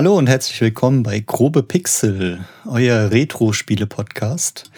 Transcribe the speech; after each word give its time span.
Hallo 0.00 0.16
und 0.16 0.30
herzlich 0.30 0.58
willkommen 0.62 1.02
bei 1.02 1.20
Grobe 1.20 1.62
Pixel, 1.62 2.46
euer 2.64 3.10
Retro-Spiele-Podcast. 3.10 4.70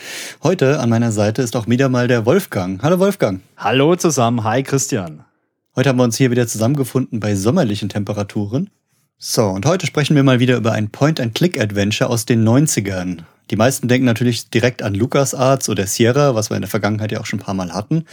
Heute 0.42 0.80
an 0.80 0.90
meiner 0.90 1.12
Seite 1.12 1.42
ist 1.42 1.54
auch 1.54 1.68
wieder 1.68 1.88
mal 1.88 2.08
der 2.08 2.26
Wolfgang. 2.26 2.82
Hallo 2.82 2.98
Wolfgang. 2.98 3.40
Hallo 3.56 3.94
zusammen, 3.94 4.42
hi 4.42 4.64
Christian. 4.64 5.22
Heute 5.76 5.90
haben 5.90 5.98
wir 5.98 6.02
uns 6.02 6.16
hier 6.16 6.32
wieder 6.32 6.48
zusammengefunden 6.48 7.20
bei 7.20 7.36
sommerlichen 7.36 7.88
Temperaturen. 7.88 8.70
So, 9.16 9.46
und 9.46 9.64
heute 9.64 9.86
sprechen 9.86 10.16
wir 10.16 10.24
mal 10.24 10.40
wieder 10.40 10.56
über 10.56 10.72
ein 10.72 10.90
Point-and-Click-Adventure 10.90 12.10
aus 12.10 12.26
den 12.26 12.44
90ern. 12.44 13.18
Die 13.52 13.56
meisten 13.56 13.86
denken 13.86 14.06
natürlich 14.06 14.48
direkt 14.48 14.82
an 14.82 14.94
LucasArts 14.94 15.68
oder 15.68 15.86
Sierra, 15.86 16.34
was 16.34 16.48
wir 16.48 16.56
in 16.56 16.62
der 16.62 16.70
Vergangenheit 16.70 17.12
ja 17.12 17.20
auch 17.20 17.26
schon 17.26 17.38
ein 17.38 17.44
paar 17.44 17.52
Mal 17.52 17.74
hatten. 17.74 18.06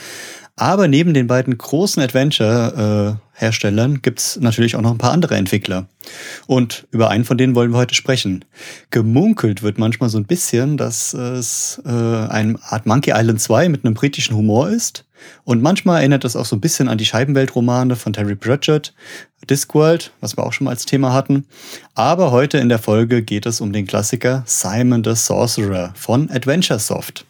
Aber 0.57 0.89
neben 0.89 1.13
den 1.13 1.27
beiden 1.27 1.57
großen 1.57 2.03
Adventure-Herstellern 2.03 4.01
gibt's 4.01 4.37
natürlich 4.41 4.75
auch 4.75 4.81
noch 4.81 4.91
ein 4.91 4.97
paar 4.97 5.13
andere 5.13 5.37
Entwickler. 5.37 5.87
Und 6.45 6.85
über 6.91 7.09
einen 7.09 7.23
von 7.23 7.37
denen 7.37 7.55
wollen 7.55 7.71
wir 7.71 7.77
heute 7.77 7.95
sprechen. 7.95 8.43
Gemunkelt 8.91 9.63
wird 9.63 9.77
manchmal 9.77 10.09
so 10.09 10.17
ein 10.17 10.25
bisschen, 10.25 10.75
dass 10.75 11.13
es 11.13 11.81
äh, 11.85 11.89
eine 11.89 12.59
Art 12.61 12.85
Monkey 12.85 13.13
Island 13.15 13.39
2 13.39 13.69
mit 13.69 13.85
einem 13.85 13.93
britischen 13.93 14.35
Humor 14.35 14.69
ist. 14.69 15.05
Und 15.45 15.61
manchmal 15.61 15.99
erinnert 15.99 16.23
das 16.23 16.35
auch 16.35 16.45
so 16.45 16.55
ein 16.55 16.61
bisschen 16.61 16.89
an 16.89 16.97
die 16.97 17.05
Scheibenweltromane 17.05 17.95
von 17.95 18.13
Terry 18.13 18.35
Pratchett, 18.35 18.93
Discworld, 19.49 20.11
was 20.21 20.37
wir 20.37 20.45
auch 20.45 20.53
schon 20.53 20.65
mal 20.65 20.71
als 20.71 20.85
Thema 20.85 21.13
hatten. 21.13 21.45
Aber 21.95 22.31
heute 22.31 22.57
in 22.57 22.69
der 22.69 22.79
Folge 22.79 23.21
geht 23.21 23.45
es 23.45 23.61
um 23.61 23.73
den 23.73 23.87
Klassiker 23.87 24.43
Simon 24.45 25.03
the 25.03 25.15
Sorcerer 25.29 25.93
von 25.95 26.31
Adventure 26.31 26.79
Soft. 26.79 27.23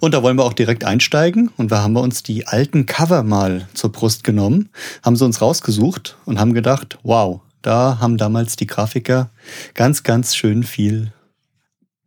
Und 0.00 0.14
da 0.14 0.22
wollen 0.24 0.36
wir 0.36 0.44
auch 0.44 0.52
direkt 0.52 0.82
einsteigen. 0.82 1.48
Und 1.56 1.70
da 1.70 1.80
haben 1.80 1.92
wir 1.92 2.02
uns 2.02 2.24
die 2.24 2.48
alten 2.48 2.86
Cover 2.86 3.22
mal 3.22 3.68
zur 3.72 3.92
Brust 3.92 4.24
genommen, 4.24 4.68
haben 5.04 5.14
sie 5.14 5.24
uns 5.24 5.40
rausgesucht 5.40 6.16
und 6.24 6.40
haben 6.40 6.54
gedacht, 6.54 6.98
wow, 7.04 7.40
da 7.62 7.98
haben 8.00 8.16
damals 8.16 8.56
die 8.56 8.66
Grafiker 8.66 9.30
ganz, 9.74 10.02
ganz 10.02 10.34
schön 10.34 10.64
viel 10.64 11.12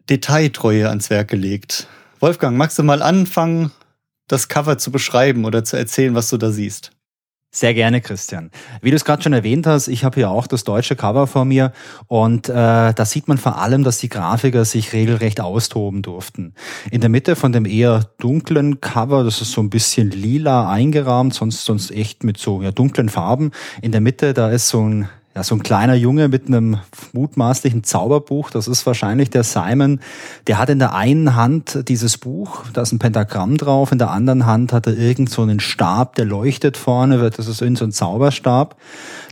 Detailtreue 0.09 0.89
ans 0.89 1.09
Werk 1.09 1.29
gelegt. 1.29 1.87
Wolfgang, 2.19 2.57
magst 2.57 2.77
du 2.77 2.83
mal 2.83 3.01
anfangen, 3.01 3.71
das 4.27 4.49
Cover 4.49 4.77
zu 4.77 4.91
beschreiben 4.91 5.45
oder 5.45 5.63
zu 5.63 5.77
erzählen, 5.77 6.15
was 6.15 6.29
du 6.29 6.35
da 6.35 6.51
siehst? 6.51 6.91
Sehr 7.49 7.73
gerne, 7.73 8.01
Christian. 8.01 8.51
Wie 8.81 8.89
du 8.89 8.97
es 8.97 9.05
gerade 9.05 9.23
schon 9.23 9.31
erwähnt 9.31 9.65
hast, 9.67 9.87
ich 9.87 10.03
habe 10.03 10.15
hier 10.15 10.29
auch 10.29 10.47
das 10.47 10.65
deutsche 10.65 10.97
Cover 10.97 11.27
vor 11.27 11.45
mir 11.45 11.71
und 12.07 12.49
äh, 12.49 12.53
da 12.53 13.05
sieht 13.05 13.29
man 13.29 13.37
vor 13.37 13.57
allem, 13.59 13.83
dass 13.83 13.99
die 13.99 14.09
Grafiker 14.09 14.65
sich 14.65 14.91
regelrecht 14.91 15.39
austoben 15.39 16.01
durften. 16.01 16.53
In 16.91 16.99
der 16.99 17.09
Mitte 17.09 17.37
von 17.37 17.53
dem 17.53 17.65
eher 17.65 18.11
dunklen 18.19 18.81
Cover, 18.81 19.23
das 19.23 19.41
ist 19.41 19.53
so 19.53 19.61
ein 19.61 19.69
bisschen 19.69 20.11
lila 20.11 20.69
eingerahmt, 20.69 21.33
sonst 21.33 21.63
sonst 21.63 21.89
echt 21.91 22.25
mit 22.25 22.37
so 22.37 22.61
ja, 22.61 22.71
dunklen 22.71 23.07
Farben. 23.07 23.51
In 23.81 23.93
der 23.93 24.01
Mitte, 24.01 24.33
da 24.33 24.51
ist 24.51 24.67
so 24.67 24.81
ein 24.81 25.09
ja, 25.37 25.43
so 25.43 25.53
ein 25.53 25.61
kleiner 25.61 25.93
Junge 25.93 26.29
mit 26.29 26.47
einem 26.47 26.79
mutmaßlichen 27.13 27.83
Zauberbuch, 27.83 28.49
das 28.49 28.67
ist 28.67 28.87
wahrscheinlich 28.87 29.29
der 29.29 29.43
Simon, 29.43 29.99
der 30.47 30.57
hat 30.57 30.71
in 30.71 30.79
der 30.79 30.95
einen 30.95 31.35
Hand 31.35 31.87
dieses 31.89 32.17
Buch, 32.17 32.63
da 32.73 32.81
ist 32.81 32.91
ein 32.91 32.97
Pentagramm 32.97 33.55
drauf, 33.55 33.91
in 33.91 33.99
der 33.99 34.09
anderen 34.09 34.47
Hand 34.47 34.73
hat 34.73 34.87
er 34.87 34.97
irgend 34.97 35.29
so 35.29 35.43
einen 35.43 35.59
Stab, 35.59 36.15
der 36.15 36.25
leuchtet 36.25 36.75
vorne, 36.75 37.29
das 37.29 37.47
ist 37.47 37.61
irgend 37.61 37.77
so 37.77 37.85
ein 37.85 37.91
Zauberstab. 37.91 38.77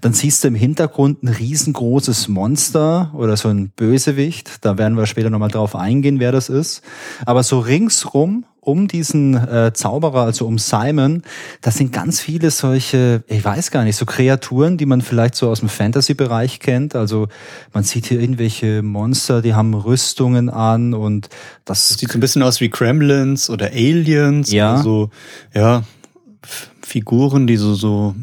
Dann 0.02 0.14
siehst 0.14 0.44
du 0.44 0.50
im 0.50 0.54
Hintergrund 0.54 1.24
ein 1.24 1.30
riesengroßes 1.30 2.28
Monster 2.28 3.10
oder 3.16 3.36
so 3.36 3.50
ein 3.50 3.70
Bösewicht, 3.70 4.64
da 4.64 4.78
werden 4.78 5.00
wir 5.00 5.08
später 5.08 5.32
nochmal 5.32 5.50
drauf 5.50 5.76
eingehen, 5.76 6.20
wer 6.20 6.32
das 6.32 6.50
ist. 6.50 6.84
Aber 7.26 7.42
so 7.42 7.58
ringsrum 7.58 8.46
um 8.66 8.88
diesen 8.88 9.36
äh, 9.36 9.72
Zauberer, 9.74 10.24
also 10.24 10.48
um 10.48 10.58
Simon, 10.58 11.22
das 11.62 11.76
sind 11.76 11.94
ganz 11.94 12.20
viele 12.20 12.50
solche, 12.50 13.24
ich 13.28 13.46
weiß 13.46 13.70
gar 13.70 13.84
nicht, 13.84 13.96
so 13.96 14.06
Kreaturen, 14.06 14.78
die 14.78 14.88
man 14.88 15.02
vielleicht 15.02 15.36
so 15.36 15.50
aus 15.50 15.60
dem 15.60 15.70
Fantasy-Bereich 15.70 16.60
kennt. 16.60 16.96
Also 16.96 17.28
man 17.74 17.84
sieht 17.84 18.08
hier 18.08 18.20
irgendwelche 18.20 18.82
Monster, 18.82 19.42
die 19.42 19.54
haben 19.54 19.74
Rüstungen 19.76 20.50
an 20.50 20.94
und 20.94 21.30
das, 21.64 21.90
das 21.90 22.00
sieht 22.00 22.12
so 22.12 22.18
ein 22.18 22.22
bisschen 22.22 22.42
aus 22.42 22.60
wie 22.60 22.70
Kremlins 22.70 23.50
oder 23.50 23.68
Aliens. 23.68 24.52
Ja. 24.52 24.74
Oder 24.74 24.84
so, 24.84 25.10
ja, 25.54 25.84
Figuren, 26.82 27.46
die 27.46 27.58
so, 27.58 27.76
so 27.76 28.16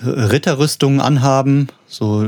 äh, 0.00 0.08
Ritterrüstungen 0.08 1.00
anhaben, 1.00 1.68
so, 1.86 2.26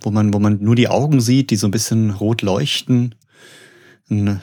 wo 0.00 0.10
man, 0.10 0.32
wo 0.32 0.38
man 0.38 0.62
nur 0.62 0.76
die 0.76 0.88
Augen 0.88 1.20
sieht, 1.20 1.50
die 1.50 1.56
so 1.56 1.66
ein 1.66 1.72
bisschen 1.72 2.10
rot 2.10 2.42
leuchten. 2.42 3.16
Ein 4.10 4.40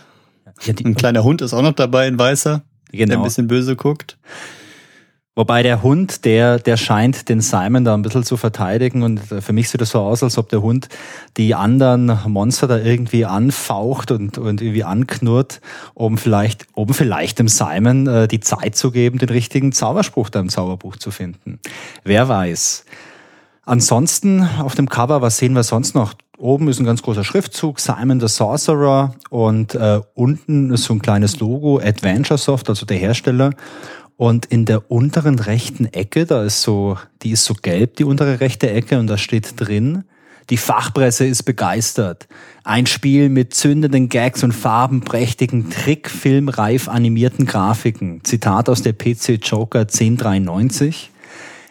ja, 0.64 0.74
die, 0.74 0.86
ein 0.86 0.96
kleiner 0.96 1.24
Hund 1.24 1.42
ist 1.42 1.54
auch 1.54 1.62
noch 1.62 1.74
dabei, 1.74 2.08
ein 2.08 2.18
weißer, 2.18 2.64
genau. 2.92 3.08
der 3.08 3.18
ein 3.18 3.24
bisschen 3.24 3.48
böse 3.48 3.76
guckt. 3.76 4.18
Wobei 5.38 5.64
der 5.64 5.84
Hund, 5.84 6.24
der, 6.24 6.60
der 6.60 6.78
scheint 6.78 7.28
den 7.28 7.42
Simon 7.42 7.84
da 7.84 7.94
ein 7.94 8.04
bisschen 8.04 8.24
zu 8.24 8.38
verteidigen 8.38 9.04
und 9.04 9.20
für 9.20 9.52
mich 9.52 9.68
sieht 9.68 9.82
das 9.82 9.90
so 9.90 10.00
aus, 10.00 10.24
als 10.24 10.38
ob 10.38 10.48
der 10.48 10.62
Hund 10.62 10.88
die 11.36 11.54
anderen 11.54 12.18
Monster 12.28 12.68
da 12.68 12.78
irgendwie 12.78 13.26
anfaucht 13.26 14.12
und, 14.12 14.38
und 14.38 14.62
irgendwie 14.62 14.86
anknurrt, 14.86 15.60
um 15.94 16.18
vielleicht, 16.18 16.68
um 16.74 16.88
vielleicht 16.94 17.40
dem 17.40 17.50
Simon 17.50 18.08
äh, 18.08 18.28
die 18.30 18.40
Zeit 18.40 18.78
zu 18.78 18.92
geben, 18.92 19.18
den 19.18 19.28
richtigen 19.28 19.74
Zauberspruch 19.74 20.30
da 20.30 20.40
im 20.40 20.48
Zauberbuch 20.48 20.96
zu 20.96 21.12
finden. 21.12 21.60
Wer 22.06 22.30
weiß. 22.30 22.86
Ansonsten 23.66 24.48
auf 24.60 24.76
dem 24.76 24.88
Cover, 24.88 25.22
was 25.22 25.38
sehen 25.38 25.54
wir 25.54 25.64
sonst 25.64 25.96
noch? 25.96 26.14
Oben 26.38 26.68
ist 26.68 26.80
ein 26.80 26.86
ganz 26.86 27.02
großer 27.02 27.24
Schriftzug, 27.24 27.80
Simon 27.80 28.20
the 28.20 28.28
Sorcerer 28.28 29.16
und 29.30 29.74
äh, 29.76 30.02
unten 30.16 30.72
ist 30.72 30.84
so 30.84 30.94
ein 30.94 31.02
kleines 31.02 31.40
Logo, 31.40 31.80
Adventure 31.80 32.38
Soft, 32.38 32.70
also 32.70 32.86
der 32.86 32.98
Hersteller. 32.98 33.52
Und 34.18 34.46
in 34.46 34.66
der 34.66 34.90
unteren 34.92 35.40
rechten 35.40 35.86
Ecke, 35.86 36.26
da 36.26 36.44
ist 36.44 36.62
so, 36.62 36.98
die 37.22 37.32
ist 37.32 37.46
so 37.46 37.54
gelb, 37.54 37.98
die 37.98 38.06
untere 38.06 38.40
rechte 38.40 38.70
Ecke, 38.70 38.98
und 39.00 39.08
da 39.08 39.18
steht 39.18 39.60
drin, 39.60 40.06
die 40.50 40.58
Fachpresse 40.58 41.26
ist 41.26 41.44
begeistert. 41.44 42.28
Ein 42.64 42.86
Spiel 42.86 43.30
mit 43.30 43.54
zündenden 43.56 44.10
Gags 44.10 44.44
und 44.44 44.52
farbenprächtigen, 44.52 45.70
trickfilmreif 45.70 46.88
animierten 46.88 47.46
Grafiken. 47.46 48.24
Zitat 48.24 48.70
aus 48.70 48.84
der 48.84 48.94
PC 48.94 49.40
Joker 49.42 49.82
1093. 49.82 51.12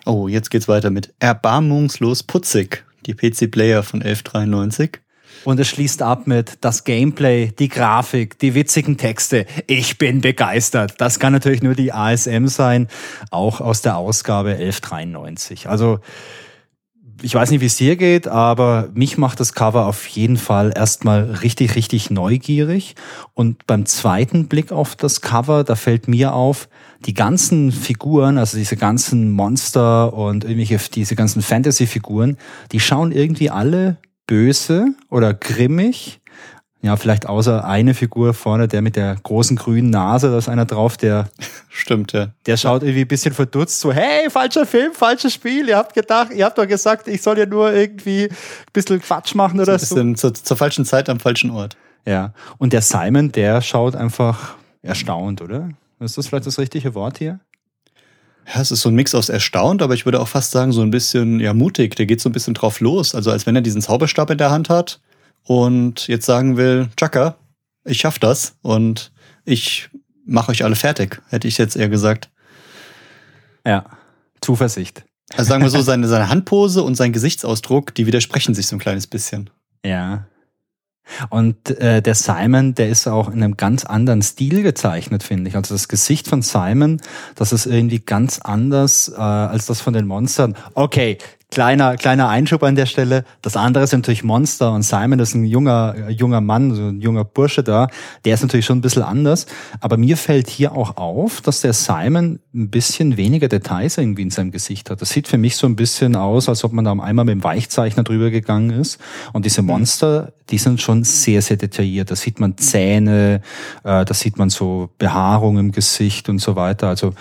Oh, 0.07 0.29
jetzt 0.29 0.51
geht's 0.51 0.69
weiter 0.69 0.91
mit 0.91 1.15
erbarmungslos 1.19 2.25
putzig, 2.25 2.85
die 3.07 3.15
PC 3.15 3.51
Player 3.51 3.83
von 3.83 4.03
1193. 4.03 5.01
Und 5.45 5.61
es 5.61 5.69
schließt 5.69 6.01
ab 6.01 6.27
mit 6.27 6.59
das 6.63 6.85
Gameplay, 6.85 7.53
die 7.59 7.69
Grafik, 7.69 8.39
die 8.39 8.55
witzigen 8.55 8.97
Texte. 8.97 9.47
Ich 9.67 9.99
bin 9.99 10.23
begeistert. 10.23 10.95
Das 10.99 11.19
kann 11.19 11.33
natürlich 11.33 11.63
nur 11.63 11.75
die 11.75 11.93
ASM 11.93 12.47
sein, 12.47 12.89
auch 13.31 13.61
aus 13.61 13.83
der 13.83 13.97
Ausgabe 13.97 14.51
1193. 14.51 15.69
Also 15.69 16.01
ich 17.23 17.35
weiß 17.35 17.51
nicht, 17.51 17.61
wie 17.61 17.67
es 17.67 17.77
dir 17.77 17.97
geht, 17.97 18.29
aber 18.29 18.89
mich 18.95 19.19
macht 19.19 19.41
das 19.41 19.55
Cover 19.55 19.87
auf 19.87 20.07
jeden 20.09 20.37
Fall 20.37 20.73
erstmal 20.75 21.23
richtig, 21.43 21.77
richtig 21.77 22.11
neugierig. 22.11 22.95
Und 23.35 23.67
beim 23.67 23.87
zweiten 23.87 24.47
Blick 24.49 24.73
auf 24.73 24.97
das 24.97 25.21
Cover, 25.21 25.65
da 25.65 25.75
fällt 25.77 26.09
mir 26.09 26.35
auf, 26.35 26.69
die 27.07 27.15
ganzen 27.15 27.71
Figuren, 27.73 28.39
also 28.39 28.57
diese 28.57 28.77
ganzen 28.77 29.31
Monster 29.31 30.15
und 30.15 30.45
irgendwelche, 30.45 30.79
diese 30.91 31.17
ganzen 31.17 31.43
Fantasy-Figuren, 31.43 32.39
die 32.73 32.81
schauen 32.81 33.13
irgendwie 33.13 33.51
alle 33.51 33.99
böse 34.27 34.87
oder 35.11 35.35
grimmig. 35.35 36.21
Ja, 36.85 36.97
vielleicht 36.97 37.25
außer 37.25 37.65
eine 37.65 37.95
Figur 37.95 38.35
vorne, 38.35 38.69
der 38.69 38.83
mit 38.83 38.95
der 38.95 39.17
großen 39.23 39.57
grünen 39.57 39.89
Nase, 39.89 40.31
da 40.31 40.37
ist 40.37 40.51
einer 40.51 40.67
drauf, 40.67 40.99
der. 40.99 41.31
Stimmt, 41.71 42.13
ja. 42.13 42.29
Der 42.45 42.59
schaut 42.59 42.83
irgendwie 42.83 43.01
ein 43.01 43.09
bisschen 43.09 43.33
verdutzt, 43.33 43.81
so, 43.81 43.91
hey, 43.91 44.29
falscher 44.29 44.67
Film, 44.67 44.93
falsches 44.93 45.33
Spiel. 45.33 45.67
Ihr 45.67 45.79
habt 45.79 45.95
gedacht, 45.95 46.29
ihr 46.35 46.45
habt 46.45 46.59
doch 46.59 46.69
gesagt, 46.69 47.09
ich 47.09 47.23
soll 47.23 47.39
ja 47.39 47.47
nur 47.47 47.73
irgendwie 47.73 48.25
ein 48.25 48.37
bisschen 48.75 49.01
Quatsch 49.01 49.35
machen 49.35 49.61
oder 49.61 49.79
so. 49.79 49.97
Ein 49.97 50.13
bisschen 50.13 50.17
so. 50.17 50.31
Zur, 50.31 50.45
zur 50.45 50.57
falschen 50.59 50.85
Zeit 50.85 51.09
am 51.09 51.21
falschen 51.21 51.51
Ort. 51.51 51.75
Ja. 52.05 52.35
Und 52.59 52.75
der 52.75 52.83
Simon, 52.83 53.33
der 53.33 53.63
schaut 53.63 53.97
einfach 53.97 54.55
erstaunt, 54.83 55.41
oder? 55.41 55.71
Ist 56.01 56.19
das 56.19 56.27
vielleicht 56.27 56.47
das 56.47 56.59
richtige 56.59 56.95
Wort 56.95 57.17
hier? 57.17 57.41
Ja, 58.55 58.61
es 58.61 58.71
ist 58.71 58.83
so 58.83 58.91
ein 58.91 58.95
Mix 58.95 59.15
aus 59.15 59.31
erstaunt, 59.31 59.81
aber 59.81 59.95
ich 59.95 60.05
würde 60.05 60.21
auch 60.21 60.29
fast 60.29 60.51
sagen, 60.51 60.71
so 60.73 60.83
ein 60.83 60.91
bisschen 60.91 61.41
ja 61.41 61.55
mutig. 61.55 61.97
Der 61.97 62.05
geht 62.05 62.21
so 62.21 62.29
ein 62.29 62.33
bisschen 62.33 62.53
drauf 62.53 62.81
los. 62.81 63.15
Also 63.15 63.31
als 63.31 63.47
wenn 63.47 63.57
er 63.57 63.63
diesen 63.63 63.81
Zauberstab 63.81 64.29
in 64.29 64.37
der 64.37 64.51
Hand 64.51 64.69
hat 64.69 65.01
und 65.45 66.09
jetzt 66.09 66.27
sagen 66.27 66.57
will, 66.57 66.89
Chaka, 66.97 67.37
ich 67.85 67.99
schaff 67.99 68.19
das 68.19 68.57
und 68.63 69.13
ich 69.45 69.91
mache 70.27 70.51
euch 70.51 70.65
alle 70.65 70.77
fertig, 70.77 71.23
hätte 71.29 71.49
ich 71.49 71.59
jetzt 71.59 71.77
eher 71.77 71.89
gesagt. 71.89 72.31
Ja, 73.67 73.85
Zuversicht. 74.41 75.05
Also 75.37 75.49
sagen 75.49 75.63
wir 75.63 75.71
so, 75.71 75.81
seine, 75.83 76.09
seine 76.09 76.29
Handpose 76.29 76.83
und 76.83 76.95
sein 76.97 77.13
Gesichtsausdruck, 77.13 77.95
die 77.95 78.07
widersprechen 78.07 78.55
sich 78.55 78.67
so 78.67 78.77
ein 78.77 78.81
kleines 78.81 79.07
bisschen. 79.07 79.51
Ja, 79.85 80.27
und 81.29 81.71
äh, 81.79 82.01
der 82.01 82.15
Simon, 82.15 82.75
der 82.75 82.89
ist 82.89 83.07
auch 83.07 83.29
in 83.29 83.43
einem 83.43 83.57
ganz 83.57 83.85
anderen 83.85 84.23
Stil 84.23 84.63
gezeichnet, 84.63 85.23
finde 85.23 85.49
ich. 85.49 85.57
Also 85.57 85.75
das 85.75 85.89
Gesicht 85.89 86.29
von 86.29 86.43
Simon, 86.43 87.01
das 87.35 87.53
ist 87.53 87.67
irgendwie 87.67 88.01
ganz 88.01 88.39
anders 88.41 89.13
äh, 89.15 89.21
als 89.21 89.67
das 89.67 89.81
von 89.81 89.93
den 89.93 90.07
Monstern. 90.07 90.57
Okay, 90.75 91.19
Kleiner, 91.55 91.97
kleiner 91.97 92.29
Einschub 92.29 92.65
an 92.65 92.75
der 92.75 92.87
Stelle. 92.87 93.25
Das 93.41 93.57
andere 93.57 93.85
ist 93.85 93.93
natürlich 93.93 94.25
Monster 94.25 94.73
und 94.73 94.83
Simon 94.83 95.21
ist 95.21 95.37
ein 95.37 95.45
junger, 95.45 96.11
junger 96.11 96.41
Mann, 96.41 96.75
so 96.75 96.83
ein 96.83 97.01
junger 97.01 97.23
Bursche 97.25 97.63
da. 97.63 97.87
Der 98.25 98.35
ist 98.35 98.43
natürlich 98.43 98.67
schon 98.67 98.79
ein 98.79 98.81
bisschen 98.81 99.05
anders. 99.05 99.47
Aber 99.79 99.97
mir 99.97 100.17
fällt 100.17 100.51
hier 100.51 100.73
auch 100.73 100.97
auf, 100.97 101.43
dass 101.43 101.61
der 101.61 101.73
Simon 101.73 102.41
ein 102.53 102.71
bisschen 102.71 103.17
weniger 103.17 103.47
Details 103.47 103.99
irgendwie 103.99 104.23
in 104.23 104.31
seinem 104.31 104.51
Gesicht 104.51 104.91
hat. 104.91 105.01
Das 105.01 105.11
sieht 105.11 105.29
für 105.29 105.39
mich 105.39 105.55
so 105.55 105.69
ein 105.69 105.77
bisschen 105.77 106.17
aus, 106.17 106.49
als 106.49 106.65
ob 106.65 106.73
man 106.73 106.85
da 106.85 106.91
einmal 106.91 107.25
mit 107.25 107.37
dem 107.37 107.45
Weichzeichner 107.45 108.03
drüber 108.03 108.31
gegangen 108.31 108.71
ist. 108.71 108.99
Und 109.33 109.45
diese 109.45 109.63
Monster, 109.63 110.33
die 110.51 110.59
sind 110.59 110.81
schon 110.81 111.05
sehr, 111.05 111.41
sehr 111.41 111.57
detailliert. 111.57 112.11
Da 112.11 112.17
sieht 112.17 112.41
man 112.41 112.59
Zähne, 112.59 113.43
äh, 113.85 114.05
da 114.05 114.13
sieht 114.13 114.39
man 114.39 114.51
so 114.51 114.91
Behaarung 114.99 115.59
im 115.59 115.71
Gesicht 115.71 116.29
und 116.29 116.41
so 116.41 116.57
weiter. 116.57 116.89
Also, 116.89 117.15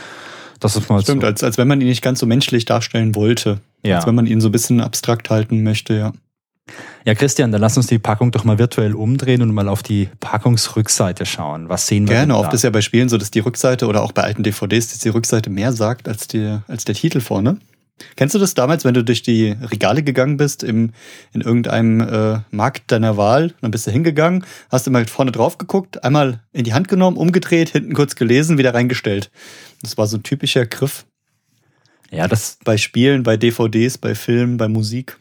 das 0.63 0.75
ist 0.75 0.89
mal 0.89 1.01
Stimmt, 1.01 1.21
so. 1.21 1.27
als, 1.27 1.43
als 1.43 1.57
wenn 1.57 1.67
man 1.67 1.81
ihn 1.81 1.87
nicht 1.87 2.01
ganz 2.01 2.19
so 2.19 2.25
menschlich 2.25 2.65
darstellen 2.65 3.15
wollte. 3.15 3.59
Ja. 3.85 3.97
Als 3.97 4.07
wenn 4.07 4.15
man 4.15 4.27
ihn 4.27 4.41
so 4.41 4.49
ein 4.49 4.51
bisschen 4.51 4.81
abstrakt 4.81 5.29
halten 5.29 5.63
möchte, 5.63 5.93
ja. 5.93 6.13
Ja, 7.05 7.13
Christian, 7.15 7.51
dann 7.51 7.59
lass 7.59 7.75
uns 7.75 7.87
die 7.87 7.99
Packung 7.99 8.31
doch 8.31 8.45
mal 8.45 8.57
virtuell 8.57 8.93
umdrehen 8.93 9.41
und 9.41 9.53
mal 9.53 9.67
auf 9.67 9.83
die 9.83 10.09
Packungsrückseite 10.21 11.25
schauen. 11.25 11.67
Was 11.67 11.87
sehen 11.87 12.07
wir 12.07 12.15
Gerne, 12.15 12.37
oft 12.37 12.53
ist 12.53 12.63
ja 12.63 12.69
bei 12.69 12.79
Spielen 12.79 13.09
so, 13.09 13.17
dass 13.17 13.31
die 13.31 13.39
Rückseite 13.39 13.87
oder 13.87 14.01
auch 14.01 14.13
bei 14.13 14.23
alten 14.23 14.43
DVDs, 14.43 14.87
dass 14.87 14.99
die 14.99 15.09
Rückseite 15.09 15.49
mehr 15.49 15.73
sagt 15.73 16.07
als, 16.07 16.27
die, 16.27 16.59
als 16.67 16.85
der 16.85 16.95
Titel 16.95 17.19
vorne. 17.19 17.57
Kennst 18.15 18.35
du 18.35 18.39
das 18.39 18.53
damals, 18.53 18.85
wenn 18.85 18.93
du 18.93 19.03
durch 19.03 19.21
die 19.21 19.51
Regale 19.51 20.03
gegangen 20.03 20.37
bist 20.37 20.63
im, 20.63 20.91
in 21.31 21.41
irgendeinem 21.41 22.01
äh, 22.01 22.39
Markt 22.51 22.91
deiner 22.91 23.17
Wahl? 23.17 23.53
Dann 23.61 23.71
bist 23.71 23.87
du 23.87 23.91
hingegangen, 23.91 24.45
hast 24.69 24.87
immer 24.87 25.05
vorne 25.05 25.31
drauf 25.31 25.57
geguckt, 25.57 26.03
einmal 26.03 26.41
in 26.51 26.63
die 26.63 26.73
Hand 26.73 26.87
genommen, 26.87 27.17
umgedreht, 27.17 27.69
hinten 27.69 27.93
kurz 27.93 28.15
gelesen, 28.15 28.57
wieder 28.57 28.73
reingestellt. 28.73 29.31
Das 29.81 29.97
war 29.97 30.07
so 30.07 30.17
ein 30.17 30.23
typischer 30.23 30.65
Griff 30.65 31.05
Ja, 32.11 32.27
das, 32.27 32.57
bei 32.63 32.77
Spielen, 32.77 33.23
bei 33.23 33.37
DVDs, 33.37 33.97
bei 33.97 34.15
Filmen, 34.15 34.57
bei 34.57 34.67
Musik. 34.67 35.19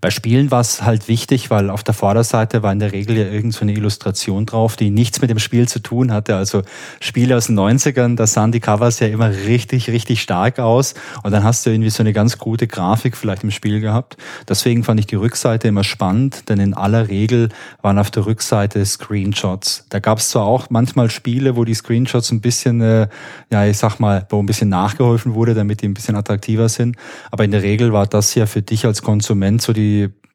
Bei 0.00 0.08
Spielen 0.08 0.50
war 0.50 0.60
es 0.60 0.82
halt 0.82 1.08
wichtig, 1.08 1.50
weil 1.50 1.68
auf 1.68 1.82
der 1.82 1.92
Vorderseite 1.92 2.62
war 2.62 2.72
in 2.72 2.78
der 2.78 2.92
Regel 2.92 3.18
ja 3.18 3.26
irgend 3.26 3.52
so 3.52 3.60
eine 3.62 3.72
Illustration 3.72 4.46
drauf, 4.46 4.76
die 4.76 4.88
nichts 4.88 5.20
mit 5.20 5.28
dem 5.28 5.38
Spiel 5.38 5.68
zu 5.68 5.80
tun 5.80 6.10
hatte. 6.10 6.36
Also 6.36 6.62
Spiele 7.00 7.36
aus 7.36 7.48
den 7.48 7.58
90ern, 7.58 8.16
da 8.16 8.26
sahen 8.26 8.50
die 8.50 8.60
Covers 8.60 9.00
ja 9.00 9.08
immer 9.08 9.30
richtig, 9.30 9.90
richtig 9.90 10.22
stark 10.22 10.58
aus. 10.58 10.94
Und 11.22 11.32
dann 11.32 11.44
hast 11.44 11.66
du 11.66 11.70
irgendwie 11.70 11.90
so 11.90 12.02
eine 12.02 12.14
ganz 12.14 12.38
gute 12.38 12.66
Grafik 12.66 13.14
vielleicht 13.14 13.44
im 13.44 13.50
Spiel 13.50 13.80
gehabt. 13.80 14.16
Deswegen 14.48 14.84
fand 14.84 15.00
ich 15.00 15.06
die 15.06 15.16
Rückseite 15.16 15.68
immer 15.68 15.84
spannend, 15.84 16.48
denn 16.48 16.60
in 16.60 16.72
aller 16.72 17.08
Regel 17.08 17.50
waren 17.82 17.98
auf 17.98 18.10
der 18.10 18.24
Rückseite 18.24 18.82
Screenshots. 18.86 19.84
Da 19.90 19.98
gab 19.98 20.18
es 20.18 20.30
zwar 20.30 20.46
auch 20.46 20.70
manchmal 20.70 21.10
Spiele, 21.10 21.56
wo 21.56 21.64
die 21.64 21.74
Screenshots 21.74 22.32
ein 22.32 22.40
bisschen, 22.40 22.80
äh, 22.80 23.08
ja, 23.52 23.66
ich 23.66 23.76
sag 23.76 23.98
mal, 24.00 24.26
wo 24.30 24.40
ein 24.40 24.46
bisschen 24.46 24.70
nachgeholfen 24.70 25.34
wurde, 25.34 25.52
damit 25.52 25.82
die 25.82 25.88
ein 25.88 25.94
bisschen 25.94 26.16
attraktiver 26.16 26.70
sind. 26.70 26.96
Aber 27.30 27.44
in 27.44 27.50
der 27.50 27.62
Regel 27.62 27.92
war 27.92 28.06
das 28.06 28.34
ja 28.34 28.46
für 28.46 28.62
dich 28.62 28.86
als 28.86 29.02
Konsument 29.02 29.60
so 29.60 29.74
die 29.74 29.89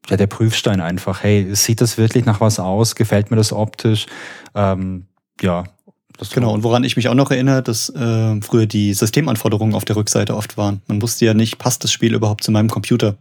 ja, 0.09 0.17
der 0.17 0.27
Prüfstein 0.27 0.81
einfach. 0.81 1.23
Hey, 1.23 1.53
sieht 1.55 1.81
das 1.81 1.97
wirklich 1.97 2.25
nach 2.25 2.41
was 2.41 2.59
aus? 2.59 2.95
Gefällt 2.95 3.31
mir 3.31 3.37
das 3.37 3.53
optisch? 3.53 4.05
Ähm, 4.53 5.05
ja. 5.41 5.65
Das 6.17 6.29
Genau, 6.29 6.53
und 6.53 6.63
woran 6.63 6.85
ich 6.85 6.95
mich 6.95 7.09
auch 7.09 7.13
noch 7.13 7.31
erinnere, 7.31 7.61
dass 7.61 7.89
äh, 7.89 8.41
früher 8.41 8.67
die 8.67 8.93
Systemanforderungen 8.93 9.75
auf 9.75 9.83
der 9.83 9.97
Rückseite 9.97 10.35
oft 10.35 10.57
waren. 10.57 10.81
Man 10.87 11.01
wusste 11.01 11.25
ja 11.25 11.33
nicht, 11.33 11.57
passt 11.57 11.83
das 11.83 11.91
Spiel 11.91 12.13
überhaupt 12.13 12.43
zu 12.43 12.51
meinem 12.51 12.69
Computer. 12.69 13.17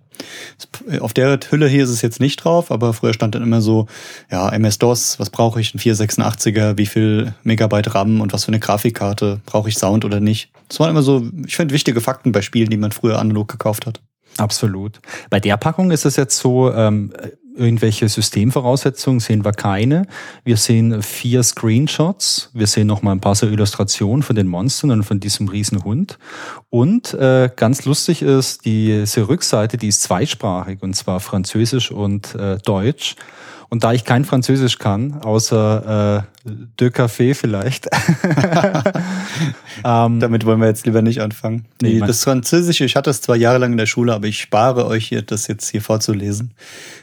Auf 1.01 1.13
der 1.13 1.41
Hülle 1.51 1.67
hier 1.67 1.83
ist 1.83 1.91
es 1.91 2.03
jetzt 2.03 2.21
nicht 2.21 2.45
drauf, 2.45 2.71
aber 2.71 2.93
früher 2.93 3.13
stand 3.13 3.35
dann 3.35 3.43
immer 3.43 3.61
so, 3.61 3.89
ja, 4.31 4.49
MS-DOS, 4.49 5.19
was 5.19 5.31
brauche 5.31 5.61
ich, 5.61 5.75
ein 5.75 5.81
486er, 5.81 6.79
wie 6.79 6.87
viel 6.87 7.35
Megabyte 7.43 7.95
RAM 7.97 8.21
und 8.21 8.33
was 8.33 8.45
für 8.45 8.53
eine 8.53 8.61
Grafikkarte, 8.61 9.41
brauche 9.45 9.69
ich 9.69 9.77
Sound 9.77 10.05
oder 10.05 10.21
nicht. 10.21 10.51
Das 10.69 10.79
waren 10.79 10.91
immer 10.91 11.03
so, 11.03 11.29
ich 11.47 11.57
finde, 11.57 11.75
wichtige 11.75 12.01
Fakten 12.01 12.31
bei 12.31 12.43
Spielen, 12.43 12.71
die 12.71 12.77
man 12.77 12.93
früher 12.93 13.19
analog 13.19 13.49
gekauft 13.49 13.87
hat. 13.87 14.01
Absolut. 14.39 15.01
Bei 15.31 15.41
der 15.41 15.57
Packung 15.57 15.91
ist 15.91 16.05
es 16.05 16.17
jetzt 16.17 16.39
so, 16.39 16.73
ähm, 16.73 17.13
irgendwelche 17.57 18.09
Systemvoraussetzungen 18.09 19.21
sehen 19.21 19.45
wir 19.45 19.53
keine. 19.53 20.07
Wir 20.45 20.57
sehen 20.57 21.03
vier 21.03 21.43
Screenshots. 21.43 22.51
Wir 22.53 22.67
sehen 22.67 22.87
noch 22.87 23.03
mal 23.03 23.13
ein 23.13 23.21
paar 23.21 23.35
so 23.35 23.47
Illustrationen 23.47 24.23
von 24.23 24.37
den 24.37 24.49
Monstern 24.49 24.91
und 24.91 25.05
von 25.05 25.21
diesem 25.21 25.49
riesen 25.49 25.85
Hund. 25.85 26.19
Und 26.71 27.15
äh, 27.15 27.51
ganz 27.55 27.85
lustig 27.85 28.23
ist, 28.23 28.65
diese 28.65 29.29
Rückseite, 29.29 29.77
die 29.77 29.89
ist 29.89 30.03
zweisprachig 30.03 30.83
und 30.83 30.95
zwar 30.95 31.21
Französisch 31.21 31.91
und 31.91 32.35
äh, 32.35 32.59
Deutsch. 32.59 33.17
Und 33.75 33.83
da 33.83 33.93
ich 33.93 34.05
kein 34.05 34.25
Französisch 34.25 34.79
kann, 34.79 35.15
außer 35.23 36.23
äh, 36.45 36.49
De 36.79 36.91
Café 36.91 37.35
vielleicht. 37.35 37.89
ähm, 39.85 40.21
Damit 40.21 40.47
wollen 40.47 40.61
wir 40.61 40.69
jetzt 40.69 40.87
lieber 40.87 41.03
nicht 41.03 41.21
anfangen. 41.21 41.65
Nee, 41.83 41.99
das 41.99 42.23
Französische, 42.23 42.85
ich 42.85 42.95
hatte 42.95 43.11
es 43.11 43.21
zwar 43.21 43.35
jahrelang 43.35 43.73
in 43.73 43.79
der 43.79 43.87
Schule, 43.87 44.15
aber 44.15 44.29
ich 44.29 44.39
spare 44.39 44.87
euch 44.87 45.09
hier, 45.09 45.23
das 45.23 45.49
jetzt 45.49 45.69
hier 45.71 45.83
vorzulesen. 45.83 46.55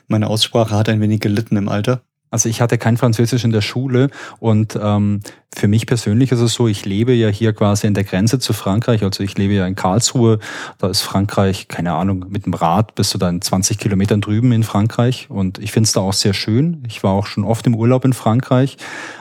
Meine 0.07 0.27
Aussprache 0.27 0.73
hat 0.73 0.87
ein 0.87 1.01
wenig 1.01 1.19
gelitten 1.19 1.57
im 1.57 1.67
Alter. 1.67 2.03
Also 2.29 2.47
ich 2.47 2.61
hatte 2.61 2.77
kein 2.77 2.95
Französisch 2.95 3.43
in 3.43 3.51
der 3.51 3.59
Schule 3.59 4.09
und 4.39 4.79
ähm, 4.81 5.19
für 5.53 5.67
mich 5.67 5.85
persönlich 5.85 6.31
ist 6.31 6.39
es 6.39 6.53
so, 6.53 6.67
ich 6.67 6.85
lebe 6.85 7.13
ja 7.13 7.27
hier 7.27 7.53
quasi 7.53 7.85
an 7.85 7.93
der 7.93 8.05
Grenze 8.05 8.39
zu 8.39 8.53
Frankreich, 8.53 9.03
also 9.03 9.21
ich 9.21 9.37
lebe 9.37 9.53
ja 9.53 9.67
in 9.67 9.75
Karlsruhe, 9.75 10.39
da 10.77 10.87
ist 10.87 11.01
Frankreich, 11.01 11.67
keine 11.67 11.93
Ahnung, 11.93 12.25
mit 12.29 12.45
dem 12.45 12.53
Rad 12.53 12.95
bist 12.95 13.13
du 13.13 13.17
dann 13.17 13.41
20 13.41 13.77
Kilometern 13.77 14.21
drüben 14.21 14.53
in 14.53 14.63
Frankreich 14.63 15.27
und 15.29 15.59
ich 15.59 15.71
finde 15.71 15.87
es 15.87 15.93
da 15.93 15.99
auch 15.99 16.13
sehr 16.13 16.33
schön. 16.33 16.83
Ich 16.87 17.03
war 17.03 17.11
auch 17.11 17.27
schon 17.27 17.43
oft 17.43 17.67
im 17.67 17.75
Urlaub 17.75 18.05
in 18.05 18.13
Frankreich, 18.13 18.77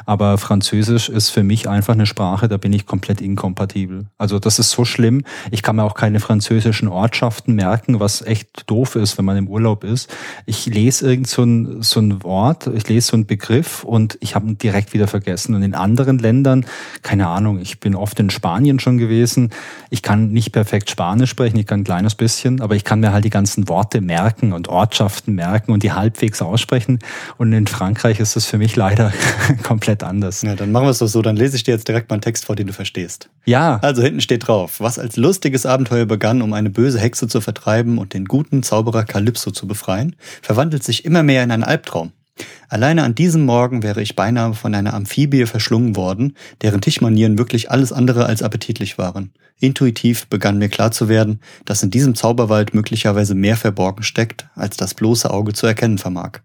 aber 0.07 0.39
Französisch 0.39 1.09
ist 1.09 1.31
für 1.31 1.43
mich 1.43 1.69
einfach 1.69 1.95
eine 1.95 2.07
Sprache, 2.07 2.49
da 2.49 2.59
bin 2.59 2.73
ich 2.73 2.87
komplett 2.87 3.21
inkompatibel. 3.21 4.07
Also 4.17 4.39
das 4.39 4.59
ist 4.61 4.71
so 4.71 4.85
schlimm. 4.85 5.25
Ich 5.51 5.63
kann 5.63 5.77
mir 5.77 5.85
auch 5.85 5.95
keine 5.95 6.21
französischen 6.21 6.89
Ortschaften 6.89 7.55
merken, 7.55 7.99
was 7.99 8.23
echt 8.23 8.71
doof 8.71 8.95
ist, 8.95 9.19
wenn 9.19 9.25
man 9.25 9.37
im 9.37 9.49
Urlaub 9.49 9.83
ist. 9.83 10.09
Ich 10.47 10.67
lese 10.67 11.11
irgend 11.11 11.27
so 11.27 11.43
ein, 11.43 11.83
so 11.83 12.01
ein 12.01 12.23
Wort, 12.23 12.69
ich 12.69 12.89
lese 12.89 13.09
so 13.09 13.17
einen 13.17 13.27
Begriff 13.27 13.83
und 13.83 14.17
ich 14.21 14.35
habe 14.37 14.47
ihn 14.47 14.59
direkt 14.59 14.95
wieder 14.95 15.09
vergessen. 15.09 15.55
Und 15.55 15.63
in 15.63 15.75
anderen 15.75 16.20
Ländern, 16.21 16.65
keine 17.03 17.27
Ahnung, 17.27 17.59
ich 17.61 17.81
bin 17.81 17.95
oft 17.95 18.19
in 18.21 18.31
Spanien 18.31 18.79
schon 18.79 18.99
gewesen. 18.99 19.51
Ich 19.91 20.03
kann 20.03 20.31
nicht 20.31 20.53
perfekt 20.53 20.91
Spanisch 20.91 21.31
sprechen, 21.31 21.59
ich 21.59 21.67
kann 21.67 21.81
ein 21.81 21.85
kleines 21.85 22.15
bisschen, 22.15 22.61
aber 22.61 22.77
ich 22.77 22.85
kann 22.85 23.01
mir 23.01 23.13
halt 23.13 23.25
die 23.25 23.31
ganzen 23.31 23.69
Worte 23.69 24.01
merken 24.01 24.53
und 24.53 24.69
Ortschaften 24.69 25.35
merken 25.35 25.73
und 25.73 25.83
die 25.83 25.93
halbwegs 25.93 26.41
aussprechen. 26.43 26.99
Und 27.39 27.53
in 27.53 27.67
Frankreich 27.67 28.21
ist 28.21 28.37
das 28.37 28.47
für 28.47 28.59
mich 28.59 28.77
leider 28.77 29.13
komplett 29.63 30.03
anders. 30.03 30.43
Ja, 30.43 30.55
dann 30.55 30.73
machen 30.73 30.85
wir 30.87 30.91
es 30.91 30.99
doch 30.99 31.09
so, 31.09 31.23
dann 31.23 31.37
lese 31.37 31.57
ich 31.57 31.65
dir 31.65 31.75
jetzt 31.75 31.89
direkt 31.89 32.11
mal 32.11 32.15
einen 32.15 32.23
Text 32.23 32.45
vor, 32.45 32.57
den 32.57 32.67
du 32.69 32.73
verstehst. 32.73 33.29
Ja, 33.45 33.81
Also 33.83 34.03
hinten 34.03 34.21
steht 34.21 34.47
drauf, 34.47 34.81
was 34.81 34.99
als 34.99 35.17
lustiges 35.17 35.67
Abenteuer 35.67 36.07
begann, 36.07 36.43
um 36.43 36.53
eine 36.53 36.71
böse 36.71 36.99
Hexe 36.99 37.27
zu 37.27 37.41
vertreiben 37.41 37.99
und 37.99 38.15
den 38.15 38.27
guten 38.27 38.63
Zauberer 38.63 39.05
Kalypso 39.05 39.51
zu 39.51 39.67
befreien, 39.67 40.15
verwandelt 40.43 40.85
sich 40.85 41.05
immer 41.05 41.23
mehr 41.23 41.43
in 41.43 41.51
einen 41.51 41.65
Albtraum. 41.65 42.13
Alleine 42.69 43.03
an 43.03 43.15
diesem 43.15 43.45
Morgen 43.45 43.83
wäre 43.83 44.01
ich 44.01 44.17
beinahe 44.17 44.55
von 44.55 44.75
einer 44.75 44.95
Amphibie 44.95 45.47
verschlungen 45.47 45.97
worden, 45.97 46.37
deren 46.63 46.81
Tischmanieren 46.81 47.39
wirklich 47.39 47.71
alles 47.71 47.93
andere 47.93 48.27
als 48.27 48.43
appetitlich 48.43 48.97
waren. 48.97 49.33
Intuitiv 49.59 50.27
begann 50.29 50.59
mir 50.59 50.69
klar 50.69 50.93
zu 50.93 51.09
werden, 51.09 51.41
dass 51.65 51.83
in 51.83 51.91
diesem 51.91 52.15
Zauberwald 52.15 52.73
möglicherweise 52.73 53.35
mehr 53.35 53.57
verborgen 53.57 54.03
steckt, 54.03 54.49
als 54.55 54.77
das 54.77 54.95
bloße 54.95 55.31
Auge 55.31 55.53
zu 55.53 55.67
erkennen 55.67 55.99
vermag. 55.99 56.41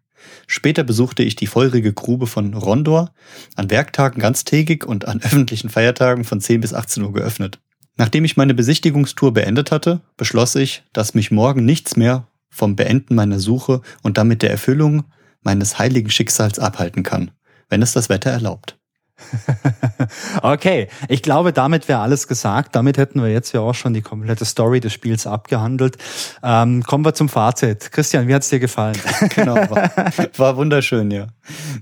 Später 0.47 0.83
besuchte 0.83 1.23
ich 1.23 1.35
die 1.35 1.47
feurige 1.47 1.93
Grube 1.93 2.27
von 2.27 2.53
Rondor, 2.53 3.13
an 3.55 3.69
Werktagen 3.69 4.19
ganztägig 4.19 4.85
und 4.85 5.07
an 5.07 5.21
öffentlichen 5.21 5.69
Feiertagen 5.69 6.23
von 6.23 6.41
10 6.41 6.61
bis 6.61 6.73
18 6.73 7.03
Uhr 7.03 7.13
geöffnet. 7.13 7.59
Nachdem 7.97 8.25
ich 8.25 8.35
meine 8.35 8.53
Besichtigungstour 8.53 9.33
beendet 9.33 9.71
hatte, 9.71 10.01
beschloss 10.17 10.55
ich, 10.55 10.83
dass 10.91 11.13
mich 11.13 11.31
morgen 11.31 11.63
nichts 11.63 11.95
mehr 11.95 12.27
vom 12.49 12.75
Beenden 12.75 13.15
meiner 13.15 13.39
Suche 13.39 13.81
und 14.01 14.17
damit 14.17 14.41
der 14.41 14.51
Erfüllung 14.51 15.05
meines 15.45 15.79
heiligen 15.79 16.09
Schicksals 16.09 16.59
abhalten 16.59 17.03
kann, 17.03 17.31
wenn 17.69 17.81
es 17.81 17.93
das 17.93 18.09
Wetter 18.09 18.31
erlaubt. 18.31 18.77
Okay, 20.41 20.87
ich 21.07 21.21
glaube, 21.21 21.53
damit 21.53 21.87
wäre 21.87 21.99
alles 21.99 22.27
gesagt. 22.27 22.75
Damit 22.75 22.97
hätten 22.97 23.21
wir 23.21 23.31
jetzt 23.31 23.53
ja 23.53 23.61
auch 23.61 23.73
schon 23.73 23.93
die 23.93 24.01
komplette 24.01 24.45
Story 24.45 24.79
des 24.79 24.93
Spiels 24.93 25.25
abgehandelt. 25.25 25.97
Ähm, 26.43 26.83
kommen 26.83 27.05
wir 27.05 27.13
zum 27.13 27.29
Fazit. 27.29 27.91
Christian, 27.91 28.27
wie 28.27 28.35
hat's 28.35 28.49
dir 28.49 28.59
gefallen? 28.59 28.97
Genau, 29.35 29.55
war, 29.55 29.91
war 30.37 30.57
wunderschön, 30.57 31.09
ja. 31.11 31.27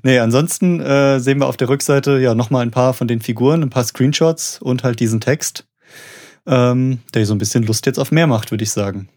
Nee, 0.01 0.19
ansonsten 0.19 0.79
äh, 0.79 1.19
sehen 1.19 1.39
wir 1.39 1.47
auf 1.47 1.57
der 1.57 1.69
Rückseite 1.69 2.19
ja 2.19 2.35
nochmal 2.35 2.63
ein 2.63 2.71
paar 2.71 2.93
von 2.93 3.07
den 3.07 3.21
Figuren, 3.21 3.63
ein 3.63 3.69
paar 3.69 3.83
Screenshots 3.83 4.59
und 4.61 4.83
halt 4.83 4.99
diesen 4.99 5.19
Text, 5.19 5.65
ähm, 6.47 6.99
der 7.13 7.25
so 7.25 7.33
ein 7.33 7.37
bisschen 7.37 7.63
Lust 7.63 7.85
jetzt 7.85 7.99
auf 7.99 8.11
mehr 8.11 8.27
macht, 8.27 8.51
würde 8.51 8.63
ich 8.63 8.71
sagen. 8.71 9.09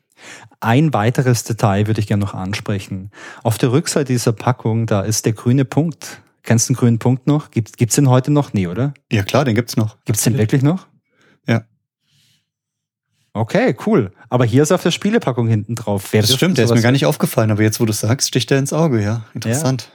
Ein 0.60 0.92
weiteres 0.92 1.44
Detail 1.44 1.86
würde 1.86 2.00
ich 2.00 2.06
gerne 2.06 2.24
noch 2.24 2.34
ansprechen. 2.34 3.10
Auf 3.42 3.58
der 3.58 3.72
Rückseite 3.72 4.12
dieser 4.12 4.32
Packung, 4.32 4.86
da 4.86 5.02
ist 5.02 5.26
der 5.26 5.32
grüne 5.32 5.64
Punkt. 5.64 6.22
Kennst 6.42 6.68
du 6.68 6.72
den 6.72 6.78
grünen 6.78 6.98
Punkt 6.98 7.26
noch? 7.26 7.50
Gibt, 7.50 7.76
gibt's 7.76 7.96
den 7.96 8.08
heute 8.08 8.30
noch? 8.30 8.52
Nee, 8.52 8.68
oder? 8.68 8.94
Ja 9.10 9.22
klar, 9.22 9.44
den 9.44 9.54
gibt's 9.54 9.76
noch. 9.76 9.96
Gibt's 10.04 10.22
den 10.22 10.38
wirklich 10.38 10.62
noch? 10.62 10.86
Ja. 11.46 11.64
Okay, 13.32 13.76
cool. 13.86 14.12
Aber 14.28 14.44
hier 14.44 14.62
ist 14.62 14.72
auf 14.72 14.82
der 14.82 14.92
Spielepackung 14.92 15.48
hinten 15.48 15.74
drauf. 15.74 16.12
Wer 16.12 16.22
Das 16.22 16.32
stimmt, 16.32 16.56
der 16.56 16.64
ist 16.64 16.74
mir 16.74 16.80
gar 16.80 16.92
nicht 16.92 17.04
aufgefallen, 17.04 17.50
aber 17.50 17.62
jetzt, 17.62 17.80
wo 17.80 17.84
du 17.84 17.92
sagst, 17.92 18.28
sticht 18.28 18.50
der 18.50 18.58
ins 18.58 18.72
Auge, 18.72 19.02
ja. 19.02 19.24
Interessant. 19.34 19.90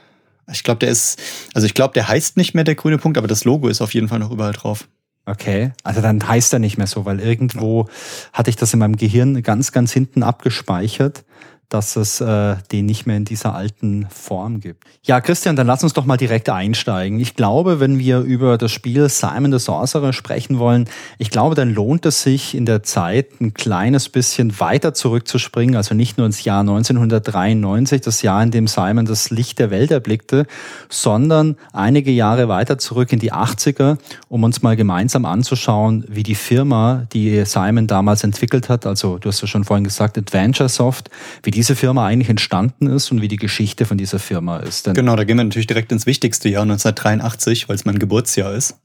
Ich 0.52 0.62
glaube, 0.62 0.78
der 0.78 0.90
ist, 0.90 1.20
also 1.54 1.66
ich 1.66 1.74
glaube, 1.74 1.94
der 1.94 2.08
heißt 2.08 2.36
nicht 2.36 2.54
mehr 2.54 2.64
der 2.64 2.74
grüne 2.74 2.98
Punkt, 2.98 3.16
aber 3.18 3.28
das 3.28 3.44
Logo 3.44 3.68
ist 3.68 3.80
auf 3.80 3.94
jeden 3.94 4.08
Fall 4.08 4.18
noch 4.18 4.30
überall 4.30 4.52
drauf. 4.52 4.88
Okay, 5.24 5.72
also 5.84 6.00
dann 6.00 6.26
heißt 6.26 6.52
er 6.52 6.58
nicht 6.58 6.78
mehr 6.78 6.88
so, 6.88 7.04
weil 7.04 7.20
irgendwo 7.20 7.88
hatte 8.32 8.50
ich 8.50 8.56
das 8.56 8.72
in 8.72 8.80
meinem 8.80 8.96
Gehirn 8.96 9.42
ganz, 9.42 9.70
ganz 9.70 9.92
hinten 9.92 10.22
abgespeichert 10.24 11.24
dass 11.72 11.96
es 11.96 12.20
äh, 12.20 12.56
den 12.70 12.86
nicht 12.86 13.06
mehr 13.06 13.16
in 13.16 13.24
dieser 13.24 13.54
alten 13.54 14.06
Form 14.10 14.60
gibt. 14.60 14.84
Ja, 15.04 15.20
Christian, 15.20 15.56
dann 15.56 15.66
lass 15.66 15.82
uns 15.82 15.94
doch 15.94 16.04
mal 16.04 16.16
direkt 16.16 16.50
einsteigen. 16.50 17.18
Ich 17.18 17.34
glaube, 17.34 17.80
wenn 17.80 17.98
wir 17.98 18.20
über 18.20 18.58
das 18.58 18.70
Spiel 18.70 19.08
Simon 19.08 19.52
the 19.52 19.58
Sorcerer 19.58 20.12
sprechen 20.12 20.58
wollen, 20.58 20.88
ich 21.18 21.30
glaube, 21.30 21.54
dann 21.54 21.72
lohnt 21.72 22.04
es 22.04 22.22
sich 22.22 22.54
in 22.54 22.66
der 22.66 22.82
Zeit 22.82 23.40
ein 23.40 23.54
kleines 23.54 24.08
bisschen 24.10 24.60
weiter 24.60 24.92
zurückzuspringen, 24.92 25.76
also 25.76 25.94
nicht 25.94 26.18
nur 26.18 26.26
ins 26.26 26.44
Jahr 26.44 26.60
1993, 26.60 28.02
das 28.02 28.22
Jahr, 28.22 28.42
in 28.42 28.50
dem 28.50 28.66
Simon 28.66 29.06
das 29.06 29.30
Licht 29.30 29.58
der 29.58 29.70
Welt 29.70 29.90
erblickte, 29.90 30.46
sondern 30.90 31.56
einige 31.72 32.10
Jahre 32.10 32.48
weiter 32.48 32.76
zurück 32.76 33.12
in 33.12 33.18
die 33.18 33.32
80er, 33.32 33.96
um 34.28 34.44
uns 34.44 34.62
mal 34.62 34.76
gemeinsam 34.76 35.24
anzuschauen, 35.24 36.04
wie 36.08 36.22
die 36.22 36.34
Firma, 36.34 37.06
die 37.12 37.44
Simon 37.46 37.86
damals 37.86 38.24
entwickelt 38.24 38.68
hat, 38.68 38.84
also 38.84 39.18
du 39.18 39.28
hast 39.28 39.40
ja 39.40 39.48
schon 39.48 39.64
vorhin 39.64 39.84
gesagt, 39.84 40.18
Adventure 40.18 40.68
Soft, 40.68 41.08
wie 41.42 41.50
die 41.50 41.61
diese 41.62 41.76
Firma 41.76 42.04
eigentlich 42.08 42.28
entstanden 42.28 42.88
ist 42.88 43.12
und 43.12 43.20
wie 43.20 43.28
die 43.28 43.36
Geschichte 43.36 43.86
von 43.86 43.96
dieser 43.96 44.18
Firma 44.18 44.56
ist. 44.56 44.88
Denn 44.88 44.94
genau, 44.94 45.14
da 45.14 45.22
gehen 45.22 45.36
wir 45.36 45.44
natürlich 45.44 45.68
direkt 45.68 45.92
ins 45.92 46.06
wichtigste 46.06 46.48
Jahr 46.48 46.62
1983, 46.62 47.68
weil 47.68 47.76
es 47.76 47.84
mein 47.84 48.00
Geburtsjahr 48.00 48.52
ist. 48.52 48.80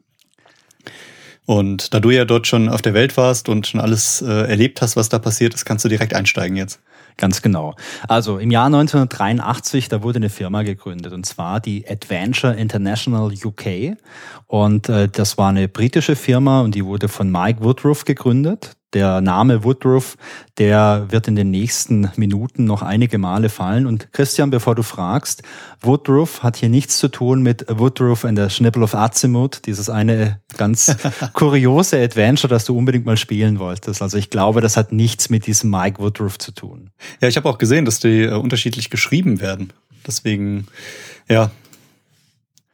Und 1.48 1.96
da 1.96 2.00
du 2.00 2.12
ja 2.12 2.24
dort 2.24 2.46
schon 2.46 2.70
auf 2.70 2.84
der 2.84 2.94
Welt 2.94 3.18
warst 3.18 3.50
und 3.50 3.66
schon 3.66 3.82
alles 3.82 4.22
äh, 4.22 4.28
erlebt 4.28 4.84
hast, 4.84 4.96
was 4.96 5.10
da 5.10 5.18
passiert 5.18 5.56
ist, 5.56 5.66
kannst 5.66 5.86
du 5.86 5.90
direkt 5.90 6.14
einsteigen 6.14 6.56
jetzt. 6.56 6.80
Ganz 7.18 7.42
genau. 7.42 7.74
Also 8.08 8.38
im 8.38 8.52
Jahr 8.52 8.68
1983, 8.68 9.90
da 9.90 10.04
wurde 10.04 10.18
eine 10.18 10.30
Firma 10.30 10.62
gegründet 10.62 11.14
und 11.14 11.26
zwar 11.26 11.60
die 11.60 11.84
Adventure 11.90 12.54
International 12.54 13.34
UK. 13.34 13.98
Und 14.46 14.88
äh, 14.88 15.10
das 15.10 15.40
war 15.40 15.50
eine 15.50 15.68
britische 15.68 16.16
Firma 16.16 16.62
und 16.62 16.76
die 16.76 16.86
wurde 16.86 17.08
von 17.08 17.32
Mike 17.32 17.64
Woodruff 17.64 18.06
gegründet 18.06 18.78
der 18.94 19.22
Name 19.22 19.64
Woodruff, 19.64 20.16
der 20.58 21.08
wird 21.10 21.28
in 21.28 21.36
den 21.36 21.52
nächsten 21.52 22.10
Minuten 22.16 22.66
noch 22.66 22.82
einige 22.82 23.18
Male 23.18 23.50
fallen. 23.50 23.86
Und 23.86 24.12
Christian, 24.14 24.50
bevor 24.50 24.76
du 24.76 24.84
fragst, 24.84 25.44
Woodruff 25.82 26.42
hat 26.42 26.56
hier 26.56 26.70
nichts 26.70 26.98
zu 26.98 27.10
tun 27.10 27.44
mit 27.44 27.66
Woodruff 27.70 28.24
and 28.24 28.40
the 28.40 28.50
Schnipple 28.50 28.84
of 28.84 28.96
Azimuth, 28.96 29.66
dieses 29.66 29.90
eine 29.90 30.40
ganz 30.56 30.96
kuriose 31.34 32.02
Adventure, 32.02 32.50
das 32.50 32.66
du 32.66 32.78
unbedingt 32.78 33.06
mal 33.06 33.18
spielen 33.18 33.60
wolltest. 33.60 34.02
Also 34.02 34.18
ich 34.18 34.30
glaube, 34.30 34.62
das 34.62 34.78
hat 34.78 34.92
nichts 34.92 35.30
mit 35.30 35.48
diesem 35.48 35.70
Mike 35.70 36.00
Woodruff 36.00 36.38
zu 36.38 36.52
tun. 36.52 36.90
Ja, 37.22 37.28
ich 37.28 37.36
habe 37.36 37.50
auch 37.50 37.58
gesehen, 37.58 37.86
dass 37.86 38.00
die 38.00 38.24
äh, 38.24 38.34
unterschiedlich 38.34 38.90
geschrieben 38.90 39.42
werden. 39.42 39.74
Deswegen, 40.06 40.68
ja, 41.28 41.52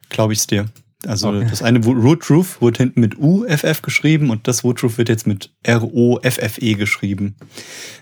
glaube 0.08 0.32
ich 0.32 0.38
es 0.38 0.46
dir. 0.46 0.66
Also 1.06 1.28
okay. 1.28 1.46
das 1.48 1.62
eine 1.62 1.84
Woodruff 1.84 2.60
wurde 2.60 2.78
hinten 2.78 3.00
mit 3.00 3.18
UFF 3.18 3.82
geschrieben 3.82 4.30
und 4.30 4.48
das 4.48 4.64
Woodruff 4.64 4.98
wird 4.98 5.08
jetzt 5.08 5.26
mit 5.26 5.50
R-O-F-F-E 5.62 6.74
geschrieben. 6.74 7.36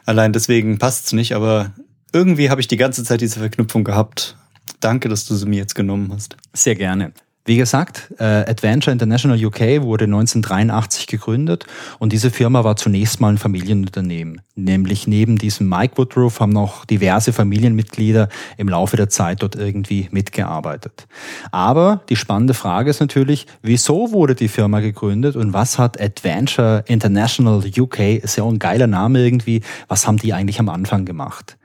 Allein 0.05 0.33
deswegen 0.33 0.79
passt 0.79 1.07
es 1.07 1.13
nicht, 1.13 1.35
aber 1.35 1.73
irgendwie 2.13 2.51
habe 2.51 2.61
ich 2.61 2.69
die 2.69 2.77
ganze 2.77 3.05
Zeit 3.05 3.21
diese 3.21 3.41
Verknüpfung 3.41 3.85
gehabt. 3.85 4.37
Danke, 4.81 5.09
dass 5.09 5.25
du 5.25 5.35
sie 5.35 5.47
mir 5.47 5.57
jetzt 5.57 5.75
genommen 5.75 6.13
hast. 6.13 6.37
Sehr 6.53 6.75
gerne. 6.75 7.13
Wie 7.45 7.57
gesagt, 7.57 8.15
äh, 8.19 8.25
Adventure 8.25 8.93
International 8.93 9.37
UK 9.37 9.83
wurde 9.83 10.05
1983 10.05 11.09
gegründet 11.09 11.67
und 11.99 12.13
diese 12.13 12.31
Firma 12.31 12.63
war 12.63 12.77
zunächst 12.77 13.21
mal 13.21 13.31
ein 13.31 13.39
Familienunternehmen. 13.39 14.41
Nämlich 14.55 15.09
neben 15.09 15.39
diesem 15.39 15.69
Mike 15.69 15.95
Woodruff 15.97 16.39
haben 16.39 16.53
noch 16.53 16.85
diverse 16.85 17.33
Familienmitglieder 17.33 18.29
im 18.59 18.69
Laufe 18.69 18.97
der 18.97 19.09
Zeit 19.09 19.43
dort 19.43 19.57
irgendwie 19.57 20.09
mitgearbeitet. 20.13 21.09
Aber 21.51 22.03
die 22.09 22.17
spannende 22.17 22.55
Frage 22.55 22.91
ist 22.91 23.01
natürlich, 23.01 23.49
wieso 23.61 24.13
wurde 24.13 24.37
die 24.37 24.47
Firma 24.47 24.79
gegründet 24.79 25.35
und 25.35 25.53
was 25.53 25.81
hat 25.81 26.01
Adventure 26.01 26.85
International 26.87 27.61
UK, 27.77 28.23
ist 28.23 28.37
ja 28.37 28.45
auch 28.45 28.53
ein 28.53 28.61
geiler 28.61 28.87
Name 28.87 29.19
irgendwie, 29.19 29.63
was 29.89 30.07
haben 30.07 30.19
die 30.19 30.33
eigentlich 30.33 30.61
am 30.61 30.69
Anfang 30.69 31.05
gemacht? 31.05 31.57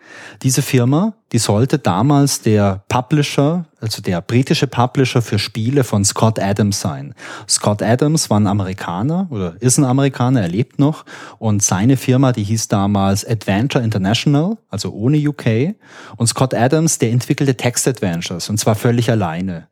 Diese 0.43 0.61
Firma, 0.61 1.13
die 1.31 1.39
sollte 1.39 1.79
damals 1.79 2.41
der 2.41 2.83
Publisher, 2.87 3.65
also 3.81 4.01
der 4.01 4.21
britische 4.21 4.67
Publisher 4.67 5.21
für 5.21 5.39
Spiele 5.39 5.83
von 5.83 6.05
Scott 6.05 6.39
Adams 6.39 6.79
sein. 6.79 7.13
Scott 7.47 7.81
Adams 7.81 8.29
war 8.29 8.39
ein 8.39 8.47
Amerikaner 8.47 9.27
oder 9.29 9.55
ist 9.59 9.77
ein 9.77 9.85
Amerikaner, 9.85 10.41
er 10.41 10.47
lebt 10.47 10.79
noch 10.79 11.05
und 11.39 11.63
seine 11.63 11.97
Firma, 11.97 12.31
die 12.31 12.43
hieß 12.43 12.67
damals 12.67 13.25
Adventure 13.25 13.83
International, 13.83 14.57
also 14.69 14.91
ohne 14.91 15.17
UK. 15.17 15.75
Und 16.17 16.27
Scott 16.27 16.53
Adams, 16.53 16.99
der 16.99 17.11
entwickelte 17.11 17.55
Text-Adventures 17.55 18.49
und 18.49 18.57
zwar 18.57 18.75
völlig 18.75 19.09
alleine. 19.09 19.67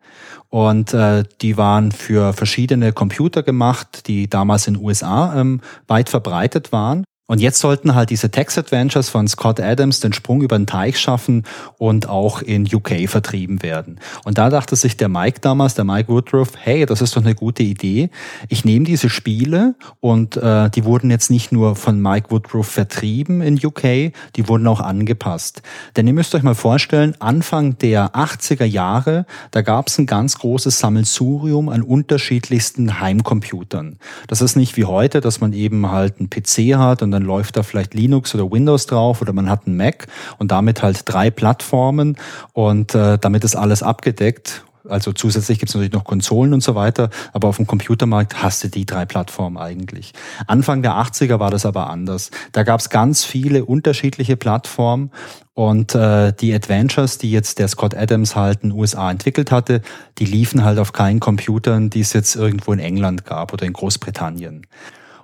Und 0.50 0.94
äh, 0.94 1.24
die 1.42 1.58
waren 1.58 1.92
für 1.92 2.34
verschiedene 2.34 2.94
Computer 2.94 3.44
gemacht, 3.44 4.08
die 4.08 4.30
damals 4.30 4.68
in 4.68 4.76
den 4.76 4.84
USA 4.84 5.40
ähm, 5.40 5.62
weit 5.88 6.10
verbreitet 6.10 6.72
waren. 6.72 7.04
Und 7.28 7.42
jetzt 7.42 7.60
sollten 7.60 7.96
halt 7.96 8.12
diese 8.12 8.30
Text 8.30 8.56
Adventures 8.60 9.10
von 9.10 9.28
Scott 9.28 9.60
Adams 9.60 10.00
den 10.00 10.14
Sprung 10.14 10.44
über 10.44 10.58
den 10.58 10.68
Teich 10.68 11.00
schaffen 11.00 11.44
und 11.80 12.08
auch 12.08 12.44
in 12.44 12.68
UK 12.72 13.10
vertrieben 13.10 13.64
werden. 13.64 14.00
Und 14.26 14.38
da 14.38 14.52
dachte 14.52 14.76
sich 14.76 14.96
der 14.96 15.10
Mike 15.10 15.40
damals, 15.42 15.74
der 15.74 15.86
Mike 15.86 16.08
Woodruff, 16.10 16.52
hey, 16.60 16.86
das 16.86 17.02
ist 17.02 17.16
doch 17.16 17.24
eine 17.24 17.34
gute 17.34 17.64
Idee. 17.64 18.12
Ich 18.48 18.64
nehme 18.64 18.86
diese 18.86 19.10
Spiele 19.10 19.74
und 20.02 20.38
äh, 20.38 20.70
die 20.70 20.86
wurden 20.86 21.10
jetzt 21.10 21.32
nicht 21.32 21.52
nur 21.52 21.76
von 21.76 22.00
Mike 22.00 22.30
Woodruff 22.30 22.68
vertrieben 22.68 23.42
in 23.42 23.60
UK, 23.64 24.14
die 24.36 24.48
wurden 24.48 24.68
auch 24.68 24.80
angepasst. 24.80 25.64
Denn 25.96 26.06
ihr 26.06 26.14
müsst 26.14 26.36
euch 26.36 26.44
mal 26.44 26.54
vorstellen, 26.54 27.16
Anfang 27.20 27.80
der 27.80 28.16
80er 28.16 28.66
Jahre, 28.66 29.26
da 29.50 29.64
gab 29.64 29.88
es 29.88 29.98
ein 29.98 30.06
ganz 30.06 30.38
großes 30.38 30.78
Sammelsurium 30.78 31.70
an 31.70 31.82
unterschiedlichsten 31.82 33.00
Heimcomputern. 33.00 33.98
Das 34.28 34.42
ist 34.42 34.56
nicht 34.56 34.78
wie 34.78 34.86
heute, 34.86 35.22
dass 35.22 35.42
man 35.42 35.54
eben 35.54 35.90
halt 35.90 36.20
einen 36.20 36.30
PC 36.30 36.78
hat 36.78 37.02
und 37.02 37.15
dann 37.16 37.24
läuft 37.24 37.58
da 37.58 37.64
vielleicht 37.64 37.94
Linux 37.94 38.36
oder 38.36 38.52
Windows 38.52 38.86
drauf 38.86 39.22
oder 39.22 39.34
man 39.34 39.50
hat 39.50 39.66
einen 39.66 39.78
Mac 39.78 40.08
und 40.38 40.52
damit 40.52 40.84
halt 40.84 41.02
drei 41.06 41.32
Plattformen 41.32 42.18
und 42.54 42.94
äh, 42.94 43.18
damit 43.18 43.44
ist 43.44 43.56
alles 43.56 43.82
abgedeckt. 43.82 44.64
Also 44.90 45.14
zusätzlich 45.14 45.60
gibt 45.60 45.70
es 45.70 45.76
natürlich 45.76 45.94
noch 45.94 46.04
Konsolen 46.04 46.54
und 46.54 46.62
so 46.62 46.76
weiter, 46.76 47.10
aber 47.34 47.48
auf 47.48 47.58
dem 47.58 47.68
Computermarkt 47.68 48.42
hast 48.44 48.64
du 48.64 48.68
die 48.70 48.86
drei 48.86 49.06
Plattformen 49.06 49.58
eigentlich. 49.58 50.14
Anfang 50.48 50.82
der 50.82 50.94
80er 50.94 51.40
war 51.40 51.50
das 51.50 51.66
aber 51.66 51.90
anders. 51.90 52.32
Da 52.52 52.64
gab 52.64 52.80
es 52.80 52.90
ganz 52.90 53.24
viele 53.24 53.66
unterschiedliche 53.66 54.38
Plattformen 54.38 55.12
und 55.54 55.96
äh, 55.96 56.34
die 56.34 56.54
Adventures, 56.54 57.18
die 57.18 57.32
jetzt 57.32 57.60
der 57.60 57.68
Scott 57.68 57.96
Adams 57.96 58.36
halt 58.36 58.64
in 58.64 58.70
den 58.70 58.80
USA 58.80 59.10
entwickelt 59.10 59.52
hatte, 59.52 59.82
die 60.18 60.26
liefen 60.26 60.64
halt 60.64 60.80
auf 60.80 60.94
keinen 60.94 61.20
Computern, 61.20 61.90
die 61.90 62.02
es 62.02 62.14
jetzt 62.14 62.36
irgendwo 62.36 62.74
in 62.74 62.80
England 62.80 63.26
gab 63.26 63.54
oder 63.54 63.66
in 63.66 63.74
Großbritannien. 63.74 64.68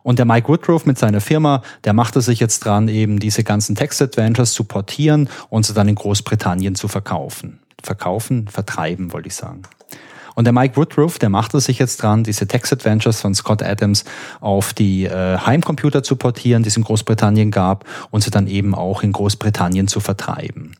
Und 0.04 0.20
der 0.20 0.26
Mike 0.26 0.48
Woodruff 0.48 0.86
mit 0.86 0.98
seiner 0.98 1.22
Firma, 1.22 1.62
der 1.84 1.94
machte 1.94 2.22
sich 2.22 2.40
jetzt 2.40 2.66
dran, 2.66 2.88
eben 2.88 3.20
diese 3.20 3.44
ganzen 3.44 3.76
Text-Adventures 3.76 4.54
zu 4.54 4.64
portieren 4.64 5.30
und 5.50 5.66
sie 5.66 5.74
dann 5.74 5.88
in 5.88 5.96
Großbritannien 5.96 6.76
zu 6.76 6.88
verkaufen. 6.88 7.60
Verkaufen, 7.84 8.48
vertreiben, 8.48 9.14
wollte 9.14 9.28
ich 9.28 9.36
sagen. 9.36 9.64
Und 10.36 10.46
der 10.46 10.54
Mike 10.54 10.78
Woodruff, 10.78 11.20
der 11.20 11.30
machte 11.30 11.60
sich 11.60 11.78
jetzt 11.78 12.02
dran, 12.02 12.24
diese 12.24 12.48
Text-Adventures 12.48 13.20
von 13.20 13.36
Scott 13.36 13.62
Adams 13.62 14.06
auf 14.40 14.74
die 14.74 15.06
äh, 15.06 15.38
Heimcomputer 15.38 16.04
zu 16.04 16.16
portieren, 16.16 16.64
die 16.64 16.70
es 16.70 16.78
in 16.78 16.84
Großbritannien 16.84 17.52
gab, 17.52 17.86
und 18.12 18.24
sie 18.24 18.32
dann 18.32 18.48
eben 18.48 18.74
auch 18.74 19.04
in 19.04 19.12
Großbritannien 19.12 19.88
zu 19.88 20.00
vertreiben. 20.00 20.76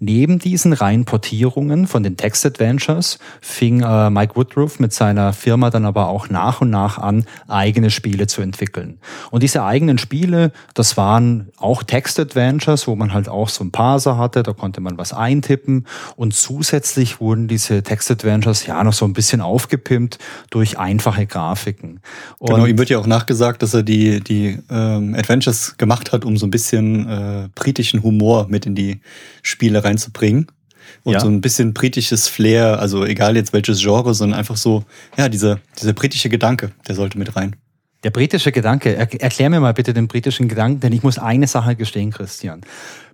Neben 0.00 0.38
diesen 0.38 0.72
reinen 0.72 1.04
Portierungen 1.04 1.86
von 1.86 2.02
den 2.02 2.16
Text 2.16 2.46
Adventures 2.46 3.18
fing 3.40 3.82
äh, 3.82 4.10
Mike 4.10 4.36
Woodruff 4.36 4.78
mit 4.78 4.92
seiner 4.92 5.32
Firma 5.32 5.70
dann 5.70 5.84
aber 5.84 6.08
auch 6.08 6.28
nach 6.28 6.60
und 6.60 6.70
nach 6.70 6.98
an, 6.98 7.24
eigene 7.48 7.90
Spiele 7.90 8.26
zu 8.26 8.40
entwickeln. 8.40 8.98
Und 9.30 9.42
diese 9.42 9.64
eigenen 9.64 9.98
Spiele, 9.98 10.52
das 10.74 10.96
waren 10.96 11.48
auch 11.56 11.82
Text 11.82 12.20
Adventures, 12.20 12.86
wo 12.86 12.94
man 12.94 13.12
halt 13.12 13.28
auch 13.28 13.48
so 13.48 13.64
ein 13.64 13.72
Parser 13.72 14.18
hatte, 14.18 14.42
da 14.42 14.52
konnte 14.52 14.80
man 14.80 14.98
was 14.98 15.12
eintippen 15.12 15.86
und 16.16 16.34
zusätzlich 16.34 17.20
wurden 17.20 17.48
diese 17.48 17.82
Text 17.82 18.10
Adventures 18.10 18.66
ja 18.66 18.82
noch 18.84 18.92
so 18.92 19.04
ein 19.04 19.12
bisschen 19.12 19.40
aufgepimpt 19.40 20.18
durch 20.50 20.78
einfache 20.78 21.26
Grafiken. 21.26 22.00
Und 22.38 22.50
genau, 22.50 22.66
ihm 22.66 22.78
wird 22.78 22.90
ja 22.90 22.98
auch 22.98 23.06
nachgesagt, 23.06 23.62
dass 23.62 23.74
er 23.74 23.82
die, 23.82 24.20
die 24.20 24.58
ähm, 24.70 25.14
Adventures 25.14 25.76
gemacht 25.76 26.12
hat, 26.12 26.24
um 26.24 26.36
so 26.36 26.46
ein 26.46 26.50
bisschen 26.50 27.08
äh, 27.08 27.48
britischen 27.54 28.02
Humor 28.02 28.46
mit 28.48 28.66
in 28.66 28.74
die 28.74 29.00
Spiele 29.42 29.82
reinzubringen. 29.88 30.46
Und 31.04 31.14
ja. 31.14 31.20
so 31.20 31.28
ein 31.28 31.40
bisschen 31.40 31.74
britisches 31.74 32.28
Flair, 32.28 32.78
also 32.78 33.04
egal 33.04 33.36
jetzt 33.36 33.52
welches 33.52 33.80
Genre, 33.80 34.14
sondern 34.14 34.38
einfach 34.38 34.56
so, 34.56 34.84
ja, 35.16 35.28
dieser, 35.28 35.60
dieser 35.78 35.92
britische 35.92 36.28
Gedanke, 36.28 36.72
der 36.86 36.94
sollte 36.94 37.18
mit 37.18 37.36
rein. 37.36 37.56
Der 38.04 38.10
britische 38.10 38.52
Gedanke, 38.52 38.96
erklär 38.96 39.50
mir 39.50 39.60
mal 39.60 39.74
bitte 39.74 39.92
den 39.92 40.08
britischen 40.08 40.48
Gedanken, 40.48 40.80
denn 40.80 40.92
ich 40.92 41.02
muss 41.02 41.18
eine 41.18 41.46
Sache 41.46 41.76
gestehen, 41.76 42.10
Christian 42.10 42.62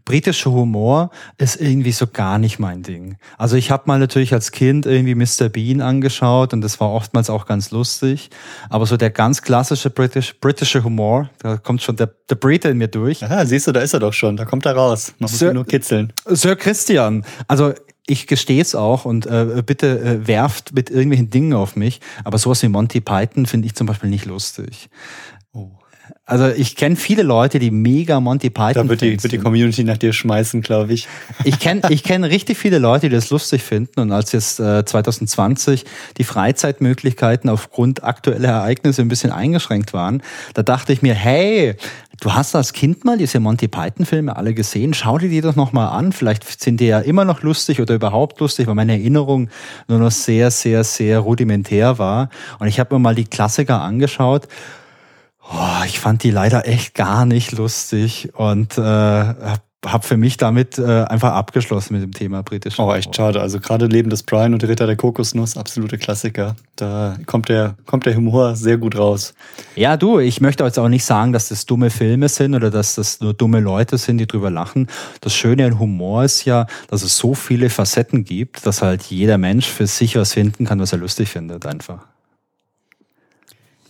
britischer 0.05 0.53
Humor 0.53 1.11
ist 1.39 1.61
irgendwie 1.61 1.93
so 1.93 2.07
gar 2.07 2.39
nicht 2.39 2.59
mein 2.59 2.83
Ding. 2.83 3.17
Also 3.39 3.57
ich 3.57 3.71
habe 3.71 3.85
mal 3.87 3.99
natürlich 3.99 4.33
als 4.33 4.53
Kind 4.53 4.87
irgendwie 4.87 5.15
Mr. 5.15 5.49
Bean 5.49 5.81
angeschaut 5.81 6.53
und 6.53 6.61
das 6.61 6.81
war 6.81 6.91
oftmals 6.91 7.31
auch 7.31 7.47
ganz 7.47 7.71
lustig. 7.71 8.31
Aber 8.69 8.87
so 8.87 8.97
der 8.97 9.11
ganz 9.11 9.43
klassische 9.43 9.91
British, 9.91 10.39
britische 10.41 10.85
Humor, 10.85 11.31
da 11.39 11.57
kommt 11.57 11.83
schon 11.83 11.97
der, 11.97 12.11
der 12.29 12.35
Brite 12.37 12.69
in 12.69 12.79
mir 12.79 12.89
durch. 12.89 13.25
Aha, 13.25 13.47
siehst 13.47 13.67
du, 13.67 13.73
da 13.73 13.81
ist 13.81 13.95
er 13.95 14.01
doch 14.01 14.13
schon, 14.13 14.37
da 14.37 14.45
kommt 14.45 14.67
er 14.67 14.75
raus. 14.75 15.15
Man 15.19 15.31
muss 15.31 15.39
Sir, 15.39 15.55
nur 15.55 15.67
kitzeln. 15.67 16.13
Sir 16.27 16.57
Christian, 16.57 17.25
also 17.49 17.73
ich 18.07 18.27
gestehe 18.27 18.61
es 18.61 18.75
auch 18.75 19.07
und 19.07 19.27
äh, 19.27 19.63
bitte 19.65 19.99
äh, 19.99 20.27
werft 20.27 20.75
mit 20.75 20.91
irgendwelchen 20.91 21.31
Dingen 21.31 21.55
auf 21.55 21.77
mich, 21.77 22.01
aber 22.23 22.37
sowas 22.37 22.63
wie 22.63 22.69
Monty 22.69 23.01
Python 23.01 23.47
finde 23.47 23.67
ich 23.67 23.75
zum 23.75 23.87
Beispiel 23.87 24.11
nicht 24.11 24.27
lustig. 24.27 24.91
Oh. 25.53 25.71
Also 26.27 26.49
ich 26.49 26.75
kenne 26.75 26.97
viele 26.97 27.23
Leute, 27.23 27.59
die 27.59 27.71
mega 27.71 28.19
Monty 28.19 28.49
Python. 28.49 28.85
Da 28.85 28.89
wird 28.89 29.03
die, 29.03 29.23
wird 29.23 29.33
die 29.33 29.39
Community 29.39 29.85
nach 29.85 29.99
dir 29.99 30.15
schmeißen, 30.15 30.63
glaube 30.63 30.95
ich. 30.95 31.07
Ich 31.45 31.59
kenne 31.59 31.83
ich 31.91 32.03
kenn 32.03 32.25
richtig 32.25 32.57
viele 32.57 32.79
Leute, 32.79 33.11
die 33.11 33.15
das 33.15 33.29
lustig 33.29 33.63
finden. 33.63 34.01
Und 34.01 34.11
als 34.11 34.33
jetzt 34.33 34.59
äh, 34.59 34.85
2020 34.87 35.85
die 36.17 36.25
Freizeitmöglichkeiten 36.25 37.51
aufgrund 37.51 38.05
aktueller 38.05 38.49
Ereignisse 38.49 39.03
ein 39.03 39.09
bisschen 39.09 39.33
eingeschränkt 39.33 39.93
waren, 39.93 40.23
da 40.55 40.63
dachte 40.63 40.95
ich 40.95 41.03
mir, 41.03 41.15
hey, 41.15 41.77
Du 42.21 42.33
hast 42.33 42.55
als 42.55 42.73
Kind 42.73 43.05
mal 43.05 43.19
diese 43.19 43.41
Monty 43.41 43.67
Python-Filme 43.67 44.37
alle 44.37 44.55
gesehen. 44.55 44.95
Schau 44.95 45.19
dir 45.19 45.29
die 45.29 45.41
doch 45.41 45.57
nochmal 45.57 45.89
an. 45.89 46.13
Vielleicht 46.13 46.63
sind 46.63 46.79
die 46.81 46.87
ja 46.87 47.01
immer 47.01 47.25
noch 47.25 47.43
lustig 47.43 47.81
oder 47.81 47.95
überhaupt 47.95 48.39
lustig, 48.41 48.69
weil 48.69 48.77
meine 48.77 48.93
Erinnerung 48.93 49.49
nur 49.89 49.99
noch 49.99 50.13
sehr, 50.13 50.53
sehr, 50.53 50.85
sehr 50.85 51.19
rudimentär 51.19 51.99
war. 51.99 52.31
Und 52.61 52.69
ich 52.69 52.79
habe 52.79 52.95
mir 52.95 53.01
mal 53.01 53.17
die 53.17 53.25
Klassiker 53.25 53.83
angeschaut. 53.83 54.47
Oh, 55.53 55.85
ich 55.87 56.01
fand 56.01 56.23
die 56.23 56.31
leider 56.31 56.67
echt 56.67 56.95
gar 56.95 57.27
nicht 57.27 57.53
lustig 57.53 58.31
und 58.35 58.79
äh, 58.79 59.35
habe 59.87 60.07
für 60.07 60.17
mich 60.17 60.37
damit 60.37 60.79
äh, 60.79 61.05
einfach 61.05 61.33
abgeschlossen 61.33 61.95
mit 61.95 62.03
dem 62.03 62.13
Thema 62.13 62.43
britische. 62.43 62.81
Oh, 62.81 62.93
echt 62.93 63.15
schade. 63.15 63.41
Also 63.41 63.61
gerade 63.61 63.87
Leben 63.87 64.11
des 64.11 64.23
Brian 64.23 64.53
und 64.53 64.63
der 64.63 64.69
Ritter 64.69 64.87
der 64.87 64.97
Kokosnuss, 64.97 65.57
absolute 65.57 65.99
Klassiker. 65.99 66.57
Da 66.77 67.17
kommt 67.27 67.49
der, 67.49 67.77
kommt 67.87 68.07
der 68.07 68.17
Humor 68.17 68.57
sehr 68.57 68.79
gut 68.79 68.97
raus. 68.97 69.35
Ja, 69.77 69.97
du, 69.97 70.19
ich 70.19 70.41
möchte 70.41 70.65
jetzt 70.65 70.79
auch 70.79 70.89
nicht 70.89 71.05
sagen, 71.05 71.33
dass 71.33 71.49
das 71.49 71.67
dumme 71.67 71.91
Filme 71.91 72.29
sind 72.29 72.55
oder 72.55 72.71
dass 72.71 72.95
das 72.95 73.21
nur 73.21 73.35
dumme 73.35 73.61
Leute 73.61 73.99
sind, 73.99 74.19
die 74.19 74.27
drüber 74.27 74.51
lachen. 74.51 74.89
Das 75.21 75.35
Schöne 75.35 75.67
an 75.67 75.79
Humor 75.79 76.25
ist 76.25 76.45
ja, 76.45 76.67
dass 76.89 77.03
es 77.03 77.17
so 77.19 77.35
viele 77.35 77.71
Facetten 77.71 78.25
gibt, 78.25 78.67
dass 78.67 78.83
halt 78.83 79.03
jeder 79.03 79.39
Mensch 79.39 79.67
für 79.67 79.87
sich 79.87 80.17
was 80.17 80.33
finden 80.33 80.65
kann, 80.65 80.81
was 80.81 80.93
er 80.93 80.99
lustig 80.99 81.29
findet, 81.29 81.67
einfach. 81.67 81.99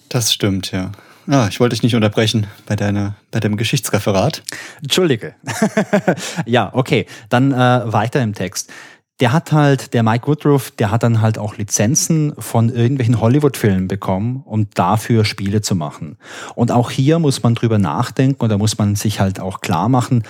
Das 0.09 0.33
stimmt, 0.33 0.73
ja. 0.73 0.93
Ah, 1.27 1.47
ich 1.49 1.61
wollte 1.61 1.75
dich 1.75 1.83
nicht 1.83 1.95
unterbrechen 1.95 2.47
bei, 2.67 2.77
deiner, 2.77 3.17
bei 3.31 3.41
deinem 3.41 3.57
Geschichtsreferat. 3.57 4.43
Entschuldige. 4.83 5.35
ja, 6.47 6.71
okay. 6.73 7.07
Dann 7.29 7.53
äh, 7.53 7.93
weiter 7.93 8.23
im 8.23 8.35
Text. 8.35 8.71
Der 9.21 9.33
hat 9.33 9.53
halt, 9.53 9.95
der 9.95 10.03
Mike 10.03 10.27
Woodruff, 10.27 10.73
der 10.73 10.91
hat 10.91 11.05
dann 11.05 11.21
halt 11.21 11.39
auch 11.39 11.57
Lizenzen 11.57 12.35
von 12.37 12.69
irgendwelchen 12.69 13.21
Hollywood-Filmen 13.21 13.87
bekommen, 13.87 14.43
um 14.45 14.69
dafür 14.75 15.25
Spiele 15.25 15.61
zu 15.63 15.77
machen. 15.77 16.19
Und 16.57 16.73
auch 16.73 16.91
hier 16.91 17.21
muss 17.21 17.43
man 17.43 17.55
drüber 17.55 17.79
nachdenken 17.79 18.43
und 18.43 18.49
da 18.49 18.59
muss 18.59 18.77
man 18.77 18.97
sich 18.97 19.21
halt 19.21 19.39
auch 19.39 19.61
klar 19.61 19.89
machen, 19.89 20.25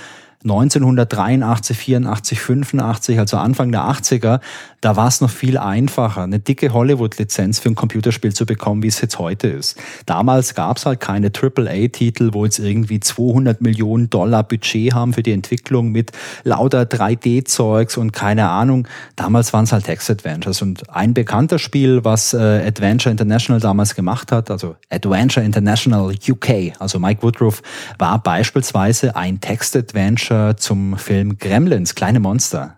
1983, 0.45 1.75
84, 1.75 2.39
85, 2.39 3.19
also 3.19 3.39
Anfang 3.39 3.73
der 3.73 3.81
80er, 3.81 4.41
da 4.83 4.95
war 4.95 5.09
es 5.09 5.23
noch 5.23 5.31
viel 5.31 5.57
einfacher, 5.57 6.23
eine 6.23 6.39
dicke 6.39 6.71
Hollywood-Lizenz 6.75 7.61
für 7.61 7.71
ein 7.71 7.75
Computerspiel 7.75 8.35
zu 8.35 8.45
bekommen, 8.45 8.83
wie 8.83 8.89
es 8.89 9.01
jetzt 9.01 9.19
heute 9.19 9.49
ist. 9.49 9.81
Damals 10.05 10.55
gab 10.55 10.77
es 10.77 10.85
halt 10.85 11.01
keine 11.01 11.33
AAA-Titel, 11.33 12.35
wo 12.35 12.45
jetzt 12.45 12.59
irgendwie 12.59 13.01
200 13.01 13.63
Millionen 13.63 14.11
Dollar 14.11 14.43
Budget 14.43 14.93
haben 14.93 15.15
für 15.15 15.23
die 15.23 15.33
Entwicklung 15.33 15.93
mit 15.93 16.13
lauter 16.43 16.83
3D-Zeugs 16.83 17.97
und 17.97 18.13
keine 18.13 18.51
Ahnung. 18.51 18.87
Damals 19.17 19.55
waren 19.55 19.65
es 19.65 19.73
halt 19.73 19.85
Text-Adventures. 19.85 20.61
Und 20.61 20.91
ein 20.91 21.15
bekannter 21.15 21.59
Spiel, 21.59 22.05
was 22.05 22.35
äh, 22.35 22.37
Adventure 22.67 23.11
International 23.11 23.61
damals 23.61 23.95
gemacht 23.95 24.31
hat, 24.31 24.51
also 24.51 24.77
Adventure 24.91 25.47
International 25.47 26.13
UK, 26.29 26.73
also 26.79 26.99
Mike 26.99 27.23
Woodruff, 27.23 27.63
war 27.99 28.23
beispielsweise 28.23 29.17
ein 29.17 29.41
Text-Adventure 29.41 30.34
zum 30.57 30.99
Film 30.99 31.39
Gremlins, 31.39 31.95
kleine 31.95 32.21
Monster. 32.21 32.77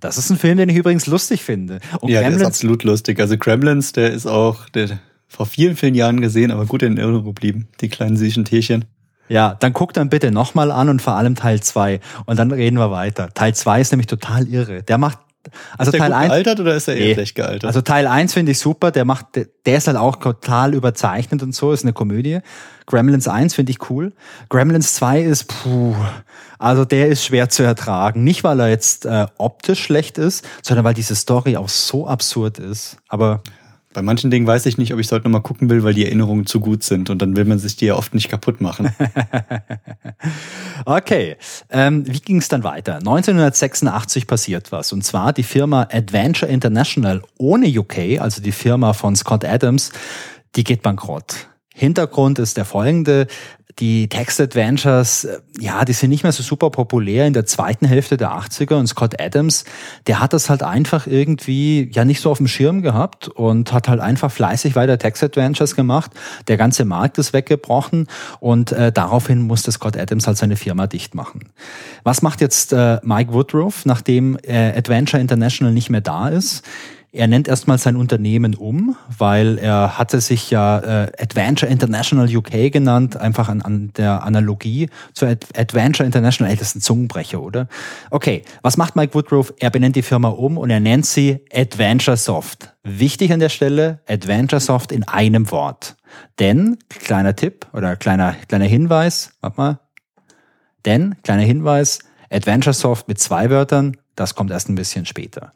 Das 0.00 0.16
ist 0.16 0.30
ein 0.30 0.38
Film, 0.38 0.58
den 0.58 0.68
ich 0.68 0.76
übrigens 0.76 1.06
lustig 1.06 1.42
finde. 1.42 1.80
Und 2.00 2.10
ja, 2.10 2.20
Gremlins, 2.20 2.38
der 2.38 2.48
ist 2.48 2.54
absolut 2.54 2.84
lustig. 2.84 3.20
Also 3.20 3.36
Gremlins, 3.36 3.92
der 3.92 4.12
ist 4.12 4.26
auch 4.26 4.68
der, 4.68 5.00
vor 5.26 5.46
vielen, 5.46 5.76
vielen 5.76 5.94
Jahren 5.94 6.20
gesehen, 6.20 6.50
aber 6.50 6.66
gut 6.66 6.82
in 6.82 6.96
Erinnerung 6.96 7.24
geblieben. 7.24 7.68
Die 7.80 7.88
kleinen 7.88 8.16
süßen 8.16 8.44
Tierchen. 8.44 8.84
Ja, 9.28 9.56
dann 9.58 9.72
guck 9.72 9.92
dann 9.92 10.08
bitte 10.08 10.30
nochmal 10.30 10.70
an 10.70 10.88
und 10.88 11.02
vor 11.02 11.14
allem 11.14 11.34
Teil 11.34 11.60
2. 11.60 12.00
Und 12.26 12.38
dann 12.38 12.50
reden 12.50 12.78
wir 12.78 12.90
weiter. 12.90 13.28
Teil 13.34 13.54
2 13.54 13.80
ist 13.80 13.92
nämlich 13.92 14.06
total 14.06 14.46
irre. 14.46 14.82
Der 14.82 14.98
macht 14.98 15.18
also 15.76 15.90
ist 15.90 15.92
der 15.92 16.00
Teil 16.00 16.10
gut 16.10 16.20
1, 16.20 16.28
gealtert 16.28 16.60
oder 16.60 16.74
ist 16.74 16.88
er 16.88 16.96
eher 16.96 17.06
nee. 17.06 17.14
schlecht 17.14 17.34
gealtert? 17.34 17.64
Also 17.64 17.80
Teil 17.80 18.06
1 18.06 18.34
finde 18.34 18.52
ich 18.52 18.58
super, 18.58 18.90
der 18.90 19.04
macht, 19.04 19.26
der 19.34 19.76
ist 19.76 19.86
halt 19.86 19.96
auch 19.96 20.16
total 20.16 20.74
überzeichnet 20.74 21.42
und 21.42 21.54
so, 21.54 21.72
ist 21.72 21.84
eine 21.84 21.92
Komödie. 21.92 22.40
Gremlins 22.86 23.28
1 23.28 23.54
finde 23.54 23.70
ich 23.70 23.90
cool. 23.90 24.12
Gremlins 24.48 24.94
2 24.94 25.20
ist, 25.22 25.48
puh, 25.48 25.94
also 26.58 26.84
der 26.84 27.08
ist 27.08 27.24
schwer 27.24 27.48
zu 27.48 27.62
ertragen. 27.62 28.24
Nicht, 28.24 28.44
weil 28.44 28.60
er 28.60 28.68
jetzt 28.68 29.04
äh, 29.06 29.26
optisch 29.36 29.82
schlecht 29.82 30.18
ist, 30.18 30.46
sondern 30.62 30.84
weil 30.84 30.94
diese 30.94 31.14
Story 31.14 31.56
auch 31.56 31.68
so 31.68 32.06
absurd 32.06 32.58
ist. 32.58 32.96
Aber 33.08 33.42
bei 33.92 34.02
manchen 34.02 34.30
Dingen 34.30 34.46
weiß 34.46 34.66
ich 34.66 34.78
nicht, 34.78 34.92
ob 34.92 35.00
ich 35.00 35.06
es 35.06 35.12
heute 35.12 35.24
nochmal 35.24 35.42
gucken 35.42 35.70
will, 35.70 35.82
weil 35.82 35.94
die 35.94 36.04
Erinnerungen 36.04 36.46
zu 36.46 36.60
gut 36.60 36.82
sind 36.82 37.10
und 37.10 37.22
dann 37.22 37.36
will 37.36 37.44
man 37.44 37.58
sich 37.58 37.76
die 37.76 37.86
ja 37.86 37.94
oft 37.94 38.14
nicht 38.14 38.28
kaputt 38.28 38.60
machen. 38.60 38.94
okay, 40.84 41.36
ähm, 41.70 42.06
wie 42.06 42.20
ging 42.20 42.36
es 42.36 42.48
dann 42.48 42.64
weiter? 42.64 42.96
1986 42.96 44.26
passiert 44.26 44.72
was 44.72 44.92
und 44.92 45.04
zwar 45.04 45.32
die 45.32 45.42
Firma 45.42 45.88
Adventure 45.90 46.50
International 46.50 47.22
ohne 47.38 47.66
UK, 47.66 48.20
also 48.20 48.42
die 48.42 48.52
Firma 48.52 48.92
von 48.92 49.16
Scott 49.16 49.44
Adams, 49.44 49.90
die 50.54 50.64
geht 50.64 50.82
bankrott. 50.82 51.47
Hintergrund 51.78 52.38
ist 52.38 52.56
der 52.56 52.64
folgende 52.64 53.28
die 53.78 54.08
Text-Adventures, 54.08 55.24
äh, 55.24 55.38
ja, 55.60 55.84
die 55.84 55.92
sind 55.92 56.10
nicht 56.10 56.22
mehr 56.22 56.32
so 56.32 56.42
super 56.42 56.70
populär 56.70 57.26
in 57.26 57.32
der 57.32 57.46
zweiten 57.46 57.86
Hälfte 57.86 58.16
der 58.16 58.32
80er 58.32 58.74
und 58.74 58.86
Scott 58.86 59.20
Adams, 59.20 59.64
der 60.06 60.20
hat 60.20 60.32
das 60.32 60.50
halt 60.50 60.62
einfach 60.62 61.06
irgendwie 61.06 61.90
ja 61.92 62.04
nicht 62.04 62.20
so 62.20 62.30
auf 62.30 62.38
dem 62.38 62.48
Schirm 62.48 62.82
gehabt 62.82 63.28
und 63.28 63.72
hat 63.72 63.88
halt 63.88 64.00
einfach 64.00 64.30
fleißig 64.30 64.74
weiter 64.74 64.98
Text-Adventures 64.98 65.76
gemacht. 65.76 66.10
Der 66.48 66.56
ganze 66.56 66.84
Markt 66.84 67.18
ist 67.18 67.32
weggebrochen 67.32 68.08
und 68.40 68.72
äh, 68.72 68.92
daraufhin 68.92 69.42
musste 69.42 69.70
Scott 69.72 69.96
Adams 69.96 70.26
halt 70.26 70.38
seine 70.38 70.56
Firma 70.56 70.86
dicht 70.86 71.14
machen. 71.14 71.50
Was 72.02 72.22
macht 72.22 72.40
jetzt 72.40 72.72
äh, 72.72 72.98
Mike 73.02 73.32
Woodruff, 73.32 73.86
nachdem 73.86 74.38
äh, 74.42 74.72
Adventure 74.76 75.20
International 75.20 75.72
nicht 75.72 75.90
mehr 75.90 76.00
da 76.00 76.28
ist? 76.28 76.64
Er 77.10 77.26
nennt 77.26 77.48
erstmal 77.48 77.78
sein 77.78 77.96
Unternehmen 77.96 78.54
um, 78.54 78.94
weil 79.16 79.56
er 79.56 79.96
hatte 79.96 80.20
sich 80.20 80.50
ja 80.50 80.78
äh, 80.78 81.12
Adventure 81.18 81.70
International 81.70 82.28
UK 82.28 82.70
genannt, 82.70 83.16
einfach 83.16 83.48
an, 83.48 83.62
an 83.62 83.92
der 83.96 84.24
Analogie 84.24 84.90
zu 85.14 85.24
Ad 85.24 85.46
Adventure 85.56 86.04
International. 86.04 86.52
Ein 86.52 86.58
Zungenbrecher, 86.58 87.40
oder? 87.40 87.66
Okay, 88.10 88.42
was 88.60 88.76
macht 88.76 88.94
Mike 88.94 89.14
Woodruff? 89.14 89.54
Er 89.58 89.70
benennt 89.70 89.96
die 89.96 90.02
Firma 90.02 90.28
um 90.28 90.58
und 90.58 90.68
er 90.68 90.80
nennt 90.80 91.06
sie 91.06 91.40
Adventure 91.50 92.18
Soft. 92.18 92.74
Wichtig 92.82 93.32
an 93.32 93.40
der 93.40 93.48
Stelle, 93.48 94.00
Adventure 94.06 94.60
Soft 94.60 94.92
in 94.92 95.04
einem 95.04 95.50
Wort. 95.50 95.96
Denn, 96.38 96.76
kleiner 96.90 97.34
Tipp 97.34 97.66
oder 97.72 97.96
kleiner, 97.96 98.34
kleiner 98.48 98.66
Hinweis, 98.66 99.32
warte 99.40 99.56
mal. 99.56 99.80
Denn, 100.84 101.16
kleiner 101.22 101.42
Hinweis, 101.42 102.00
Adventure 102.30 102.74
Soft 102.74 103.08
mit 103.08 103.18
zwei 103.18 103.48
Wörtern, 103.48 103.96
das 104.18 104.34
kommt 104.34 104.50
erst 104.50 104.68
ein 104.68 104.74
bisschen 104.74 105.06
später. 105.06 105.52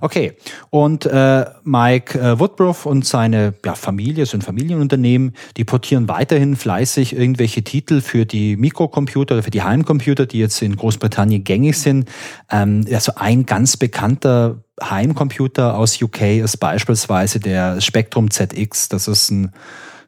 Okay, 0.00 0.32
und 0.70 1.04
äh, 1.04 1.44
Mike 1.62 2.18
äh, 2.18 2.38
Woodruff 2.38 2.86
und 2.86 3.04
seine 3.04 3.52
ja, 3.64 3.74
Familie, 3.74 4.24
so 4.24 4.38
ein 4.38 4.42
Familienunternehmen, 4.42 5.34
die 5.58 5.64
portieren 5.64 6.08
weiterhin 6.08 6.56
fleißig 6.56 7.14
irgendwelche 7.14 7.62
Titel 7.62 8.00
für 8.00 8.24
die 8.24 8.56
Mikrocomputer 8.56 9.34
oder 9.34 9.42
für 9.42 9.50
die 9.50 9.62
Heimcomputer, 9.62 10.24
die 10.24 10.38
jetzt 10.38 10.62
in 10.62 10.76
Großbritannien 10.76 11.44
gängig 11.44 11.78
sind. 11.78 12.08
Ähm, 12.50 12.86
also 12.90 13.12
ein 13.16 13.44
ganz 13.44 13.76
bekannter 13.76 14.62
Heimcomputer 14.82 15.76
aus 15.76 16.00
UK 16.00 16.22
ist 16.42 16.56
beispielsweise 16.56 17.38
der 17.38 17.82
Spectrum 17.82 18.30
ZX. 18.30 18.88
Das 18.88 19.06
ist 19.06 19.30
ein 19.30 19.52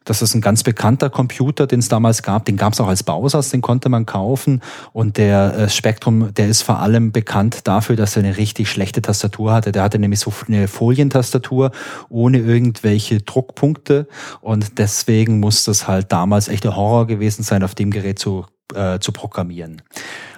das 0.04 0.22
ist 0.22 0.34
ein 0.34 0.40
ganz 0.40 0.62
bekannter 0.62 1.10
Computer, 1.10 1.66
den 1.66 1.80
es 1.80 1.88
damals 1.88 2.22
gab. 2.22 2.44
Den 2.44 2.56
gab 2.56 2.72
es 2.72 2.80
auch 2.80 2.88
als 2.88 3.02
Bausatz, 3.02 3.50
den 3.50 3.60
konnte 3.60 3.88
man 3.88 4.06
kaufen. 4.06 4.60
Und 4.92 5.16
der 5.16 5.56
äh, 5.56 5.68
Spektrum, 5.68 6.32
der 6.34 6.48
ist 6.48 6.62
vor 6.62 6.80
allem 6.80 7.12
bekannt 7.12 7.66
dafür, 7.68 7.96
dass 7.96 8.16
er 8.16 8.24
eine 8.24 8.36
richtig 8.36 8.70
schlechte 8.70 9.02
Tastatur 9.02 9.52
hatte. 9.52 9.72
Der 9.72 9.82
hatte 9.82 9.98
nämlich 9.98 10.20
so 10.20 10.32
eine 10.48 10.68
Folientastatur 10.68 11.70
ohne 12.08 12.38
irgendwelche 12.38 13.20
Druckpunkte. 13.20 14.08
Und 14.40 14.78
deswegen 14.78 15.40
muss 15.40 15.64
das 15.64 15.86
halt 15.86 16.12
damals 16.12 16.48
echt 16.48 16.64
der 16.64 16.76
Horror 16.76 17.06
gewesen 17.06 17.42
sein, 17.42 17.62
auf 17.62 17.74
dem 17.74 17.90
Gerät 17.90 18.18
zu, 18.18 18.46
äh, 18.74 18.98
zu 18.98 19.12
programmieren. 19.12 19.82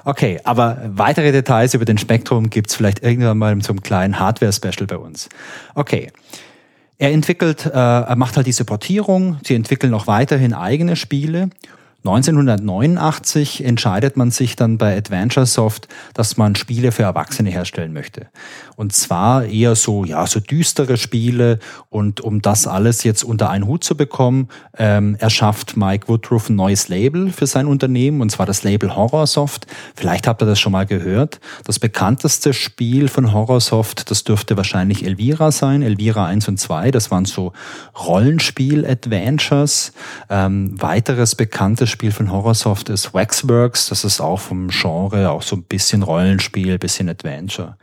Okay, 0.04 0.38
aber 0.44 0.82
weitere 0.86 1.32
Details 1.32 1.72
über 1.72 1.86
den 1.86 1.96
Spektrum 1.96 2.50
gibt's 2.50 2.74
vielleicht 2.74 3.02
irgendwann 3.02 3.38
mal 3.38 3.58
zum 3.60 3.80
kleinen 3.80 4.18
Hardware-Special 4.18 4.86
bei 4.86 4.98
uns. 4.98 5.28
Okay. 5.74 6.12
Er 6.98 7.12
entwickelt, 7.12 7.66
äh, 7.66 7.70
er 7.70 8.16
macht 8.16 8.36
halt 8.36 8.46
diese 8.46 8.64
Portierung, 8.64 9.38
sie 9.44 9.54
entwickeln 9.54 9.94
auch 9.94 10.06
weiterhin 10.06 10.54
eigene 10.54 10.96
Spiele. 10.96 11.50
1989 12.06 13.64
entscheidet 13.64 14.18
man 14.18 14.30
sich 14.30 14.56
dann 14.56 14.76
bei 14.76 14.94
Adventure 14.94 15.46
Soft, 15.46 15.88
dass 16.12 16.36
man 16.36 16.54
Spiele 16.54 16.92
für 16.92 17.04
Erwachsene 17.04 17.48
herstellen 17.48 17.94
möchte. 17.94 18.26
Und 18.76 18.92
zwar 18.92 19.46
eher 19.46 19.74
so, 19.74 20.04
ja, 20.04 20.26
so 20.26 20.38
düstere 20.38 20.98
Spiele. 20.98 21.60
Und 21.88 22.20
um 22.20 22.42
das 22.42 22.66
alles 22.66 23.04
jetzt 23.04 23.24
unter 23.24 23.48
einen 23.48 23.66
Hut 23.66 23.84
zu 23.84 23.96
bekommen, 23.96 24.48
ähm, 24.76 25.16
erschafft 25.18 25.78
Mike 25.78 26.06
Woodruff 26.08 26.50
ein 26.50 26.56
neues 26.56 26.88
Label 26.88 27.30
für 27.30 27.46
sein 27.46 27.66
Unternehmen, 27.66 28.20
und 28.20 28.30
zwar 28.30 28.44
das 28.44 28.64
Label 28.64 28.94
Horrorsoft. 28.94 29.66
Vielleicht 29.94 30.26
habt 30.26 30.42
ihr 30.42 30.46
das 30.46 30.60
schon 30.60 30.72
mal 30.72 30.84
gehört. 30.84 31.40
Das 31.64 31.78
bekannteste 31.78 32.52
Spiel 32.52 33.08
von 33.08 33.32
Horrorsoft, 33.32 34.10
das 34.10 34.24
dürfte 34.24 34.58
wahrscheinlich 34.58 35.06
Elvira 35.06 35.52
sein, 35.52 35.80
Elvira 35.80 36.26
1 36.26 36.48
und 36.48 36.60
2. 36.60 36.90
Das 36.90 37.10
waren 37.10 37.24
so 37.24 37.54
Rollenspiel-Adventures. 37.98 39.92
Ähm, 40.28 40.74
weiteres 40.82 41.34
bekanntes 41.34 41.93
Spiel 41.94 42.10
von 42.10 42.30
Horrorsoft 42.30 42.88
ist 42.88 43.14
Waxworks. 43.14 43.88
Das 43.88 44.04
ist 44.04 44.20
auch 44.20 44.40
vom 44.40 44.68
Genre 44.68 45.30
auch 45.30 45.42
so 45.42 45.54
ein 45.54 45.62
bisschen 45.62 46.02
Rollenspiel, 46.02 46.76
bisschen 46.78 47.08
Adventure. 47.08 47.78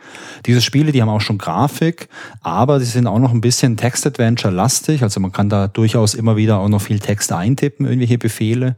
Diese 0.45 0.62
Spiele, 0.62 0.91
die 0.91 1.02
haben 1.02 1.08
auch 1.10 1.21
schon 1.21 1.38
Grafik, 1.38 2.10
aber 2.41 2.78
die 2.78 2.86
sind 2.86 3.08
auch 3.08 3.19
noch 3.19 3.32
ein 3.32 3.39
bisschen 3.39 3.78
Text-Adventure-lastig. 3.78 5.02
Also 5.02 5.21
man 5.21 5.32
kann 5.32 5.47
da 5.47 5.69
durchaus 5.69 6.13
immer 6.13 6.36
wieder 6.36 6.60
auch 6.60 6.67
noch 6.67 6.82
viel 6.82 7.00
Text 7.00 7.32
eintippen, 7.32 7.86
irgendwelche 7.86 8.17
Befehle. 8.17 8.76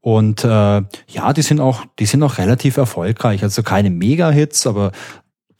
Und 0.00 0.44
äh, 0.44 0.48
ja, 0.48 1.32
die 1.34 1.42
sind 1.42 1.60
auch, 1.60 1.84
die 1.98 2.06
sind 2.06 2.22
auch 2.22 2.36
relativ 2.36 2.76
erfolgreich. 2.76 3.42
Also 3.42 3.62
keine 3.62 3.88
Mega-Hits, 3.88 4.66
aber 4.66 4.92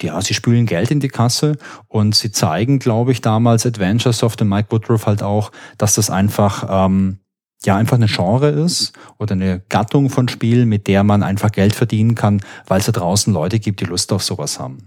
ja, 0.03 0.21
sie 0.21 0.35
spülen 0.35 0.67
Geld 0.67 0.91
in 0.91 1.01
die 1.01 1.09
Kasse 1.09 1.57
und 1.89 2.15
sie 2.15 2.31
zeigen, 2.31 2.79
glaube 2.79 3.13
ich, 3.13 3.23
damals 3.23 3.65
Adventure 3.65 4.13
Soft 4.13 4.43
und 4.43 4.49
Mike 4.49 4.69
Woodruff 4.71 5.07
halt 5.07 5.23
auch, 5.23 5.51
dass 5.79 5.95
das 5.95 6.11
einfach 6.11 6.67
ähm, 6.69 7.19
ja 7.65 7.77
einfach 7.77 7.97
eine 7.97 8.07
Genre 8.07 8.49
ist 8.49 8.93
oder 9.19 9.33
eine 9.33 9.61
Gattung 9.69 10.11
von 10.11 10.29
Spielen, 10.29 10.69
mit 10.69 10.87
der 10.87 11.05
man 11.05 11.23
einfach 11.23 11.51
Geld 11.51 11.75
verdienen 11.75 12.15
kann, 12.15 12.41
weil 12.67 12.81
es 12.81 12.87
da 12.87 12.93
draußen 12.93 13.33
Leute 13.33 13.59
gibt, 13.59 13.81
die 13.81 13.85
Lust 13.85 14.13
auf 14.13 14.23
sowas 14.23 14.59
haben. 14.59 14.87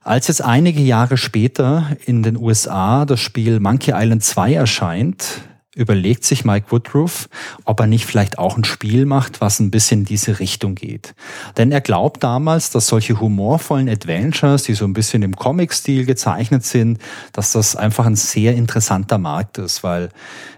Als 0.00 0.26
jetzt 0.26 0.42
einige 0.42 0.80
Jahre 0.80 1.16
später 1.16 1.96
in 2.06 2.22
den 2.22 2.36
USA 2.36 3.04
das 3.04 3.20
Spiel 3.20 3.60
Monkey 3.60 3.92
Island 3.94 4.24
2 4.24 4.54
erscheint, 4.54 5.42
überlegt 5.74 6.24
sich 6.24 6.44
Mike 6.44 6.66
Woodruff, 6.70 7.28
ob 7.64 7.80
er 7.80 7.86
nicht 7.86 8.04
vielleicht 8.04 8.38
auch 8.38 8.58
ein 8.58 8.64
Spiel 8.64 9.06
macht, 9.06 9.40
was 9.40 9.58
ein 9.58 9.70
bisschen 9.70 10.00
in 10.00 10.04
diese 10.04 10.38
Richtung 10.38 10.74
geht. 10.74 11.14
Denn 11.56 11.72
er 11.72 11.80
glaubt 11.80 12.22
damals, 12.22 12.70
dass 12.70 12.88
solche 12.88 13.20
humorvollen 13.20 13.88
Adventures, 13.88 14.64
die 14.64 14.74
so 14.74 14.84
ein 14.84 14.92
bisschen 14.92 15.22
im 15.22 15.34
Comic-Stil 15.34 16.04
gezeichnet 16.04 16.64
sind, 16.64 16.98
dass 17.32 17.52
das 17.52 17.74
einfach 17.74 18.04
ein 18.04 18.16
sehr 18.16 18.54
interessanter 18.54 19.16
Markt 19.16 19.56
ist, 19.56 19.82
weil 19.82 20.10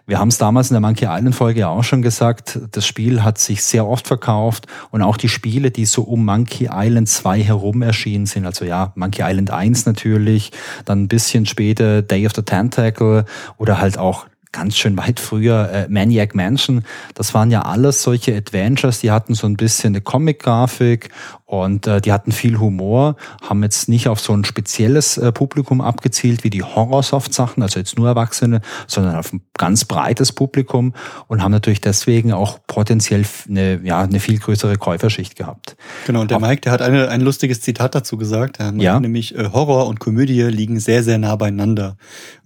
wir 0.07 0.19
haben 0.19 0.29
es 0.29 0.37
damals 0.37 0.71
in 0.71 0.75
der 0.75 0.81
Monkey 0.81 1.07
Island 1.09 1.35
Folge 1.35 1.67
auch 1.67 1.85
schon 1.85 2.03
gesagt, 2.03 2.59
das 2.73 2.85
Spiel 2.85 3.23
hat 3.23 3.39
sich 3.39 3.63
sehr 3.63 3.87
oft 3.87 4.07
verkauft 4.07 4.67
und 4.91 5.01
auch 5.01 5.17
die 5.17 5.31
Spiele, 5.31 5.71
die 5.71 5.87
so 5.87 6.03
um 6.03 6.25
Monkey 6.25 6.69
Island 6.71 7.09
2 7.09 7.43
herum 7.43 7.83
erschienen 7.83 8.27
sind, 8.27 8.45
also 8.45 8.65
ja, 8.65 8.93
Monkey 8.97 9.23
Island 9.25 9.51
1 9.51 9.87
natürlich, 9.87 10.51
dann 10.85 11.05
ein 11.05 11.09
bisschen 11.09 11.47
später 11.47 12.03
Day 12.03 12.27
of 12.27 12.33
the 12.35 12.43
Tentacle 12.43 13.25
oder 13.57 13.81
halt 13.81 13.97
auch 13.97 14.27
ganz 14.55 14.77
schön 14.77 14.97
weit 14.97 15.19
früher 15.19 15.69
äh, 15.71 15.89
Maniac 15.89 16.35
Mansion. 16.35 16.85
Das 17.15 17.35
waren 17.35 17.51
ja 17.51 17.63
alles 17.63 18.03
solche 18.03 18.37
Adventures, 18.37 19.01
die 19.01 19.11
hatten 19.11 19.35
so 19.35 19.47
ein 19.47 19.57
bisschen 19.57 19.95
eine 19.95 20.01
Comic-Grafik 20.01 21.11
und 21.47 21.87
äh, 21.87 22.01
die 22.01 22.13
hatten 22.13 22.33
viel 22.33 22.59
Humor, 22.59 23.17
haben 23.43 23.63
jetzt 23.63 23.89
nicht 23.89 24.09
auf 24.09 24.19
so 24.19 24.33
ein 24.33 24.45
spezielles 24.45 25.19
äh, 25.19 25.31
Publikum 25.31 25.83
abgezielt 25.83 26.43
wie 26.43 26.51
die 26.51 26.63
Horrorsoft-Sachen, 26.63 27.63
also 27.63 27.79
jetzt 27.79 27.99
nur 27.99 28.09
Erwachsene, 28.09 28.63
sondern 28.87 29.17
auf 29.17 29.33
ein 29.33 29.43
ganz 29.59 29.85
breites 29.85 30.33
Publikum 30.33 30.95
und 31.29 31.43
haben 31.43 31.53
natürlich 31.53 31.83
deswegen 31.83 32.33
auch 32.33 32.61
potenziell 32.67 33.25
eine, 33.47 33.81
ja, 33.85 34.01
eine 34.01 34.21
viel 34.21 34.39
größere 34.39 34.77
Käuferschicht 34.77 35.37
gehabt. 35.37 35.77
Genau, 36.07 36.23
und 36.23 36.31
der 36.31 36.41
Mike, 36.41 36.63
der 36.63 36.73
hat 36.73 36.81
eine, 36.81 37.09
ein 37.09 37.21
lustiges 37.21 37.61
Zitat 37.61 37.95
dazu 37.95 38.17
gesagt. 38.17 38.59
Er 38.59 38.73
ja. 38.77 38.99
nämlich, 38.99 39.37
äh, 39.37 39.51
Horror 39.53 39.87
und 39.87 40.01
Komödie 40.01 40.43
liegen 40.43 40.81
sehr, 40.81 41.03
sehr 41.03 41.19
nah 41.19 41.37
beieinander. 41.37 41.97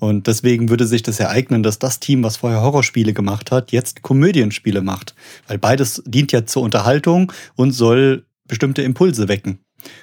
Und 0.00 0.26
deswegen 0.26 0.70
würde 0.70 0.87
sich 0.87 1.04
das 1.04 1.20
ereignen, 1.20 1.62
dass 1.62 1.78
das 1.78 2.00
Team, 2.00 2.24
was 2.24 2.37
vorher 2.37 2.62
Horrorspiele 2.62 3.12
gemacht 3.12 3.52
hat, 3.52 3.70
jetzt 3.70 4.02
Komödienspiele 4.02 4.82
macht. 4.82 5.14
Weil 5.46 5.58
beides 5.58 6.02
dient 6.04 6.32
ja 6.32 6.44
zur 6.46 6.62
Unterhaltung 6.62 7.32
und 7.54 7.70
soll 7.70 8.24
bestimmte 8.48 8.82
Impulse 8.82 9.28
wecken. 9.28 9.61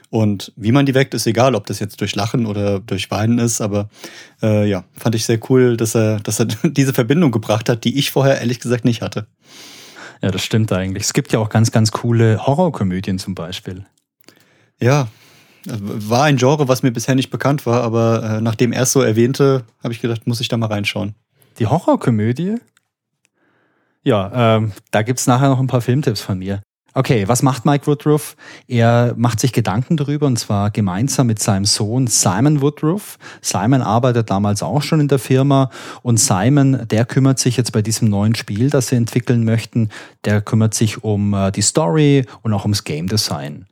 Und 0.10 0.54
wie 0.56 0.72
man 0.72 0.86
die 0.86 0.94
weckt, 0.94 1.14
ist 1.14 1.28
egal, 1.28 1.56
ob 1.56 1.66
das 1.68 1.80
jetzt 1.80 2.00
durch 2.00 2.16
Lachen 2.16 2.46
oder 2.46 2.80
durch 2.80 3.12
Weinen 3.12 3.40
ist, 3.40 3.60
aber 3.60 3.90
äh, 4.42 4.70
ja, 4.70 4.86
fand 4.94 5.16
ich 5.16 5.26
sehr 5.26 5.40
cool, 5.50 5.76
dass 5.76 5.96
er, 5.96 6.20
dass 6.22 6.40
er 6.40 6.46
diese 6.64 6.94
Verbindung 6.94 7.32
gebracht 7.32 7.68
hat, 7.68 7.84
die 7.84 7.98
ich 7.98 8.12
vorher 8.12 8.40
ehrlich 8.40 8.60
gesagt 8.60 8.86
nicht 8.86 9.02
hatte. 9.02 9.28
Ja, 10.22 10.32
das 10.32 10.44
stimmt 10.44 10.72
eigentlich. 10.72 11.04
Es 11.04 11.14
gibt 11.14 11.34
ja 11.34 11.40
auch 11.40 11.50
ganz, 11.50 11.72
ganz 11.72 11.92
coole 11.92 12.46
Horrorkomödien 12.46 13.20
zum 13.20 13.36
Beispiel. 13.36 13.86
Ja, 14.80 15.10
war 15.66 16.24
ein 16.24 16.38
Genre, 16.38 16.68
was 16.68 16.84
mir 16.84 16.92
bisher 16.92 17.16
nicht 17.16 17.32
bekannt 17.32 17.66
war, 17.66 17.84
aber 17.84 18.38
äh, 18.38 18.42
nachdem 18.42 18.72
er 18.72 18.84
es 18.84 18.92
so 18.92 19.02
erwähnte, 19.02 19.64
habe 19.84 19.94
ich 19.94 20.02
gedacht, 20.02 20.28
muss 20.28 20.40
ich 20.40 20.48
da 20.48 20.58
mal 20.58 20.68
reinschauen. 20.68 21.16
Die 21.60 21.68
Horrorkomödie? 21.68 22.56
Ja, 24.04 24.58
ähm, 24.58 24.72
da 24.92 25.02
gibt's 25.02 25.26
nachher 25.26 25.50
noch 25.50 25.60
ein 25.60 25.68
paar 25.68 25.82
Filmtipps 25.82 26.22
von 26.22 26.40
mir. 26.40 26.62
Okay, 26.98 27.28
was 27.28 27.44
macht 27.44 27.66
Mike 27.66 27.88
Woodruff? 27.88 28.38
Er 28.70 29.16
macht 29.18 29.42
sich 29.42 29.52
Gedanken 29.52 29.98
darüber 29.98 30.28
und 30.28 30.40
zwar 30.40 30.72
gemeinsam 30.72 31.28
mit 31.28 31.40
seinem 31.40 31.66
Sohn 31.66 32.08
Simon 32.08 32.62
Woodruff. 32.62 33.20
Simon 33.42 33.82
arbeitet 33.82 34.30
damals 34.30 34.64
auch 34.64 34.82
schon 34.82 35.02
in 35.02 35.10
der 35.10 35.20
Firma 35.20 35.70
und 36.04 36.22
Simon, 36.22 36.88
der 36.88 37.04
kümmert 37.04 37.38
sich 37.38 37.58
jetzt 37.58 37.74
bei 37.74 37.82
diesem 37.82 38.08
neuen 38.08 38.34
Spiel, 38.34 38.70
das 38.70 38.88
sie 38.88 38.96
entwickeln 38.96 39.44
möchten, 39.44 39.90
der 40.24 40.40
kümmert 40.40 40.74
sich 40.74 41.04
um 41.04 41.34
äh, 41.34 41.52
die 41.52 41.64
Story 41.64 42.26
und 42.44 42.54
auch 42.54 42.64
ums 42.64 42.86
Game 42.86 43.08
Design. 43.08 43.66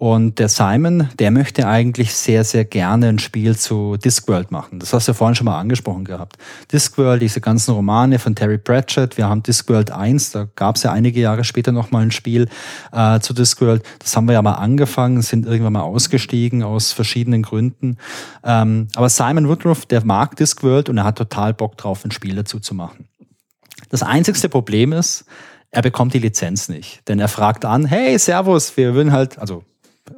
Und 0.00 0.38
der 0.38 0.48
Simon, 0.48 1.10
der 1.18 1.30
möchte 1.30 1.68
eigentlich 1.68 2.14
sehr, 2.14 2.42
sehr 2.42 2.64
gerne 2.64 3.08
ein 3.08 3.18
Spiel 3.18 3.54
zu 3.54 3.98
Discworld 3.98 4.50
machen. 4.50 4.78
Das 4.78 4.94
hast 4.94 5.06
du 5.06 5.12
ja 5.12 5.14
vorhin 5.14 5.34
schon 5.34 5.44
mal 5.44 5.60
angesprochen 5.60 6.06
gehabt. 6.06 6.38
Discworld, 6.72 7.20
diese 7.20 7.42
ganzen 7.42 7.74
Romane 7.74 8.18
von 8.18 8.34
Terry 8.34 8.56
Pratchett. 8.56 9.18
Wir 9.18 9.28
haben 9.28 9.42
Discworld 9.42 9.90
1, 9.90 10.30
da 10.30 10.48
gab 10.56 10.76
es 10.76 10.84
ja 10.84 10.92
einige 10.92 11.20
Jahre 11.20 11.44
später 11.44 11.70
nochmal 11.70 12.04
ein 12.04 12.12
Spiel 12.12 12.48
äh, 12.92 13.20
zu 13.20 13.32
Discworld. 13.32 13.82
Das 13.98 14.16
haben 14.16 14.26
wir 14.26 14.34
ja 14.34 14.42
mal 14.42 14.54
angefangen, 14.54 15.22
sind 15.22 15.46
irgendwann 15.46 15.74
mal 15.74 15.82
ausgestiegen 15.82 16.62
aus 16.62 16.92
verschiedenen 16.92 17.42
Gründen. 17.42 17.96
Ähm, 18.44 18.88
aber 18.94 19.08
Simon 19.08 19.48
Woodruff, 19.48 19.86
der 19.86 20.04
mag 20.04 20.36
Discworld 20.36 20.88
und 20.88 20.98
er 20.98 21.04
hat 21.04 21.18
total 21.18 21.54
Bock 21.54 21.76
drauf, 21.76 22.04
ein 22.04 22.10
Spiel 22.10 22.34
dazu 22.34 22.60
zu 22.60 22.74
machen. 22.74 23.08
Das 23.88 24.02
einzigste 24.02 24.48
Problem 24.48 24.92
ist, 24.92 25.24
er 25.70 25.82
bekommt 25.82 26.14
die 26.14 26.18
Lizenz 26.18 26.68
nicht. 26.68 27.06
Denn 27.08 27.18
er 27.20 27.28
fragt 27.28 27.64
an, 27.64 27.84
hey, 27.86 28.18
Servus, 28.18 28.76
wir 28.76 28.94
würden 28.94 29.12
halt, 29.12 29.38
also 29.38 29.64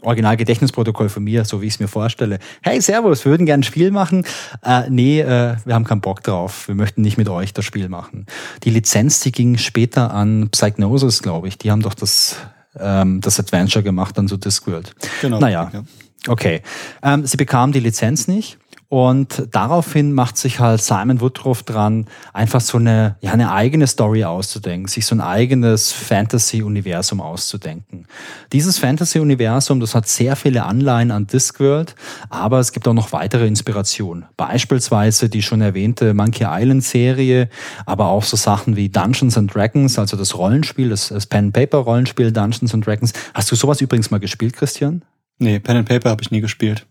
Original-Gedächtnisprotokoll 0.03 1.09
von 1.09 1.25
mir, 1.25 1.45
so 1.45 1.61
wie 1.63 1.67
ich 1.67 1.75
es 1.75 1.81
mir 1.81 1.89
vorstelle. 1.89 2.39
Hey, 2.63 2.81
Servus, 2.81 3.25
wir 3.25 3.31
würden 3.31 3.47
gerne 3.47 3.61
ein 3.61 3.65
Spiel 3.65 3.91
machen. 3.91 4.25
Äh, 4.65 4.89
nee, 4.89 5.21
äh, 5.21 5.57
wir 5.65 5.75
haben 5.75 5.85
keinen 5.85 6.01
Bock 6.01 6.23
drauf. 6.23 6.69
Wir 6.69 6.75
möchten 6.75 7.03
nicht 7.03 7.19
mit 7.19 7.29
euch 7.29 7.53
das 7.53 7.65
Spiel 7.65 7.89
machen. 7.89 8.27
Die 8.65 8.71
Lizenz, 8.71 9.21
die 9.21 9.33
ging 9.33 9.59
später 9.59 10.13
an 10.13 10.49
Psychnosis, 10.51 11.23
glaube 11.23 11.49
ich. 11.49 11.59
Die 11.59 11.71
haben 11.71 11.83
doch 11.83 11.95
das, 11.95 12.37
ähm, 12.79 13.21
das 13.21 13.39
Adventure 13.39 13.83
gemacht, 13.83 14.17
dann 14.19 14.29
so 14.29 14.37
Discworld. 14.37 14.95
Genau. 15.21 15.39
Naja, 15.39 15.71
ja. 15.73 15.83
okay. 16.29 16.63
Ähm, 17.03 17.27
sie 17.27 17.37
bekamen 17.37 17.73
die 17.73 17.81
Lizenz 17.81 18.29
nicht. 18.29 18.59
Und 18.93 19.49
daraufhin 19.53 20.13
macht 20.13 20.37
sich 20.37 20.61
halt 20.61 20.83
Simon 20.83 21.23
Woodruff 21.23 21.63
dran, 21.63 22.05
einfach 22.35 22.61
so 22.61 22.77
eine, 22.77 23.17
ja, 23.23 23.33
eine 23.33 23.51
eigene 23.51 23.87
Story 23.87 24.25
auszudenken, 24.25 24.87
sich 24.87 25.07
so 25.07 25.15
ein 25.15 25.23
eigenes 25.23 25.93
Fantasy-Universum 25.93 27.23
auszudenken. 27.23 28.07
Dieses 28.53 28.79
Fantasy-Universum, 28.79 29.81
das 29.81 29.95
hat 29.95 30.09
sehr 30.09 30.37
viele 30.37 30.65
Anleihen 30.65 31.11
an 31.11 31.27
Discworld, 31.27 31.95
aber 32.29 32.59
es 32.59 32.73
gibt 32.73 32.87
auch 32.87 32.93
noch 32.93 33.13
weitere 33.13 33.47
Inspirationen. 33.47 34.27
Beispielsweise 34.37 35.31
die 35.31 35.41
schon 35.41 35.63
erwähnte 35.63 36.13
Monkey 36.13 36.45
Island-Serie, 36.47 37.49
aber 37.87 38.09
auch 38.09 38.25
so 38.25 38.37
Sachen 38.37 38.77
wie 38.77 38.91
Dungeons 38.91 39.39
and 39.39 39.55
Dragons, 39.55 39.99
also 39.99 40.19
das 40.19 40.37
Rollenspiel, 40.37 40.91
das, 40.91 41.09
das 41.09 41.25
Pen-Paper-Rollenspiel 41.25 42.31
Dungeons 42.31 42.75
and 42.75 42.87
Dragons. 42.87 43.15
Hast 43.33 43.51
du 43.51 43.57
sowas 43.57 43.81
übrigens 43.81 44.11
mal 44.11 44.21
gespielt, 44.21 44.53
Christian? 44.53 45.03
Nee, 45.39 45.61
Pen 45.61 45.79
and 45.79 45.89
Paper 45.89 46.11
habe 46.11 46.21
ich 46.21 46.31
nie 46.31 46.43
gespielt. 46.43 46.87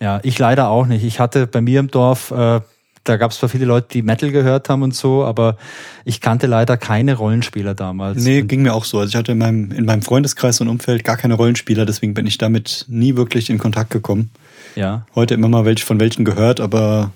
Ja, 0.00 0.20
ich 0.22 0.38
leider 0.38 0.68
auch 0.68 0.86
nicht. 0.86 1.04
Ich 1.04 1.20
hatte 1.20 1.46
bei 1.46 1.60
mir 1.60 1.80
im 1.80 1.88
Dorf, 1.88 2.30
äh, 2.30 2.60
da 3.04 3.16
gab 3.16 3.30
es 3.30 3.38
zwar 3.38 3.48
viele 3.48 3.64
Leute, 3.64 3.88
die 3.92 4.02
Metal 4.02 4.30
gehört 4.30 4.68
haben 4.68 4.82
und 4.82 4.94
so, 4.94 5.24
aber 5.24 5.56
ich 6.04 6.20
kannte 6.20 6.46
leider 6.46 6.76
keine 6.76 7.14
Rollenspieler 7.14 7.74
damals. 7.74 8.22
Nee, 8.22 8.42
ging 8.42 8.62
mir 8.62 8.74
auch 8.74 8.84
so. 8.84 8.98
Also 8.98 9.10
ich 9.10 9.16
hatte 9.16 9.32
in 9.32 9.38
meinem, 9.38 9.70
in 9.72 9.84
meinem 9.84 10.02
Freundeskreis 10.02 10.60
und 10.60 10.68
Umfeld 10.68 11.04
gar 11.04 11.16
keine 11.16 11.34
Rollenspieler, 11.34 11.86
deswegen 11.86 12.14
bin 12.14 12.26
ich 12.26 12.38
damit 12.38 12.84
nie 12.88 13.16
wirklich 13.16 13.48
in 13.48 13.58
Kontakt 13.58 13.90
gekommen. 13.90 14.30
Ja. 14.74 15.06
Heute 15.14 15.34
immer 15.34 15.48
mal 15.48 15.64
welche 15.64 15.86
von 15.86 16.00
welchen 16.00 16.24
gehört, 16.24 16.60
aber 16.60 17.12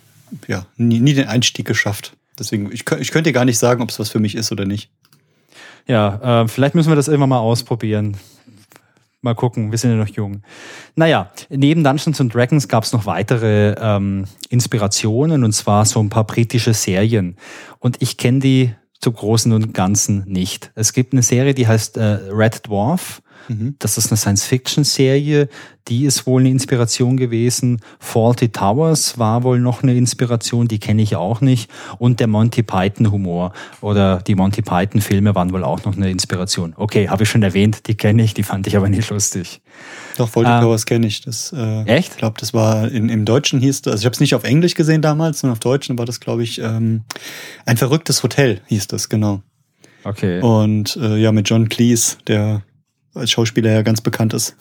ja, 0.46 0.64
nie, 0.76 1.00
nie 1.00 1.14
den 1.14 1.28
Einstieg 1.28 1.66
geschafft. 1.66 2.12
Deswegen, 2.38 2.72
ich, 2.72 2.84
ich 2.98 3.10
könnte 3.10 3.30
dir 3.30 3.32
gar 3.34 3.44
nicht 3.44 3.58
sagen, 3.58 3.82
ob 3.82 3.90
es 3.90 3.98
was 3.98 4.08
für 4.08 4.20
mich 4.20 4.34
ist 4.34 4.50
oder 4.52 4.64
nicht. 4.64 4.88
Ja, 5.86 6.42
äh, 6.42 6.48
vielleicht 6.48 6.74
müssen 6.74 6.88
wir 6.88 6.96
das 6.96 7.08
irgendwann 7.08 7.30
mal 7.30 7.38
ausprobieren. 7.38 8.16
Mal 9.22 9.34
gucken, 9.34 9.70
wir 9.70 9.76
sind 9.76 9.90
ja 9.90 9.96
noch 9.96 10.08
jung. 10.08 10.42
Naja, 10.96 11.30
neben 11.50 11.84
Dungeons 11.84 12.20
and 12.20 12.34
Dragons 12.34 12.68
gab 12.68 12.84
es 12.84 12.92
noch 12.92 13.04
weitere 13.04 13.74
ähm, 13.78 14.24
Inspirationen 14.48 15.44
und 15.44 15.52
zwar 15.52 15.84
so 15.84 16.00
ein 16.00 16.08
paar 16.08 16.24
britische 16.24 16.72
Serien. 16.72 17.36
Und 17.78 18.00
ich 18.00 18.16
kenne 18.16 18.38
die 18.38 18.74
zum 18.98 19.12
Großen 19.12 19.52
und 19.52 19.74
Ganzen 19.74 20.24
nicht. 20.26 20.72
Es 20.74 20.94
gibt 20.94 21.12
eine 21.12 21.22
Serie, 21.22 21.54
die 21.54 21.66
heißt 21.66 21.98
äh, 21.98 22.02
Red 22.30 22.66
Dwarf. 22.66 23.22
Mhm. 23.50 23.74
Das 23.80 23.98
ist 23.98 24.12
eine 24.12 24.16
Science-Fiction-Serie, 24.16 25.48
die 25.88 26.04
ist 26.04 26.24
wohl 26.24 26.40
eine 26.40 26.50
Inspiration 26.50 27.16
gewesen. 27.16 27.80
Faulty 27.98 28.50
Towers 28.50 29.18
war 29.18 29.42
wohl 29.42 29.58
noch 29.58 29.82
eine 29.82 29.96
Inspiration, 29.96 30.68
die 30.68 30.78
kenne 30.78 31.02
ich 31.02 31.16
auch 31.16 31.40
nicht. 31.40 31.68
Und 31.98 32.20
der 32.20 32.28
Monty 32.28 32.62
Python-Humor 32.62 33.52
oder 33.80 34.18
die 34.18 34.36
Monty 34.36 34.62
Python-Filme 34.62 35.34
waren 35.34 35.52
wohl 35.52 35.64
auch 35.64 35.84
noch 35.84 35.96
eine 35.96 36.12
Inspiration. 36.12 36.74
Okay, 36.76 37.08
habe 37.08 37.24
ich 37.24 37.28
schon 37.28 37.42
erwähnt, 37.42 37.88
die 37.88 37.96
kenne 37.96 38.22
ich, 38.22 38.34
die 38.34 38.44
fand 38.44 38.68
ich 38.68 38.76
aber 38.76 38.88
nicht 38.88 39.10
lustig. 39.10 39.60
Doch, 40.16 40.28
Faulty 40.28 40.52
ähm, 40.52 40.60
Towers 40.60 40.86
kenne 40.86 41.08
ich. 41.08 41.22
Das, 41.22 41.52
äh, 41.52 41.82
echt? 41.86 42.12
Ich 42.12 42.18
glaube, 42.18 42.38
das 42.38 42.54
war 42.54 42.88
in, 42.88 43.08
im 43.08 43.24
Deutschen 43.24 43.58
hieß 43.58 43.82
das, 43.82 43.94
also 43.94 44.02
ich 44.02 44.06
habe 44.06 44.14
es 44.14 44.20
nicht 44.20 44.36
auf 44.36 44.44
Englisch 44.44 44.74
gesehen 44.74 45.02
damals, 45.02 45.40
sondern 45.40 45.54
auf 45.54 45.60
Deutschen 45.60 45.98
war 45.98 46.06
das, 46.06 46.20
glaube 46.20 46.44
ich, 46.44 46.60
ähm, 46.60 47.02
ein 47.66 47.76
verrücktes 47.76 48.22
Hotel 48.22 48.60
hieß 48.66 48.86
das, 48.86 49.08
genau. 49.08 49.42
Okay. 50.04 50.40
Und 50.40 50.96
äh, 50.96 51.16
ja, 51.16 51.32
mit 51.32 51.48
John 51.50 51.68
Cleese, 51.68 52.16
der 52.26 52.62
als 53.14 53.30
Schauspieler 53.30 53.70
ja 53.70 53.82
ganz 53.82 54.00
bekannt 54.00 54.34
ist. 54.34 54.56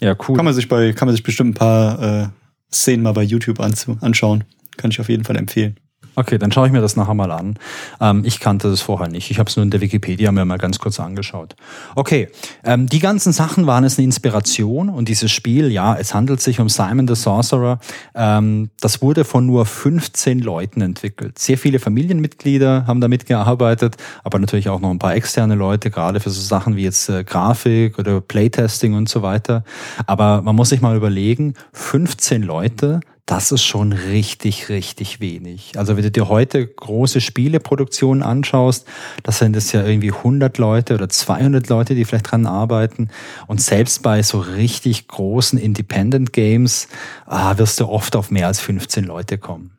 Ja, 0.00 0.16
cool. 0.28 0.36
Kann 0.36 0.44
man 0.44 0.54
sich 0.54 0.68
bei, 0.68 0.92
kann 0.92 1.06
man 1.06 1.14
sich 1.14 1.22
bestimmt 1.22 1.50
ein 1.50 1.54
paar 1.54 2.22
äh, 2.22 2.28
Szenen 2.72 3.02
mal 3.02 3.12
bei 3.12 3.22
YouTube 3.22 3.60
anschauen. 3.60 4.44
Kann 4.76 4.90
ich 4.90 5.00
auf 5.00 5.08
jeden 5.08 5.24
Fall 5.24 5.36
empfehlen. 5.36 5.78
Okay, 6.16 6.38
dann 6.38 6.50
schaue 6.50 6.66
ich 6.66 6.72
mir 6.72 6.80
das 6.80 6.96
nachher 6.96 7.14
mal 7.14 7.30
an. 7.30 7.56
Ähm, 8.00 8.22
ich 8.24 8.40
kannte 8.40 8.68
das 8.68 8.80
vorher 8.80 9.08
nicht. 9.08 9.30
Ich 9.30 9.38
habe 9.38 9.48
es 9.48 9.56
nur 9.56 9.62
in 9.62 9.70
der 9.70 9.80
Wikipedia 9.80 10.32
mir 10.32 10.44
mal 10.44 10.58
ganz 10.58 10.78
kurz 10.78 10.98
angeschaut. 10.98 11.54
Okay, 11.94 12.28
ähm, 12.64 12.88
die 12.88 12.98
ganzen 12.98 13.32
Sachen 13.32 13.66
waren 13.66 13.84
es 13.84 13.96
eine 13.96 14.04
Inspiration 14.04 14.88
und 14.88 15.08
dieses 15.08 15.30
Spiel, 15.30 15.70
ja, 15.70 15.96
es 15.96 16.12
handelt 16.12 16.40
sich 16.40 16.60
um 16.60 16.68
Simon 16.68 17.06
the 17.06 17.14
Sorcerer. 17.14 17.78
Ähm, 18.14 18.70
das 18.80 19.02
wurde 19.02 19.24
von 19.24 19.46
nur 19.46 19.66
15 19.66 20.40
Leuten 20.40 20.80
entwickelt. 20.80 21.38
Sehr 21.38 21.58
viele 21.58 21.78
Familienmitglieder 21.78 22.86
haben 22.86 23.00
damit 23.00 23.26
gearbeitet, 23.26 23.96
aber 24.24 24.38
natürlich 24.38 24.68
auch 24.68 24.80
noch 24.80 24.90
ein 24.90 24.98
paar 24.98 25.14
externe 25.14 25.54
Leute, 25.54 25.90
gerade 25.90 26.20
für 26.20 26.30
so 26.30 26.40
Sachen 26.40 26.76
wie 26.76 26.82
jetzt 26.82 27.08
äh, 27.08 27.22
Grafik 27.22 27.98
oder 27.98 28.20
Playtesting 28.20 28.94
und 28.94 29.08
so 29.08 29.22
weiter. 29.22 29.64
Aber 30.06 30.42
man 30.42 30.56
muss 30.56 30.70
sich 30.70 30.80
mal 30.80 30.96
überlegen, 30.96 31.54
15 31.72 32.42
Leute, 32.42 33.00
das 33.26 33.52
ist 33.52 33.62
schon 33.62 33.92
richtig, 33.92 34.68
richtig 34.68 35.20
wenig. 35.20 35.72
Also 35.76 35.96
wenn 35.96 36.02
du 36.02 36.10
dir 36.10 36.28
heute 36.28 36.66
große 36.66 37.20
Spieleproduktionen 37.20 38.22
anschaust, 38.22 38.86
das 39.22 39.38
sind 39.38 39.56
es 39.56 39.72
ja 39.72 39.84
irgendwie 39.84 40.12
100 40.12 40.58
Leute 40.58 40.94
oder 40.94 41.08
200 41.08 41.68
Leute, 41.68 41.94
die 41.94 42.04
vielleicht 42.04 42.30
dran 42.30 42.46
arbeiten. 42.46 43.08
Und 43.46 43.60
selbst 43.60 44.02
bei 44.02 44.22
so 44.22 44.40
richtig 44.40 45.08
großen 45.08 45.58
Independent 45.58 46.32
Games 46.32 46.88
ah, 47.26 47.56
wirst 47.58 47.80
du 47.80 47.88
oft 47.88 48.16
auf 48.16 48.30
mehr 48.30 48.46
als 48.46 48.60
15 48.60 49.04
Leute 49.04 49.38
kommen. 49.38 49.70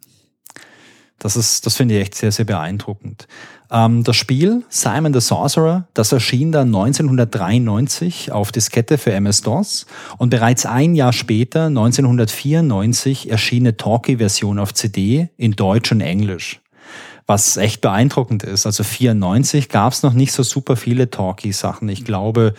Das 1.21 1.36
ist, 1.36 1.67
das 1.67 1.75
finde 1.75 1.95
ich 1.95 2.01
echt 2.01 2.15
sehr, 2.15 2.31
sehr 2.31 2.45
beeindruckend. 2.45 3.27
Ähm, 3.69 4.03
das 4.03 4.15
Spiel 4.15 4.63
Simon 4.69 5.13
the 5.13 5.21
Sorcerer, 5.21 5.88
das 5.93 6.12
erschien 6.12 6.51
dann 6.51 6.69
1993 6.69 8.31
auf 8.31 8.51
Diskette 8.51 8.97
für 8.97 9.13
MS-DOS 9.13 9.86
und 10.17 10.31
bereits 10.31 10.65
ein 10.65 10.95
Jahr 10.95 11.13
später, 11.13 11.67
1994, 11.67 13.29
erschien 13.29 13.63
eine 13.63 13.77
Talkie-Version 13.77 14.57
auf 14.57 14.73
CD 14.73 15.29
in 15.38 15.51
Deutsch 15.51 15.91
und 15.91 16.01
Englisch. 16.01 16.60
Was 17.27 17.55
echt 17.55 17.81
beeindruckend 17.81 18.41
ist. 18.41 18.65
Also 18.65 18.84
94 18.84 19.69
gab 19.69 19.93
es 19.93 20.01
noch 20.01 20.13
nicht 20.13 20.31
so 20.31 20.41
super 20.41 20.75
viele 20.75 21.12
Talkie-Sachen. 21.12 21.88
Ich 21.88 22.03
glaube, 22.03 22.55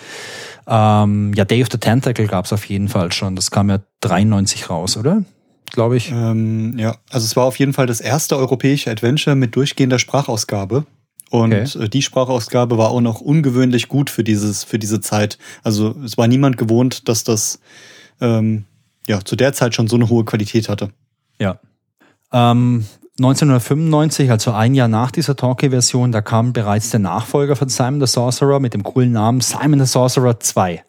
ähm, 0.68 1.35
ja, 1.35 1.44
Day 1.44 1.62
of 1.62 1.68
the 1.72 1.79
Tentacle 1.79 2.29
gab 2.29 2.44
es 2.44 2.53
auf 2.53 2.64
jeden 2.66 2.88
Fall 2.88 3.11
schon. 3.11 3.35
Das 3.35 3.51
kam 3.51 3.70
ja 3.70 3.81
93 4.03 4.70
raus, 4.70 4.96
oder? 4.96 5.25
Glaube 5.73 5.97
ich. 5.97 6.11
Ähm, 6.11 6.79
ja, 6.79 6.97
also 7.11 7.25
es 7.25 7.37
war 7.37 7.45
auf 7.45 7.59
jeden 7.59 7.73
Fall 7.73 7.87
das 7.87 8.01
erste 8.01 8.37
europäische 8.37 8.91
Adventure 8.91 9.37
mit 9.37 9.57
durchgehender 9.57 9.99
Sprachausgabe. 9.99 10.85
Und 11.31 11.53
okay. 11.53 11.85
Äh, 11.85 11.89
die 11.89 12.03
Sprachausgabe 12.03 12.79
war 12.79 12.91
auch 12.91 13.01
noch 13.01 13.21
ungewöhnlich 13.21 13.89
gut 13.89 14.11
für 14.11 14.23
dieses, 14.23 14.65
für 14.65 14.79
diese 14.79 15.01
Zeit. 15.01 15.39
Also 15.63 15.97
es 16.05 16.19
war 16.19 16.29
niemand 16.29 16.59
gewohnt, 16.59 17.09
dass 17.09 17.25
das 17.25 17.59
ähm, 18.21 18.65
ja 19.09 19.21
zu 19.25 19.35
der 19.35 19.53
Zeit 19.53 19.75
schon 19.75 19.89
so 19.89 19.97
eine 19.97 20.09
hohe 20.09 20.25
Qualität 20.25 20.69
hatte. 20.69 20.91
Ja. 21.39 21.59
Ähm, 22.33 22.85
1995, 23.19 24.31
also 24.31 24.53
ein 24.53 24.75
Jahr 24.75 24.89
nach 24.89 25.11
dieser 25.11 25.37
Talkie-Version, 25.37 26.13
da 26.13 26.23
kam 26.23 26.53
bereits 26.53 26.91
der 26.91 27.01
Nachfolger 27.01 27.57
von 27.57 27.69
Simon 27.69 28.01
the 28.01 28.07
Sorcerer 28.07 28.59
mit 28.59 28.75
dem 28.75 28.83
coolen 28.83 29.13
Namen 29.13 29.41
Simon 29.41 29.81
the 29.81 29.87
Sorcerer 29.87 30.41
2. 30.41 30.83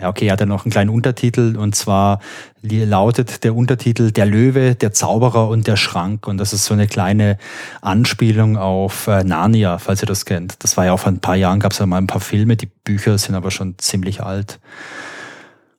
Ja, 0.00 0.08
okay, 0.08 0.26
er 0.26 0.32
hat 0.32 0.40
ja 0.40 0.46
noch 0.46 0.64
einen 0.64 0.72
kleinen 0.72 0.90
Untertitel 0.90 1.56
und 1.56 1.74
zwar 1.74 2.20
lautet 2.62 3.44
der 3.44 3.54
Untertitel 3.54 4.10
Der 4.12 4.26
Löwe, 4.26 4.74
der 4.74 4.92
Zauberer 4.92 5.48
und 5.48 5.66
der 5.66 5.76
Schrank. 5.76 6.26
Und 6.26 6.38
das 6.38 6.52
ist 6.52 6.64
so 6.64 6.74
eine 6.74 6.86
kleine 6.86 7.38
Anspielung 7.82 8.56
auf 8.56 9.06
äh, 9.06 9.24
Narnia, 9.24 9.78
falls 9.78 10.02
ihr 10.02 10.06
das 10.06 10.24
kennt. 10.24 10.62
Das 10.64 10.76
war 10.76 10.86
ja 10.86 10.92
auch 10.92 11.00
vor 11.00 11.12
ein 11.12 11.20
paar 11.20 11.36
Jahren, 11.36 11.60
gab 11.60 11.72
es 11.72 11.78
ja 11.78 11.86
mal 11.86 11.98
ein 11.98 12.06
paar 12.06 12.20
Filme, 12.20 12.56
die 12.56 12.70
Bücher 12.84 13.16
sind 13.18 13.34
aber 13.34 13.50
schon 13.50 13.74
ziemlich 13.78 14.22
alt. 14.22 14.58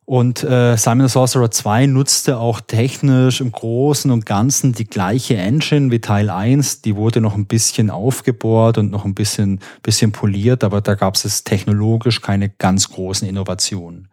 Und 0.04 0.42
äh, 0.42 0.76
Simon 0.76 1.06
the 1.06 1.12
Sorcerer 1.12 1.50
2 1.50 1.86
nutzte 1.86 2.38
auch 2.38 2.60
technisch 2.60 3.40
im 3.40 3.52
Großen 3.52 4.10
und 4.10 4.26
Ganzen 4.26 4.72
die 4.72 4.86
gleiche 4.86 5.36
Engine 5.36 5.92
wie 5.92 6.00
Teil 6.00 6.28
1. 6.28 6.82
Die 6.82 6.96
wurde 6.96 7.20
noch 7.20 7.36
ein 7.36 7.46
bisschen 7.46 7.88
aufgebohrt 7.88 8.78
und 8.78 8.90
noch 8.90 9.04
ein 9.04 9.14
bisschen, 9.14 9.60
bisschen 9.82 10.10
poliert, 10.10 10.64
aber 10.64 10.80
da 10.80 10.94
gab 10.94 11.14
es 11.14 11.44
technologisch 11.44 12.20
keine 12.20 12.48
ganz 12.48 12.88
großen 12.90 13.28
Innovationen. 13.28 14.08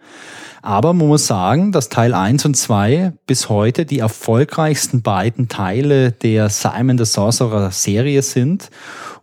Aber 0.62 0.94
man 0.94 1.08
muss 1.08 1.26
sagen, 1.26 1.72
dass 1.72 1.90
Teil 1.90 2.14
1 2.14 2.46
und 2.46 2.56
2 2.56 3.14
bis 3.26 3.50
heute 3.50 3.86
die 3.86 4.00
erfolgreichsten 4.00 5.02
beiden 5.02 5.48
Teile 5.48 6.12
der 6.12 6.50
Simon 6.50 6.98
the 6.98 7.06
Sorcerer 7.06 7.72
Serie 7.72 8.22
sind. 8.22 8.70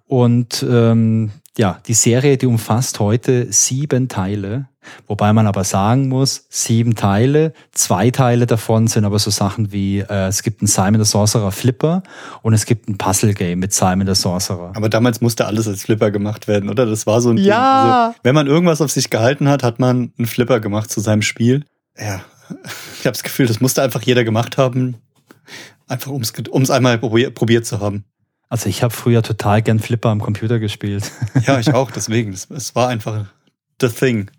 Und 0.07 0.65
ähm, 0.69 1.31
ja, 1.59 1.79
die 1.87 1.95
Serie, 1.95 2.37
die 2.39 2.47
umfasst 2.47 3.01
heute 3.01 3.53
sieben 3.53 4.09
Teile. 4.09 4.69
Wobei 5.07 5.33
man 5.33 5.47
aber 5.47 5.65
sagen 5.65 6.09
muss, 6.09 6.47
sieben 6.49 6.95
Teile, 6.95 7.53
zwei 7.73 8.11
Teile 8.11 8.47
davon 8.47 8.87
sind 8.87 9.05
aber 9.05 9.19
so 9.19 9.31
Sachen 9.31 9.73
wie, 9.73 10.01
äh, 10.01 10.29
es 10.29 10.43
gibt 10.43 10.61
einen 10.61 10.69
Simon 10.69 11.03
the 11.03 11.11
Sorcerer 11.11 11.53
Flipper 11.53 12.03
und 12.43 12.53
es 12.55 12.67
gibt 12.67 12.89
ein 12.89 12.99
Puzzle-Game 12.99 13.59
mit 13.59 13.73
Simon 13.73 14.07
the 14.07 14.15
Sorcerer. 14.15 14.73
Aber 14.75 14.89
damals 14.89 15.21
musste 15.21 15.47
alles 15.47 15.69
als 15.69 15.83
Flipper 15.83 16.11
gemacht 16.11 16.49
werden, 16.49 16.71
oder? 16.71 16.87
Das 16.87 17.07
war 17.07 17.21
so 17.21 17.31
ein 17.31 17.39
ja. 17.39 17.45
Ding. 17.45 17.93
Also, 17.93 18.19
wenn 18.23 18.35
man 18.35 18.47
irgendwas 18.47 18.81
auf 18.81 18.91
sich 18.91 19.11
gehalten 19.11 19.49
hat, 19.49 19.63
hat 19.63 19.79
man 19.79 20.13
einen 20.19 20.27
Flipper 20.27 20.61
gemacht 20.61 20.91
zu 20.91 21.01
seinem 21.01 21.23
Spiel. 21.23 21.65
Ja, 21.99 22.21
ich 23.01 23.07
habe 23.07 23.13
das 23.13 23.23
Gefühl, 23.23 23.47
das 23.47 23.61
musste 23.61 23.83
einfach 23.83 24.03
jeder 24.03 24.25
gemacht 24.25 24.57
haben, 24.59 24.97
einfach 25.87 26.11
um 26.11 26.23
es 26.23 26.71
einmal 26.71 26.99
probier, 26.99 27.31
probiert 27.31 27.67
zu 27.67 27.81
haben. 27.81 28.05
Also 28.49 28.69
ich 28.69 28.83
habe 28.83 28.95
früher 28.95 29.23
total 29.23 29.63
gern 29.63 29.81
Flipper 29.81 30.11
am 30.11 30.21
Computer 30.21 30.59
gespielt. 30.59 31.11
Ja, 31.47 31.59
ich 31.59 31.75
auch, 31.75 31.91
deswegen. 31.91 32.33
Es 32.33 32.75
war 32.75 32.89
einfach 32.89 33.27
the 33.81 33.89
thing. 33.89 34.31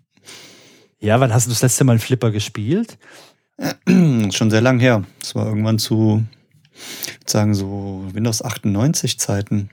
Ja, 1.00 1.20
wann 1.20 1.32
hast 1.32 1.46
du 1.46 1.50
das 1.50 1.62
letzte 1.62 1.84
Mal 1.84 1.98
Flipper 1.98 2.30
gespielt? 2.30 2.98
Schon 3.88 4.50
sehr 4.50 4.60
lang 4.60 4.80
her. 4.80 5.04
Das 5.20 5.34
war 5.34 5.46
irgendwann 5.46 5.78
zu, 5.78 6.24
ich 6.74 7.30
sagen, 7.30 7.54
so 7.54 8.04
Windows 8.12 8.42
98 8.42 9.18
Zeiten. 9.18 9.70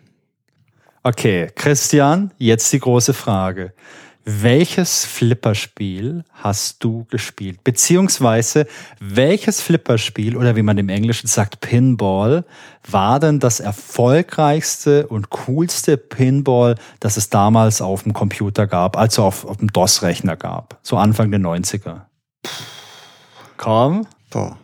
Okay, 1.01 1.51
Christian, 1.55 2.31
jetzt 2.37 2.71
die 2.73 2.79
große 2.79 3.13
Frage. 3.13 3.73
Welches 4.27 5.05
Flipperspiel 5.05 6.23
hast 6.33 6.83
du 6.83 7.05
gespielt? 7.11 7.63
Beziehungsweise 7.63 8.65
welches 8.99 9.61
Flipperspiel 9.61 10.35
oder 10.35 10.55
wie 10.55 10.63
man 10.63 10.79
im 10.79 10.89
Englischen 10.89 11.27
sagt 11.27 11.61
Pinball 11.61 12.43
war 12.89 13.19
denn 13.19 13.39
das 13.39 13.59
erfolgreichste 13.59 15.05
und 15.05 15.29
coolste 15.29 15.97
Pinball, 15.97 16.73
das 16.99 17.17
es 17.17 17.29
damals 17.29 17.83
auf 17.83 18.01
dem 18.01 18.13
Computer 18.13 18.65
gab, 18.65 18.97
also 18.97 19.23
auf, 19.23 19.45
auf 19.45 19.57
dem 19.57 19.71
DOS-Rechner 19.71 20.35
gab, 20.35 20.79
so 20.81 20.97
Anfang 20.97 21.29
der 21.29 21.39
90er? 21.39 22.05
Komm. 23.57 24.07
Boah. 24.31 24.57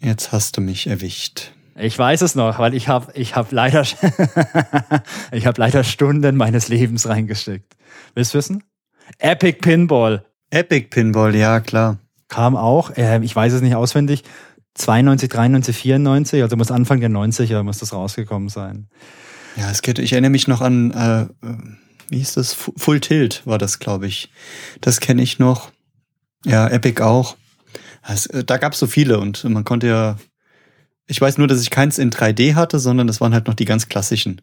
Jetzt 0.00 0.32
hast 0.32 0.58
du 0.58 0.60
mich 0.60 0.86
erwischt. 0.86 1.52
Ich 1.80 1.98
weiß 1.98 2.22
es 2.22 2.34
noch, 2.34 2.58
weil 2.58 2.74
ich 2.74 2.88
habe 2.88 3.12
ich 3.14 3.36
hab 3.36 3.52
leider, 3.52 3.82
ich 5.32 5.46
hab 5.46 5.56
leider 5.56 5.82
Stunden 5.82 6.36
meines 6.36 6.68
Lebens 6.68 7.08
reingesteckt. 7.08 7.74
Willst 8.14 8.34
du 8.34 8.38
wissen? 8.38 8.64
Epic 9.18 9.58
Pinball. 9.60 10.24
Epic 10.50 10.88
Pinball, 10.90 11.34
ja, 11.34 11.60
klar. 11.60 11.98
Kam 12.28 12.56
auch, 12.56 12.96
äh, 12.96 13.20
ich 13.24 13.34
weiß 13.34 13.54
es 13.54 13.62
nicht 13.62 13.74
auswendig, 13.74 14.24
92, 14.74 15.28
93, 15.28 15.76
94, 15.76 16.42
also 16.42 16.56
muss 16.56 16.70
Anfang 16.70 17.00
der 17.00 17.10
90er 17.10 17.62
muss 17.62 17.78
das 17.78 17.92
rausgekommen 17.92 18.48
sein. 18.48 18.88
Ja, 19.56 19.70
es 19.70 19.82
geht, 19.82 19.98
ich 19.98 20.12
erinnere 20.12 20.30
mich 20.30 20.48
noch 20.48 20.60
an, 20.60 20.90
äh, 20.92 21.26
wie 22.08 22.18
hieß 22.18 22.34
das? 22.34 22.52
Full 22.54 23.00
Tilt 23.00 23.42
war 23.46 23.58
das, 23.58 23.78
glaube 23.78 24.06
ich. 24.06 24.30
Das 24.80 25.00
kenne 25.00 25.22
ich 25.22 25.38
noch. 25.38 25.70
Ja, 26.44 26.68
Epic 26.68 27.02
auch. 27.02 27.36
Das, 28.06 28.26
äh, 28.26 28.44
da 28.44 28.58
gab 28.58 28.74
es 28.74 28.78
so 28.78 28.86
viele 28.86 29.18
und 29.18 29.44
man 29.44 29.64
konnte 29.64 29.88
ja 29.88 30.16
ich 31.10 31.20
weiß 31.20 31.38
nur, 31.38 31.48
dass 31.48 31.60
ich 31.60 31.70
keins 31.70 31.98
in 31.98 32.10
3D 32.10 32.54
hatte, 32.54 32.78
sondern 32.78 33.06
das 33.06 33.20
waren 33.20 33.34
halt 33.34 33.48
noch 33.48 33.54
die 33.54 33.64
ganz 33.64 33.88
klassischen. 33.88 34.40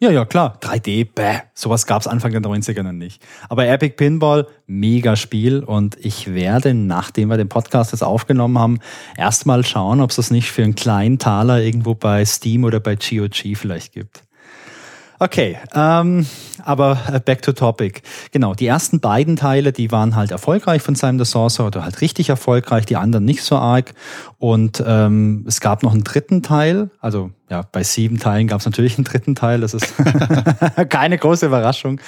Ja, 0.00 0.10
ja, 0.10 0.24
klar. 0.24 0.58
3D, 0.62 1.08
bäh. 1.12 1.40
Sowas 1.54 1.84
gab 1.84 2.00
es 2.00 2.06
Anfang 2.06 2.30
der 2.30 2.40
90er 2.40 2.84
noch 2.84 2.92
nicht. 2.92 3.20
Aber 3.48 3.66
Epic 3.66 3.96
Pinball, 3.96 4.46
mega 4.66 5.16
Spiel. 5.16 5.64
Und 5.64 5.96
ich 6.00 6.32
werde, 6.32 6.72
nachdem 6.72 7.28
wir 7.28 7.36
den 7.36 7.48
Podcast 7.48 7.92
jetzt 7.92 8.02
aufgenommen 8.02 8.58
haben, 8.58 8.78
erstmal 9.16 9.66
schauen, 9.66 10.00
ob 10.00 10.10
es 10.10 10.16
das 10.16 10.30
nicht 10.30 10.52
für 10.52 10.62
einen 10.62 10.76
kleinen 10.76 11.18
Taler 11.18 11.60
irgendwo 11.60 11.94
bei 11.94 12.24
Steam 12.24 12.62
oder 12.62 12.78
bei 12.78 12.94
GOG 12.94 13.56
vielleicht 13.56 13.92
gibt. 13.92 14.22
Okay, 15.20 15.58
ähm, 15.74 16.26
aber 16.64 16.98
äh, 17.12 17.18
back 17.18 17.42
to 17.42 17.52
topic. 17.52 18.02
Genau, 18.30 18.54
die 18.54 18.66
ersten 18.66 19.00
beiden 19.00 19.34
Teile, 19.34 19.72
die 19.72 19.90
waren 19.90 20.14
halt 20.14 20.30
erfolgreich 20.30 20.80
von 20.80 20.94
Simon 20.94 21.18
the 21.18 21.24
Sorcerer 21.24 21.66
oder 21.66 21.82
halt 21.82 22.00
richtig 22.00 22.28
erfolgreich, 22.28 22.86
die 22.86 22.96
anderen 22.96 23.24
nicht 23.24 23.42
so 23.42 23.56
arg. 23.56 23.94
Und 24.38 24.82
ähm, 24.86 25.44
es 25.48 25.60
gab 25.60 25.82
noch 25.82 25.92
einen 25.92 26.04
dritten 26.04 26.42
Teil, 26.42 26.90
also 27.00 27.30
ja, 27.50 27.62
bei 27.72 27.82
sieben 27.82 28.18
Teilen 28.20 28.46
gab 28.46 28.60
es 28.60 28.66
natürlich 28.66 28.96
einen 28.96 29.04
dritten 29.04 29.34
Teil, 29.34 29.60
das 29.60 29.74
ist 29.74 29.92
keine 30.88 31.18
große 31.18 31.46
Überraschung. 31.46 32.00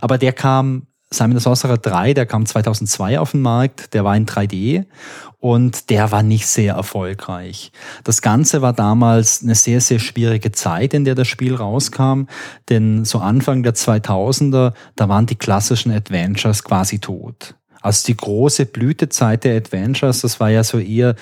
Aber 0.00 0.16
der 0.16 0.32
kam 0.32 0.86
Simon 1.14 1.38
Sorcerer 1.38 1.78
3, 1.78 2.14
der 2.14 2.26
kam 2.26 2.44
2002 2.44 3.18
auf 3.18 3.30
den 3.30 3.42
Markt, 3.42 3.94
der 3.94 4.04
war 4.04 4.16
in 4.16 4.26
3D 4.26 4.84
und 5.38 5.90
der 5.90 6.10
war 6.10 6.22
nicht 6.22 6.46
sehr 6.46 6.74
erfolgreich. 6.74 7.70
Das 8.02 8.22
Ganze 8.22 8.62
war 8.62 8.72
damals 8.72 9.42
eine 9.42 9.54
sehr, 9.54 9.80
sehr 9.80 9.98
schwierige 9.98 10.52
Zeit, 10.52 10.94
in 10.94 11.04
der 11.04 11.14
das 11.14 11.28
Spiel 11.28 11.54
rauskam, 11.54 12.24
denn 12.68 13.04
so 13.04 13.18
Anfang 13.18 13.62
der 13.62 13.74
2000er, 13.74 14.72
da 14.96 15.08
waren 15.08 15.26
die 15.26 15.36
klassischen 15.36 15.92
Adventures 15.92 16.64
quasi 16.64 16.98
tot. 16.98 17.54
Also 17.80 18.06
die 18.06 18.16
große 18.16 18.64
Blütezeit 18.64 19.44
der 19.44 19.56
Adventures, 19.56 20.22
das 20.22 20.40
war 20.40 20.48
ja 20.48 20.64
so 20.64 20.78
eher, 20.78 21.16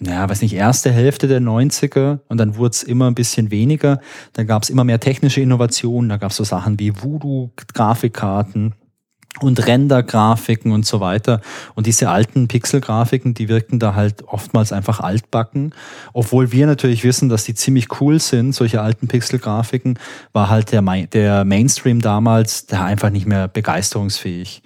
ja, 0.00 0.28
weiß 0.28 0.42
nicht, 0.42 0.54
erste 0.54 0.90
Hälfte 0.90 1.28
der 1.28 1.40
90er 1.40 2.18
und 2.28 2.38
dann 2.38 2.56
wurde 2.56 2.72
es 2.72 2.82
immer 2.82 3.06
ein 3.06 3.14
bisschen 3.14 3.52
weniger. 3.52 4.00
Dann 4.32 4.48
gab 4.48 4.64
es 4.64 4.70
immer 4.70 4.82
mehr 4.82 4.98
technische 4.98 5.40
Innovationen, 5.40 6.08
da 6.08 6.16
gab 6.16 6.32
es 6.32 6.36
so 6.36 6.42
Sachen 6.42 6.80
wie 6.80 7.00
Voodoo-Grafikkarten, 7.00 8.74
und 9.40 9.66
Render-Grafiken 9.66 10.72
und 10.72 10.84
so 10.84 11.00
weiter. 11.00 11.40
Und 11.74 11.86
diese 11.86 12.08
alten 12.08 12.48
Pixel-Grafiken, 12.48 13.34
die 13.34 13.48
wirken 13.48 13.78
da 13.78 13.94
halt 13.94 14.24
oftmals 14.26 14.72
einfach 14.72 15.00
altbacken. 15.00 15.74
Obwohl 16.12 16.50
wir 16.50 16.66
natürlich 16.66 17.04
wissen, 17.04 17.28
dass 17.28 17.44
die 17.44 17.54
ziemlich 17.54 18.00
cool 18.00 18.18
sind, 18.18 18.52
solche 18.52 18.80
alten 18.80 19.06
Pixel-Grafiken, 19.06 19.98
war 20.32 20.50
halt 20.50 20.72
der, 20.72 20.82
der 21.06 21.44
Mainstream 21.44 22.00
damals 22.00 22.66
der 22.66 22.84
einfach 22.84 23.10
nicht 23.10 23.26
mehr 23.26 23.48
begeisterungsfähig. 23.48 24.62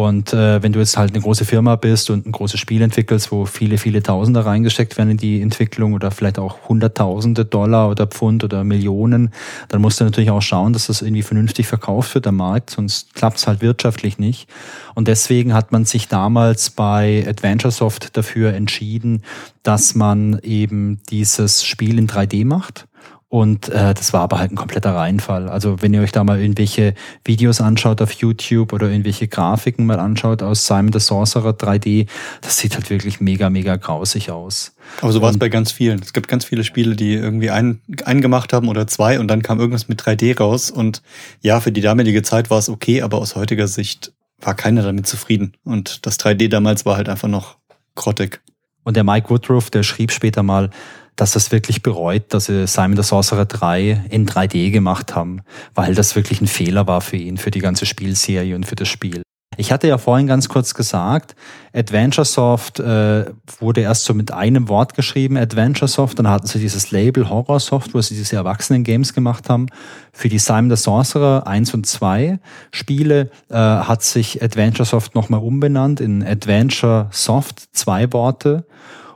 Und 0.00 0.32
äh, 0.32 0.62
wenn 0.62 0.72
du 0.72 0.78
jetzt 0.78 0.96
halt 0.96 1.12
eine 1.12 1.20
große 1.20 1.44
Firma 1.44 1.76
bist 1.76 2.08
und 2.08 2.24
ein 2.26 2.32
großes 2.32 2.58
Spiel 2.58 2.80
entwickelst, 2.80 3.30
wo 3.32 3.44
viele, 3.44 3.76
viele 3.76 4.02
Tausende 4.02 4.46
reingesteckt 4.46 4.96
werden 4.96 5.10
in 5.10 5.16
die 5.18 5.42
Entwicklung 5.42 5.92
oder 5.92 6.10
vielleicht 6.10 6.38
auch 6.38 6.70
Hunderttausende 6.70 7.44
Dollar 7.44 7.90
oder 7.90 8.06
Pfund 8.06 8.42
oder 8.42 8.64
Millionen, 8.64 9.30
dann 9.68 9.82
musst 9.82 10.00
du 10.00 10.04
natürlich 10.04 10.30
auch 10.30 10.40
schauen, 10.40 10.72
dass 10.72 10.86
das 10.86 11.02
irgendwie 11.02 11.22
vernünftig 11.22 11.66
verkauft 11.66 12.14
wird 12.14 12.26
am 12.26 12.36
Markt, 12.36 12.70
sonst 12.70 13.14
klappt 13.14 13.36
es 13.36 13.46
halt 13.46 13.60
wirtschaftlich 13.60 14.18
nicht. 14.18 14.48
Und 14.94 15.06
deswegen 15.06 15.52
hat 15.52 15.70
man 15.70 15.84
sich 15.84 16.08
damals 16.08 16.70
bei 16.70 17.22
AdventureSoft 17.28 18.16
dafür 18.16 18.54
entschieden, 18.54 19.22
dass 19.62 19.94
man 19.94 20.38
eben 20.42 21.02
dieses 21.10 21.62
Spiel 21.62 21.98
in 21.98 22.08
3D 22.08 22.46
macht 22.46 22.86
und 23.32 23.68
äh, 23.68 23.94
das 23.94 24.12
war 24.12 24.22
aber 24.22 24.40
halt 24.40 24.50
ein 24.50 24.56
kompletter 24.56 24.92
Reinfall. 24.92 25.48
Also 25.48 25.80
wenn 25.80 25.94
ihr 25.94 26.00
euch 26.00 26.10
da 26.10 26.24
mal 26.24 26.40
irgendwelche 26.40 26.94
Videos 27.24 27.60
anschaut 27.60 28.02
auf 28.02 28.10
YouTube 28.10 28.72
oder 28.72 28.90
irgendwelche 28.90 29.28
Grafiken 29.28 29.86
mal 29.86 30.00
anschaut 30.00 30.42
aus 30.42 30.66
Simon 30.66 30.92
the 30.92 30.98
Sorcerer 30.98 31.50
3D, 31.50 32.08
das 32.40 32.58
sieht 32.58 32.74
halt 32.74 32.90
wirklich 32.90 33.20
mega, 33.20 33.48
mega 33.48 33.76
grausig 33.76 34.32
aus. 34.32 34.74
Aber 35.00 35.12
so 35.12 35.22
war 35.22 35.30
es 35.30 35.38
bei 35.38 35.48
ganz 35.48 35.70
vielen. 35.70 36.00
Es 36.00 36.12
gibt 36.12 36.26
ganz 36.26 36.44
viele 36.44 36.64
Spiele, 36.64 36.96
die 36.96 37.14
irgendwie 37.14 37.50
einen, 37.50 37.80
einen 38.04 38.20
gemacht 38.20 38.52
haben 38.52 38.68
oder 38.68 38.88
zwei 38.88 39.20
und 39.20 39.28
dann 39.28 39.42
kam 39.42 39.60
irgendwas 39.60 39.86
mit 39.86 40.02
3D 40.02 40.36
raus. 40.36 40.72
Und 40.72 41.00
ja, 41.40 41.60
für 41.60 41.70
die 41.70 41.82
damalige 41.82 42.22
Zeit 42.22 42.50
war 42.50 42.58
es 42.58 42.68
okay, 42.68 43.00
aber 43.00 43.18
aus 43.18 43.36
heutiger 43.36 43.68
Sicht 43.68 44.12
war 44.40 44.56
keiner 44.56 44.82
damit 44.82 45.06
zufrieden. 45.06 45.52
Und 45.62 46.04
das 46.04 46.18
3D 46.18 46.48
damals 46.48 46.84
war 46.84 46.96
halt 46.96 47.08
einfach 47.08 47.28
noch 47.28 47.58
grottig. 47.94 48.40
Und 48.82 48.96
der 48.96 49.04
Mike 49.04 49.30
Woodruff, 49.30 49.70
der 49.70 49.84
schrieb 49.84 50.10
später 50.10 50.42
mal, 50.42 50.70
dass 51.20 51.32
das 51.32 51.52
wirklich 51.52 51.82
bereut, 51.82 52.32
dass 52.32 52.46
sie 52.46 52.66
Simon 52.66 52.96
the 52.96 53.02
Sorcerer 53.02 53.44
3 53.44 54.06
in 54.08 54.26
3D 54.26 54.70
gemacht 54.70 55.14
haben, 55.14 55.42
weil 55.74 55.94
das 55.94 56.16
wirklich 56.16 56.40
ein 56.40 56.46
Fehler 56.46 56.86
war 56.86 57.02
für 57.02 57.18
ihn, 57.18 57.36
für 57.36 57.50
die 57.50 57.58
ganze 57.58 57.84
Spielserie 57.84 58.56
und 58.56 58.64
für 58.64 58.76
das 58.76 58.88
Spiel. 58.88 59.22
Ich 59.58 59.70
hatte 59.70 59.88
ja 59.88 59.98
vorhin 59.98 60.26
ganz 60.26 60.48
kurz 60.48 60.72
gesagt, 60.72 61.34
AdventureSoft 61.74 62.80
äh, 62.80 63.26
wurde 63.58 63.82
erst 63.82 64.04
so 64.04 64.14
mit 64.14 64.32
einem 64.32 64.68
Wort 64.70 64.94
geschrieben, 64.94 65.36
AdventureSoft, 65.36 66.18
dann 66.18 66.28
hatten 66.28 66.46
sie 66.46 66.58
dieses 66.58 66.90
Label 66.90 67.28
Horrorsoft, 67.28 67.92
wo 67.92 68.00
sie 68.00 68.14
diese 68.14 68.36
Erwachsenen-Games 68.36 69.12
gemacht 69.12 69.50
haben. 69.50 69.66
Für 70.12 70.30
die 70.30 70.38
Simon 70.38 70.74
the 70.74 70.82
Sorcerer 70.82 71.46
1 71.46 71.74
und 71.74 71.86
2 71.86 72.38
Spiele 72.70 73.30
äh, 73.50 73.56
hat 73.56 74.02
sich 74.02 74.42
AdventureSoft 74.42 75.14
nochmal 75.14 75.40
umbenannt 75.40 76.00
in 76.00 76.26
AdventureSoft, 76.26 77.76
zwei 77.76 78.10
Worte. 78.14 78.64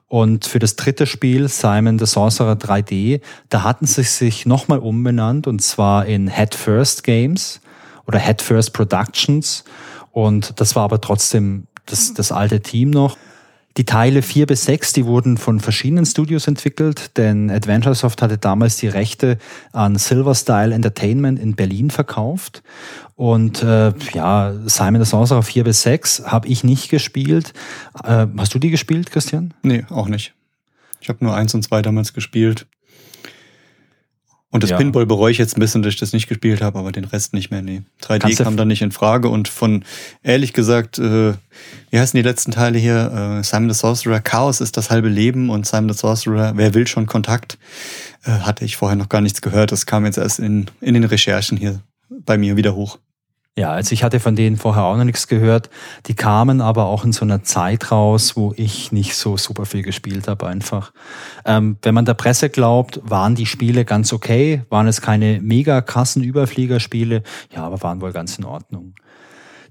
Und 0.09 0.45
für 0.45 0.59
das 0.59 0.77
dritte 0.77 1.07
Spiel, 1.07 1.49
Simon 1.49 1.99
the 1.99 2.07
Sorcerer 2.07 2.55
3D, 2.55 3.21
da 3.49 3.63
hatten 3.63 3.87
sie 3.87 4.03
sich 4.03 4.47
nochmal 4.47 4.79
umbenannt 4.79 5.47
und 5.47 5.61
zwar 5.61 6.07
in 6.07 6.29
Head 6.29 6.55
First 6.55 7.05
Games 7.05 7.61
oder 8.07 8.19
Head 8.19 8.43
First 8.43 8.73
Productions. 8.73 9.65
Und 10.13 10.61
das 10.61 10.77
war 10.77 10.85
aber 10.85 11.01
trotzdem 11.01 11.67
das, 11.87 12.15
das 12.15 12.33
alte 12.33 12.61
Team 12.61 12.91
noch. 12.91 13.17
Die 13.77 13.85
Teile 13.85 14.23
4 14.23 14.47
bis 14.47 14.65
6, 14.67 14.93
die 14.93 15.05
wurden 15.05 15.37
von 15.37 15.59
verschiedenen 15.59 16.07
Studios 16.07 16.47
entwickelt, 16.47 17.17
denn 17.17 17.51
AdventureSoft 17.51 18.23
hatte 18.23 18.39
damals 18.39 18.77
die 18.77 18.87
Rechte 18.87 19.37
an 19.73 19.97
Silver 19.97 20.37
Style 20.37 20.73
Entertainment 20.73 21.41
in 21.41 21.57
Berlin 21.57 21.91
verkauft. 21.91 22.63
Und 23.17 23.65
äh, 23.65 23.93
ja, 24.13 24.55
Simon 24.67 25.03
the 25.03 25.11
Sorcerer 25.11 25.43
4 25.43 25.65
bis 25.65 25.83
6 25.83 26.25
habe 26.27 26.47
ich 26.47 26.63
nicht 26.63 26.89
gespielt. 26.89 27.53
Äh, 28.05 28.29
hast 28.37 28.55
du 28.55 28.61
die 28.61 28.71
gespielt, 28.71 29.11
Christian? 29.11 29.55
Nee, 29.63 29.85
auch 29.91 30.07
nicht. 30.07 30.35
Ich 31.01 31.09
habe 31.09 31.25
nur 31.25 31.35
eins 31.35 31.53
und 31.55 31.63
zwei 31.63 31.83
damals 31.83 32.13
gespielt. 32.13 32.67
Und 34.55 34.63
das 34.63 34.71
ja. 34.71 34.77
Pinball 34.77 35.05
bereue 35.05 35.33
ich 35.33 35.39
jetzt 35.39 35.57
ein 35.57 35.61
bisschen, 35.61 35.83
dass 35.83 35.95
ich 35.95 35.99
das 35.99 36.13
nicht 36.13 36.29
gespielt 36.29 36.63
habe, 36.63 36.79
aber 36.79 36.93
den 36.93 37.07
Rest 37.07 37.35
nicht 37.35 37.51
mehr. 37.51 37.61
Nee. 37.61 37.83
3D 38.03 38.41
kam 38.41 38.57
dann 38.57 38.69
nicht 38.69 38.83
in 38.83 38.93
Frage. 38.93 39.29
Und 39.29 39.49
von, 39.49 39.85
ehrlich 40.23 40.53
gesagt, 40.53 40.97
äh, 41.01 41.33
wie 41.91 41.99
heißen 41.99 42.17
die 42.17 42.23
letzten 42.23 42.53
Teile 42.53 42.79
hier? 42.79 43.41
Äh, 43.41 43.43
Simon 43.43 43.69
the 43.69 43.77
Sorcerer, 43.77 44.21
Chaos 44.21 44.61
ist 44.61 44.77
das 44.77 44.91
halbe 44.91 45.09
Leben 45.09 45.51
und 45.51 45.67
Simon 45.67 45.93
the 45.93 45.99
Sorcerer, 45.99 46.53
wer 46.55 46.73
will 46.73 46.87
schon 46.87 47.07
Kontakt? 47.07 47.59
Äh, 48.25 48.31
hatte 48.31 48.65
ich 48.65 48.77
vorher 48.77 48.95
noch 48.95 49.09
gar 49.09 49.21
nichts 49.21 49.43
gehört. 49.43 49.73
Das 49.73 49.87
kam 49.87 50.05
jetzt 50.05 50.19
erst 50.19 50.39
in, 50.39 50.67
in 50.81 50.95
den 50.95 51.03
Recherchen 51.03 51.59
hier 51.59 51.81
bei 52.09 52.39
mir 52.39 52.57
wieder 52.57 52.77
hoch. 52.77 53.01
Ja, 53.57 53.71
also 53.71 53.93
ich 53.93 54.03
hatte 54.03 54.19
von 54.19 54.35
denen 54.35 54.57
vorher 54.57 54.83
auch 54.83 54.97
noch 54.97 55.05
nichts 55.05 55.29
gehört. 55.29 55.71
Die 56.07 56.15
kamen 56.15 56.61
aber 56.61 56.87
auch 56.87 57.05
in 57.05 57.13
so 57.13 57.25
einer 57.25 57.45
Zeit 57.45 57.93
raus, 57.93 58.35
wo 58.35 58.53
ich 58.57 58.91
nicht 58.91 59.15
so 59.15 59.37
super 59.37 59.65
viel 59.65 59.83
gespielt 59.83 60.27
habe 60.27 60.49
einfach. 60.49 60.93
Ähm, 61.45 61.77
wenn 61.83 61.95
man 61.95 62.05
der 62.05 62.15
Presse 62.15 62.51
glaubt, 62.51 63.01
waren 63.05 63.37
die 63.37 63.47
Spiele 63.47 63.85
ganz 63.85 64.13
okay, 64.13 64.65
waren 64.71 64.89
es 64.89 65.01
keine 65.01 65.41
mega 65.41 65.83
krassen 65.83 66.25
Überfliegerspiele, 66.25 67.23
ja, 67.55 67.63
aber 67.63 67.81
waren 67.83 68.01
wohl 68.01 68.13
ganz 68.13 68.39
in 68.39 68.45
Ordnung. 68.45 68.95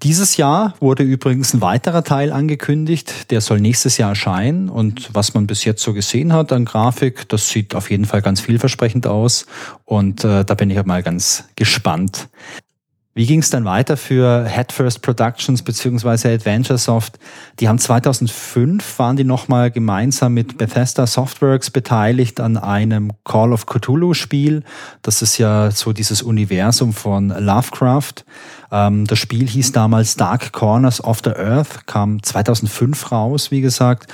Dieses 0.01 0.37
Jahr 0.37 0.75
wurde 0.79 1.03
übrigens 1.03 1.53
ein 1.53 1.61
weiterer 1.61 2.03
Teil 2.03 2.31
angekündigt, 2.31 3.31
der 3.31 3.41
soll 3.41 3.59
nächstes 3.59 3.97
Jahr 3.97 4.09
erscheinen 4.09 4.69
und 4.69 5.09
was 5.13 5.33
man 5.33 5.45
bis 5.45 5.65
jetzt 5.65 5.83
so 5.83 5.93
gesehen 5.93 6.31
hat 6.33 6.51
an 6.53 6.65
Grafik, 6.65 7.27
das 7.29 7.49
sieht 7.49 7.75
auf 7.75 7.89
jeden 7.89 8.05
Fall 8.05 8.21
ganz 8.21 8.41
vielversprechend 8.41 9.07
aus 9.07 9.45
und 9.85 10.23
äh, 10.23 10.43
da 10.45 10.53
bin 10.55 10.69
ich 10.69 10.83
mal 10.85 11.03
ganz 11.03 11.45
gespannt. 11.55 12.29
Wie 13.15 13.27
ging 13.27 13.41
es 13.41 13.51
dann 13.51 13.63
weiter 13.63 13.95
für 13.95 14.43
Headfirst 14.45 15.03
Productions 15.03 15.61
beziehungsweise 15.61 16.29
AdventureSoft? 16.29 17.19
Die 17.59 17.67
haben 17.67 17.77
2005 17.77 18.97
waren 18.97 19.17
die 19.17 19.23
nochmal 19.23 19.69
gemeinsam 19.69 20.33
mit 20.33 20.57
Bethesda 20.57 21.05
Softworks 21.05 21.69
beteiligt 21.69 22.39
an 22.39 22.57
einem 22.57 23.11
Call 23.23 23.53
of 23.53 23.67
Cthulhu 23.67 24.15
Spiel. 24.15 24.63
Das 25.03 25.21
ist 25.21 25.37
ja 25.37 25.69
so 25.69 25.93
dieses 25.93 26.23
Universum 26.23 26.91
von 26.91 27.29
Lovecraft. 27.29 28.25
Ähm, 28.71 29.05
das 29.05 29.19
Spiel 29.19 29.47
hieß 29.47 29.73
damals 29.73 30.15
Dark 30.15 30.51
Corners 30.51 31.03
of 31.03 31.19
the 31.23 31.35
Earth, 31.35 31.85
kam 31.85 32.23
2005 32.23 33.11
raus, 33.11 33.51
wie 33.51 33.61
gesagt. 33.61 34.11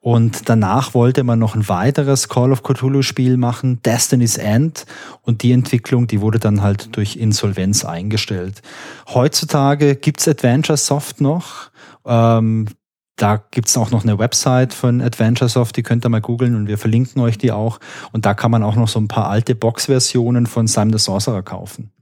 Und 0.00 0.48
danach 0.48 0.94
wollte 0.94 1.24
man 1.24 1.38
noch 1.38 1.54
ein 1.54 1.68
weiteres 1.68 2.30
Call 2.30 2.52
of 2.52 2.62
Cthulhu 2.62 3.02
Spiel 3.02 3.36
machen, 3.36 3.82
Destiny's 3.82 4.38
End. 4.38 4.86
Und 5.22 5.42
die 5.42 5.52
Entwicklung, 5.52 6.06
die 6.06 6.22
wurde 6.22 6.38
dann 6.38 6.62
halt 6.62 6.96
durch 6.96 7.16
Insolvenz 7.16 7.84
eingestellt. 7.84 8.62
Heutzutage 9.08 9.96
gibt's 9.96 10.26
Adventure 10.26 10.78
Soft 10.78 11.20
noch. 11.20 11.70
Ähm, 12.06 12.68
da 13.16 13.44
gibt's 13.50 13.76
auch 13.76 13.90
noch 13.90 14.02
eine 14.02 14.18
Website 14.18 14.72
von 14.72 15.02
AdventureSoft, 15.02 15.76
die 15.76 15.82
könnt 15.82 16.06
ihr 16.06 16.08
mal 16.08 16.22
googeln 16.22 16.56
und 16.56 16.68
wir 16.68 16.78
verlinken 16.78 17.20
euch 17.20 17.36
die 17.36 17.52
auch. 17.52 17.78
Und 18.12 18.24
da 18.24 18.32
kann 18.32 18.50
man 18.50 18.62
auch 18.62 18.76
noch 18.76 18.88
so 18.88 18.98
ein 18.98 19.08
paar 19.08 19.28
alte 19.28 19.54
Box-Versionen 19.54 20.46
von 20.46 20.66
Simon 20.66 20.94
the 20.96 21.04
Sorcerer 21.04 21.42
kaufen. 21.42 21.92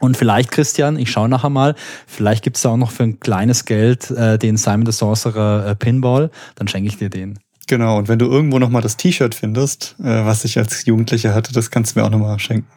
Und 0.00 0.16
vielleicht, 0.16 0.50
Christian, 0.50 0.98
ich 0.98 1.10
schaue 1.10 1.28
nachher 1.28 1.50
mal, 1.50 1.74
vielleicht 2.06 2.44
gibt's 2.44 2.62
da 2.62 2.70
auch 2.70 2.76
noch 2.76 2.90
für 2.90 3.04
ein 3.04 3.20
kleines 3.20 3.64
Geld 3.64 4.10
äh, 4.10 4.38
den 4.38 4.56
Simon 4.56 4.86
the 4.86 4.92
Sorcerer 4.92 5.66
äh, 5.66 5.74
Pinball, 5.74 6.30
dann 6.56 6.68
schenke 6.68 6.88
ich 6.88 6.98
dir 6.98 7.10
den. 7.10 7.38
Genau, 7.66 7.96
und 7.96 8.08
wenn 8.08 8.18
du 8.18 8.26
irgendwo 8.26 8.58
nochmal 8.58 8.82
das 8.82 8.96
T-Shirt 8.96 9.34
findest, 9.34 9.96
äh, 9.98 10.24
was 10.24 10.44
ich 10.44 10.58
als 10.58 10.84
Jugendlicher 10.84 11.34
hatte, 11.34 11.52
das 11.52 11.70
kannst 11.70 11.94
du 11.94 12.00
mir 12.00 12.06
auch 12.06 12.10
nochmal 12.10 12.38
schenken. 12.38 12.68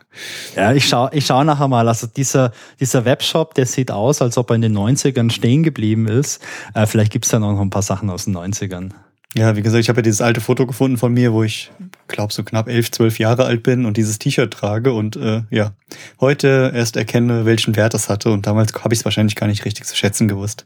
Ja, 0.56 0.73
ich 0.73 0.88
schaue 0.88 1.10
ich 1.13 1.25
schau 1.25 1.43
nachher 1.43 1.67
mal. 1.67 1.88
Also 1.88 2.08
dieser, 2.08 2.51
dieser 2.80 3.03
Webshop, 3.03 3.53
der 3.53 3.65
sieht 3.65 3.91
aus, 3.91 4.21
als 4.21 4.38
ob 4.38 4.49
er 4.49 4.56
in 4.56 4.62
den 4.62 4.77
90ern 4.77 5.30
stehen 5.30 5.63
geblieben 5.63 6.08
ist. 6.08 6.42
Äh, 6.73 6.85
vielleicht 6.85 7.12
gibt's 7.12 7.29
da 7.29 7.39
noch 7.39 7.60
ein 7.60 7.69
paar 7.69 7.81
Sachen 7.81 8.10
aus 8.10 8.25
den 8.25 8.37
90ern. 8.37 8.92
Ja, 9.36 9.56
wie 9.56 9.62
gesagt, 9.62 9.82
ich 9.82 9.90
habe 9.90 10.00
ja 10.00 10.04
dieses 10.04 10.21
alte 10.21 10.42
Foto 10.42 10.65
gefunden 10.65 10.98
von 10.98 11.13
mir, 11.13 11.34
wo 11.34 11.44
ich 11.44 11.71
glaube 12.08 12.34
so 12.34 12.44
knapp 12.44 12.67
elf, 12.67 12.92
zwölf 12.92 13.19
Jahre 13.19 13.46
alt 13.46 13.62
bin 13.62 13.86
und 13.86 13.98
dieses 13.98 14.19
T-Shirt 14.19 14.52
trage 14.52 14.94
und 14.94 15.15
äh, 15.15 15.44
ja, 15.50 15.73
heute 16.19 16.71
erst 16.73 16.96
erkenne, 16.96 17.46
welchen 17.46 17.75
Wert 17.75 17.94
das 17.94 18.10
hatte 18.10 18.32
und 18.32 18.48
damals 18.48 18.73
habe 18.84 18.94
ich 18.94 19.02
es 19.02 19.06
wahrscheinlich 19.06 19.36
gar 19.36 19.48
nicht 19.48 19.65
richtig 19.65 19.86
zu 19.86 19.96
schätzen 19.96 20.28
gewusst. 20.28 20.65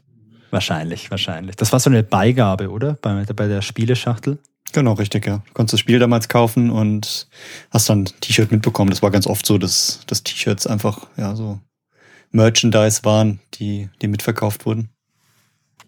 Wahrscheinlich, 0.50 1.10
wahrscheinlich. 1.10 1.56
Das 1.56 1.72
war 1.72 1.80
so 1.80 1.90
eine 1.90 2.02
Beigabe, 2.02 2.70
oder? 2.70 2.94
Bei, 3.00 3.24
bei 3.24 3.48
der 3.48 3.62
Spieleschachtel? 3.62 4.38
Genau, 4.72 4.92
richtig, 4.92 5.26
ja. 5.26 5.42
Du 5.46 5.52
konntest 5.54 5.74
das 5.74 5.80
Spiel 5.80 5.98
damals 5.98 6.28
kaufen 6.28 6.70
und 6.70 7.28
hast 7.70 7.88
dann 7.88 8.02
ein 8.02 8.10
T-Shirt 8.20 8.52
mitbekommen. 8.52 8.90
Das 8.90 9.02
war 9.02 9.10
ganz 9.10 9.26
oft 9.26 9.44
so, 9.44 9.58
dass, 9.58 10.00
dass 10.06 10.22
T-Shirts 10.22 10.66
einfach, 10.66 11.06
ja, 11.16 11.34
so 11.34 11.58
Merchandise 12.30 13.00
waren, 13.04 13.40
die, 13.54 13.88
die 14.00 14.08
mitverkauft 14.08 14.66
wurden. 14.66 14.90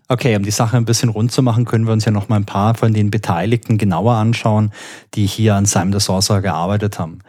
Okay, 0.07 0.37
um 0.37 0.43
die 0.43 0.51
Sache 0.51 0.77
ein 0.77 0.85
bisschen 0.85 1.09
rund 1.09 1.33
zu 1.33 1.43
machen, 1.43 1.65
können 1.65 1.87
wir 1.87 1.95
uns 1.95 2.05
ja 2.05 2.13
noch 2.13 2.29
mal 2.29 2.37
ein 2.37 2.45
paar 2.45 2.75
von 2.75 2.93
den 2.93 3.11
Beteiligten 3.11 3.79
genauer 3.79 4.13
anschauen, 4.17 4.71
die 5.15 5.25
hier 5.25 5.55
an 5.55 5.65
Simon 5.65 5.95
the 5.95 5.99
Sorcerer 6.01 6.43
gearbeitet 6.43 6.99
haben. 6.99 7.21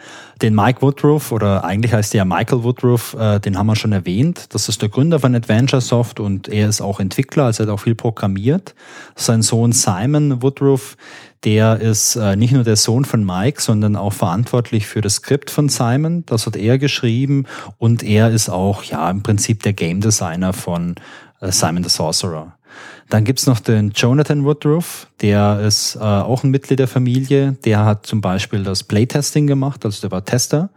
Den 0.42 0.54
Mike 0.54 0.82
Woodruff, 0.82 1.32
oder 1.32 1.64
eigentlich 1.64 1.94
heißt 1.94 2.14
er 2.16 2.26
Michael 2.26 2.64
Woodruff, 2.64 3.14
äh, 3.14 3.40
den 3.40 3.58
haben 3.58 3.68
wir 3.68 3.78
schon 3.78 3.94
erwähnt. 3.94 4.54
Das 4.54 4.68
ist 4.68 4.82
der 4.82 4.90
Gründer 4.90 5.22
von 5.22 5.34
Adventure 5.36 5.82
Soft 5.82 6.20
und 6.20 6.50
er 6.50 6.68
ist 6.68 6.82
auch 6.82 7.00
Entwickler, 7.00 7.46
also 7.46 7.64
er 7.64 7.68
hat 7.68 7.74
auch 7.74 7.80
viel 7.80 7.96
programmiert. 7.96 8.76
Sein 9.16 9.42
Sohn 9.42 9.72
Simon 9.72 10.42
Woodruff, 10.44 10.98
der 11.46 11.80
ist 11.80 12.18
äh, 12.18 12.36
nicht 12.36 12.52
nur 12.52 12.66
der 12.66 12.76
Sohn 12.76 13.06
von 13.06 13.24
Mike, 13.24 13.62
sondern 13.62 13.96
auch 13.96 14.12
verantwortlich 14.12 14.86
für 14.86 15.00
das 15.00 15.16
Skript 15.16 15.50
von 15.50 15.70
Simon. 15.70 16.26
Das 16.26 16.46
hat 16.46 16.58
er 16.58 16.78
geschrieben 16.78 17.46
und 17.78 18.04
er 18.04 18.32
ist 18.32 18.50
auch 18.50 18.84
ja 18.84 19.10
im 19.10 19.24
Prinzip 19.24 19.64
der 19.64 19.72
Game 19.72 20.02
Designer 20.02 20.52
von 20.52 20.96
äh, 21.40 21.54
Simon 21.54 21.82
the 21.82 21.90
Sorcerer. 21.90 22.58
Dann 23.10 23.24
gibt's 23.24 23.46
noch 23.46 23.60
den 23.60 23.92
Jonathan 23.92 24.46
Woodruff, 24.46 25.08
der 25.22 25.60
ist 25.60 25.96
äh, 25.96 26.00
auch 26.00 26.44
ein 26.44 26.50
Mitglied 26.50 26.80
der 26.80 26.88
Familie. 26.88 27.56
Der 27.64 27.86
hat 27.86 28.06
zum 28.06 28.20
Beispiel 28.22 28.64
das 28.64 28.84
Playtesting 28.84 29.46
gemacht, 29.46 29.86
also 29.86 30.02
der 30.02 30.12
war 30.12 30.26
Tester. 30.26 30.70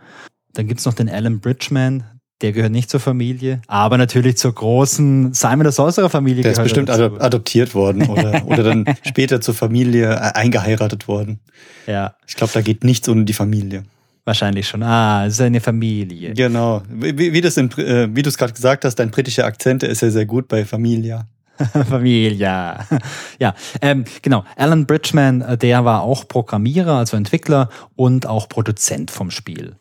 Dann 0.52 0.66
gibt's 0.66 0.84
noch 0.84 0.94
den 0.94 1.08
Alan 1.08 1.40
Bridgman, 1.40 2.04
der 2.42 2.52
gehört 2.52 2.72
nicht 2.72 2.90
zur 2.90 3.00
Familie, 3.00 3.62
aber 3.66 3.98
natürlich 3.98 4.36
zur 4.36 4.54
großen 4.54 5.32
Simon 5.32 5.64
der 5.64 5.72
Sorcerer 5.72 6.10
Familie. 6.10 6.42
Der 6.42 6.52
ist 6.52 6.62
bestimmt 6.62 6.88
dazu. 6.88 7.18
adoptiert 7.18 7.74
worden 7.74 8.06
oder, 8.06 8.44
oder 8.46 8.62
dann 8.62 8.84
später 9.06 9.40
zur 9.40 9.54
Familie 9.54 10.12
äh, 10.12 10.32
eingeheiratet 10.34 11.08
worden. 11.08 11.40
Ja. 11.86 12.14
Ich 12.26 12.36
glaube, 12.36 12.52
da 12.52 12.60
geht 12.60 12.84
nichts 12.84 13.08
ohne 13.08 13.24
die 13.24 13.32
Familie. 13.32 13.84
Wahrscheinlich 14.24 14.68
schon. 14.68 14.82
Ah, 14.82 15.24
es 15.24 15.34
ist 15.34 15.40
eine 15.40 15.60
Familie. 15.60 16.34
Genau. 16.34 16.82
Wie, 16.90 17.16
wie, 17.16 17.38
in, 17.38 17.70
äh, 17.78 18.14
wie 18.14 18.22
du 18.22 18.28
es 18.28 18.36
gerade 18.36 18.52
gesagt 18.52 18.84
hast, 18.84 18.96
dein 18.96 19.10
britischer 19.10 19.46
Akzent 19.46 19.82
ist 19.82 20.02
ja 20.02 20.10
sehr 20.10 20.26
gut 20.26 20.48
bei 20.48 20.66
Familia. 20.66 21.26
Familia. 21.88 22.86
Ja, 23.38 23.54
ähm, 23.82 24.04
genau. 24.22 24.44
Alan 24.56 24.86
Bridgman, 24.86 25.42
äh, 25.42 25.56
der 25.56 25.84
war 25.84 26.02
auch 26.02 26.26
Programmierer, 26.26 26.94
also 26.94 27.16
Entwickler 27.16 27.68
und 27.94 28.26
auch 28.26 28.48
Produzent 28.48 29.10
vom 29.10 29.30
Spiel. 29.30 29.76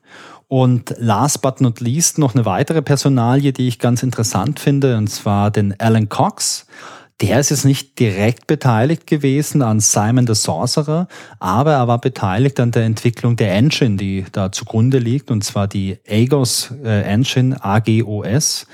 Und 0.48 0.94
last 0.98 1.42
but 1.42 1.60
not 1.60 1.82
least 1.82 2.20
noch 2.20 2.36
eine 2.36 2.46
weitere 2.46 2.82
Personalie, 2.82 3.52
die 3.52 3.68
ich 3.68 3.80
ganz 3.80 4.04
interessant 4.04 4.60
finde, 4.60 4.98
und 4.98 5.08
zwar 5.08 5.52
den 5.52 5.78
Alan 5.80 6.08
Cox. 6.08 6.68
Der 7.20 7.40
ist 7.40 7.50
jetzt 7.50 7.66
nicht 7.66 7.98
direkt 7.98 8.46
beteiligt 8.46 9.08
gewesen 9.08 9.64
an 9.64 9.80
Simon 9.80 10.28
the 10.28 10.36
Sorcerer, 10.36 11.08
aber 11.40 11.74
er 11.74 11.88
war 11.88 12.00
beteiligt 12.00 12.60
an 12.60 12.70
der 12.70 12.84
Entwicklung 12.84 13.36
der 13.36 13.56
Engine, 13.56 13.98
die 13.98 14.26
da 14.32 14.52
zugrunde 14.52 15.00
liegt, 15.00 15.32
und 15.32 15.44
zwar 15.44 15.68
die 15.68 15.98
Agos 16.08 16.72
äh, 16.84 17.02
Engine, 17.02 17.58
AGOS. 17.64 18.68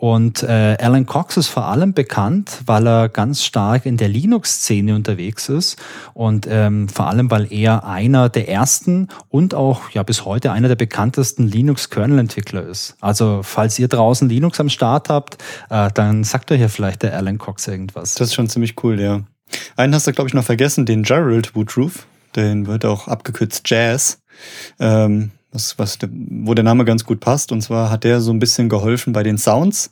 Und 0.00 0.42
äh, 0.42 0.78
Alan 0.80 1.04
Cox 1.04 1.36
ist 1.36 1.48
vor 1.48 1.66
allem 1.66 1.92
bekannt, 1.92 2.62
weil 2.64 2.88
er 2.88 3.10
ganz 3.10 3.44
stark 3.44 3.84
in 3.84 3.98
der 3.98 4.08
Linux-Szene 4.08 4.94
unterwegs 4.94 5.50
ist 5.50 5.78
und 6.14 6.46
ähm, 6.48 6.88
vor 6.88 7.08
allem, 7.08 7.30
weil 7.30 7.52
er 7.52 7.84
einer 7.84 8.30
der 8.30 8.48
ersten 8.48 9.08
und 9.28 9.52
auch 9.52 9.90
ja 9.90 10.02
bis 10.02 10.24
heute 10.24 10.52
einer 10.52 10.68
der 10.68 10.76
bekanntesten 10.76 11.46
Linux-Kernel-Entwickler 11.46 12.62
ist. 12.62 12.96
Also 13.02 13.42
falls 13.42 13.78
ihr 13.78 13.88
draußen 13.88 14.26
Linux 14.26 14.58
am 14.58 14.70
Start 14.70 15.10
habt, 15.10 15.36
äh, 15.68 15.90
dann 15.92 16.24
sagt 16.24 16.50
euch 16.50 16.62
ja 16.62 16.68
vielleicht 16.68 17.02
der 17.02 17.14
Alan 17.14 17.36
Cox 17.36 17.68
irgendwas. 17.68 18.14
Das 18.14 18.28
ist 18.28 18.34
schon 18.34 18.48
ziemlich 18.48 18.82
cool, 18.82 18.98
ja. 18.98 19.20
Einen 19.76 19.94
hast 19.94 20.06
du, 20.06 20.12
glaube 20.14 20.28
ich, 20.28 20.34
noch 20.34 20.44
vergessen, 20.44 20.86
den 20.86 21.02
Gerald 21.02 21.54
Woodruff. 21.54 22.06
Den 22.36 22.66
wird 22.66 22.86
auch 22.86 23.06
abgekürzt 23.06 23.68
Jazz. 23.68 24.22
Ähm, 24.78 25.32
was, 25.52 25.78
was, 25.78 25.98
wo 26.10 26.54
der 26.54 26.64
Name 26.64 26.84
ganz 26.84 27.04
gut 27.04 27.20
passt. 27.20 27.52
Und 27.52 27.60
zwar 27.62 27.90
hat 27.90 28.04
der 28.04 28.20
so 28.20 28.32
ein 28.32 28.38
bisschen 28.38 28.68
geholfen 28.68 29.12
bei 29.12 29.22
den 29.22 29.38
Sounds. 29.38 29.90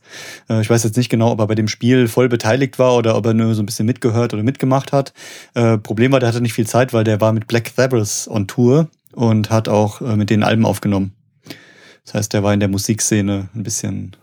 Äh, 0.49 0.61
ich 0.61 0.71
weiß 0.71 0.85
jetzt 0.85 0.97
nicht 0.97 1.09
genau, 1.09 1.33
ob 1.33 1.41
er 1.41 1.47
bei 1.47 1.55
dem 1.55 1.69
Spiel 1.69 2.09
voll 2.09 2.29
beteiligt 2.29 2.79
war 2.79 2.95
oder 2.97 3.17
ob 3.17 3.27
er 3.27 3.35
nur 3.35 3.55
so 3.55 3.63
ein 3.63 3.67
bisschen 3.67 3.87
mitgehört 3.87 4.35
oder 4.35 4.43
mitgemacht 4.43 4.93
hat. 4.93 5.13
Äh, 5.55 5.79
Problem 5.79 6.13
war, 6.13 6.21
der 6.21 6.29
hatte 6.29 6.41
nicht 6.41 6.53
viel 6.53 6.67
Zeit, 6.67 6.93
weil 6.93 7.05
der 7.05 7.21
war 7.21 7.33
mit 7.33 7.47
Black 7.47 7.73
Sabbath 7.75 8.29
on 8.29 8.47
Tour 8.47 8.89
und 9.13 9.51
hat 9.51 9.69
auch 9.69 10.01
äh, 10.01 10.17
mit 10.17 10.31
den 10.31 10.43
Alben 10.43 10.65
aufgenommen. 10.65 11.13
Das 12.05 12.15
heißt, 12.15 12.33
der 12.33 12.43
war 12.43 12.55
in 12.55 12.61
der 12.61 12.69
Musikszene 12.69 13.49
ein 13.55 13.63
bisschen, 13.63 14.17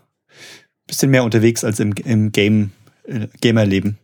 bisschen 0.86 1.10
mehr 1.10 1.22
unterwegs 1.22 1.62
als 1.64 1.78
im, 1.78 1.92
im 2.04 2.32
Game, 2.32 2.72
Gamerleben. 3.40 3.98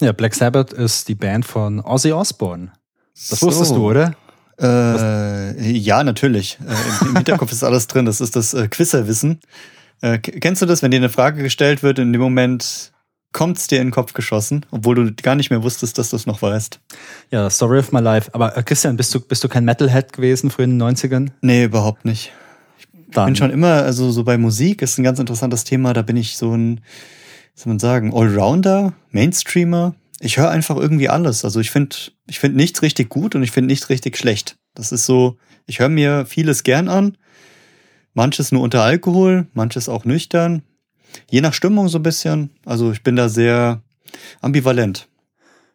Ja, 0.00 0.12
Black 0.12 0.34
Sabbath 0.34 0.72
ist 0.72 1.08
die 1.08 1.16
Band 1.16 1.44
von 1.44 1.80
Ozzy 1.80 2.12
Osbourne. 2.12 2.70
Das 3.14 3.40
so. 3.40 3.46
wusstest 3.46 3.72
du, 3.72 3.84
oder? 3.84 4.14
Äh, 4.60 5.70
ja, 5.70 6.02
natürlich. 6.02 6.58
Äh, 6.66 7.04
im, 7.04 7.08
Im 7.08 7.16
Hinterkopf 7.16 7.52
ist 7.52 7.64
alles 7.64 7.86
drin. 7.86 8.06
Das 8.06 8.20
ist 8.20 8.36
das 8.36 8.54
äh, 8.54 8.68
Quizerwissen. 8.68 9.40
Äh, 10.00 10.18
kennst 10.18 10.62
du 10.62 10.66
das, 10.66 10.82
wenn 10.82 10.90
dir 10.90 10.98
eine 10.98 11.08
Frage 11.08 11.42
gestellt 11.42 11.82
wird, 11.82 11.98
in 11.98 12.12
dem 12.12 12.20
Moment 12.20 12.92
kommt 13.32 13.58
es 13.58 13.66
dir 13.66 13.80
in 13.80 13.88
den 13.88 13.92
Kopf 13.92 14.14
geschossen, 14.14 14.64
obwohl 14.70 14.94
du 14.94 15.12
gar 15.14 15.34
nicht 15.34 15.50
mehr 15.50 15.62
wusstest, 15.62 15.98
dass 15.98 16.10
du 16.10 16.16
es 16.16 16.26
noch 16.26 16.40
weißt? 16.40 16.80
Ja, 17.30 17.50
Story 17.50 17.78
of 17.78 17.92
my 17.92 18.00
life. 18.00 18.30
Aber 18.32 18.56
äh, 18.56 18.62
Christian, 18.62 18.96
bist 18.96 19.14
du, 19.14 19.20
bist 19.20 19.44
du 19.44 19.48
kein 19.48 19.64
Metalhead 19.64 20.12
gewesen 20.12 20.50
früher 20.50 20.64
in 20.64 20.78
den 20.78 20.96
90ern? 20.96 21.30
Nee, 21.42 21.64
überhaupt 21.64 22.04
nicht. 22.04 22.32
Ich 22.78 22.86
Dann. 23.12 23.26
bin 23.26 23.36
schon 23.36 23.50
immer, 23.50 23.82
also 23.82 24.10
so 24.10 24.24
bei 24.24 24.38
Musik 24.38 24.80
ist 24.80 24.98
ein 24.98 25.04
ganz 25.04 25.18
interessantes 25.18 25.64
Thema. 25.64 25.92
Da 25.92 26.00
bin 26.02 26.16
ich 26.16 26.36
so 26.38 26.54
ein, 26.54 26.80
soll 27.54 27.72
man 27.72 27.78
sagen, 27.78 28.14
Allrounder, 28.14 28.94
Mainstreamer 29.10 29.94
ich 30.20 30.36
höre 30.38 30.50
einfach 30.50 30.76
irgendwie 30.76 31.08
alles. 31.08 31.44
Also 31.44 31.60
ich 31.60 31.70
finde 31.70 31.96
ich 32.26 32.38
finde 32.38 32.56
nichts 32.56 32.82
richtig 32.82 33.08
gut 33.08 33.34
und 33.34 33.42
ich 33.42 33.50
finde 33.50 33.68
nichts 33.68 33.88
richtig 33.88 34.16
schlecht. 34.16 34.56
Das 34.74 34.92
ist 34.92 35.06
so, 35.06 35.38
ich 35.66 35.78
höre 35.78 35.88
mir 35.88 36.26
vieles 36.26 36.62
gern 36.62 36.88
an. 36.88 37.16
Manches 38.14 38.52
nur 38.52 38.62
unter 38.62 38.82
Alkohol, 38.82 39.46
manches 39.52 39.88
auch 39.88 40.04
nüchtern. 40.04 40.62
Je 41.30 41.40
nach 41.40 41.54
Stimmung 41.54 41.88
so 41.88 41.98
ein 41.98 42.02
bisschen. 42.02 42.50
Also 42.64 42.92
ich 42.92 43.02
bin 43.02 43.16
da 43.16 43.28
sehr 43.28 43.82
ambivalent. 44.40 45.08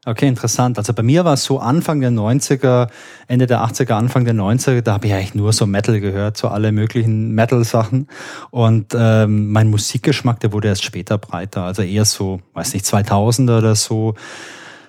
Okay, 0.03 0.27
interessant. 0.27 0.79
Also 0.79 0.93
bei 0.93 1.03
mir 1.03 1.25
war 1.25 1.33
es 1.33 1.43
so 1.43 1.59
Anfang 1.59 2.01
der 2.01 2.09
90er, 2.09 2.89
Ende 3.27 3.45
der 3.45 3.59
80er, 3.63 3.93
Anfang 3.93 4.25
der 4.25 4.33
90er, 4.33 4.81
da 4.81 4.93
habe 4.93 5.05
ich 5.05 5.13
eigentlich 5.13 5.35
nur 5.35 5.53
so 5.53 5.67
Metal 5.67 5.99
gehört, 5.99 6.37
so 6.37 6.47
alle 6.47 6.71
möglichen 6.71 7.33
Metal-Sachen. 7.33 8.07
Und 8.49 8.95
ähm, 8.97 9.51
mein 9.51 9.69
Musikgeschmack, 9.69 10.39
der 10.39 10.53
wurde 10.53 10.69
erst 10.69 10.83
später 10.83 11.19
breiter, 11.19 11.65
also 11.65 11.83
eher 11.83 12.05
so, 12.05 12.41
weiß 12.53 12.73
nicht, 12.73 12.85
2000er 12.85 13.59
oder 13.59 13.75
so. 13.75 14.15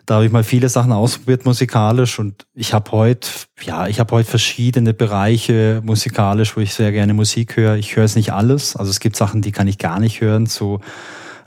Da 0.07 0.15
habe 0.15 0.25
ich 0.25 0.33
mal 0.33 0.45
viele 0.45 0.71
Sachen 0.71 0.93
ausprobiert 0.93 1.45
musikalisch 1.45 2.19
und 2.19 2.47
ich 2.55 2.73
habe 2.73 2.91
heute, 2.93 3.29
ja, 3.63 3.89
ich 3.89 4.01
habe 4.01 4.17
heute 4.17 4.31
verschiedene 4.31 4.95
Bereiche 4.95 5.83
musikalisch, 5.85 6.57
wo 6.57 6.61
ich 6.61 6.73
sehr 6.73 6.91
gerne 6.91 7.13
Musik 7.13 7.57
höre. 7.59 7.77
Ich 7.77 7.97
höre 7.97 8.05
es 8.05 8.17
nicht 8.17 8.33
alles, 8.33 8.77
also 8.77 8.91
es 8.91 8.99
gibt 8.99 9.17
Sachen, 9.17 9.43
die 9.43 9.53
kann 9.53 9.69
ich 9.69 9.77
gar 9.77 10.01
nicht 10.01 10.23
hören, 10.23 10.47
so 10.47 10.81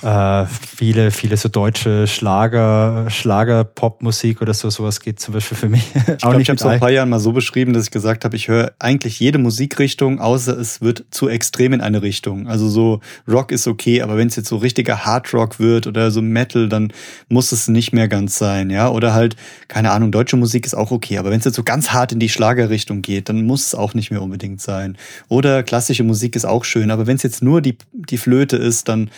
äh, 0.02 0.46
viele, 0.46 1.12
viele 1.12 1.38
so 1.38 1.50
deutsche 1.50 2.08
Schlager, 2.08 3.10
Schlager-Pop-Musik 3.10 4.42
oder 4.42 4.54
so, 4.54 4.70
sowas 4.70 5.00
geht 5.00 5.20
zum 5.20 5.34
Beispiel 5.34 5.58
für 5.58 5.70
mich. 5.70 5.84
Ich 6.16 6.22
glaube, 6.22 6.42
ich 6.42 6.50
habe 6.50 6.56
es 6.56 6.62
vor 6.62 6.72
ein 6.72 6.80
paar 6.80 6.92
Jahren 6.92 7.10
mal 7.10 7.20
so 7.20 7.32
beschrieben, 7.32 7.74
dass 7.74 7.86
ich 7.86 7.92
gesagt 7.92 8.26
habe, 8.26 8.36
ich 8.36 8.48
höre 8.48 8.74
eigentlich 8.80 9.20
jede 9.20 9.38
Musikrichtung, 9.38 10.20
außer 10.20 10.58
es 10.58 10.82
wird 10.82 11.06
zu 11.12 11.30
extrem 11.30 11.74
in 11.74 11.82
eine 11.82 12.02
Richtung. 12.02 12.48
Also 12.48 12.70
so 12.70 13.02
Rock 13.28 13.52
ist 13.52 13.68
okay, 13.68 14.02
aber 14.02 14.18
wenn 14.18 14.28
es 14.28 14.36
jetzt 14.36 14.50
so 14.50 14.58
richtiger 14.58 15.06
Hard 15.06 15.34
Rock 15.34 15.60
wird 15.60 15.88
oder 15.88 16.12
so 16.12 16.22
Metal, 16.22 16.70
dann 16.70 16.94
muss 17.28 17.52
es 17.52 17.68
nicht 17.68 17.94
mehr 17.94 18.08
ganz 18.08 18.38
sein, 18.38 18.70
ja. 18.70 18.90
Oder 18.90 19.14
halt, 19.14 19.36
keine 19.68 19.92
Ahnung, 19.92 20.12
deutsche 20.12 20.38
Musik 20.38 20.66
ist 20.66 20.74
auch 20.74 20.92
okay, 20.92 21.18
aber 21.18 21.32
wenn 21.32 21.40
es 21.40 21.46
jetzt 21.46 21.56
so 21.56 21.64
ganz 21.64 21.92
hart 21.92 22.12
in 22.12 22.20
die 22.20 22.30
Schlagerrichtung 22.30 23.02
geht, 23.02 23.30
dann 23.30 23.46
muss 23.46 23.68
es 23.68 23.76
auch 23.76 23.94
nicht 23.94 24.12
mehr 24.12 24.22
unbedingt 24.22 24.62
sein. 24.62 24.98
Oder 25.28 25.64
klassische 25.64 26.04
Musik 26.04 26.36
ist 26.36 26.46
auch 26.46 26.64
schön, 26.64 26.92
aber 26.92 27.08
wenn 27.08 27.16
es 27.16 27.24
jetzt 27.24 27.44
nur 27.44 27.62
die, 27.62 27.78
die 27.94 28.18
Flöte 28.18 28.58
ist, 28.58 28.88
dann 28.90 29.10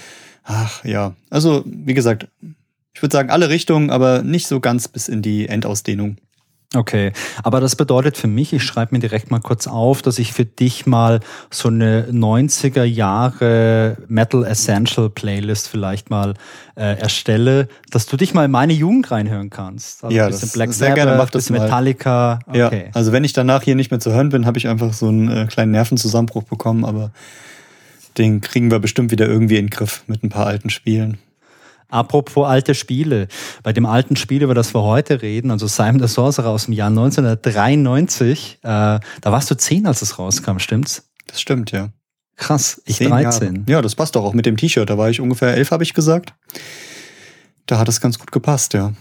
Ach 0.48 0.84
ja, 0.84 1.14
also 1.30 1.64
wie 1.66 1.94
gesagt, 1.94 2.28
ich 2.94 3.02
würde 3.02 3.14
sagen 3.14 3.30
alle 3.30 3.50
Richtungen, 3.50 3.92
aber 3.92 4.24
nicht 4.24 4.48
so 4.48 4.60
ganz 4.60 4.88
bis 4.88 5.08
in 5.10 5.22
die 5.22 5.48
Endausdehnung. 5.48 6.18
Okay, 6.76 7.14
aber 7.44 7.62
das 7.62 7.78
bedeutet 7.78 8.18
für 8.18 8.28
mich, 8.28 8.52
ich 8.52 8.64
schreibe 8.64 8.94
mir 8.96 9.00
direkt 9.00 9.32
mal 9.32 9.40
kurz 9.40 9.68
auf, 9.68 10.02
dass 10.02 10.20
ich 10.20 10.34
für 10.34 10.44
dich 10.44 10.86
mal 10.86 11.22
so 11.50 11.70
eine 11.70 12.08
90er 12.12 12.84
Jahre 12.84 13.98
Metal 14.10 14.44
Essential 14.44 15.10
Playlist 15.10 15.70
vielleicht 15.70 16.10
mal 16.10 16.34
äh, 16.76 17.00
erstelle, 17.00 17.70
dass 17.90 18.06
du 18.06 18.18
dich 18.18 18.34
mal 18.34 18.46
in 18.46 18.52
meine 18.52 18.74
Jugend 18.74 19.12
reinhören 19.12 19.50
kannst. 19.50 20.04
Also 20.04 20.16
ja, 20.16 20.26
ein 20.26 20.32
bisschen 20.32 20.48
das 20.48 20.54
Black 20.54 20.74
sehr 20.74 20.90
Sabbath, 20.90 20.96
gerne 20.96 21.18
mach 21.18 21.30
das 21.30 21.46
bisschen. 21.46 21.62
Metallica. 21.64 22.40
Okay. 22.48 22.86
Ja, 22.88 22.92
also 22.94 23.14
wenn 23.14 23.24
ich 23.24 23.32
danach 23.32 23.64
hier 23.64 23.76
nicht 23.76 23.92
mehr 23.92 24.02
zu 24.02 24.12
hören 24.12 24.30
bin, 24.30 24.46
habe 24.46 24.58
ich 24.58 24.68
einfach 24.68 24.92
so 24.92 25.08
einen 25.08 25.30
äh, 25.30 25.46
kleinen 25.46 25.72
Nervenzusammenbruch 25.72 26.44
bekommen, 26.44 26.84
aber 26.84 27.12
den 28.18 28.42
kriegen 28.42 28.72
wir 28.72 28.80
bestimmt 28.80 29.12
wieder 29.12 29.28
irgendwie 29.28 29.58
in 29.58 29.66
den 29.66 29.70
Griff 29.70 30.04
mit 30.08 30.24
ein 30.24 30.30
paar 30.30 30.48
alten 30.48 30.70
Spielen. 30.70 31.18
Apropos 31.90 32.46
alte 32.46 32.76
Spiele. 32.76 33.28
Bei 33.64 33.72
dem 33.72 33.86
alten 33.86 34.18
Spiel, 34.18 34.44
über 34.44 34.54
das 34.54 34.74
wir 34.74 34.84
heute 34.84 35.22
reden, 35.22 35.52
also 35.52 35.68
Simon 35.68 36.06
the 36.06 36.14
Sorcerer 36.14 36.50
aus 36.50 36.66
dem 36.66 36.74
Jahr 36.74 36.90
1993, 36.90 38.60
äh, 38.62 38.66
da 38.66 39.02
warst 39.24 39.50
du 39.50 39.56
zehn, 39.56 39.86
als 39.86 40.02
es 40.02 40.20
rauskam, 40.20 40.60
stimmt's? 40.60 41.10
Das 41.28 41.40
stimmt, 41.40 41.72
ja. 41.72 41.90
Krass, 42.36 42.82
ich 42.86 42.98
13. 42.98 43.12
Jahre. 43.20 43.64
Ja, 43.68 43.82
das 43.82 43.96
passt 43.96 44.16
doch 44.16 44.24
auch 44.24 44.34
mit 44.34 44.46
dem 44.46 44.58
T-Shirt. 44.58 44.90
Da 44.90 44.98
war 44.98 45.10
ich 45.10 45.22
ungefähr 45.22 45.56
elf, 45.56 45.72
habe 45.72 45.84
ich 45.84 45.94
gesagt. 45.94 46.34
Da 47.66 47.80
hat 47.80 47.90
es 47.90 48.00
ganz 48.00 48.20
gut 48.20 48.32
gepasst, 48.32 48.74
ja. 48.74 48.94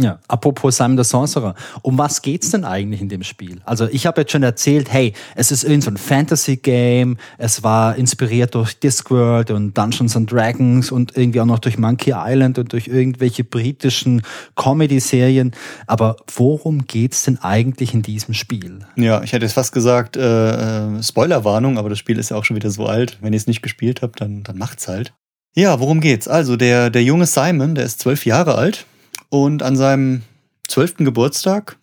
Ja, 0.00 0.18
apropos 0.26 0.76
Simon 0.76 0.96
the 0.98 1.08
Sorcerer. 1.08 1.54
Um 1.82 1.96
was 1.98 2.20
geht's 2.20 2.50
denn 2.50 2.64
eigentlich 2.64 3.00
in 3.00 3.08
dem 3.08 3.22
Spiel? 3.22 3.60
Also 3.64 3.86
ich 3.86 4.06
habe 4.06 4.22
jetzt 4.22 4.32
schon 4.32 4.42
erzählt, 4.42 4.92
hey, 4.92 5.12
es 5.36 5.52
ist 5.52 5.62
irgend 5.62 5.84
so 5.84 5.90
ein 5.90 5.96
Fantasy-Game, 5.96 7.16
es 7.38 7.62
war 7.62 7.94
inspiriert 7.94 8.56
durch 8.56 8.78
Discworld 8.78 9.52
und 9.52 9.78
Dungeons 9.78 10.16
and 10.16 10.30
Dragons 10.30 10.90
und 10.90 11.16
irgendwie 11.16 11.40
auch 11.40 11.46
noch 11.46 11.60
durch 11.60 11.78
Monkey 11.78 12.12
Island 12.16 12.58
und 12.58 12.72
durch 12.72 12.88
irgendwelche 12.88 13.44
britischen 13.44 14.22
Comedy-Serien. 14.56 15.52
Aber 15.86 16.16
worum 16.34 16.86
geht's 16.86 17.22
denn 17.22 17.38
eigentlich 17.40 17.94
in 17.94 18.02
diesem 18.02 18.34
Spiel? 18.34 18.80
Ja, 18.96 19.22
ich 19.22 19.32
hätte 19.32 19.44
jetzt 19.44 19.54
fast 19.54 19.72
gesagt, 19.72 20.16
äh, 20.16 20.96
äh 20.98 21.02
Spoilerwarnung, 21.02 21.78
aber 21.78 21.88
das 21.88 21.98
Spiel 21.98 22.18
ist 22.18 22.30
ja 22.30 22.36
auch 22.36 22.44
schon 22.44 22.56
wieder 22.56 22.70
so 22.70 22.86
alt. 22.86 23.18
Wenn 23.20 23.32
ihr 23.32 23.36
es 23.36 23.46
nicht 23.46 23.62
gespielt 23.62 24.02
habt, 24.02 24.20
dann, 24.20 24.42
dann 24.42 24.58
macht's 24.58 24.88
halt. 24.88 25.14
Ja, 25.54 25.78
worum 25.78 26.00
geht's? 26.00 26.26
Also 26.26 26.56
der, 26.56 26.90
der 26.90 27.04
junge 27.04 27.26
Simon, 27.26 27.76
der 27.76 27.84
ist 27.84 28.00
zwölf 28.00 28.26
Jahre 28.26 28.56
alt 28.56 28.86
und 29.28 29.62
an 29.62 29.76
seinem 29.76 30.22
zwölften 30.68 31.04
Geburtstag 31.04 31.76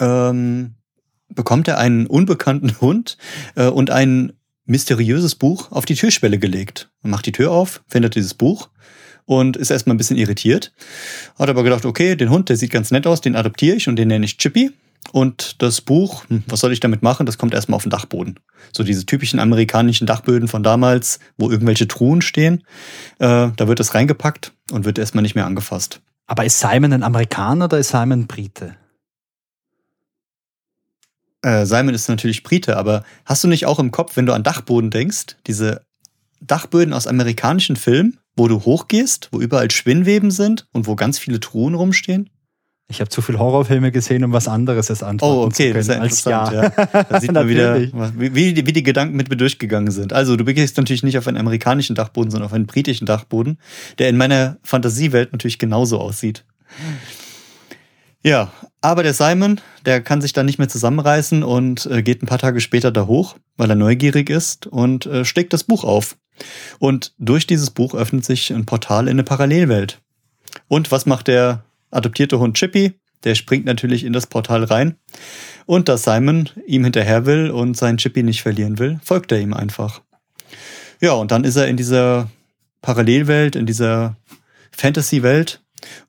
ähm, 0.00 0.74
bekommt 1.28 1.68
er 1.68 1.78
einen 1.78 2.06
unbekannten 2.06 2.74
Hund 2.80 3.16
äh, 3.54 3.66
und 3.66 3.90
ein 3.90 4.32
mysteriöses 4.66 5.34
Buch 5.34 5.72
auf 5.72 5.86
die 5.86 5.94
Türschwelle 5.94 6.38
gelegt. 6.38 6.90
Er 7.02 7.08
macht 7.08 7.26
die 7.26 7.32
Tür 7.32 7.52
auf, 7.52 7.82
findet 7.88 8.14
dieses 8.14 8.34
Buch 8.34 8.68
und 9.24 9.56
ist 9.56 9.70
erstmal 9.70 9.94
ein 9.94 9.98
bisschen 9.98 10.18
irritiert. 10.18 10.72
Hat 11.38 11.48
aber 11.48 11.62
gedacht, 11.62 11.84
okay, 11.84 12.16
den 12.16 12.30
Hund, 12.30 12.48
der 12.48 12.56
sieht 12.56 12.70
ganz 12.70 12.90
nett 12.90 13.06
aus, 13.06 13.20
den 13.20 13.36
adoptiere 13.36 13.76
ich 13.76 13.88
und 13.88 13.96
den 13.96 14.08
nenne 14.08 14.26
ich 14.26 14.36
Chippy. 14.36 14.72
Und 15.12 15.62
das 15.62 15.80
Buch, 15.80 16.24
hm, 16.28 16.44
was 16.48 16.60
soll 16.60 16.72
ich 16.72 16.80
damit 16.80 17.02
machen? 17.02 17.26
Das 17.26 17.38
kommt 17.38 17.54
erstmal 17.54 17.76
auf 17.76 17.82
den 17.82 17.90
Dachboden. 17.90 18.38
So 18.72 18.84
diese 18.84 19.06
typischen 19.06 19.40
amerikanischen 19.40 20.06
Dachböden 20.06 20.48
von 20.48 20.62
damals, 20.62 21.18
wo 21.36 21.50
irgendwelche 21.50 21.88
Truhen 21.88 22.20
stehen. 22.20 22.64
Äh, 23.18 23.50
da 23.56 23.68
wird 23.68 23.80
es 23.80 23.94
reingepackt 23.94 24.52
und 24.70 24.84
wird 24.84 24.98
erstmal 24.98 25.22
nicht 25.22 25.34
mehr 25.34 25.46
angefasst. 25.46 26.00
Aber 26.26 26.44
ist 26.44 26.60
Simon 26.60 26.92
ein 26.92 27.02
Amerikaner 27.02 27.66
oder 27.66 27.78
ist 27.78 27.88
Simon 27.88 28.26
Brite? 28.26 28.76
Äh, 31.42 31.64
Simon 31.66 31.94
ist 31.94 32.08
natürlich 32.08 32.42
Brite, 32.42 32.76
aber 32.76 33.04
hast 33.24 33.44
du 33.44 33.48
nicht 33.48 33.66
auch 33.66 33.78
im 33.78 33.90
Kopf, 33.90 34.16
wenn 34.16 34.26
du 34.26 34.34
an 34.34 34.42
Dachboden 34.42 34.90
denkst, 34.90 35.36
diese 35.46 35.82
Dachböden 36.40 36.92
aus 36.92 37.06
amerikanischen 37.06 37.76
Filmen, 37.76 38.18
wo 38.36 38.48
du 38.48 38.64
hochgehst, 38.64 39.28
wo 39.32 39.40
überall 39.40 39.70
Spinnweben 39.70 40.30
sind 40.30 40.66
und 40.72 40.86
wo 40.86 40.96
ganz 40.96 41.18
viele 41.18 41.40
Truhen 41.40 41.74
rumstehen? 41.74 42.30
Ich 42.90 43.00
habe 43.00 43.10
zu 43.10 43.20
viel 43.20 43.38
Horrorfilme 43.38 43.92
gesehen, 43.92 44.24
um 44.24 44.32
was 44.32 44.48
anderes 44.48 44.88
als 44.88 45.02
antworten 45.02 45.40
oh, 45.40 45.44
okay, 45.44 45.72
zu 45.72 45.88
können. 45.88 46.02
Das 46.02 46.12
ist 46.12 46.24
ja 46.24 46.40
als 46.40 46.52
ja. 46.52 46.62
ja. 46.62 47.04
Da 47.04 47.20
sieht 47.20 47.32
man 47.32 47.46
wieder, 47.46 47.78
wie, 48.16 48.56
wie 48.56 48.72
die 48.72 48.82
Gedanken 48.82 49.14
mit 49.14 49.28
mir 49.28 49.36
durchgegangen 49.36 49.90
sind. 49.90 50.14
Also 50.14 50.36
du 50.36 50.44
begehst 50.44 50.78
natürlich 50.78 51.02
nicht 51.02 51.18
auf 51.18 51.28
einen 51.28 51.36
amerikanischen 51.36 51.94
Dachboden, 51.94 52.30
sondern 52.30 52.46
auf 52.46 52.54
einen 52.54 52.66
britischen 52.66 53.04
Dachboden, 53.04 53.58
der 53.98 54.08
in 54.08 54.16
meiner 54.16 54.56
Fantasiewelt 54.62 55.32
natürlich 55.32 55.58
genauso 55.58 56.00
aussieht. 56.00 56.46
Ja, 58.24 58.52
aber 58.80 59.02
der 59.02 59.12
Simon, 59.12 59.60
der 59.84 60.00
kann 60.00 60.22
sich 60.22 60.32
dann 60.32 60.46
nicht 60.46 60.58
mehr 60.58 60.68
zusammenreißen 60.68 61.42
und 61.42 61.86
äh, 61.86 62.02
geht 62.02 62.22
ein 62.22 62.26
paar 62.26 62.38
Tage 62.38 62.60
später 62.60 62.90
da 62.90 63.06
hoch, 63.06 63.36
weil 63.58 63.68
er 63.68 63.76
neugierig 63.76 64.30
ist 64.30 64.66
und 64.66 65.04
äh, 65.04 65.26
steckt 65.26 65.52
das 65.52 65.64
Buch 65.64 65.84
auf. 65.84 66.16
Und 66.78 67.12
durch 67.18 67.46
dieses 67.46 67.70
Buch 67.70 67.94
öffnet 67.94 68.24
sich 68.24 68.50
ein 68.50 68.64
Portal 68.64 69.08
in 69.08 69.12
eine 69.12 69.24
Parallelwelt. 69.24 70.00
Und 70.68 70.90
was 70.90 71.04
macht 71.04 71.28
der 71.28 71.64
adoptierte 71.90 72.38
Hund 72.38 72.56
Chippy, 72.56 72.92
der 73.24 73.34
springt 73.34 73.64
natürlich 73.64 74.04
in 74.04 74.12
das 74.12 74.26
Portal 74.26 74.64
rein. 74.64 74.96
Und 75.66 75.88
da 75.88 75.96
Simon 75.96 76.48
ihm 76.66 76.84
hinterher 76.84 77.26
will 77.26 77.50
und 77.50 77.76
seinen 77.76 77.98
Chippy 77.98 78.22
nicht 78.22 78.42
verlieren 78.42 78.78
will, 78.78 79.00
folgt 79.02 79.32
er 79.32 79.40
ihm 79.40 79.52
einfach. 79.52 80.02
Ja, 81.00 81.12
und 81.12 81.30
dann 81.30 81.44
ist 81.44 81.56
er 81.56 81.68
in 81.68 81.76
dieser 81.76 82.30
Parallelwelt, 82.80 83.56
in 83.56 83.66
dieser 83.66 84.16
Fantasy-Welt. 84.72 85.60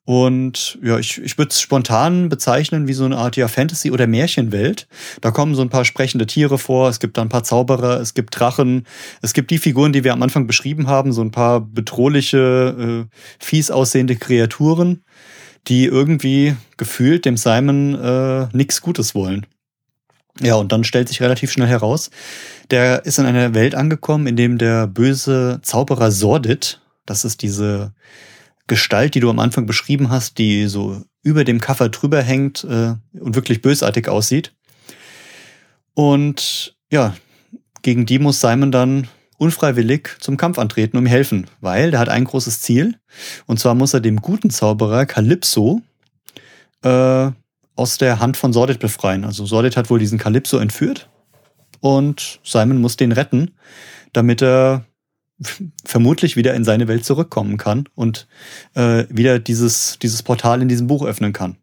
Und 0.04 0.80
ja, 0.82 0.98
ich, 0.98 1.22
ich 1.22 1.38
würde 1.38 1.50
es 1.50 1.62
spontan 1.62 2.30
bezeichnen 2.30 2.88
wie 2.88 2.94
so 2.94 3.06
eine 3.06 3.18
Art 3.18 3.36
ja, 3.36 3.48
Fantasy- 3.48 3.92
oder 3.92 4.08
Märchenwelt. 4.08 4.88
Da 5.22 5.30
kommen 5.30 5.54
so 5.54 5.62
ein 5.62 5.70
paar 5.70 5.86
sprechende 5.86 6.26
Tiere 6.26 6.58
vor, 6.58 6.90
es 6.90 7.00
gibt 7.00 7.18
da 7.18 7.22
ein 7.22 7.30
paar 7.30 7.44
Zauberer, 7.44 8.00
es 8.00 8.16
gibt 8.16 8.40
Drachen, 8.40 8.88
es 9.22 9.34
gibt 9.34 9.52
die 9.52 9.60
Figuren, 9.60 9.94
die 9.94 10.04
wir 10.04 10.14
am 10.14 10.24
Anfang 10.24 10.48
beschrieben 10.48 10.88
haben, 10.88 11.14
so 11.14 11.22
ein 11.22 11.32
paar 11.32 11.62
bedrohliche, 11.62 13.08
äh, 13.08 13.16
fies 13.40 13.70
aussehende 13.70 14.16
Kreaturen 14.16 15.04
die 15.68 15.86
irgendwie 15.86 16.56
gefühlt 16.78 17.26
dem 17.26 17.38
Simon 17.38 17.96
äh, 17.96 18.48
nichts 18.54 18.82
Gutes 18.82 19.14
wollen. 19.16 19.46
Ja, 20.42 20.56
und 20.56 20.72
dann 20.72 20.84
stellt 20.84 21.10
sich 21.10 21.22
relativ 21.22 21.52
schnell 21.52 21.68
heraus, 21.68 22.10
der 22.72 23.06
ist 23.06 23.20
in 23.20 23.26
einer 23.26 23.54
Welt 23.54 23.76
angekommen, 23.76 24.26
in 24.26 24.36
dem 24.36 24.58
der 24.58 24.88
böse 24.88 25.60
Zauberer 25.64 26.12
Sordid, 26.12 26.80
das 27.06 27.26
ist 27.26 27.42
diese 27.42 27.94
Gestalt, 28.68 29.16
die 29.16 29.20
du 29.20 29.30
am 29.30 29.40
Anfang 29.40 29.66
beschrieben 29.66 30.10
hast, 30.10 30.38
die 30.38 30.68
so 30.68 31.02
über 31.24 31.44
dem 31.44 31.60
Kaffer 31.60 31.90
drüber 31.90 32.22
hängt 32.22 32.64
äh, 32.64 32.94
und 33.20 33.36
wirklich 33.36 33.62
bösartig 33.62 34.08
aussieht. 34.08 34.54
Und 35.94 36.76
ja, 36.92 37.16
gegen 37.82 38.06
die 38.06 38.20
muss 38.20 38.40
Simon 38.40 38.72
dann 38.72 39.08
unfreiwillig 39.40 40.10
zum 40.20 40.38
Kampf 40.38 40.60
antreten, 40.60 40.98
um 40.98 41.06
ihm 41.06 41.10
helfen, 41.10 41.48
weil 41.62 41.92
der 41.92 42.00
hat 42.00 42.10
ein 42.10 42.26
großes 42.26 42.62
Ziel. 42.62 43.00
Und 43.48 43.60
zwar 43.60 43.74
muss 43.74 43.94
er 43.94 44.02
dem 44.02 44.22
guten 44.22 44.50
Zauberer 44.52 45.06
Calypso 45.06 45.82
äh, 46.84 47.32
aus 47.76 47.98
der 47.98 48.20
Hand 48.20 48.38
von 48.38 48.54
Sordid 48.54 48.80
befreien. 48.80 49.24
Also 49.24 49.46
Sordid 49.46 49.78
hat 49.78 49.90
wohl 49.90 50.00
diesen 50.00 50.20
Calypso 50.20 50.58
entführt 50.58 51.10
und 51.80 52.40
Simon 52.44 52.82
muss 52.82 52.98
den 52.98 53.14
retten, 53.14 53.52
damit 54.14 54.42
er 54.42 54.86
vermutlich 55.86 56.36
wieder 56.36 56.54
in 56.54 56.66
seine 56.66 56.90
Welt 56.90 57.06
zurückkommen 57.06 57.58
kann 57.58 57.88
und 57.96 58.28
äh, 58.76 59.06
wieder 59.10 59.40
dieses, 59.40 59.98
dieses 60.02 60.22
Portal 60.22 60.62
in 60.62 60.68
diesem 60.68 60.88
Buch 60.88 61.06
öffnen 61.06 61.32
kann. 61.32 61.56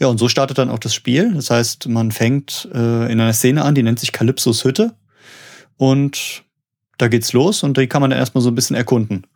Ja, 0.00 0.06
und 0.06 0.16
so 0.16 0.28
startet 0.28 0.56
dann 0.56 0.70
auch 0.70 0.78
das 0.78 0.94
Spiel. 0.94 1.34
Das 1.34 1.50
heißt, 1.50 1.88
man 1.88 2.12
fängt 2.12 2.66
äh, 2.72 3.12
in 3.12 3.20
einer 3.20 3.34
Szene 3.34 3.62
an, 3.62 3.74
die 3.74 3.82
nennt 3.82 4.00
sich 4.00 4.12
Calypsos 4.12 4.64
Hütte. 4.64 4.94
Und 5.80 6.44
da 6.98 7.08
geht's 7.08 7.32
los 7.32 7.62
und 7.62 7.78
die 7.78 7.86
kann 7.86 8.02
man 8.02 8.10
dann 8.10 8.18
erstmal 8.18 8.42
so 8.42 8.50
ein 8.50 8.54
bisschen 8.54 8.76
erkunden. 8.76 9.26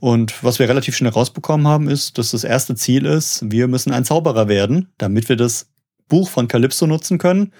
Und 0.00 0.42
was 0.42 0.58
wir 0.58 0.66
relativ 0.66 0.96
schnell 0.96 1.12
rausbekommen 1.12 1.68
haben, 1.68 1.90
ist, 1.90 2.16
dass 2.16 2.30
das 2.30 2.42
erste 2.42 2.74
Ziel 2.74 3.04
ist, 3.04 3.42
wir 3.50 3.68
müssen 3.68 3.92
ein 3.92 4.06
Zauberer 4.06 4.48
werden, 4.48 4.88
damit 4.96 5.28
wir 5.28 5.36
das 5.36 5.68
Buch 6.08 6.30
von 6.30 6.48
Calypso 6.48 6.86
nutzen 6.86 7.18
können, 7.18 7.52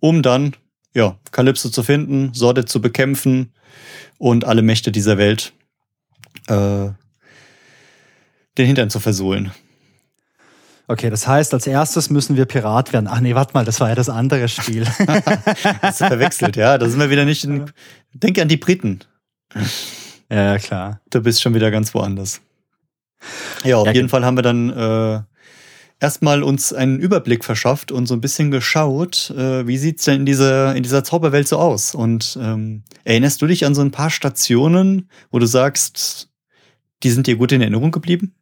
um 0.00 0.22
dann, 0.22 0.56
ja, 0.94 1.18
Calypso 1.32 1.68
zu 1.68 1.82
finden, 1.82 2.32
Sorte 2.32 2.64
zu 2.64 2.80
bekämpfen 2.80 3.52
und 4.16 4.46
alle 4.46 4.62
Mächte 4.62 4.90
dieser 4.90 5.18
Welt 5.18 5.52
äh, 6.46 6.88
den 8.56 8.66
Hintern 8.66 8.88
zu 8.88 9.00
versohlen. 9.00 9.52
Okay, 10.88 11.10
das 11.10 11.26
heißt, 11.26 11.52
als 11.52 11.66
erstes 11.66 12.10
müssen 12.10 12.36
wir 12.36 12.44
Pirat 12.44 12.92
werden. 12.92 13.08
Ach 13.08 13.20
nee, 13.20 13.34
warte 13.34 13.54
mal, 13.54 13.64
das 13.64 13.80
war 13.80 13.88
ja 13.88 13.96
das 13.96 14.08
andere 14.08 14.48
Spiel. 14.48 14.86
Hast 15.82 16.00
du 16.00 16.06
verwechselt, 16.06 16.56
ja. 16.56 16.78
Da 16.78 16.88
sind 16.88 17.00
wir 17.00 17.10
wieder 17.10 17.24
nicht 17.24 17.44
in. 17.44 17.70
Denke 18.12 18.40
an 18.42 18.48
die 18.48 18.56
Briten. 18.56 19.00
Ja, 20.30 20.58
klar. 20.58 21.00
Du 21.10 21.20
bist 21.20 21.42
schon 21.42 21.54
wieder 21.54 21.70
ganz 21.70 21.92
woanders. 21.92 22.40
Ja, 23.64 23.78
auf 23.78 23.86
ja, 23.86 23.92
jeden 23.92 24.08
Fall 24.08 24.24
haben 24.24 24.36
wir 24.36 24.42
dann 24.42 24.70
äh, 24.70 25.22
erstmal 26.00 26.42
uns 26.42 26.72
einen 26.72 27.00
Überblick 27.00 27.44
verschafft 27.44 27.90
und 27.90 28.06
so 28.06 28.14
ein 28.14 28.20
bisschen 28.20 28.50
geschaut, 28.50 29.30
äh, 29.30 29.66
wie 29.66 29.78
sieht's 29.78 30.04
denn 30.04 30.20
in 30.20 30.26
dieser, 30.26 30.74
in 30.74 30.82
dieser 30.82 31.04
Zauberwelt 31.04 31.48
so 31.48 31.58
aus? 31.58 31.94
Und 31.94 32.38
ähm, 32.40 32.84
erinnerst 33.04 33.40
du 33.42 33.46
dich 33.46 33.64
an 33.64 33.74
so 33.74 33.80
ein 33.82 33.90
paar 33.90 34.10
Stationen, 34.10 35.10
wo 35.30 35.38
du 35.38 35.46
sagst, 35.46 36.28
die 37.02 37.10
sind 37.10 37.26
dir 37.26 37.36
gut 37.36 37.52
in 37.52 37.60
Erinnerung 37.60 37.90
geblieben? 37.90 38.34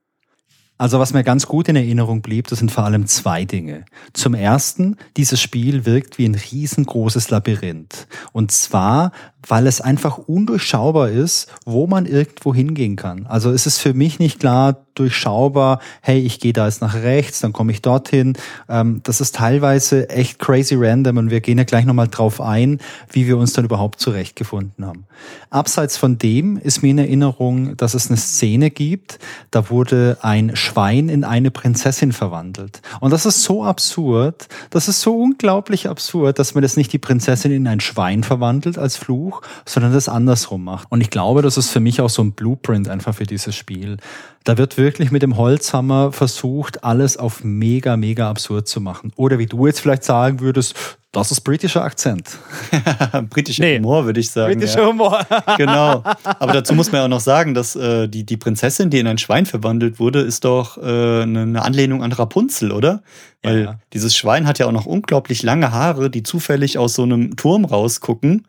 Also 0.76 0.98
was 0.98 1.12
mir 1.12 1.22
ganz 1.22 1.46
gut 1.46 1.68
in 1.68 1.76
Erinnerung 1.76 2.20
blieb, 2.20 2.48
das 2.48 2.58
sind 2.58 2.72
vor 2.72 2.84
allem 2.84 3.06
zwei 3.06 3.44
Dinge. 3.44 3.84
Zum 4.12 4.34
ersten, 4.34 4.96
dieses 5.16 5.40
Spiel 5.40 5.86
wirkt 5.86 6.18
wie 6.18 6.24
ein 6.24 6.34
riesengroßes 6.34 7.30
Labyrinth. 7.30 8.08
Und 8.32 8.50
zwar, 8.50 9.12
weil 9.47 9.66
es 9.66 9.80
einfach 9.80 10.18
undurchschaubar 10.18 11.11
ist, 11.11 11.49
wo 11.64 11.86
man 11.86 12.07
irgendwo 12.07 12.55
hingehen 12.55 12.97
kann. 12.97 13.26
Also 13.26 13.51
es 13.51 13.66
ist 13.66 13.78
für 13.78 13.95
mich 13.95 14.18
nicht 14.18 14.40
klar 14.40 14.84
durchschaubar, 14.95 15.80
hey, 16.01 16.20
ich 16.20 16.40
gehe 16.40 16.53
da 16.53 16.66
jetzt 16.66 16.80
nach 16.80 16.95
rechts, 16.95 17.40
dann 17.40 17.53
komme 17.53 17.72
ich 17.72 17.82
dorthin. 17.82 18.34
Ähm, 18.68 19.01
das 19.03 19.20
ist 19.20 19.34
teilweise 19.34 20.09
echt 20.09 20.38
crazy 20.38 20.76
random 20.78 21.16
und 21.16 21.30
wir 21.30 21.40
gehen 21.40 21.59
ja 21.59 21.64
gleich 21.64 21.84
nochmal 21.84 22.09
drauf 22.09 22.40
ein, 22.40 22.78
wie 23.11 23.26
wir 23.26 23.36
uns 23.36 23.53
dann 23.53 23.64
überhaupt 23.64 24.01
zurechtgefunden 24.01 24.86
haben. 24.86 25.07
Abseits 25.51 25.97
von 25.97 26.18
dem 26.18 26.57
ist 26.57 26.82
mir 26.82 26.90
in 26.90 26.99
Erinnerung, 26.99 27.76
dass 27.76 27.95
es 27.95 28.09
eine 28.09 28.16
Szene 28.16 28.70
gibt, 28.70 29.18
da 29.51 29.70
wurde 29.70 30.18
ein 30.22 30.57
Schwein 30.57 31.09
in 31.09 31.24
eine 31.24 31.51
Prinzessin 31.51 32.12
verwandelt. 32.12 32.80
Und 33.01 33.12
das 33.12 33.26
ist 33.26 33.42
so 33.42 33.64
absurd, 33.64 34.49
das 34.70 34.88
ist 34.88 35.01
so 35.01 35.16
unglaublich 35.16 35.88
absurd, 35.88 36.38
dass 36.38 36.55
man 36.55 36.62
das 36.62 36.76
nicht 36.76 36.92
die 36.92 36.99
Prinzessin 36.99 37.53
in 37.53 37.66
ein 37.66 37.80
Schwein 37.80 38.22
verwandelt 38.22 38.78
als 38.78 38.97
Fluch, 38.97 39.34
sondern 39.64 39.93
das 39.93 40.09
andersrum 40.09 40.64
macht. 40.64 40.91
Und 40.91 41.01
ich 41.01 41.11
glaube, 41.11 41.43
das 41.43 41.57
ist 41.57 41.70
für 41.70 41.80
mich 41.80 42.01
auch 42.01 42.11
so 42.11 42.22
ein 42.22 42.32
Blueprint 42.32 42.89
einfach 42.89 43.14
für 43.14 43.24
dieses 43.24 43.55
Spiel. 43.55 43.99
Da 44.45 44.59
wird 44.59 44.76
wirklich 44.76 45.11
mit 45.11 45.22
dem 45.22 45.37
Holzhammer 45.37 46.12
versucht, 46.12 46.85
alles 46.85 47.16
auf 47.16 47.45
mega, 47.45 47.97
mega 47.97 48.28
absurd 48.28 48.68
zu 48.68 48.80
machen. 48.80 49.12
Oder 49.16 49.39
wie 49.39 49.47
du 49.47 49.66
jetzt 49.66 49.80
vielleicht 49.80 50.05
sagen 50.05 50.41
würdest, 50.41 50.99
das 51.14 51.30
ist 51.30 51.42
britischer 51.42 51.82
Akzent. 51.82 52.38
britischer 53.30 53.62
nee. 53.62 53.78
Humor, 53.78 54.04
würde 54.04 54.18
ich 54.18 54.30
sagen. 54.30 54.58
Britischer 54.58 54.82
ja. 54.82 54.88
Humor. 54.88 55.24
genau. 55.56 56.02
Aber 56.24 56.52
dazu 56.52 56.74
muss 56.74 56.90
man 56.90 57.00
ja 57.00 57.04
auch 57.04 57.08
noch 57.08 57.20
sagen, 57.20 57.54
dass 57.54 57.76
äh, 57.76 58.08
die, 58.08 58.24
die 58.24 58.36
Prinzessin, 58.36 58.90
die 58.90 58.98
in 58.98 59.06
ein 59.06 59.18
Schwein 59.18 59.46
verwandelt 59.46 60.00
wurde, 60.00 60.20
ist 60.20 60.44
doch 60.44 60.76
äh, 60.76 61.22
eine 61.22 61.62
Anlehnung 61.62 62.02
an 62.02 62.12
Rapunzel, 62.12 62.72
oder? 62.72 63.02
Weil 63.42 63.62
ja. 63.62 63.78
dieses 63.92 64.16
Schwein 64.16 64.46
hat 64.46 64.58
ja 64.58 64.66
auch 64.66 64.72
noch 64.72 64.86
unglaublich 64.86 65.42
lange 65.42 65.70
Haare, 65.70 66.10
die 66.10 66.24
zufällig 66.24 66.78
aus 66.78 66.94
so 66.94 67.04
einem 67.04 67.36
Turm 67.36 67.64
rausgucken. 67.64 68.48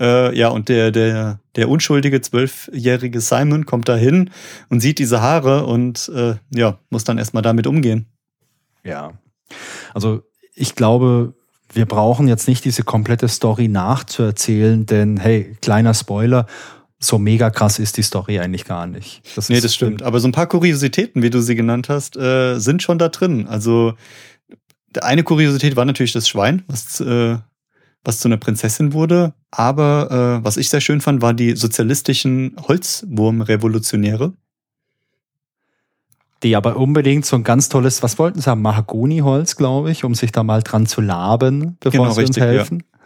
Äh, 0.00 0.36
ja, 0.38 0.48
und 0.48 0.68
der, 0.68 0.92
der, 0.92 1.40
der 1.54 1.68
unschuldige 1.68 2.20
zwölfjährige 2.22 3.20
Simon 3.20 3.66
kommt 3.66 3.88
da 3.88 3.96
hin 3.96 4.30
und 4.70 4.80
sieht 4.80 4.98
diese 4.98 5.20
Haare 5.20 5.66
und 5.66 6.10
äh, 6.14 6.36
ja, 6.54 6.78
muss 6.88 7.04
dann 7.04 7.18
erstmal 7.18 7.42
damit 7.42 7.66
umgehen. 7.66 8.06
Ja. 8.84 9.12
Also 9.92 10.22
ich 10.54 10.74
glaube, 10.74 11.34
wir 11.76 11.86
brauchen 11.86 12.26
jetzt 12.26 12.48
nicht 12.48 12.64
diese 12.64 12.82
komplette 12.82 13.28
Story 13.28 13.68
nachzuerzählen, 13.68 14.86
denn 14.86 15.18
hey, 15.18 15.56
kleiner 15.60 15.92
Spoiler, 15.94 16.46
so 16.98 17.18
mega 17.18 17.50
krass 17.50 17.78
ist 17.78 17.98
die 17.98 18.02
Story 18.02 18.40
eigentlich 18.40 18.64
gar 18.64 18.86
nicht. 18.86 19.22
Das 19.36 19.50
nee, 19.50 19.60
das 19.60 19.74
stimmt. 19.74 20.02
Aber 20.02 20.18
so 20.18 20.26
ein 20.26 20.32
paar 20.32 20.46
Kuriositäten, 20.46 21.22
wie 21.22 21.30
du 21.30 21.40
sie 21.40 21.54
genannt 21.54 21.90
hast, 21.90 22.16
äh, 22.16 22.58
sind 22.58 22.82
schon 22.82 22.98
da 22.98 23.10
drin. 23.10 23.46
Also 23.46 23.92
eine 25.02 25.22
Kuriosität 25.22 25.76
war 25.76 25.84
natürlich 25.84 26.12
das 26.12 26.26
Schwein, 26.26 26.64
was, 26.66 27.00
äh, 27.00 27.36
was 28.02 28.20
zu 28.20 28.28
einer 28.28 28.38
Prinzessin 28.38 28.94
wurde. 28.94 29.34
Aber 29.50 30.38
äh, 30.40 30.44
was 30.44 30.56
ich 30.56 30.70
sehr 30.70 30.80
schön 30.80 31.02
fand, 31.02 31.20
waren 31.20 31.36
die 31.36 31.54
sozialistischen 31.54 32.56
Holzwurmrevolutionäre 32.66 34.32
die 36.46 36.54
aber 36.54 36.76
unbedingt 36.76 37.26
so 37.26 37.34
ein 37.34 37.42
ganz 37.42 37.68
tolles, 37.68 38.04
was 38.04 38.18
wollten 38.20 38.40
sie 38.40 38.48
haben, 38.48 38.62
Mahagoniholz, 38.62 39.56
glaube 39.56 39.90
ich, 39.90 40.04
um 40.04 40.14
sich 40.14 40.30
da 40.30 40.44
mal 40.44 40.62
dran 40.62 40.86
zu 40.86 41.00
laben, 41.00 41.76
bevor 41.80 42.04
genau, 42.04 42.14
sie 42.14 42.20
richtig, 42.20 42.42
uns 42.42 42.46
helfen. 42.46 42.78
Ja. 42.78 42.98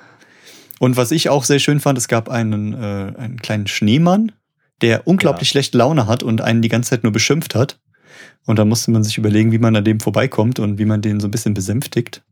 Und 0.79 0.97
was 0.99 1.11
ich 1.11 1.31
auch 1.31 1.45
sehr 1.45 1.59
schön 1.59 1.81
fand, 1.81 1.97
es 1.97 2.07
gab 2.07 2.29
einen, 2.29 2.75
äh, 2.75 3.13
einen 3.17 3.39
kleinen 3.39 3.67
Schneemann, 3.67 4.33
der 4.83 5.07
unglaublich 5.07 5.49
ja. 5.49 5.53
schlechte 5.53 5.79
Laune 5.79 6.07
hat 6.07 6.23
und 6.23 6.43
einen 6.43 6.61
die 6.61 6.69
ganze 6.69 6.91
Zeit 6.91 7.03
nur 7.03 7.13
beschimpft 7.13 7.55
hat. 7.55 7.81
Und 8.45 8.59
da 8.59 8.67
musste 8.67 8.91
man 8.91 9.05
sich 9.05 9.17
überlegen, 9.17 9.53
wie 9.53 9.59
man 9.59 9.75
an 9.75 9.85
dem 9.85 10.01
vorbeikommt 10.01 10.59
und 10.59 10.79
wie 10.79 10.85
man 10.85 11.01
den 11.01 11.19
so 11.21 11.27
ein 11.27 11.31
bisschen 11.31 11.55
besänftigt 11.55 12.23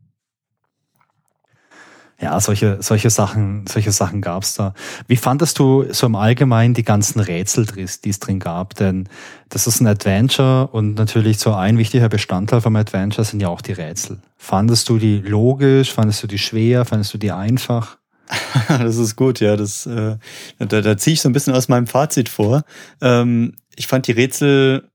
ja, 2.21 2.39
solche, 2.41 2.77
solche 2.81 3.09
Sachen, 3.09 3.65
solche 3.67 3.93
Sachen 3.93 4.21
gab's 4.21 4.53
da. 4.53 4.73
Wie 5.07 5.15
fandest 5.15 5.57
du 5.57 5.85
so 5.91 6.05
im 6.05 6.15
Allgemeinen 6.15 6.73
die 6.73 6.83
ganzen 6.83 7.21
Rätsel, 7.21 7.65
die 7.65 8.09
es 8.09 8.19
drin 8.19 8.39
gab? 8.39 8.75
Denn 8.75 9.07
das 9.47 9.67
ist 9.67 9.79
ein 9.79 9.87
Adventure 9.87 10.67
und 10.67 10.95
natürlich 10.95 11.39
so 11.39 11.53
ein 11.53 11.77
wichtiger 11.77 12.09
Bestandteil 12.09 12.59
vom 12.59 12.75
Adventure 12.75 13.23
sind 13.23 13.39
ja 13.39 13.47
auch 13.47 13.61
die 13.61 13.71
Rätsel. 13.71 14.19
Fandest 14.37 14.89
du 14.89 14.97
die 14.97 15.19
logisch? 15.19 15.93
Fandest 15.93 16.21
du 16.21 16.27
die 16.27 16.37
schwer? 16.37 16.83
Fandest 16.83 17.13
du 17.13 17.17
die 17.17 17.31
einfach? 17.31 17.97
das 18.67 18.97
ist 18.97 19.15
gut, 19.15 19.39
ja. 19.39 19.55
Das, 19.55 19.85
äh, 19.85 20.17
da, 20.59 20.81
da 20.81 20.97
ziehe 20.97 21.13
ich 21.13 21.21
so 21.21 21.29
ein 21.29 21.33
bisschen 21.33 21.53
aus 21.53 21.69
meinem 21.69 21.87
Fazit 21.87 22.27
vor. 22.27 22.63
Ähm, 23.01 23.53
ich 23.77 23.87
fand 23.87 24.07
die 24.07 24.11
Rätsel 24.11 24.89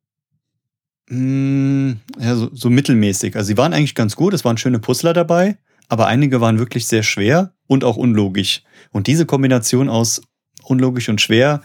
mh, 1.08 1.16
hm, 1.16 2.00
ja, 2.18 2.34
so, 2.34 2.50
so 2.52 2.68
mittelmäßig. 2.68 3.34
Also 3.34 3.46
sie 3.46 3.56
waren 3.56 3.72
eigentlich 3.72 3.94
ganz 3.94 4.14
gut, 4.14 4.34
es 4.34 4.44
waren 4.44 4.58
schöne 4.58 4.78
Puzzler 4.78 5.14
dabei 5.14 5.56
aber 5.94 6.08
einige 6.08 6.40
waren 6.40 6.58
wirklich 6.58 6.88
sehr 6.88 7.04
schwer 7.04 7.52
und 7.68 7.84
auch 7.84 7.96
unlogisch. 7.96 8.64
Und 8.90 9.06
diese 9.06 9.26
Kombination 9.26 9.88
aus 9.88 10.22
unlogisch 10.64 11.08
und 11.08 11.20
schwer 11.20 11.62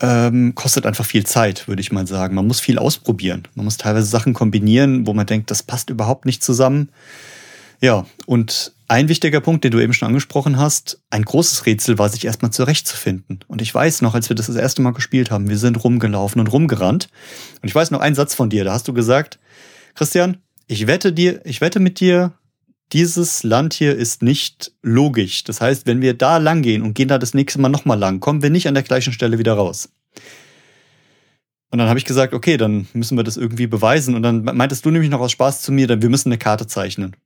ähm, 0.00 0.54
kostet 0.54 0.86
einfach 0.86 1.04
viel 1.04 1.26
Zeit, 1.26 1.68
würde 1.68 1.82
ich 1.82 1.92
mal 1.92 2.06
sagen. 2.06 2.34
Man 2.34 2.46
muss 2.46 2.60
viel 2.60 2.78
ausprobieren. 2.78 3.46
Man 3.54 3.66
muss 3.66 3.76
teilweise 3.76 4.06
Sachen 4.06 4.32
kombinieren, 4.32 5.06
wo 5.06 5.12
man 5.12 5.26
denkt, 5.26 5.50
das 5.50 5.62
passt 5.62 5.90
überhaupt 5.90 6.24
nicht 6.24 6.42
zusammen. 6.42 6.88
Ja, 7.82 8.06
und 8.24 8.72
ein 8.88 9.10
wichtiger 9.10 9.42
Punkt, 9.42 9.64
den 9.64 9.72
du 9.72 9.80
eben 9.80 9.92
schon 9.92 10.08
angesprochen 10.08 10.56
hast, 10.56 11.02
ein 11.10 11.26
großes 11.26 11.66
Rätsel 11.66 11.98
war, 11.98 12.08
sich 12.08 12.24
erstmal 12.24 12.52
zurechtzufinden. 12.52 13.40
Und 13.48 13.60
ich 13.60 13.74
weiß 13.74 14.00
noch, 14.00 14.14
als 14.14 14.30
wir 14.30 14.36
das 14.36 14.46
das 14.46 14.56
erste 14.56 14.80
Mal 14.80 14.94
gespielt 14.94 15.30
haben, 15.30 15.50
wir 15.50 15.58
sind 15.58 15.84
rumgelaufen 15.84 16.40
und 16.40 16.46
rumgerannt. 16.46 17.10
Und 17.60 17.68
ich 17.68 17.74
weiß 17.74 17.90
noch 17.90 18.00
einen 18.00 18.14
Satz 18.14 18.34
von 18.34 18.48
dir, 18.48 18.64
da 18.64 18.72
hast 18.72 18.88
du 18.88 18.94
gesagt, 18.94 19.38
Christian, 19.94 20.38
ich 20.68 20.86
wette 20.86 21.12
dir, 21.12 21.42
ich 21.44 21.60
wette 21.60 21.80
mit 21.80 22.00
dir, 22.00 22.32
dieses 22.92 23.42
Land 23.42 23.74
hier 23.74 23.96
ist 23.96 24.22
nicht 24.22 24.72
logisch. 24.82 25.44
Das 25.44 25.60
heißt, 25.60 25.86
wenn 25.86 26.00
wir 26.00 26.14
da 26.14 26.38
lang 26.38 26.62
gehen 26.62 26.82
und 26.82 26.94
gehen 26.94 27.08
da 27.08 27.18
das 27.18 27.34
nächste 27.34 27.60
Mal 27.60 27.68
nochmal 27.68 27.98
lang, 27.98 28.20
kommen 28.20 28.42
wir 28.42 28.50
nicht 28.50 28.68
an 28.68 28.74
der 28.74 28.82
gleichen 28.82 29.12
Stelle 29.12 29.38
wieder 29.38 29.54
raus. 29.54 29.88
Und 31.70 31.78
dann 31.78 31.88
habe 31.88 31.98
ich 31.98 32.04
gesagt, 32.04 32.32
okay, 32.32 32.56
dann 32.56 32.86
müssen 32.92 33.16
wir 33.16 33.24
das 33.24 33.36
irgendwie 33.36 33.66
beweisen. 33.66 34.14
Und 34.14 34.22
dann 34.22 34.44
meintest 34.44 34.84
du 34.86 34.90
nämlich 34.90 35.10
noch 35.10 35.20
aus 35.20 35.32
Spaß 35.32 35.62
zu 35.62 35.72
mir, 35.72 35.86
dann 35.86 36.00
wir 36.00 36.08
müssen 36.08 36.28
eine 36.28 36.38
Karte 36.38 36.66
zeichnen. 36.66 37.16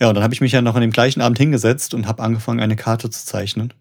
Ja, 0.00 0.08
und 0.08 0.14
dann 0.14 0.22
habe 0.22 0.32
ich 0.32 0.40
mich 0.40 0.52
ja 0.52 0.62
noch 0.62 0.76
an 0.76 0.80
dem 0.80 0.92
gleichen 0.92 1.20
Abend 1.20 1.38
hingesetzt 1.38 1.92
und 1.92 2.06
habe 2.06 2.22
angefangen, 2.22 2.60
eine 2.60 2.76
Karte 2.76 3.10
zu 3.10 3.26
zeichnen. 3.26 3.74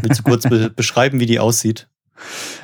Willst 0.00 0.20
du 0.20 0.24
kurz 0.24 0.48
be 0.48 0.70
beschreiben, 0.70 1.20
wie 1.20 1.26
die 1.26 1.38
aussieht? 1.38 1.88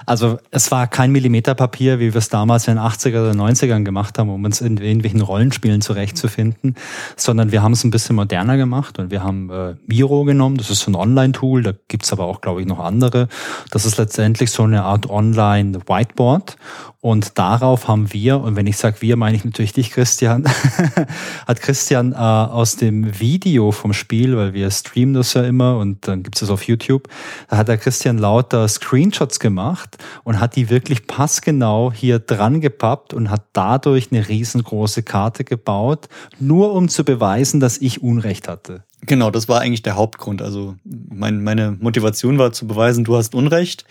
Also 0.07 0.39
es 0.51 0.71
war 0.71 0.87
kein 0.87 1.13
Millimeterpapier, 1.13 1.99
wie 1.99 2.13
wir 2.13 2.19
es 2.19 2.29
damals 2.29 2.69
in 2.69 2.77
den 2.77 2.85
80er 2.85 3.23
oder 3.23 3.33
90ern 3.33 3.85
gemacht 3.85 4.19
haben, 4.19 4.31
um 4.31 4.45
uns 4.45 4.61
in 4.61 4.77
irgendwelchen 4.77 5.21
Rollenspielen 5.21 5.81
zurechtzufinden, 5.81 6.75
sondern 7.17 7.53
wir 7.53 7.63
haben 7.63 7.73
es 7.73 7.85
ein 7.85 7.91
bisschen 7.91 8.17
moderner 8.17 8.57
gemacht 8.57 8.99
und 8.99 9.11
wir 9.11 9.23
haben 9.23 9.51
äh, 9.51 9.75
Miro 9.87 10.25
genommen, 10.25 10.57
das 10.57 10.71
ist 10.71 10.81
so 10.81 10.91
ein 10.91 10.95
Online-Tool, 10.95 11.63
da 11.63 11.73
gibt's 11.89 12.13
aber 12.13 12.25
auch, 12.25 12.41
glaube 12.41 12.61
ich, 12.61 12.67
noch 12.67 12.81
andere. 12.81 13.29
Das 13.71 13.85
ist 13.87 13.97
letztendlich 13.97 14.51
so 14.51 14.65
eine 14.65 14.83
Art 14.83 15.09
Online-Whiteboard 15.09 16.57
und 17.05 17.39
darauf 17.39 17.87
haben 17.87 18.15
wir, 18.15 18.41
und 18.41 18.57
wenn 18.57 18.67
ich 18.67 18.79
sage 18.79 19.03
wir, 19.03 19.19
meine 19.19 19.37
ich 19.37 19.45
natürlich 19.45 19.75
dich, 19.75 19.91
Christian, 19.91 20.47
hat 21.47 21.61
Christian 21.61 22.13
äh, 22.13 22.17
aus 22.17 22.77
dem 22.77 23.21
Video 23.21 23.73
vom 23.73 23.93
Spiel, 23.93 24.39
weil 24.39 24.55
wir 24.55 24.71
streamen 24.71 25.13
das 25.13 25.35
ja 25.35 25.43
immer 25.43 25.77
und 25.77 26.09
dann 26.09 26.23
gibt 26.23 26.37
es 26.37 26.41
das 26.41 26.49
auf 26.49 26.63
YouTube, 26.63 27.09
da 27.51 27.59
hat 27.59 27.69
der 27.69 27.77
Christian 27.77 28.17
lauter 28.17 28.67
Screenshots 28.67 29.39
gemacht 29.39 29.99
und 30.23 30.41
hat 30.41 30.57
die 30.57 30.71
wirklich 30.71 31.07
passgenau 31.07 31.93
hier 31.93 32.21
dran 32.21 32.63
gepappt 32.63 33.13
und 33.13 33.29
hat 33.29 33.49
dadurch 33.53 34.09
eine 34.11 34.27
riesengroße 34.27 35.03
Karte 35.03 35.45
gebaut, 35.45 36.09
nur 36.41 36.73
um 36.73 36.89
zu 36.89 37.05
beweisen, 37.05 37.61
dass 37.61 37.77
ich 37.77 38.03
Unrecht 38.03 38.49
hatte. 38.49 38.83
Genau, 39.03 39.31
das 39.31 39.47
war 39.51 39.61
eigentlich 39.61 39.83
der 39.83 39.97
Hauptgrund. 39.97 40.41
Also 40.41 40.77
mein, 40.85 41.45
meine 41.45 41.77
Motivation 41.79 42.39
war 42.39 42.53
zu 42.53 42.67
beweisen, 42.67 43.05
du 43.05 43.15
hast 43.15 43.35
Unrecht. 43.35 43.85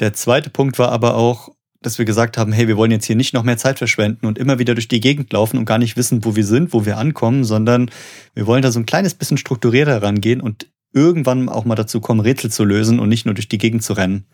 Der 0.00 0.14
zweite 0.14 0.50
Punkt 0.50 0.80
war 0.80 0.90
aber 0.90 1.14
auch, 1.14 1.50
dass 1.86 1.98
wir 1.98 2.04
gesagt 2.04 2.36
haben, 2.36 2.52
hey, 2.52 2.66
wir 2.68 2.76
wollen 2.76 2.90
jetzt 2.90 3.06
hier 3.06 3.16
nicht 3.16 3.32
noch 3.32 3.44
mehr 3.44 3.56
Zeit 3.56 3.78
verschwenden 3.78 4.26
und 4.26 4.38
immer 4.38 4.58
wieder 4.58 4.74
durch 4.74 4.88
die 4.88 5.00
Gegend 5.00 5.32
laufen 5.32 5.56
und 5.56 5.64
gar 5.64 5.78
nicht 5.78 5.96
wissen, 5.96 6.24
wo 6.24 6.34
wir 6.34 6.44
sind, 6.44 6.72
wo 6.72 6.84
wir 6.84 6.98
ankommen, 6.98 7.44
sondern 7.44 7.90
wir 8.34 8.46
wollen 8.46 8.62
da 8.62 8.72
so 8.72 8.80
ein 8.80 8.86
kleines 8.86 9.14
bisschen 9.14 9.38
strukturierter 9.38 10.02
rangehen 10.02 10.40
und 10.40 10.66
irgendwann 10.92 11.48
auch 11.48 11.64
mal 11.64 11.76
dazu 11.76 12.00
kommen, 12.00 12.20
Rätsel 12.20 12.50
zu 12.50 12.64
lösen 12.64 12.98
und 12.98 13.08
nicht 13.08 13.24
nur 13.24 13.34
durch 13.34 13.48
die 13.48 13.58
Gegend 13.58 13.84
zu 13.84 13.92
rennen. 13.92 14.26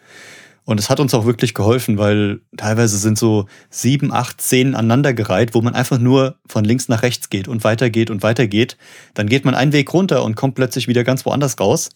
Und 0.65 0.79
es 0.79 0.89
hat 0.89 1.01
uns 1.01 1.13
auch 1.13 1.27
wirklich 1.27 1.55
geholfen, 1.55 1.99
weil 1.99 2.41
teilweise 2.57 2.97
sind 2.97 3.19
so 3.19 3.47
sieben, 3.69 4.13
acht, 4.13 4.41
zehn 4.41 4.75
aneinandergereiht, 4.75 5.55
wo 5.55 5.61
man 5.61 5.75
einfach 5.75 5.99
nur 5.99 6.37
von 6.47 6.65
links 6.65 6.89
nach 6.89 7.03
rechts 7.03 7.31
geht 7.31 7.49
und 7.49 7.65
weitergeht 7.65 8.11
und 8.11 8.23
weitergeht. 8.23 8.77
Dann 9.15 9.29
geht 9.29 9.45
man 9.45 9.57
einen 9.57 9.73
Weg 9.73 9.93
runter 9.93 10.25
und 10.25 10.37
kommt 10.37 10.55
plötzlich 10.55 10.87
wieder 10.87 11.03
ganz 11.03 11.27
woanders 11.27 11.59
raus. 11.59 11.91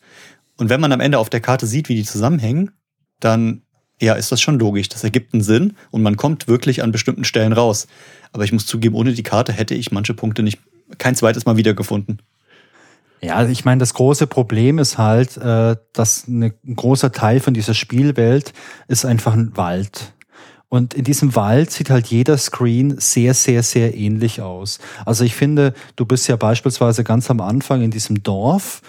Und 0.56 0.68
wenn 0.68 0.80
man 0.80 0.92
am 0.92 1.00
Ende 1.00 1.18
auf 1.18 1.30
der 1.30 1.40
Karte 1.40 1.66
sieht, 1.66 1.88
wie 1.88 1.94
die 1.94 2.04
zusammenhängen, 2.04 2.72
dann 3.20 3.62
ja, 4.00 4.14
ist 4.14 4.32
das 4.32 4.40
schon 4.40 4.58
logisch. 4.58 4.88
Das 4.88 5.04
ergibt 5.04 5.32
einen 5.32 5.42
Sinn 5.42 5.74
und 5.90 6.02
man 6.02 6.16
kommt 6.16 6.48
wirklich 6.48 6.82
an 6.82 6.92
bestimmten 6.92 7.24
Stellen 7.24 7.52
raus. 7.52 7.86
Aber 8.32 8.44
ich 8.44 8.52
muss 8.52 8.66
zugeben, 8.66 8.94
ohne 8.94 9.12
die 9.12 9.22
Karte 9.22 9.52
hätte 9.52 9.74
ich 9.74 9.92
manche 9.92 10.14
Punkte 10.14 10.42
nicht 10.42 10.58
kein 10.98 11.14
zweites 11.14 11.46
Mal 11.46 11.56
wiedergefunden. 11.56 12.20
Ja, 13.22 13.48
ich 13.48 13.64
meine, 13.64 13.78
das 13.78 13.94
große 13.94 14.26
Problem 14.26 14.78
ist 14.78 14.98
halt, 14.98 15.36
äh, 15.38 15.76
dass 15.94 16.28
ein 16.28 16.52
großer 16.74 17.12
Teil 17.12 17.40
von 17.40 17.54
dieser 17.54 17.74
Spielwelt 17.74 18.52
ist 18.88 19.06
einfach 19.06 19.32
ein 19.32 19.56
Wald. 19.56 20.12
Und 20.68 20.94
in 20.94 21.04
diesem 21.04 21.34
Wald 21.34 21.70
sieht 21.70 21.90
halt 21.90 22.08
jeder 22.08 22.36
Screen 22.36 22.96
sehr, 22.98 23.34
sehr, 23.34 23.62
sehr 23.62 23.96
ähnlich 23.96 24.42
aus. 24.42 24.80
Also 25.04 25.24
ich 25.24 25.34
finde, 25.34 25.74
du 25.94 26.04
bist 26.04 26.28
ja 26.28 26.36
beispielsweise 26.36 27.04
ganz 27.04 27.30
am 27.30 27.40
Anfang 27.40 27.82
in 27.82 27.90
diesem 27.90 28.22
Dorf 28.22 28.82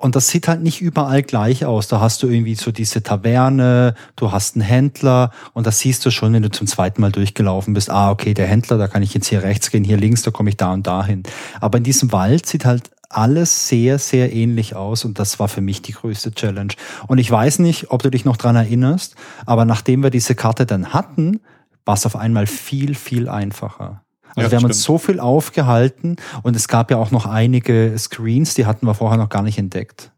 Und 0.00 0.16
das 0.16 0.28
sieht 0.28 0.48
halt 0.48 0.62
nicht 0.62 0.80
überall 0.80 1.22
gleich 1.22 1.66
aus. 1.66 1.86
Da 1.86 2.00
hast 2.00 2.22
du 2.22 2.26
irgendwie 2.26 2.54
so 2.54 2.72
diese 2.72 3.02
Taverne, 3.02 3.94
du 4.16 4.32
hast 4.32 4.56
einen 4.56 4.62
Händler 4.62 5.30
und 5.52 5.66
das 5.66 5.80
siehst 5.80 6.06
du 6.06 6.10
schon, 6.10 6.32
wenn 6.32 6.42
du 6.42 6.50
zum 6.50 6.66
zweiten 6.66 7.02
Mal 7.02 7.12
durchgelaufen 7.12 7.74
bist. 7.74 7.90
Ah, 7.90 8.10
okay, 8.10 8.32
der 8.32 8.46
Händler, 8.46 8.78
da 8.78 8.88
kann 8.88 9.02
ich 9.02 9.12
jetzt 9.12 9.28
hier 9.28 9.42
rechts 9.42 9.70
gehen, 9.70 9.84
hier 9.84 9.98
links, 9.98 10.22
da 10.22 10.30
komme 10.30 10.48
ich 10.48 10.56
da 10.56 10.72
und 10.72 10.86
dahin. 10.86 11.22
Aber 11.60 11.76
in 11.76 11.84
diesem 11.84 12.12
Wald 12.12 12.46
sieht 12.46 12.64
halt 12.64 12.90
alles 13.10 13.68
sehr, 13.68 13.98
sehr 13.98 14.32
ähnlich 14.32 14.74
aus 14.74 15.04
und 15.04 15.18
das 15.18 15.38
war 15.38 15.48
für 15.48 15.60
mich 15.60 15.82
die 15.82 15.92
größte 15.92 16.32
Challenge. 16.32 16.72
Und 17.06 17.18
ich 17.18 17.30
weiß 17.30 17.58
nicht, 17.58 17.90
ob 17.90 18.02
du 18.02 18.10
dich 18.10 18.24
noch 18.24 18.38
dran 18.38 18.56
erinnerst, 18.56 19.16
aber 19.44 19.66
nachdem 19.66 20.02
wir 20.02 20.08
diese 20.08 20.34
Karte 20.34 20.64
dann 20.64 20.94
hatten, 20.94 21.40
war 21.84 21.94
es 21.94 22.06
auf 22.06 22.16
einmal 22.16 22.46
viel, 22.46 22.94
viel 22.94 23.28
einfacher. 23.28 24.02
Also 24.36 24.46
ja, 24.46 24.50
wir 24.50 24.56
haben 24.56 24.60
stimmt. 24.60 24.74
uns 24.74 24.82
so 24.82 24.98
viel 24.98 25.20
aufgehalten 25.20 26.16
und 26.42 26.56
es 26.56 26.68
gab 26.68 26.90
ja 26.90 26.96
auch 26.96 27.10
noch 27.10 27.26
einige 27.26 27.94
Screens, 27.98 28.54
die 28.54 28.66
hatten 28.66 28.86
wir 28.86 28.94
vorher 28.94 29.18
noch 29.18 29.28
gar 29.28 29.42
nicht 29.42 29.58
entdeckt. 29.58 30.12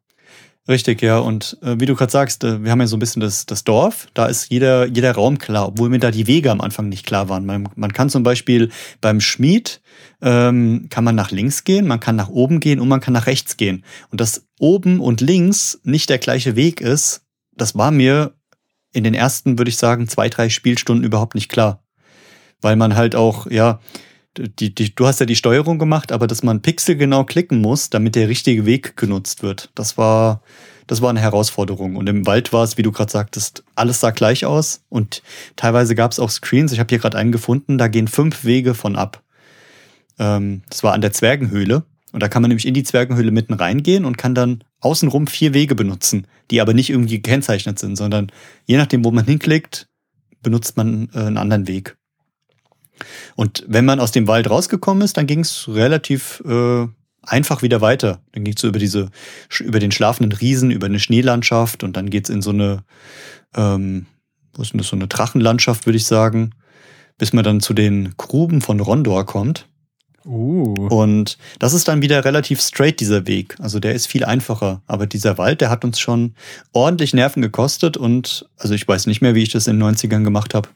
Richtig, 0.69 1.03
ja. 1.03 1.19
Und 1.19 1.59
äh, 1.63 1.81
wie 1.81 1.87
du 1.87 1.97
gerade 1.97 2.13
sagst, 2.13 2.45
äh, 2.45 2.63
wir 2.63 2.71
haben 2.71 2.81
ja 2.81 2.87
so 2.87 2.97
ein 2.97 3.01
bisschen 3.01 3.21
das, 3.21 3.47
das 3.47 3.65
Dorf, 3.65 4.07
da 4.15 4.27
ist 4.27 4.49
jeder, 4.49 4.87
jeder 4.87 5.13
Raum 5.13 5.39
klar, 5.39 5.67
obwohl 5.67 5.89
mir 5.89 5.99
da 5.99 6.13
die 6.13 6.29
Wege 6.29 6.53
am 6.53 6.61
Anfang 6.61 6.89
nicht 6.89 7.05
klar 7.05 7.29
waren. 7.29 7.45
Man, 7.45 7.69
man 7.75 7.93
kann 7.93 8.11
zum 8.11 8.23
Beispiel 8.23 8.71
beim 9.01 9.21
Schmied, 9.21 9.81
ähm, 10.21 10.87
kann 10.89 11.03
man 11.03 11.17
nach 11.17 11.33
links 11.33 11.65
gehen, 11.65 11.89
man 11.89 11.99
kann 11.99 12.15
nach 12.15 12.29
oben 12.29 12.61
gehen 12.61 12.79
und 12.79 12.87
man 12.87 13.01
kann 13.01 13.13
nach 13.13 13.27
rechts 13.27 13.57
gehen. 13.57 13.85
Und 14.13 14.21
dass 14.21 14.47
oben 14.61 15.01
und 15.01 15.21
links 15.21 15.81
nicht 15.83 16.09
der 16.11 16.19
gleiche 16.19 16.55
Weg 16.55 16.81
ist, 16.81 17.23
das 17.57 17.77
war 17.77 17.91
mir 17.91 18.33
in 18.93 19.03
den 19.03 19.15
ersten, 19.15 19.59
würde 19.59 19.71
ich 19.71 19.79
sagen, 19.79 20.07
zwei, 20.07 20.29
drei 20.29 20.49
Spielstunden 20.49 21.05
überhaupt 21.05 21.35
nicht 21.35 21.49
klar 21.49 21.82
weil 22.63 22.77
man 22.77 22.97
halt 22.97 23.15
auch, 23.15 23.51
ja, 23.51 23.81
die, 24.39 24.75
die, 24.75 24.95
du 24.95 25.07
hast 25.07 25.21
ja 25.21 25.27
die 25.27 25.37
Steuerung 25.37 25.79
gemacht, 25.79 26.11
aber 26.11 26.27
dass 26.27 26.43
man 26.43 26.63
pixelgenau 26.63 27.25
klicken 27.25 27.61
muss, 27.61 27.91
damit 27.91 28.15
der 28.15 28.29
richtige 28.29 28.65
Weg 28.65 28.97
genutzt 28.97 29.43
wird. 29.43 29.71
Das 29.75 29.99
war, 29.99 30.43
das 30.87 31.03
war 31.03 31.11
eine 31.11 31.21
Herausforderung. 31.21 31.97
Und 31.97 32.09
im 32.09 32.27
Wald 32.27 32.53
war 32.53 32.65
es, 32.65 32.79
wie 32.79 32.83
du 32.83 32.93
gerade 32.93 33.13
sagtest, 33.13 33.63
alles 33.75 34.01
sah 34.01 34.11
gleich 34.11 34.47
aus. 34.47 34.85
Und 34.89 35.23
teilweise 35.57 35.95
gab 35.95 36.13
es 36.13 36.19
auch 36.19 36.31
Screens. 36.31 36.73
Ich 36.73 36.79
habe 36.79 36.89
hier 36.89 36.99
gerade 36.99 37.19
einen 37.19 37.33
gefunden, 37.33 37.77
da 37.77 37.89
gehen 37.89 38.09
fünf 38.09 38.45
Wege 38.45 38.75
von 38.75 38.97
ab. 38.97 39.23
Ähm, 40.19 40.63
das 40.71 40.83
war 40.83 40.95
an 40.95 41.03
der 41.03 41.13
Zwergenhöhle. 41.13 41.85
Und 42.13 42.23
da 42.23 42.29
kann 42.29 42.43
man 42.43 42.51
nämlich 42.51 42.67
in 42.67 42.75
die 42.75 42.85
Zwergenhöhle 42.85 43.31
mitten 43.31 43.55
reingehen 43.55 44.05
und 44.05 44.19
kann 44.19 44.35
dann 44.35 44.65
außenrum 44.81 45.27
vier 45.27 45.55
Wege 45.55 45.75
benutzen, 45.75 46.27
die 46.51 46.61
aber 46.61 46.75
nicht 46.75 46.91
irgendwie 46.91 47.17
gekennzeichnet 47.17 47.79
sind, 47.79 47.97
sondern 47.97 48.31
je 48.67 48.77
nachdem, 48.77 49.05
wo 49.05 49.11
man 49.11 49.25
hinklickt, 49.25 49.89
benutzt 50.43 50.77
man 50.77 51.09
äh, 51.15 51.21
einen 51.21 51.39
anderen 51.39 51.69
Weg. 51.69 51.97
Und 53.37 53.65
wenn 53.67 53.85
man 53.85 54.01
aus 54.01 54.13
dem 54.13 54.27
Wald 54.27 54.49
rausgekommen 54.49 55.03
ist, 55.03 55.17
dann 55.17 55.27
ging 55.27 55.41
es 55.41 55.69
relativ 55.69 56.43
äh, 56.47 56.87
einfach 57.23 57.63
wieder 57.63 57.81
weiter. 57.81 58.21
Dann 58.33 58.45
ging 58.45 58.55
es 58.55 58.61
so 58.61 58.69
über 58.69 58.79
diese, 58.79 59.09
über 59.61 59.79
den 59.79 59.93
schlafenden 59.93 60.33
Riesen, 60.33 60.71
über 60.71 60.87
eine 60.87 61.01
Schneelandschaft 61.01 61.85
und 61.85 61.97
dann 61.97 62.11
geht's 62.11 62.31
in 62.31 62.43
so 62.43 62.51
eine, 62.51 62.85
ähm, 63.55 64.07
wo 64.55 64.63
ist 64.63 64.73
denn 64.73 64.79
das, 64.79 64.89
so 64.89 64.97
eine 64.97 65.09
Drachenlandschaft, 65.09 65.87
würde 65.87 65.97
ich 65.97 66.07
sagen, 66.07 66.55
bis 67.19 67.33
man 67.33 67.45
dann 67.45 67.61
zu 67.61 67.75
den 67.75 68.15
Gruben 68.17 68.61
von 68.61 68.81
Rondor 68.81 69.27
kommt. 69.27 69.67
Uh. 70.25 70.87
Und 70.89 71.37
das 71.59 71.73
ist 71.73 71.89
dann 71.89 72.03
wieder 72.03 72.25
relativ 72.25 72.61
straight, 72.61 73.01
dieser 73.01 73.27
Weg. 73.27 73.57
Also 73.59 73.81
der 73.81 73.95
ist 73.95 74.07
viel 74.07 74.25
einfacher. 74.25 74.83
Aber 74.87 75.07
dieser 75.07 75.37
Wald, 75.37 75.61
der 75.61 75.71
hat 75.71 75.85
uns 75.85 75.99
schon 75.99 76.35
ordentlich 76.73 77.13
Nerven 77.13 77.43
gekostet 77.43 77.97
und 77.97 78.49
also 78.57 78.75
ich 78.75 78.87
weiß 78.87 79.07
nicht 79.07 79.21
mehr, 79.21 79.35
wie 79.35 79.43
ich 79.43 79.51
das 79.51 79.67
in 79.67 79.81
den 79.81 79.95
90ern 79.95 80.23
gemacht 80.23 80.55
habe. 80.55 80.69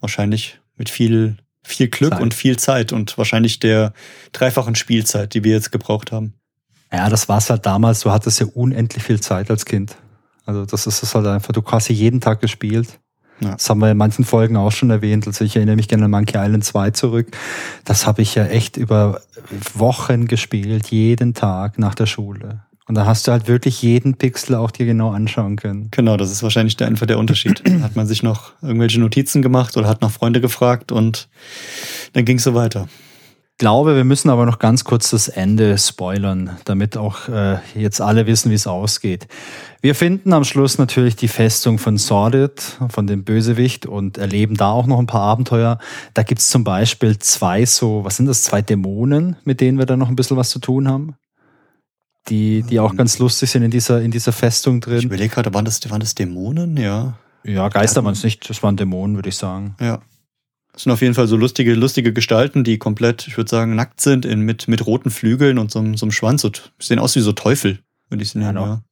Wahrscheinlich 0.00 0.60
mit 0.76 0.88
viel 0.88 1.36
viel 1.66 1.88
Glück 1.88 2.12
Zeit. 2.12 2.22
und 2.22 2.32
viel 2.32 2.56
Zeit 2.58 2.92
und 2.92 3.18
wahrscheinlich 3.18 3.58
der 3.58 3.92
dreifachen 4.32 4.76
Spielzeit, 4.76 5.34
die 5.34 5.42
wir 5.44 5.52
jetzt 5.52 5.72
gebraucht 5.72 6.12
haben. 6.12 6.34
Ja, 6.92 7.08
das 7.08 7.28
war 7.28 7.38
es 7.38 7.50
halt 7.50 7.66
damals. 7.66 8.00
Du 8.00 8.12
hattest 8.12 8.38
ja 8.40 8.46
unendlich 8.46 9.02
viel 9.02 9.20
Zeit 9.20 9.50
als 9.50 9.64
Kind. 9.64 9.96
Also 10.44 10.64
das 10.64 10.86
ist 10.86 11.02
es 11.02 11.14
halt 11.14 11.26
einfach. 11.26 11.52
Du 11.52 11.62
hast 11.64 11.88
ja 11.88 11.94
jeden 11.94 12.20
Tag 12.20 12.40
gespielt. 12.40 13.00
Ja. 13.40 13.52
Das 13.52 13.68
haben 13.68 13.80
wir 13.80 13.90
in 13.90 13.96
manchen 13.96 14.24
Folgen 14.24 14.56
auch 14.56 14.70
schon 14.70 14.90
erwähnt. 14.90 15.26
Also 15.26 15.44
ich 15.44 15.56
erinnere 15.56 15.76
mich 15.76 15.88
gerne 15.88 16.04
an 16.04 16.10
Monkey 16.10 16.38
Island 16.38 16.64
2 16.64 16.92
zurück. 16.92 17.36
Das 17.84 18.06
habe 18.06 18.22
ich 18.22 18.34
ja 18.36 18.46
echt 18.46 18.76
über 18.76 19.20
Wochen 19.74 20.26
gespielt, 20.26 20.86
jeden 20.86 21.34
Tag 21.34 21.78
nach 21.78 21.94
der 21.94 22.06
Schule. 22.06 22.62
Und 22.88 22.94
da 22.94 23.04
hast 23.04 23.26
du 23.26 23.32
halt 23.32 23.48
wirklich 23.48 23.82
jeden 23.82 24.14
Pixel 24.14 24.54
auch 24.54 24.70
dir 24.70 24.86
genau 24.86 25.10
anschauen 25.10 25.56
können. 25.56 25.88
Genau, 25.90 26.16
das 26.16 26.30
ist 26.30 26.42
wahrscheinlich 26.42 26.76
der, 26.76 26.86
einfach 26.86 27.06
der 27.06 27.18
Unterschied. 27.18 27.62
hat 27.82 27.96
man 27.96 28.06
sich 28.06 28.22
noch 28.22 28.52
irgendwelche 28.62 29.00
Notizen 29.00 29.42
gemacht 29.42 29.76
oder 29.76 29.88
hat 29.88 30.02
noch 30.02 30.12
Freunde 30.12 30.40
gefragt 30.40 30.92
und 30.92 31.28
dann 32.12 32.24
ging 32.24 32.38
es 32.38 32.44
so 32.44 32.54
weiter. 32.54 32.88
Ich 33.56 33.58
glaube, 33.58 33.96
wir 33.96 34.04
müssen 34.04 34.28
aber 34.28 34.44
noch 34.44 34.58
ganz 34.58 34.84
kurz 34.84 35.10
das 35.10 35.28
Ende 35.28 35.78
spoilern, 35.78 36.58
damit 36.66 36.98
auch 36.98 37.26
äh, 37.28 37.56
jetzt 37.74 38.02
alle 38.02 38.26
wissen, 38.26 38.50
wie 38.50 38.54
es 38.54 38.66
ausgeht. 38.66 39.28
Wir 39.80 39.94
finden 39.94 40.34
am 40.34 40.44
Schluss 40.44 40.76
natürlich 40.76 41.16
die 41.16 41.26
Festung 41.26 41.78
von 41.78 41.96
Sordid, 41.96 42.60
von 42.90 43.06
dem 43.06 43.24
Bösewicht 43.24 43.86
und 43.86 44.18
erleben 44.18 44.56
da 44.56 44.70
auch 44.72 44.86
noch 44.86 44.98
ein 44.98 45.06
paar 45.06 45.22
Abenteuer. 45.22 45.78
Da 46.12 46.22
gibt's 46.22 46.50
zum 46.50 46.64
Beispiel 46.64 47.18
zwei 47.18 47.64
so, 47.64 48.04
was 48.04 48.18
sind 48.18 48.26
das, 48.26 48.42
zwei 48.42 48.60
Dämonen, 48.60 49.36
mit 49.44 49.62
denen 49.62 49.78
wir 49.78 49.86
da 49.86 49.96
noch 49.96 50.10
ein 50.10 50.16
bisschen 50.16 50.36
was 50.36 50.50
zu 50.50 50.58
tun 50.58 50.86
haben? 50.86 51.16
Die, 52.28 52.62
die 52.62 52.80
auch 52.80 52.96
ganz 52.96 53.18
lustig 53.18 53.50
sind 53.50 53.62
in 53.62 53.70
dieser, 53.70 54.02
in 54.02 54.10
dieser 54.10 54.32
Festung 54.32 54.80
drin. 54.80 54.98
Ich 54.98 55.04
überlege 55.04 55.34
gerade, 55.34 55.52
waren 55.54 55.64
das, 55.64 55.88
waren 55.90 56.00
das 56.00 56.14
Dämonen? 56.14 56.76
Ja. 56.76 57.18
Ja, 57.44 57.68
Geister 57.68 58.04
waren 58.04 58.14
es 58.14 58.24
nicht, 58.24 58.48
das 58.50 58.62
waren 58.62 58.76
Dämonen, 58.76 59.16
würde 59.16 59.28
ich 59.28 59.36
sagen. 59.36 59.76
Ja. 59.80 60.02
Das 60.72 60.82
sind 60.82 60.92
auf 60.92 61.00
jeden 61.00 61.14
Fall 61.14 61.26
so 61.26 61.36
lustige, 61.36 61.74
lustige 61.74 62.12
Gestalten, 62.12 62.64
die 62.64 62.76
komplett, 62.78 63.26
ich 63.28 63.36
würde 63.36 63.48
sagen, 63.48 63.74
nackt 63.74 64.00
sind, 64.00 64.26
in, 64.26 64.40
mit, 64.40 64.68
mit 64.68 64.84
roten 64.84 65.10
Flügeln 65.10 65.58
und 65.58 65.70
so, 65.70 65.78
so 65.94 66.04
einem 66.04 66.12
Schwanz. 66.12 66.44
Und 66.44 66.72
sehen 66.80 66.98
aus 66.98 67.14
wie 67.16 67.20
so 67.20 67.32
Teufel, 67.32 67.78
würde 68.10 68.22
ich 68.22 68.34
nennen. 68.34 68.56
Ja, 68.56 68.66
ja 68.66 68.82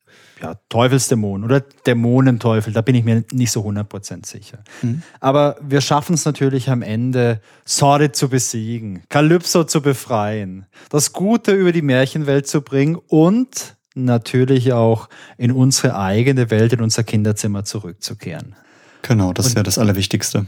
ja, 0.42 0.56
Teufelsdämon 0.68 1.44
oder 1.44 1.60
Dämonenteufel, 1.60 2.72
da 2.72 2.82
bin 2.82 2.94
ich 2.94 3.04
mir 3.04 3.24
nicht 3.32 3.50
so 3.50 3.66
100% 3.66 4.26
sicher. 4.26 4.58
Mhm. 4.82 5.02
Aber 5.20 5.56
wir 5.60 5.80
schaffen 5.80 6.14
es 6.14 6.24
natürlich 6.24 6.70
am 6.70 6.82
Ende, 6.82 7.40
Sordid 7.64 8.16
zu 8.16 8.28
besiegen, 8.28 9.02
Kalypso 9.08 9.64
zu 9.64 9.80
befreien, 9.80 10.66
das 10.90 11.12
Gute 11.12 11.52
über 11.52 11.72
die 11.72 11.82
Märchenwelt 11.82 12.46
zu 12.46 12.62
bringen 12.62 12.96
und 13.08 13.76
natürlich 13.94 14.72
auch 14.72 15.08
in 15.38 15.52
unsere 15.52 15.96
eigene 15.96 16.50
Welt, 16.50 16.72
in 16.72 16.80
unser 16.80 17.04
Kinderzimmer 17.04 17.64
zurückzukehren. 17.64 18.56
Genau, 19.02 19.32
das 19.32 19.46
ist 19.46 19.56
ja 19.56 19.62
das 19.62 19.78
Allerwichtigste. 19.78 20.46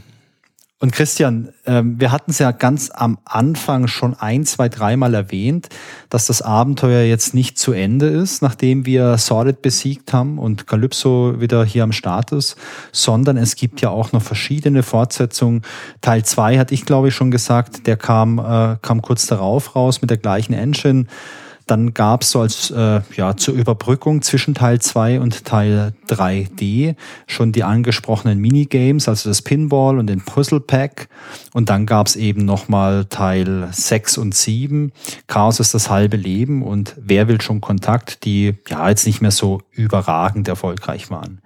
Und 0.79 0.91
Christian, 0.91 1.49
ähm, 1.65 1.99
wir 1.99 2.11
hatten 2.11 2.29
es 2.29 2.37
ja 2.37 2.51
ganz 2.51 2.91
am 2.93 3.17
Anfang 3.25 3.87
schon 3.87 4.13
ein, 4.13 4.45
zwei, 4.45 4.69
dreimal 4.69 5.15
erwähnt, 5.15 5.69
dass 6.09 6.27
das 6.27 6.43
Abenteuer 6.43 7.01
jetzt 7.01 7.33
nicht 7.33 7.57
zu 7.57 7.71
Ende 7.71 8.05
ist, 8.05 8.43
nachdem 8.43 8.85
wir 8.85 9.17
Sordid 9.17 9.63
besiegt 9.63 10.13
haben 10.13 10.37
und 10.37 10.67
Calypso 10.67 11.41
wieder 11.41 11.65
hier 11.65 11.81
am 11.81 11.93
Start 11.93 12.31
ist, 12.31 12.57
sondern 12.91 13.37
es 13.37 13.55
gibt 13.55 13.81
ja 13.81 13.89
auch 13.89 14.11
noch 14.11 14.21
verschiedene 14.21 14.83
Fortsetzungen. 14.83 15.63
Teil 16.01 16.23
zwei 16.25 16.59
hatte 16.59 16.75
ich, 16.75 16.85
glaube 16.85 17.07
ich, 17.07 17.15
schon 17.15 17.31
gesagt, 17.31 17.87
der 17.87 17.97
kam, 17.97 18.37
äh, 18.37 18.77
kam 18.79 19.01
kurz 19.01 19.25
darauf 19.25 19.75
raus 19.75 20.01
mit 20.01 20.11
der 20.11 20.17
gleichen 20.17 20.53
Engine. 20.53 21.07
Dann 21.67 21.93
gab 21.93 22.21
es 22.23 22.31
so 22.31 22.41
als 22.41 22.71
äh, 22.71 23.01
ja, 23.15 23.35
zur 23.35 23.53
Überbrückung 23.53 24.21
zwischen 24.21 24.55
Teil 24.55 24.79
2 24.79 25.19
und 25.19 25.45
Teil 25.45 25.93
3D 26.09 26.95
schon 27.27 27.51
die 27.51 27.63
angesprochenen 27.63 28.39
Minigames, 28.39 29.07
also 29.09 29.29
das 29.29 29.41
Pinball 29.41 29.99
und 29.99 30.07
den 30.07 30.21
Puzzle 30.21 30.61
Pack. 30.61 31.09
Und 31.53 31.69
dann 31.69 31.85
gab 31.85 32.07
es 32.07 32.15
eben 32.15 32.45
nochmal 32.45 33.05
Teil 33.05 33.67
6 33.71 34.17
und 34.17 34.33
7. 34.33 34.93
Chaos 35.27 35.59
ist 35.59 35.73
das 35.73 35.89
halbe 35.89 36.17
Leben 36.17 36.63
und 36.63 36.95
Wer 36.97 37.27
will 37.27 37.41
schon 37.41 37.61
Kontakt, 37.61 38.23
die 38.23 38.55
ja 38.69 38.87
jetzt 38.89 39.05
nicht 39.05 39.21
mehr 39.21 39.31
so 39.31 39.61
überragend 39.71 40.47
erfolgreich 40.47 41.09
waren. 41.11 41.41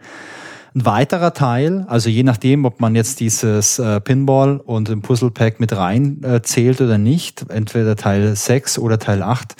Ein 0.73 0.85
weiterer 0.85 1.33
Teil, 1.33 1.85
also 1.89 2.09
je 2.09 2.23
nachdem, 2.23 2.63
ob 2.63 2.79
man 2.79 2.95
jetzt 2.95 3.19
dieses 3.19 3.77
äh, 3.77 3.99
Pinball 3.99 4.55
und 4.57 4.87
den 4.87 5.01
Puzzle 5.01 5.29
Pack 5.29 5.59
mit 5.59 5.75
rein 5.75 6.23
äh, 6.23 6.41
zählt 6.43 6.79
oder 6.79 6.97
nicht, 6.97 7.45
entweder 7.49 7.97
Teil 7.97 8.33
6 8.37 8.79
oder 8.79 8.97
Teil 8.97 9.21
8, 9.21 9.55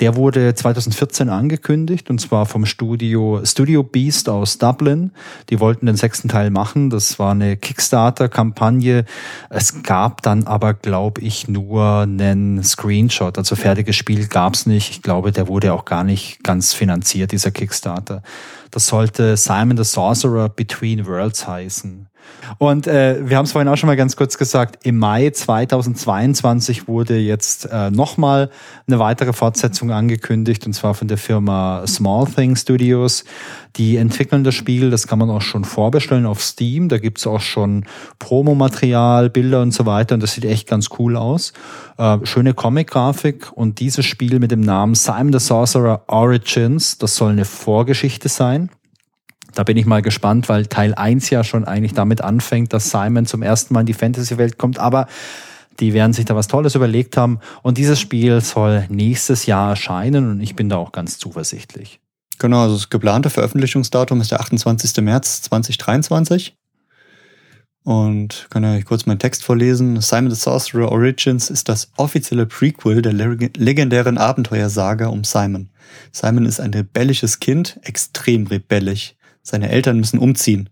der 0.00 0.16
wurde 0.16 0.54
2014 0.54 1.28
angekündigt 1.28 2.10
und 2.10 2.20
zwar 2.20 2.46
vom 2.46 2.66
Studio 2.66 3.40
Studio 3.44 3.82
Beast 3.82 4.28
aus 4.28 4.58
Dublin. 4.58 5.12
Die 5.50 5.60
wollten 5.60 5.86
den 5.86 5.96
sechsten 5.96 6.28
Teil 6.28 6.50
machen. 6.50 6.90
Das 6.90 7.18
war 7.18 7.32
eine 7.32 7.56
Kickstarter-Kampagne. 7.56 9.04
Es 9.50 9.82
gab 9.82 10.22
dann 10.22 10.44
aber, 10.44 10.74
glaube 10.74 11.20
ich, 11.20 11.48
nur 11.48 12.00
einen 12.00 12.62
Screenshot. 12.62 13.38
Also 13.38 13.56
fertiges 13.56 13.96
Spiel 13.96 14.26
gab's 14.26 14.66
nicht. 14.66 14.90
Ich 14.90 15.02
glaube, 15.02 15.32
der 15.32 15.48
wurde 15.48 15.72
auch 15.72 15.84
gar 15.84 16.04
nicht 16.04 16.42
ganz 16.42 16.72
finanziert, 16.72 17.32
dieser 17.32 17.50
Kickstarter. 17.50 18.22
Das 18.70 18.86
sollte 18.88 19.36
Simon 19.36 19.76
the 19.76 19.84
Sorcerer 19.84 20.48
Between 20.48 21.06
Worlds 21.06 21.46
heißen. 21.46 22.08
Und 22.58 22.86
äh, 22.86 23.28
wir 23.28 23.36
haben 23.36 23.44
es 23.44 23.52
vorhin 23.52 23.68
auch 23.68 23.76
schon 23.76 23.86
mal 23.86 23.96
ganz 23.96 24.16
kurz 24.16 24.38
gesagt, 24.38 24.84
im 24.86 24.98
Mai 24.98 25.30
2022 25.30 26.88
wurde 26.88 27.16
jetzt 27.16 27.66
äh, 27.70 27.90
nochmal 27.90 28.50
eine 28.86 28.98
weitere 28.98 29.32
Fortsetzung 29.32 29.90
angekündigt, 29.90 30.66
und 30.66 30.72
zwar 30.72 30.94
von 30.94 31.08
der 31.08 31.18
Firma 31.18 31.86
Small 31.86 32.26
Thing 32.26 32.56
Studios. 32.56 33.24
Die 33.76 33.96
entwickeln 33.96 34.44
das 34.44 34.54
Spiel, 34.54 34.90
das 34.90 35.08
kann 35.08 35.18
man 35.18 35.30
auch 35.30 35.42
schon 35.42 35.64
vorbestellen 35.64 36.26
auf 36.26 36.40
Steam. 36.40 36.88
Da 36.88 36.98
gibt's 36.98 37.26
auch 37.26 37.40
schon 37.40 37.84
Promomaterial, 38.20 39.30
Bilder 39.30 39.62
und 39.62 39.72
so 39.72 39.84
weiter. 39.84 40.14
Und 40.14 40.22
das 40.22 40.34
sieht 40.34 40.44
echt 40.44 40.68
ganz 40.68 40.90
cool 40.98 41.16
aus. 41.16 41.52
Äh, 41.98 42.18
schöne 42.22 42.54
Comic-Grafik. 42.54 43.50
Und 43.52 43.80
dieses 43.80 44.06
Spiel 44.06 44.38
mit 44.38 44.52
dem 44.52 44.60
Namen 44.60 44.94
Simon 44.94 45.32
the 45.32 45.40
Sorcerer 45.40 46.02
Origins, 46.06 46.98
das 46.98 47.16
soll 47.16 47.32
eine 47.32 47.44
Vorgeschichte 47.44 48.28
sein. 48.28 48.70
Da 49.54 49.62
bin 49.62 49.76
ich 49.76 49.86
mal 49.86 50.02
gespannt, 50.02 50.48
weil 50.48 50.66
Teil 50.66 50.94
1 50.94 51.30
ja 51.30 51.44
schon 51.44 51.64
eigentlich 51.64 51.94
damit 51.94 52.20
anfängt, 52.20 52.72
dass 52.72 52.90
Simon 52.90 53.26
zum 53.26 53.42
ersten 53.42 53.72
Mal 53.74 53.80
in 53.80 53.86
die 53.86 53.94
Fantasy-Welt 53.94 54.58
kommt. 54.58 54.78
Aber 54.78 55.06
die 55.80 55.92
werden 55.92 56.12
sich 56.12 56.24
da 56.24 56.34
was 56.36 56.48
Tolles 56.48 56.74
überlegt 56.74 57.16
haben. 57.16 57.40
Und 57.62 57.78
dieses 57.78 58.00
Spiel 58.00 58.40
soll 58.40 58.86
nächstes 58.88 59.46
Jahr 59.46 59.70
erscheinen 59.70 60.30
und 60.30 60.40
ich 60.40 60.56
bin 60.56 60.68
da 60.68 60.76
auch 60.76 60.92
ganz 60.92 61.18
zuversichtlich. 61.18 62.00
Genau, 62.38 62.62
also 62.62 62.74
das 62.74 62.90
geplante 62.90 63.30
Veröffentlichungsdatum 63.30 64.20
ist 64.20 64.30
der 64.30 64.40
28. 64.40 64.96
März 65.02 65.42
2023. 65.42 66.56
Und 67.84 68.46
kann 68.48 68.64
ja 68.64 68.80
kurz 68.80 69.04
meinen 69.04 69.18
Text 69.18 69.44
vorlesen. 69.44 70.00
Simon 70.00 70.30
the 70.30 70.40
Sorcerer 70.40 70.90
Origins 70.90 71.50
ist 71.50 71.68
das 71.68 71.90
offizielle 71.96 72.46
Prequel 72.46 73.02
der 73.02 73.12
legendären 73.12 74.16
Abenteuersaga 74.16 75.08
um 75.08 75.22
Simon. 75.22 75.68
Simon 76.10 76.46
ist 76.46 76.60
ein 76.60 76.72
rebellisches 76.72 77.40
Kind, 77.40 77.78
extrem 77.82 78.46
rebellisch. 78.46 79.14
Seine 79.46 79.68
Eltern 79.68 79.98
müssen 79.98 80.18
umziehen, 80.18 80.70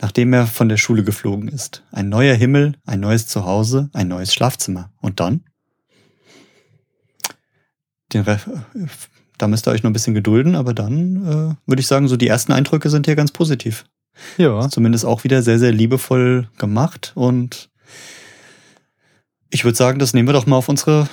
nachdem 0.00 0.32
er 0.32 0.46
von 0.46 0.70
der 0.70 0.78
Schule 0.78 1.04
geflogen 1.04 1.48
ist. 1.48 1.84
Ein 1.92 2.08
neuer 2.08 2.34
Himmel, 2.34 2.72
ein 2.86 3.00
neues 3.00 3.26
Zuhause, 3.28 3.90
ein 3.92 4.08
neues 4.08 4.32
Schlafzimmer. 4.32 4.90
Und 5.00 5.20
dann? 5.20 5.44
Da 9.38 9.48
müsst 9.48 9.68
ihr 9.68 9.70
euch 9.70 9.82
noch 9.82 9.90
ein 9.90 9.92
bisschen 9.92 10.14
gedulden, 10.14 10.54
aber 10.54 10.72
dann 10.72 11.16
äh, 11.16 11.68
würde 11.68 11.80
ich 11.80 11.86
sagen, 11.86 12.08
so 12.08 12.16
die 12.16 12.28
ersten 12.28 12.52
Eindrücke 12.52 12.88
sind 12.88 13.04
hier 13.04 13.16
ganz 13.16 13.32
positiv. 13.32 13.84
Ja. 14.38 14.70
Zumindest 14.70 15.04
auch 15.04 15.24
wieder 15.24 15.42
sehr, 15.42 15.58
sehr 15.58 15.72
liebevoll 15.72 16.48
gemacht 16.56 17.12
und 17.14 17.68
ich 19.50 19.64
würde 19.64 19.76
sagen, 19.76 19.98
das 19.98 20.14
nehmen 20.14 20.26
wir 20.26 20.32
doch 20.32 20.46
mal 20.46 20.56
auf 20.56 20.70
unsere 20.70 21.06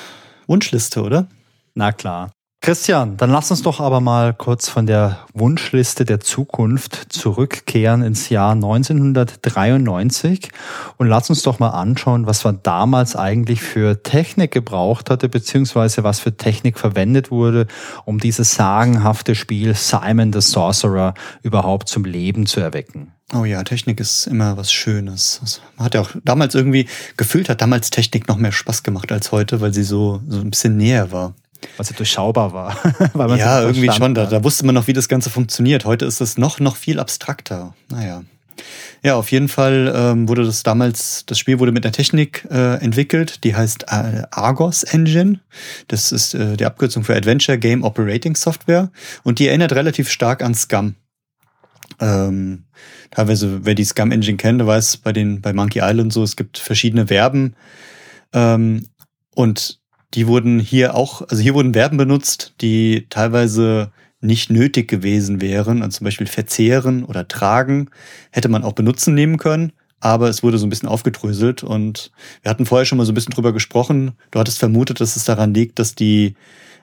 Wunschliste, 0.48 1.02
oder? 1.02 1.28
Na 1.76 1.92
klar. 1.92 2.32
Christian, 2.64 3.18
dann 3.18 3.30
lass 3.30 3.52
uns 3.52 3.62
doch 3.62 3.82
aber 3.82 4.00
mal 4.00 4.34
kurz 4.34 4.70
von 4.70 4.88
der 4.88 5.20
Wunschliste 5.34 6.06
der 6.06 6.22
Zukunft 6.22 7.08
zurückkehren 7.10 8.04
ins 8.04 8.30
Jahr 8.30 8.54
1993 8.54 10.48
und 10.96 11.08
lass 11.08 11.30
uns 11.30 11.42
doch 11.42 11.60
mal 11.60 11.72
anschauen, 11.72 12.26
was 12.26 12.46
man 12.46 12.62
damals 12.64 13.18
eigentlich 13.18 13.62
für 13.62 14.02
Technik 14.02 14.52
gebraucht 14.52 15.10
hatte, 15.10 15.28
beziehungsweise 15.28 16.06
was 16.06 16.22
für 16.22 16.38
Technik 16.38 16.80
verwendet 16.80 17.32
wurde, 17.32 17.68
um 18.06 18.18
dieses 18.20 18.54
sagenhafte 18.54 19.36
Spiel 19.36 19.76
Simon 19.76 20.32
the 20.32 20.40
Sorcerer 20.40 21.16
überhaupt 21.42 21.90
zum 21.90 22.06
Leben 22.06 22.46
zu 22.46 22.62
erwecken. 22.62 23.12
Oh 23.34 23.44
ja, 23.44 23.62
Technik 23.64 24.00
ist 24.00 24.26
immer 24.26 24.56
was 24.56 24.72
Schönes. 24.72 25.60
Man 25.76 25.88
hat 25.88 25.96
ja 25.96 26.02
auch 26.02 26.12
damals 26.24 26.56
irgendwie 26.56 26.88
gefühlt, 27.18 27.50
hat 27.50 27.62
damals 27.62 27.90
Technik 27.90 28.30
noch 28.30 28.38
mehr 28.38 28.54
Spaß 28.54 28.84
gemacht 28.84 29.12
als 29.12 29.34
heute, 29.34 29.60
weil 29.60 29.74
sie 29.74 29.84
so, 29.84 30.22
so 30.30 30.40
ein 30.40 30.50
bisschen 30.50 30.78
näher 30.78 31.12
war 31.12 31.34
was 31.78 31.90
ja 31.90 31.96
durchschaubar 31.96 32.54
war. 32.54 32.78
ja, 33.38 33.62
irgendwie 33.62 33.92
schon. 33.92 34.14
Da, 34.14 34.26
da 34.26 34.44
wusste 34.44 34.66
man 34.66 34.76
noch, 34.76 34.88
wie 34.88 34.94
das 34.94 35.08
Ganze 35.08 35.30
funktioniert. 35.30 35.86
Heute 35.86 36.06
ist 36.06 36.22
es 36.22 36.38
noch, 36.38 36.60
noch 36.60 36.76
viel 36.76 37.00
abstrakter. 37.00 37.74
Naja. 37.90 38.24
Ja, 39.04 39.16
auf 39.16 39.32
jeden 39.32 39.50
Fall 39.50 39.92
ähm, 39.96 40.30
wurde 40.30 40.46
das 40.46 40.64
damals, 40.64 41.26
das 41.26 41.38
Spiel 41.38 41.60
wurde 41.60 41.72
mit 41.72 41.86
einer 41.86 41.92
Technik 41.92 42.48
äh, 42.50 42.76
entwickelt, 42.76 43.44
die 43.44 43.56
heißt 43.56 43.84
äh, 43.90 44.24
Argos 44.32 44.84
Engine. 44.84 45.40
Das 45.90 46.12
ist 46.12 46.34
äh, 46.34 46.56
die 46.56 46.66
Abkürzung 46.66 47.04
für 47.04 47.16
Adventure 47.16 47.58
Game 47.58 47.84
Operating 47.84 48.36
Software 48.36 48.92
und 49.24 49.40
die 49.40 49.48
erinnert 49.48 49.74
relativ 49.74 50.10
stark 50.10 50.42
an 50.42 50.56
Scum. 50.56 50.96
Ähm, 52.00 52.64
teilweise, 53.12 53.66
wer 53.66 53.76
die 53.76 53.84
Scum 53.84 54.12
Engine 54.12 54.38
kennt, 54.38 54.62
der 54.62 54.68
weiß 54.68 54.98
bei 54.98 55.12
den 55.12 55.42
bei 55.42 55.52
Monkey 55.52 55.80
Island 55.84 56.14
so, 56.14 56.24
es 56.24 56.36
gibt 56.36 56.58
verschiedene 56.58 57.08
Verben 57.08 57.56
ähm, 58.32 58.88
und 59.36 59.80
die 60.14 60.28
wurden 60.28 60.60
hier 60.60 60.96
auch, 60.96 61.22
also 61.28 61.42
hier 61.42 61.54
wurden 61.54 61.74
Verben 61.74 61.98
benutzt, 61.98 62.54
die 62.62 63.08
teilweise 63.10 63.92
nicht 64.22 64.50
nötig 64.50 64.88
gewesen 64.88 65.42
wären. 65.42 65.82
Also 65.82 65.98
zum 65.98 66.06
Beispiel 66.06 66.28
verzehren 66.28 67.04
oder 67.04 67.28
tragen 67.28 67.90
hätte 68.32 68.50
man 68.50 68.64
auch 68.64 68.74
benutzen 68.74 69.14
nehmen 69.14 69.38
können, 69.38 69.74
aber 70.00 70.30
es 70.30 70.44
wurde 70.44 70.58
so 70.58 70.66
ein 70.66 70.70
bisschen 70.70 70.90
aufgedröselt 70.90 71.64
und 71.64 72.12
wir 72.42 72.50
hatten 72.50 72.66
vorher 72.66 72.86
schon 72.86 72.98
mal 72.98 73.06
so 73.06 73.12
ein 73.12 73.16
bisschen 73.16 73.34
drüber 73.34 73.54
gesprochen. 73.54 74.14
Du 74.32 74.40
hattest 74.40 74.60
vermutet, 74.60 75.02
dass 75.02 75.16
es 75.16 75.26
daran 75.26 75.54
liegt, 75.54 75.80
dass 75.80 75.96
die 75.96 76.36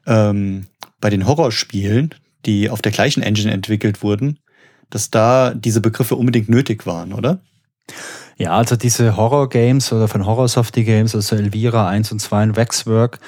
ähm, 0.06 0.66
bei 1.00 1.10
den 1.10 1.26
Horrorspielen, 1.26 2.14
die 2.46 2.68
auf 2.68 2.82
der 2.82 2.92
gleichen 2.92 3.22
Engine 3.22 3.52
entwickelt 3.52 4.02
wurden, 4.02 4.38
dass 4.90 5.10
da 5.10 5.54
diese 5.54 5.80
Begriffe 5.80 6.16
unbedingt 6.16 6.48
nötig 6.48 6.86
waren, 6.86 7.12
oder? 7.12 7.40
Ja, 8.40 8.52
also 8.52 8.74
diese 8.74 9.18
Horror-Games 9.18 9.92
oder 9.92 10.08
von 10.08 10.24
Horror-Softie 10.24 10.84
Games, 10.84 11.14
also 11.14 11.36
Elvira 11.36 11.86
1 11.88 12.10
und 12.10 12.20
2 12.20 12.44
und 12.44 12.56
Waxwork, 12.56 13.18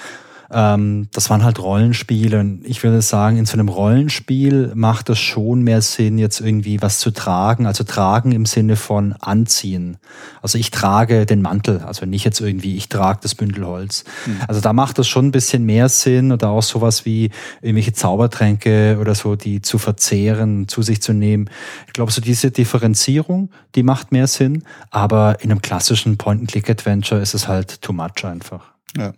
ähm, 0.53 1.09
das 1.13 1.31
waren 1.31 1.45
halt 1.45 1.59
Rollenspiele. 1.59 2.39
Und 2.39 2.63
ich 2.65 2.83
würde 2.83 3.01
sagen, 3.01 3.39
in 3.39 3.47
so 3.47 3.55
einem 3.55 3.69
Rollenspiel 3.69 4.73
macht 4.75 5.09
es 5.09 5.19
schon 5.19 5.63
mehr 5.63 5.81
Sinn, 5.81 6.19
jetzt 6.19 6.41
irgendwie 6.41 6.83
was 6.83 6.99
zu 6.99 7.11
tragen. 7.11 7.67
Also 7.67 7.85
tragen 7.85 8.33
im 8.33 8.45
Sinne 8.45 8.77
von 8.77 9.15
anziehen. 9.15 9.97
Also 10.43 10.59
ich 10.59 10.71
trage 10.71 11.25
den 11.27 11.43
Mantel, 11.43 11.79
also 11.81 12.05
nicht 12.05 12.25
jetzt 12.25 12.41
irgendwie, 12.41 12.77
ich 12.77 12.89
trage 12.89 13.21
das 13.23 13.35
Bündel 13.35 13.67
Holz. 13.67 14.05
Mhm. 14.27 14.41
Also 14.47 14.61
da 14.61 14.73
macht 14.73 14.99
das 14.99 15.09
schon 15.09 15.27
ein 15.27 15.33
bisschen 15.33 15.65
mehr 15.65 15.89
Sinn 15.89 16.33
oder 16.33 16.51
auch 16.51 16.63
sowas 16.63 17.07
wie 17.07 17.31
irgendwelche 17.63 17.95
Zaubertränke 17.95 18.99
oder 19.01 19.15
so, 19.15 19.37
die 19.37 19.63
zu 19.63 19.79
verzehren, 19.79 20.69
zu 20.69 20.83
sich 20.83 21.01
zu 21.01 21.13
nehmen. 21.15 21.49
Ich 21.87 21.95
glaube, 21.95 22.13
so 22.13 22.21
diese 22.21 22.51
Differenzierung, 22.51 23.51
die 23.75 23.83
macht 23.83 24.13
mehr 24.13 24.27
Sinn. 24.27 24.65
Aber 24.91 25.39
in 25.41 25.51
einem 25.51 25.63
klassischen 25.63 26.19
Point-and-Click-Adventure 26.19 27.21
ist 27.21 27.35
es 27.35 27.49
halt 27.49 27.81
too 27.81 27.93
much 27.93 28.25
einfach. 28.25 28.73
Ja. 28.97 29.13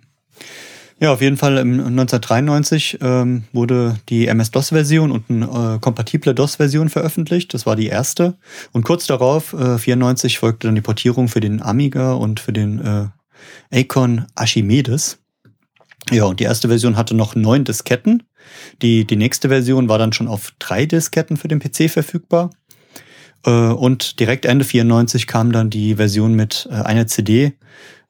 Ja, 1.01 1.13
auf 1.13 1.21
jeden 1.21 1.37
Fall 1.37 1.59
im 1.59 1.81
1993 1.81 2.99
ähm, 3.01 3.45
wurde 3.53 3.99
die 4.09 4.29
MS-DOS-Version 4.29 5.11
und 5.11 5.29
eine 5.29 5.75
äh, 5.75 5.79
kompatible 5.81 6.35
DOS-Version 6.35 6.89
veröffentlicht. 6.89 7.53
Das 7.53 7.67
war 7.67 7.75
die 7.75 7.89
erste. 7.89 8.37
Und 8.73 8.85
kurz 8.85 9.07
darauf, 9.07 9.53
äh, 9.55 9.77
94, 9.77 10.39
folgte 10.39 10.69
dann 10.69 10.77
die 10.77 10.81
Portierung 10.81 11.29
für 11.29 11.41
den 11.41 11.61
Amiga 11.61 12.13
und 12.13 12.39
für 12.39 12.53
den 12.53 12.81
äh, 12.81 13.09
Acon 13.73 14.27
Archimedes. 14.37 15.19
Ja, 16.11 16.25
und 16.25 16.39
die 16.39 16.45
erste 16.45 16.69
Version 16.69 16.97
hatte 16.97 17.15
noch 17.15 17.35
neun 17.35 17.65
Disketten. 17.65 18.23
Die, 18.83 19.05
die 19.05 19.17
nächste 19.17 19.49
Version 19.49 19.89
war 19.89 19.99
dann 19.99 20.13
schon 20.13 20.29
auf 20.29 20.53
drei 20.59 20.87
Disketten 20.87 21.37
für 21.37 21.49
den 21.49 21.61
PC 21.61 21.91
verfügbar. 21.91 22.51
Äh, 23.45 23.51
und 23.51 24.21
direkt 24.21 24.45
Ende 24.45 24.65
94 24.65 25.27
kam 25.27 25.51
dann 25.51 25.71
die 25.71 25.97
Version 25.97 26.35
mit 26.35 26.69
äh, 26.71 26.75
einer 26.75 27.07
CD 27.07 27.55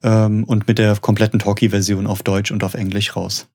ähm, 0.03 0.43
und 0.43 0.67
mit 0.67 0.77
der 0.77 0.95
kompletten 0.97 1.39
Talkie-Version 1.39 2.07
auf 2.07 2.23
Deutsch 2.23 2.51
und 2.51 2.63
auf 2.63 2.73
Englisch 2.73 3.15
raus. 3.15 3.47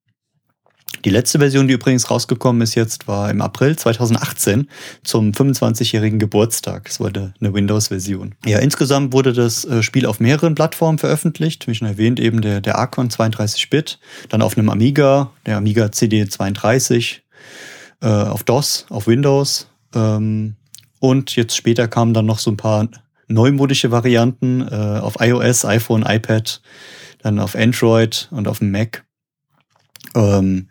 Die 1.04 1.10
letzte 1.10 1.38
Version, 1.38 1.66
die 1.66 1.74
übrigens 1.74 2.10
rausgekommen 2.10 2.60
ist 2.60 2.74
jetzt, 2.74 3.08
war 3.08 3.30
im 3.30 3.40
April 3.40 3.76
2018 3.76 4.68
zum 5.02 5.30
25-jährigen 5.32 6.18
Geburtstag. 6.18 6.88
Es 6.88 7.00
wurde 7.00 7.32
eine 7.40 7.54
Windows-Version. 7.54 8.34
Ja, 8.44 8.58
insgesamt 8.58 9.12
wurde 9.14 9.32
das 9.32 9.64
äh, 9.64 9.82
Spiel 9.82 10.04
auf 10.04 10.20
mehreren 10.20 10.54
Plattformen 10.54 10.98
veröffentlicht. 10.98 11.66
Wie 11.68 11.74
schon 11.74 11.88
erwähnt, 11.88 12.20
eben 12.20 12.42
der, 12.42 12.60
der 12.60 12.76
Archon 12.76 13.08
32-Bit, 13.08 13.98
dann 14.28 14.42
auf 14.42 14.58
einem 14.58 14.68
Amiga, 14.68 15.30
der 15.46 15.56
Amiga 15.56 15.86
CD32, 15.86 17.20
äh, 18.02 18.06
auf 18.06 18.44
DOS, 18.44 18.84
auf 18.90 19.06
Windows. 19.06 19.68
Ähm, 19.94 20.56
und 20.98 21.34
jetzt 21.34 21.56
später 21.56 21.88
kamen 21.88 22.12
dann 22.12 22.26
noch 22.26 22.40
so 22.40 22.50
ein 22.50 22.58
paar 22.58 22.88
neumodische 23.30 23.90
Varianten 23.90 24.60
äh, 24.62 24.98
auf 25.00 25.20
iOS, 25.20 25.64
iPhone, 25.64 26.04
iPad, 26.06 26.60
dann 27.22 27.38
auf 27.38 27.54
Android 27.54 28.28
und 28.30 28.48
auf 28.48 28.58
dem 28.58 28.70
Mac. 28.70 29.04
Ähm, 30.14 30.68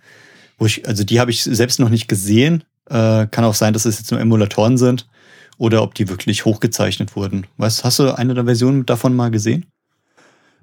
wo 0.57 0.65
ich, 0.65 0.87
also 0.87 1.03
die 1.03 1.19
habe 1.19 1.31
ich 1.31 1.43
selbst 1.43 1.79
noch 1.79 1.89
nicht 1.89 2.07
gesehen. 2.07 2.63
Äh, 2.89 3.27
kann 3.27 3.45
auch 3.45 3.53
sein, 3.53 3.73
dass 3.73 3.85
es 3.85 3.99
jetzt 3.99 4.11
nur 4.11 4.19
Emulatoren 4.19 4.77
sind 4.77 5.07
oder 5.57 5.83
ob 5.83 5.95
die 5.95 6.09
wirklich 6.09 6.45
hochgezeichnet 6.45 7.15
wurden. 7.15 7.47
Weißt, 7.57 7.83
hast 7.83 7.99
du 7.99 8.17
eine 8.17 8.33
der 8.33 8.45
Versionen 8.45 8.85
davon 8.85 9.15
mal 9.15 9.31
gesehen? 9.31 9.65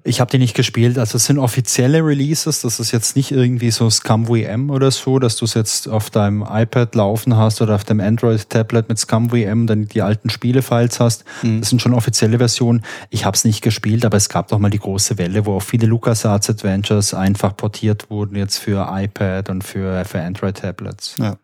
Ich 0.03 0.21
habe 0.21 0.31
die 0.31 0.37
nicht 0.37 0.55
gespielt. 0.55 0.97
Also 0.97 1.17
es 1.17 1.25
sind 1.25 1.37
offizielle 1.37 1.99
Releases. 1.99 2.61
Das 2.61 2.79
ist 2.79 2.91
jetzt 2.91 3.17
nicht 3.17 3.31
irgendwie 3.31 3.71
so 3.71 3.89
ScumVM 3.89 4.69
oder 4.69 4.89
so, 4.89 5.19
dass 5.19 5.35
du 5.35 5.45
es 5.45 5.53
jetzt 5.53 5.89
auf 5.89 6.09
deinem 6.09 6.45
iPad 6.49 6.95
laufen 6.95 7.35
hast 7.35 7.61
oder 7.61 7.75
auf 7.75 7.83
dem 7.83 7.99
Android-Tablet 7.99 8.87
mit 8.87 8.99
ScumVM 8.99 9.67
dann 9.67 9.87
die 9.87 10.01
alten 10.01 10.29
Spielefiles 10.29 11.01
hast. 11.01 11.25
Mhm. 11.43 11.59
Das 11.59 11.69
sind 11.69 11.81
schon 11.81 11.93
offizielle 11.93 12.37
Versionen. 12.37 12.83
Ich 13.09 13.25
habe 13.25 13.35
es 13.35 13.43
nicht 13.43 13.61
gespielt, 13.61 14.05
aber 14.05 14.15
es 14.15 14.29
gab 14.29 14.47
doch 14.47 14.59
mal 14.59 14.69
die 14.69 14.79
große 14.79 15.17
Welle, 15.17 15.45
wo 15.45 15.57
auch 15.57 15.63
viele 15.63 15.87
LucasArts 15.87 16.49
Adventures 16.49 17.13
einfach 17.13 17.57
portiert 17.57 18.09
wurden 18.09 18.37
jetzt 18.37 18.59
für 18.59 18.87
iPad 18.89 19.49
und 19.49 19.63
für, 19.63 20.05
für 20.05 20.21
Android-Tablets. 20.21 21.15
Ja. 21.19 21.37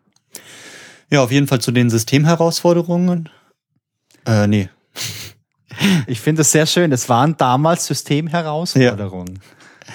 ja, 1.10 1.22
auf 1.22 1.30
jeden 1.30 1.48
Fall 1.48 1.60
zu 1.60 1.70
den 1.70 1.90
Systemherausforderungen. 1.90 3.28
Äh, 4.26 4.46
nee. 4.46 4.68
Ich 6.06 6.20
finde 6.20 6.42
es 6.42 6.52
sehr 6.52 6.66
schön. 6.66 6.92
Es 6.92 7.08
waren 7.08 7.36
damals 7.36 7.86
Systemherausforderungen. 7.86 9.34
Ja. 9.34 9.92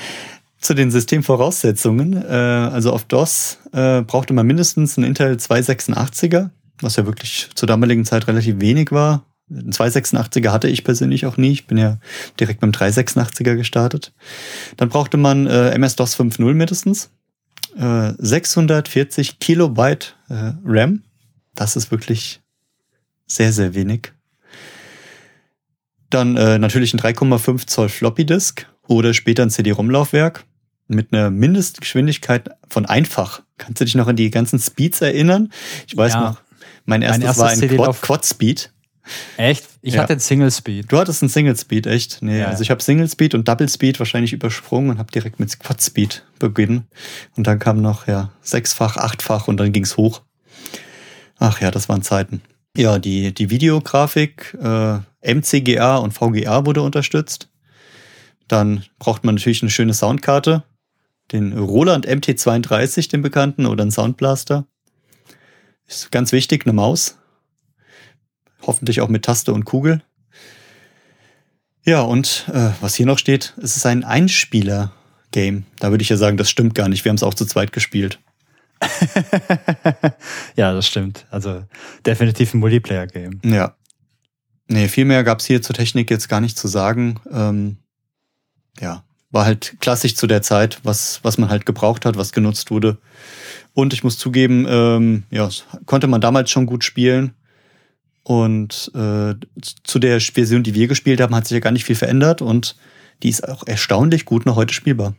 Zu 0.59 0.73
den 0.73 0.91
Systemvoraussetzungen, 0.91 2.13
äh, 2.13 2.33
also 2.33 2.91
auf 2.91 3.05
DOS 3.05 3.59
äh, 3.71 4.01
brauchte 4.01 4.33
man 4.33 4.45
mindestens 4.45 4.97
einen 4.97 5.07
Intel 5.07 5.35
286er, 5.35 6.49
was 6.81 6.97
ja 6.97 7.05
wirklich 7.05 7.49
zur 7.55 7.67
damaligen 7.67 8.03
Zeit 8.03 8.27
relativ 8.27 8.59
wenig 8.59 8.91
war. 8.91 9.23
Ein 9.49 9.71
286er 9.71 10.51
hatte 10.51 10.67
ich 10.67 10.83
persönlich 10.83 11.25
auch 11.25 11.37
nie. 11.37 11.51
Ich 11.51 11.65
bin 11.65 11.77
ja 11.77 11.97
direkt 12.39 12.61
mit 12.61 12.75
dem 12.75 12.79
386er 12.79 13.55
gestartet. 13.55 14.13
Dann 14.75 14.89
brauchte 14.89 15.17
man 15.17 15.47
äh, 15.47 15.69
MS-DOS 15.71 16.19
5.0 16.19 16.53
mindestens. 16.53 17.09
Äh, 17.77 18.13
640 18.17 19.39
Kilobyte 19.39 20.15
RAM. 20.29 21.03
Das 21.55 21.75
ist 21.75 21.89
wirklich 21.89 22.41
sehr, 23.25 23.53
sehr 23.53 23.73
wenig. 23.73 24.11
Dann 26.09 26.37
äh, 26.37 26.57
natürlich 26.57 26.93
ein 26.93 26.99
3,5 26.99 27.67
Zoll 27.67 27.89
Floppy 27.89 28.25
Disk 28.25 28.67
oder 28.87 29.13
später 29.13 29.43
ein 29.43 29.49
CD-ROM-Laufwerk 29.49 30.45
mit 30.87 31.13
einer 31.13 31.29
Mindestgeschwindigkeit 31.29 32.49
von 32.67 32.85
einfach. 32.85 33.43
Kannst 33.57 33.81
du 33.81 33.85
dich 33.85 33.95
noch 33.95 34.07
an 34.07 34.15
die 34.15 34.31
ganzen 34.31 34.59
Speeds 34.59 35.01
erinnern? 35.01 35.51
Ich 35.87 35.95
weiß 35.95 36.13
ja. 36.13 36.21
noch, 36.21 36.41
mein 36.85 37.01
erstes, 37.03 37.19
mein 37.19 37.27
erstes 37.27 37.43
war 37.43 37.49
ein 37.51 37.77
Quad, 37.77 38.01
Quad 38.01 38.25
Speed. 38.25 38.71
Echt? 39.37 39.65
Ich 39.81 39.95
ja. 39.95 40.01
hatte 40.01 40.13
ein 40.13 40.19
Single 40.19 40.51
Speed. 40.51 40.91
Du 40.91 40.97
hattest 40.97 41.21
ein 41.21 41.29
Single 41.29 41.55
Speed, 41.55 41.87
echt? 41.87 42.21
Nee, 42.21 42.39
ja. 42.39 42.47
also 42.47 42.61
ich 42.61 42.69
habe 42.71 42.81
Single 42.81 43.09
Speed 43.09 43.33
und 43.33 43.47
Double 43.47 43.69
Speed 43.69 43.99
wahrscheinlich 43.99 44.33
übersprungen 44.33 44.91
und 44.91 44.97
habe 44.99 45.11
direkt 45.11 45.39
mit 45.39 45.57
Quad 45.59 45.81
Speed 45.81 46.23
begonnen. 46.39 46.87
Und 47.35 47.47
dann 47.47 47.59
kam 47.59 47.81
noch 47.81 48.07
ja 48.07 48.31
sechsfach, 48.41 48.97
achtfach 48.97 49.47
und 49.47 49.57
dann 49.57 49.71
ging's 49.71 49.97
hoch. 49.97 50.21
Ach 51.37 51.61
ja, 51.61 51.71
das 51.71 51.89
waren 51.89 52.01
Zeiten. 52.01 52.41
Ja, 52.75 52.99
die, 52.99 53.33
die 53.33 53.49
Videografik, 53.49 54.55
äh, 54.61 54.99
MCGA 55.21 55.97
und 55.97 56.11
VGA 56.11 56.65
wurde 56.65 56.81
unterstützt. 56.81 57.49
Dann 58.47 58.85
braucht 58.97 59.23
man 59.23 59.35
natürlich 59.35 59.61
eine 59.61 59.71
schöne 59.71 59.93
Soundkarte. 59.93 60.63
Den 61.31 61.57
Roland 61.57 62.07
MT32, 62.07 63.09
den 63.09 63.21
bekannten, 63.21 63.65
oder 63.65 63.83
einen 63.83 63.91
Soundblaster. 63.91 64.65
Ist 65.87 66.11
ganz 66.11 66.31
wichtig, 66.31 66.65
eine 66.65 66.73
Maus. 66.73 67.17
Hoffentlich 68.63 69.01
auch 69.01 69.09
mit 69.09 69.25
Taste 69.25 69.53
und 69.53 69.65
Kugel. 69.65 70.01
Ja, 71.85 72.01
und 72.01 72.45
äh, 72.53 72.71
was 72.81 72.95
hier 72.95 73.05
noch 73.05 73.17
steht, 73.17 73.53
es 73.61 73.77
ist 73.77 73.85
ein 73.85 74.03
Einspieler-Game. 74.03 75.65
Da 75.79 75.91
würde 75.91 76.01
ich 76.01 76.09
ja 76.09 76.17
sagen, 76.17 76.37
das 76.37 76.49
stimmt 76.49 76.75
gar 76.75 76.89
nicht. 76.89 77.05
Wir 77.05 77.09
haben 77.09 77.15
es 77.15 77.23
auch 77.23 77.33
zu 77.33 77.45
zweit 77.45 77.71
gespielt. 77.71 78.19
ja, 80.55 80.73
das 80.73 80.87
stimmt. 80.87 81.25
Also 81.31 81.63
definitiv 82.05 82.53
ein 82.53 82.59
Multiplayer-Game. 82.59 83.41
Ja. 83.43 83.75
Nee, 84.69 84.87
viel 84.87 85.05
mehr 85.05 85.23
gab 85.23 85.39
es 85.39 85.45
hier 85.45 85.63
zur 85.63 85.75
Technik 85.75 86.11
jetzt 86.11 86.29
gar 86.29 86.41
nicht 86.41 86.57
zu 86.57 86.67
sagen. 86.67 87.19
Ähm, 87.31 87.77
ja, 88.79 89.03
war 89.31 89.45
halt 89.45 89.75
klassisch 89.79 90.15
zu 90.15 90.27
der 90.27 90.43
Zeit, 90.43 90.79
was, 90.83 91.19
was 91.23 91.39
man 91.39 91.49
halt 91.49 91.65
gebraucht 91.65 92.05
hat, 92.05 92.17
was 92.17 92.31
genutzt 92.31 92.69
wurde. 92.69 92.99
Und 93.73 93.93
ich 93.93 94.03
muss 94.03 94.19
zugeben, 94.19 94.67
ähm, 94.69 95.23
ja, 95.31 95.49
konnte 95.85 96.05
man 96.05 96.21
damals 96.21 96.51
schon 96.51 96.67
gut 96.67 96.83
spielen. 96.83 97.33
Und 98.23 98.91
äh, 98.93 99.33
zu 99.83 99.97
der 99.97 100.21
Version, 100.21 100.61
die 100.61 100.75
wir 100.75 100.87
gespielt 100.87 101.19
haben, 101.19 101.33
hat 101.33 101.47
sich 101.47 101.55
ja 101.55 101.61
gar 101.61 101.71
nicht 101.71 101.85
viel 101.85 101.95
verändert 101.95 102.43
und 102.43 102.75
die 103.23 103.29
ist 103.29 103.47
auch 103.47 103.65
erstaunlich 103.65 104.25
gut 104.25 104.45
noch 104.45 104.55
heute 104.55 104.73
spielbar. 104.73 105.15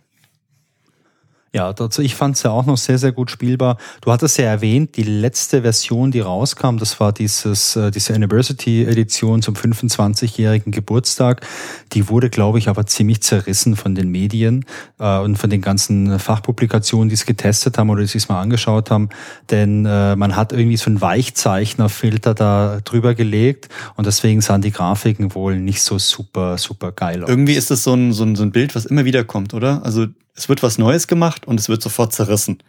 Ja, 1.52 1.72
dazu, 1.72 2.00
ich 2.00 2.14
fand 2.14 2.36
es 2.36 2.44
ja 2.44 2.52
auch 2.52 2.64
noch 2.64 2.76
sehr, 2.76 2.96
sehr 2.96 3.10
gut 3.10 3.28
spielbar. 3.28 3.76
Du 4.02 4.12
hattest 4.12 4.38
ja 4.38 4.44
erwähnt, 4.44 4.96
die 4.96 5.02
letzte 5.02 5.62
Version, 5.62 6.12
die 6.12 6.20
rauskam, 6.20 6.76
das 6.76 7.00
war 7.00 7.12
dieses, 7.12 7.74
äh, 7.74 7.90
diese 7.90 8.14
Anniversary-Edition 8.14 9.42
zum 9.42 9.56
25-jährigen 9.56 10.70
Geburtstag. 10.70 11.44
Die 11.92 12.08
wurde, 12.08 12.30
glaube 12.30 12.58
ich, 12.58 12.68
aber 12.68 12.86
ziemlich 12.86 13.22
zerrissen 13.22 13.74
von 13.74 13.96
den 13.96 14.10
Medien 14.10 14.64
äh, 15.00 15.18
und 15.18 15.38
von 15.38 15.50
den 15.50 15.60
ganzen 15.60 16.20
Fachpublikationen, 16.20 17.08
die 17.08 17.14
es 17.14 17.26
getestet 17.26 17.78
haben 17.78 17.90
oder 17.90 18.04
die 18.04 18.16
es 18.16 18.28
mal 18.28 18.40
angeschaut 18.40 18.92
haben. 18.92 19.08
Denn 19.50 19.84
äh, 19.86 20.14
man 20.14 20.36
hat 20.36 20.52
irgendwie 20.52 20.76
so 20.76 20.86
einen 20.86 21.00
Weichzeichnerfilter 21.00 22.34
da 22.34 22.78
drüber 22.84 23.16
gelegt 23.16 23.68
und 23.96 24.06
deswegen 24.06 24.40
sahen 24.40 24.62
die 24.62 24.70
Grafiken 24.70 25.34
wohl 25.34 25.58
nicht 25.58 25.82
so 25.82 25.98
super, 25.98 26.58
super 26.58 26.92
geil 26.92 27.24
aus. 27.24 27.28
Irgendwie 27.28 27.54
ist 27.54 27.72
das 27.72 27.82
so 27.82 27.92
ein, 27.94 28.12
so 28.12 28.22
ein, 28.22 28.36
so 28.36 28.44
ein 28.44 28.52
Bild, 28.52 28.76
was 28.76 28.86
immer 28.86 29.04
wieder 29.04 29.24
kommt, 29.24 29.52
oder? 29.52 29.84
Also 29.84 30.06
es 30.40 30.48
wird 30.48 30.62
was 30.62 30.78
Neues 30.78 31.06
gemacht 31.06 31.46
und 31.46 31.60
es 31.60 31.68
wird 31.68 31.82
sofort 31.82 32.14
zerrissen. 32.14 32.62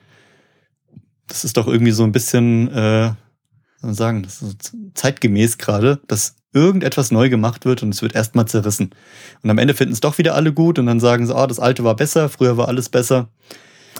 Das 1.27 1.45
ist 1.45 1.55
doch 1.55 1.67
irgendwie 1.67 1.93
so 1.93 2.03
ein 2.03 2.11
bisschen, 2.11 2.67
äh, 2.67 3.05
soll 3.07 3.15
man 3.81 3.93
sagen, 3.93 4.23
das 4.23 4.41
ist 4.41 4.75
zeitgemäß 4.93 5.57
gerade, 5.57 6.01
dass 6.07 6.35
irgendetwas 6.51 7.11
neu 7.11 7.29
gemacht 7.29 7.63
wird 7.63 7.81
und 7.81 7.93
es 7.93 8.01
wird 8.01 8.13
erstmal 8.13 8.45
zerrissen. 8.45 8.93
Und 9.41 9.49
am 9.49 9.57
Ende 9.57 9.73
finden 9.73 9.93
es 9.93 10.01
doch 10.01 10.17
wieder 10.17 10.35
alle 10.35 10.51
gut 10.51 10.79
und 10.79 10.85
dann 10.85 10.99
sagen 10.99 11.25
sie, 11.25 11.33
ah, 11.33 11.47
das 11.47 11.61
alte 11.61 11.85
war 11.85 11.95
besser, 11.95 12.27
früher 12.27 12.57
war 12.57 12.67
alles 12.67 12.89
besser. 12.89 13.29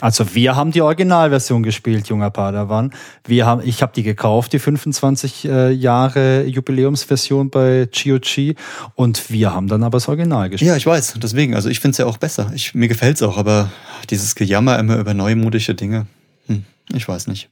Also 0.02 0.34
wir 0.34 0.56
haben 0.56 0.72
die 0.72 0.82
Originalversion 0.82 1.62
gespielt, 1.62 2.08
junger 2.08 2.30
Padawan. 2.30 2.92
Wir 3.24 3.46
haben, 3.46 3.62
ich 3.64 3.82
habe 3.82 3.92
die 3.94 4.02
gekauft, 4.02 4.52
die 4.52 4.58
25 4.58 5.44
äh, 5.44 5.70
Jahre 5.70 6.42
Jubiläumsversion 6.42 7.50
bei 7.50 7.86
GOG 7.86 8.56
und 8.96 9.30
wir 9.30 9.54
haben 9.54 9.68
dann 9.68 9.84
aber 9.84 9.98
das 9.98 10.08
Original 10.08 10.50
gespielt. 10.50 10.68
Ja, 10.68 10.76
ich 10.76 10.86
weiß. 10.86 11.20
Deswegen, 11.22 11.54
also 11.54 11.68
ich 11.68 11.78
finde 11.78 11.92
es 11.92 11.98
ja 11.98 12.06
auch 12.06 12.16
besser. 12.16 12.50
Ich, 12.52 12.74
mir 12.74 12.88
gefällt 12.88 13.14
es 13.14 13.22
auch, 13.22 13.38
aber 13.38 13.70
dieses 14.10 14.34
Gejammer 14.34 14.76
immer 14.80 14.96
über 14.96 15.14
neumodische 15.14 15.76
Dinge, 15.76 16.06
hm, 16.48 16.64
ich 16.92 17.06
weiß 17.06 17.28
nicht. 17.28 17.51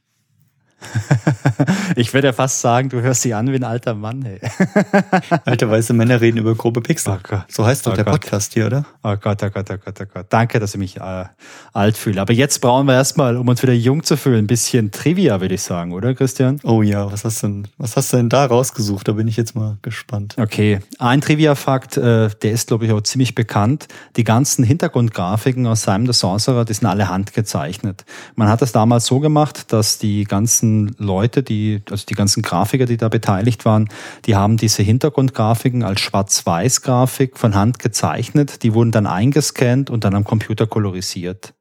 ich 1.95 2.13
würde 2.13 2.27
ja 2.27 2.33
fast 2.33 2.61
sagen, 2.61 2.89
du 2.89 3.01
hörst 3.01 3.21
sie 3.21 3.33
an 3.33 3.51
wie 3.51 3.55
ein 3.55 3.63
alter 3.63 3.93
Mann. 3.93 4.23
Hey. 4.23 4.39
Alte 5.45 5.69
weiße 5.69 5.93
Männer 5.93 6.21
reden 6.21 6.37
über 6.37 6.55
grobe 6.55 6.81
Pixel. 6.81 7.19
Oh 7.31 7.37
so 7.47 7.65
heißt 7.65 7.85
doch 7.85 7.93
oh 7.93 7.95
der 7.95 8.05
Gott. 8.05 8.13
Podcast 8.13 8.53
hier, 8.53 8.67
oder? 8.67 8.85
Oh 9.03 9.15
Gott, 9.15 9.43
oh 9.43 9.49
Gott, 9.49 9.69
oh 9.71 9.75
Gott, 9.83 9.99
oh 10.01 10.05
Gott. 10.13 10.25
Danke, 10.29 10.59
dass 10.59 10.73
ich 10.73 10.79
mich 10.79 10.97
äh, 10.97 11.25
alt 11.73 11.97
fühle. 11.97 12.21
Aber 12.21 12.33
jetzt 12.33 12.59
brauchen 12.59 12.87
wir 12.87 12.93
erstmal, 12.93 13.37
um 13.37 13.47
uns 13.47 13.61
wieder 13.61 13.73
jung 13.73 14.03
zu 14.03 14.17
fühlen, 14.17 14.45
ein 14.45 14.47
bisschen 14.47 14.91
Trivia, 14.91 15.41
würde 15.41 15.55
ich 15.55 15.61
sagen, 15.61 15.93
oder 15.93 16.13
Christian? 16.13 16.59
Oh 16.63 16.81
ja, 16.81 17.11
was 17.11 17.25
hast 17.25 17.43
du 17.43 17.47
denn, 17.47 17.67
was 17.77 17.95
hast 17.95 18.13
du 18.13 18.17
denn 18.17 18.29
da 18.29 18.45
rausgesucht? 18.45 19.07
Da 19.07 19.13
bin 19.13 19.27
ich 19.27 19.37
jetzt 19.37 19.55
mal 19.55 19.77
gespannt. 19.81 20.35
Okay, 20.37 20.79
ein 20.99 21.21
Trivia-Fakt, 21.21 21.97
äh, 21.97 22.29
der 22.29 22.51
ist, 22.51 22.67
glaube 22.67 22.85
ich, 22.85 22.91
auch 22.91 23.01
ziemlich 23.01 23.35
bekannt. 23.35 23.87
Die 24.15 24.23
ganzen 24.23 24.63
Hintergrundgrafiken 24.63 25.67
aus 25.67 25.83
Simon 25.83 26.07
the 26.07 26.13
Sorcerer, 26.13 26.65
die 26.65 26.73
sind 26.73 26.87
alle 26.87 27.09
handgezeichnet. 27.09 28.05
Man 28.35 28.47
hat 28.49 28.61
das 28.61 28.71
damals 28.71 29.05
so 29.05 29.19
gemacht, 29.19 29.71
dass 29.71 29.97
die 29.97 30.23
ganzen 30.23 30.70
Leute, 30.97 31.43
die, 31.43 31.81
also 31.89 32.05
die 32.07 32.13
ganzen 32.13 32.41
Grafiker, 32.41 32.85
die 32.85 32.97
da 32.97 33.09
beteiligt 33.09 33.65
waren, 33.65 33.89
die 34.25 34.35
haben 34.35 34.57
diese 34.57 34.83
Hintergrundgrafiken 34.83 35.83
als 35.83 36.01
Schwarz-Weiß-Grafik 36.01 37.37
von 37.37 37.55
Hand 37.55 37.79
gezeichnet. 37.79 38.63
Die 38.63 38.73
wurden 38.73 38.91
dann 38.91 39.07
eingescannt 39.07 39.89
und 39.89 40.03
dann 40.03 40.15
am 40.15 40.23
Computer 40.23 40.67
kolorisiert. 40.67 41.53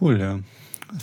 Cool, 0.00 0.20
ja. 0.20 0.38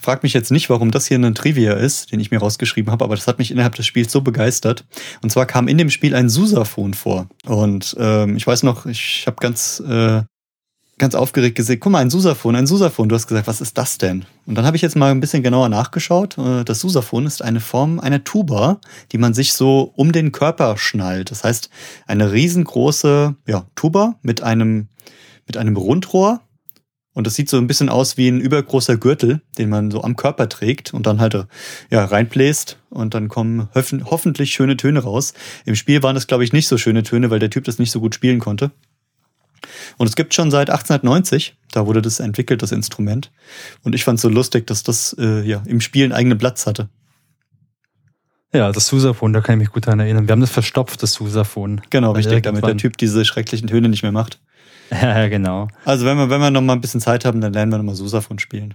Frag 0.01 0.23
mich 0.23 0.33
jetzt 0.33 0.51
nicht, 0.51 0.69
warum 0.69 0.91
das 0.91 1.07
hier 1.07 1.17
ein 1.17 1.35
Trivia 1.35 1.73
ist, 1.73 2.11
den 2.11 2.19
ich 2.19 2.31
mir 2.31 2.39
rausgeschrieben 2.39 2.91
habe, 2.91 3.05
aber 3.05 3.15
das 3.15 3.27
hat 3.27 3.39
mich 3.39 3.51
innerhalb 3.51 3.75
des 3.75 3.85
Spiels 3.85 4.11
so 4.11 4.21
begeistert. 4.21 4.85
Und 5.21 5.31
zwar 5.31 5.45
kam 5.45 5.67
in 5.67 5.77
dem 5.77 5.89
Spiel 5.89 6.13
ein 6.13 6.29
Susaphon 6.29 6.93
vor. 6.93 7.27
Und 7.45 7.95
ähm, 7.99 8.35
ich 8.35 8.45
weiß 8.45 8.63
noch, 8.63 8.85
ich 8.85 9.23
habe 9.27 9.37
ganz 9.39 9.81
äh, 9.87 10.23
ganz 10.97 11.13
aufgeregt 11.13 11.55
gesehen, 11.55 11.79
guck 11.79 11.91
mal, 11.91 11.99
ein 11.99 12.09
Susaphon, 12.09 12.55
ein 12.55 12.65
Susaphon. 12.65 13.07
Du 13.07 13.15
hast 13.15 13.27
gesagt, 13.27 13.47
was 13.47 13.61
ist 13.61 13.77
das 13.77 13.97
denn? 13.97 14.25
Und 14.45 14.55
dann 14.55 14.65
habe 14.65 14.75
ich 14.75 14.81
jetzt 14.81 14.95
mal 14.95 15.11
ein 15.11 15.19
bisschen 15.19 15.43
genauer 15.43 15.69
nachgeschaut. 15.69 16.37
Äh, 16.37 16.63
das 16.63 16.79
Susaphon 16.79 17.25
ist 17.25 17.43
eine 17.43 17.59
Form 17.59 17.99
einer 17.99 18.23
Tuba, 18.23 18.79
die 19.11 19.17
man 19.17 19.33
sich 19.33 19.53
so 19.53 19.91
um 19.95 20.11
den 20.11 20.31
Körper 20.31 20.77
schnallt. 20.77 21.29
Das 21.29 21.43
heißt, 21.43 21.69
eine 22.07 22.31
riesengroße 22.31 23.35
ja, 23.47 23.65
Tuba 23.75 24.15
mit 24.23 24.41
einem, 24.41 24.87
mit 25.45 25.57
einem 25.57 25.77
Rundrohr. 25.77 26.41
Und 27.13 27.25
das 27.25 27.33
sieht 27.33 27.49
so 27.49 27.57
ein 27.57 27.65
bisschen 27.65 27.89
aus 27.89 28.17
wie 28.17 28.27
ein 28.27 28.39
übergroßer 28.39 28.97
Gürtel, 28.97 29.41
den 29.57 29.69
man 29.69 29.89
so 29.89 30.03
am 30.03 30.15
Körper 30.15 30.49
trägt 30.49 30.93
und 30.93 31.07
dann 31.07 31.19
halt 31.19 31.47
ja, 31.89 32.05
reinbläst 32.05 32.77
und 32.91 33.15
dann 33.15 33.27
kommen 33.27 33.69
hoffentlich 33.73 34.51
schöne 34.51 34.77
Töne 34.77 34.99
raus. 34.99 35.33
Im 35.65 35.75
Spiel 35.75 36.03
waren 36.03 36.13
das, 36.13 36.27
glaube 36.27 36.43
ich, 36.43 36.53
nicht 36.53 36.67
so 36.67 36.77
schöne 36.77 37.01
Töne, 37.01 37.31
weil 37.31 37.39
der 37.39 37.49
Typ 37.49 37.63
das 37.63 37.79
nicht 37.79 37.89
so 37.89 38.01
gut 38.01 38.13
spielen 38.13 38.37
konnte. 38.37 38.69
Und 39.97 40.07
es 40.07 40.15
gibt 40.15 40.33
schon 40.33 40.51
seit 40.51 40.69
1890, 40.69 41.55
da 41.71 41.85
wurde 41.85 42.01
das 42.01 42.19
entwickelt, 42.19 42.61
das 42.61 42.71
Instrument. 42.71 43.31
Und 43.83 43.95
ich 43.95 44.03
fand 44.03 44.17
es 44.17 44.21
so 44.21 44.29
lustig, 44.29 44.67
dass 44.67 44.83
das 44.83 45.15
äh, 45.19 45.41
ja 45.41 45.61
im 45.65 45.81
Spiel 45.81 46.03
einen 46.03 46.13
eigenen 46.13 46.37
Platz 46.37 46.65
hatte. 46.65 46.89
Ja, 48.53 48.71
das 48.71 48.87
Susaphon, 48.87 49.33
da 49.33 49.41
kann 49.41 49.55
ich 49.55 49.67
mich 49.67 49.73
gut 49.73 49.87
daran 49.87 49.99
erinnern. 49.99 50.27
Wir 50.27 50.31
haben 50.31 50.41
das 50.41 50.51
verstopft, 50.51 51.03
das 51.03 51.13
Susaphon. 51.13 51.81
Genau, 51.89 52.11
richtig, 52.13 52.43
damit 52.43 52.65
der 52.65 52.77
Typ 52.77 52.97
diese 52.97 53.25
schrecklichen 53.25 53.67
Töne 53.67 53.89
nicht 53.89 54.03
mehr 54.03 54.11
macht. 54.11 54.39
Ja, 54.89 55.27
genau. 55.27 55.67
Also 55.83 56.05
wenn 56.05 56.15
wir, 56.15 56.29
wenn 56.29 56.39
wir 56.39 56.49
noch 56.49 56.61
mal 56.61 56.71
ein 56.71 56.79
bisschen 56.79 57.01
Zeit 57.01 57.25
haben, 57.25 57.41
dann 57.41 57.51
lernen 57.51 57.73
wir 57.73 57.77
noch 57.77 57.83
mal 57.83 57.95
Susaphon 57.95 58.39
spielen. 58.39 58.73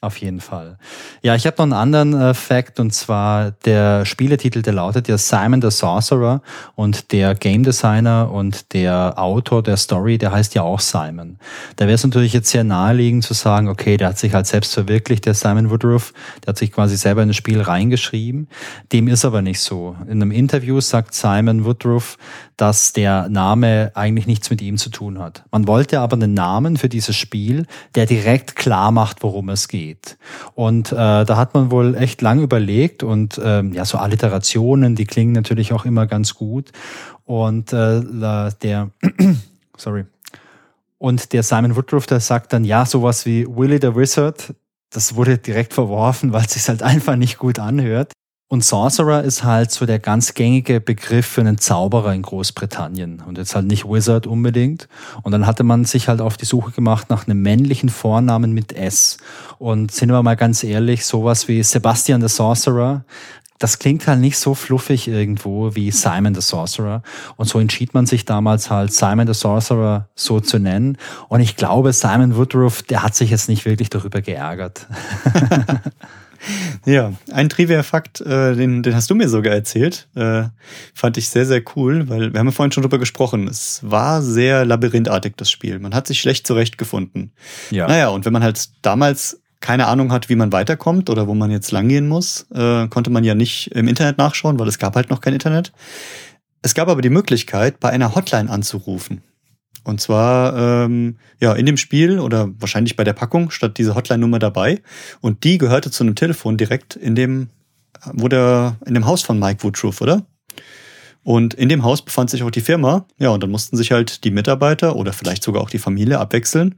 Auf 0.00 0.18
jeden 0.18 0.40
Fall. 0.40 0.78
Ja, 1.22 1.34
ich 1.34 1.44
habe 1.44 1.56
noch 1.56 1.64
einen 1.64 1.72
anderen 1.72 2.14
äh, 2.14 2.32
Fact 2.32 2.78
und 2.78 2.94
zwar 2.94 3.50
der 3.64 4.04
Spieletitel, 4.04 4.62
der 4.62 4.74
lautet 4.74 5.08
ja 5.08 5.18
Simon 5.18 5.60
the 5.60 5.72
Sorcerer 5.72 6.40
und 6.76 7.10
der 7.10 7.34
Game 7.34 7.64
Designer 7.64 8.30
und 8.30 8.72
der 8.74 9.14
Autor 9.16 9.60
der 9.64 9.76
Story, 9.76 10.16
der 10.16 10.30
heißt 10.30 10.54
ja 10.54 10.62
auch 10.62 10.78
Simon. 10.78 11.38
Da 11.74 11.86
wäre 11.86 11.96
es 11.96 12.04
natürlich 12.04 12.32
jetzt 12.32 12.50
sehr 12.50 12.62
naheliegend 12.62 13.24
zu 13.24 13.34
sagen, 13.34 13.66
okay, 13.66 13.96
der 13.96 14.10
hat 14.10 14.18
sich 14.18 14.34
halt 14.34 14.46
selbst 14.46 14.72
verwirklicht, 14.72 15.26
der 15.26 15.34
Simon 15.34 15.68
Woodruff, 15.68 16.12
der 16.44 16.50
hat 16.50 16.58
sich 16.58 16.70
quasi 16.70 16.96
selber 16.96 17.22
in 17.22 17.28
das 17.28 17.36
Spiel 17.36 17.60
reingeschrieben. 17.60 18.46
Dem 18.92 19.08
ist 19.08 19.24
aber 19.24 19.42
nicht 19.42 19.58
so. 19.58 19.96
In 20.02 20.22
einem 20.22 20.30
Interview 20.30 20.80
sagt 20.80 21.12
Simon 21.12 21.64
Woodruff, 21.64 22.18
dass 22.56 22.92
der 22.92 23.28
Name 23.28 23.90
eigentlich 23.94 24.28
nichts 24.28 24.48
mit 24.50 24.62
ihm 24.62 24.78
zu 24.78 24.90
tun 24.90 25.18
hat. 25.18 25.44
Man 25.50 25.66
wollte 25.66 25.98
aber 25.98 26.14
einen 26.14 26.34
Namen 26.34 26.76
für 26.76 26.88
dieses 26.88 27.16
Spiel, 27.16 27.66
der 27.96 28.06
direkt 28.06 28.54
klar 28.54 28.92
macht, 28.92 29.24
worum 29.24 29.48
es 29.48 29.66
geht 29.66 29.87
geht. 29.88 30.18
Und 30.54 30.92
äh, 30.92 31.24
da 31.24 31.36
hat 31.36 31.54
man 31.54 31.70
wohl 31.70 31.94
echt 31.94 32.22
lang 32.22 32.40
überlegt 32.40 33.02
und 33.02 33.40
ähm, 33.42 33.72
ja, 33.72 33.84
so 33.84 33.98
Alliterationen, 33.98 34.94
die 34.94 35.06
klingen 35.06 35.32
natürlich 35.32 35.72
auch 35.72 35.84
immer 35.84 36.06
ganz 36.06 36.34
gut. 36.34 36.72
Und 37.24 37.72
äh, 37.72 38.02
der, 38.62 38.90
sorry, 39.76 40.04
und 40.98 41.32
der 41.32 41.42
Simon 41.42 41.76
Woodruff, 41.76 42.06
der 42.06 42.20
sagt 42.20 42.52
dann, 42.52 42.64
ja, 42.64 42.84
sowas 42.84 43.24
wie 43.24 43.46
Willy 43.46 43.78
the 43.80 43.94
Wizard, 43.94 44.54
das 44.90 45.14
wurde 45.14 45.38
direkt 45.38 45.72
verworfen, 45.74 46.32
weil 46.32 46.44
es 46.44 46.52
sich 46.52 46.68
halt 46.68 46.82
einfach 46.82 47.16
nicht 47.16 47.38
gut 47.38 47.58
anhört. 47.58 48.12
Und 48.50 48.64
Sorcerer 48.64 49.24
ist 49.24 49.44
halt 49.44 49.70
so 49.70 49.84
der 49.84 49.98
ganz 49.98 50.32
gängige 50.32 50.80
Begriff 50.80 51.26
für 51.26 51.42
einen 51.42 51.58
Zauberer 51.58 52.14
in 52.14 52.22
Großbritannien. 52.22 53.22
Und 53.26 53.36
jetzt 53.36 53.54
halt 53.54 53.66
nicht 53.66 53.84
Wizard 53.84 54.26
unbedingt. 54.26 54.88
Und 55.22 55.32
dann 55.32 55.46
hatte 55.46 55.64
man 55.64 55.84
sich 55.84 56.08
halt 56.08 56.22
auf 56.22 56.38
die 56.38 56.46
Suche 56.46 56.70
gemacht 56.70 57.10
nach 57.10 57.26
einem 57.26 57.42
männlichen 57.42 57.90
Vornamen 57.90 58.52
mit 58.52 58.72
S. 58.72 59.18
Und 59.58 59.92
sind 59.92 60.10
wir 60.10 60.22
mal 60.22 60.36
ganz 60.36 60.64
ehrlich, 60.64 61.04
sowas 61.04 61.46
wie 61.46 61.62
Sebastian 61.62 62.22
the 62.22 62.28
Sorcerer, 62.28 63.04
das 63.58 63.78
klingt 63.78 64.06
halt 64.06 64.20
nicht 64.20 64.38
so 64.38 64.54
fluffig 64.54 65.08
irgendwo 65.08 65.74
wie 65.74 65.90
Simon 65.90 66.34
the 66.34 66.40
Sorcerer. 66.40 67.02
Und 67.36 67.48
so 67.48 67.58
entschied 67.58 67.92
man 67.92 68.06
sich 68.06 68.24
damals 68.24 68.70
halt, 68.70 68.94
Simon 68.94 69.26
the 69.26 69.34
Sorcerer 69.34 70.08
so 70.14 70.40
zu 70.40 70.58
nennen. 70.58 70.96
Und 71.28 71.40
ich 71.40 71.56
glaube, 71.56 71.92
Simon 71.92 72.36
Woodruff, 72.36 72.82
der 72.82 73.02
hat 73.02 73.14
sich 73.14 73.30
jetzt 73.30 73.48
nicht 73.48 73.64
wirklich 73.64 73.90
darüber 73.90 74.22
geärgert. 74.22 74.86
Ja, 76.86 77.12
ein 77.32 77.48
Trivia-Fakt, 77.48 78.20
äh, 78.20 78.54
den, 78.54 78.82
den 78.82 78.94
hast 78.94 79.10
du 79.10 79.14
mir 79.14 79.28
sogar 79.28 79.52
erzählt. 79.54 80.08
Äh, 80.14 80.44
fand 80.94 81.16
ich 81.16 81.28
sehr, 81.28 81.44
sehr 81.44 81.62
cool, 81.76 82.08
weil 82.08 82.32
wir 82.32 82.40
haben 82.40 82.46
ja 82.46 82.52
vorhin 82.52 82.72
schon 82.72 82.82
drüber 82.82 82.98
gesprochen. 82.98 83.46
Es 83.48 83.80
war 83.82 84.22
sehr 84.22 84.64
labyrinthartig, 84.64 85.34
das 85.36 85.50
Spiel. 85.50 85.78
Man 85.78 85.94
hat 85.94 86.06
sich 86.06 86.20
schlecht 86.20 86.46
zurechtgefunden. 86.46 87.32
Ja. 87.70 87.88
Naja, 87.88 88.08
und 88.08 88.24
wenn 88.24 88.32
man 88.32 88.42
halt 88.42 88.70
damals 88.82 89.40
keine 89.60 89.86
Ahnung 89.86 90.12
hat, 90.12 90.28
wie 90.28 90.36
man 90.36 90.52
weiterkommt 90.52 91.10
oder 91.10 91.26
wo 91.26 91.34
man 91.34 91.50
jetzt 91.50 91.72
langgehen 91.72 92.06
muss, 92.06 92.46
äh, 92.54 92.86
konnte 92.88 93.10
man 93.10 93.24
ja 93.24 93.34
nicht 93.34 93.72
im 93.72 93.88
Internet 93.88 94.18
nachschauen, 94.18 94.58
weil 94.58 94.68
es 94.68 94.78
gab 94.78 94.94
halt 94.94 95.10
noch 95.10 95.20
kein 95.20 95.34
Internet. 95.34 95.72
Es 96.62 96.74
gab 96.74 96.88
aber 96.88 97.02
die 97.02 97.10
Möglichkeit, 97.10 97.80
bei 97.80 97.90
einer 97.90 98.14
Hotline 98.14 98.50
anzurufen. 98.50 99.22
Und 99.84 100.00
zwar 100.00 100.84
ähm, 100.84 101.16
ja 101.40 101.52
in 101.54 101.66
dem 101.66 101.76
Spiel 101.76 102.18
oder 102.18 102.48
wahrscheinlich 102.58 102.96
bei 102.96 103.04
der 103.04 103.12
Packung 103.12 103.50
statt 103.50 103.78
diese 103.78 103.94
Hotline-Nummer 103.94 104.38
dabei. 104.38 104.82
Und 105.20 105.44
die 105.44 105.58
gehörte 105.58 105.90
zu 105.90 106.04
einem 106.04 106.14
Telefon 106.14 106.56
direkt 106.56 106.96
in 106.96 107.14
dem, 107.14 107.48
wo 108.12 108.28
der, 108.28 108.76
in 108.84 108.94
dem 108.94 109.06
Haus 109.06 109.22
von 109.22 109.38
Mike 109.38 109.62
Woodruff, 109.62 110.00
oder? 110.00 110.26
Und 111.24 111.52
in 111.54 111.68
dem 111.68 111.82
Haus 111.82 112.02
befand 112.02 112.30
sich 112.30 112.42
auch 112.42 112.50
die 112.50 112.60
Firma. 112.60 113.06
Ja, 113.18 113.30
und 113.30 113.42
dann 113.42 113.50
mussten 113.50 113.76
sich 113.76 113.92
halt 113.92 114.24
die 114.24 114.30
Mitarbeiter 114.30 114.96
oder 114.96 115.12
vielleicht 115.12 115.42
sogar 115.42 115.62
auch 115.62 115.70
die 115.70 115.78
Familie 115.78 116.18
abwechseln 116.18 116.76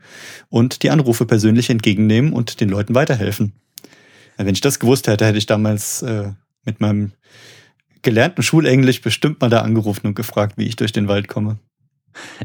und 0.48 0.82
die 0.82 0.90
Anrufe 0.90 1.24
persönlich 1.24 1.70
entgegennehmen 1.70 2.32
und 2.32 2.60
den 2.60 2.68
Leuten 2.68 2.94
weiterhelfen. 2.94 3.52
Wenn 4.36 4.54
ich 4.54 4.60
das 4.60 4.80
gewusst 4.80 5.06
hätte, 5.06 5.26
hätte 5.26 5.38
ich 5.38 5.46
damals 5.46 6.02
äh, 6.02 6.32
mit 6.64 6.80
meinem 6.80 7.12
gelernten 8.02 8.42
Schulenglisch 8.42 9.02
bestimmt 9.02 9.40
mal 9.40 9.50
da 9.50 9.60
angerufen 9.60 10.06
und 10.06 10.14
gefragt, 10.14 10.54
wie 10.56 10.64
ich 10.64 10.76
durch 10.76 10.92
den 10.92 11.08
Wald 11.08 11.28
komme. 11.28 11.58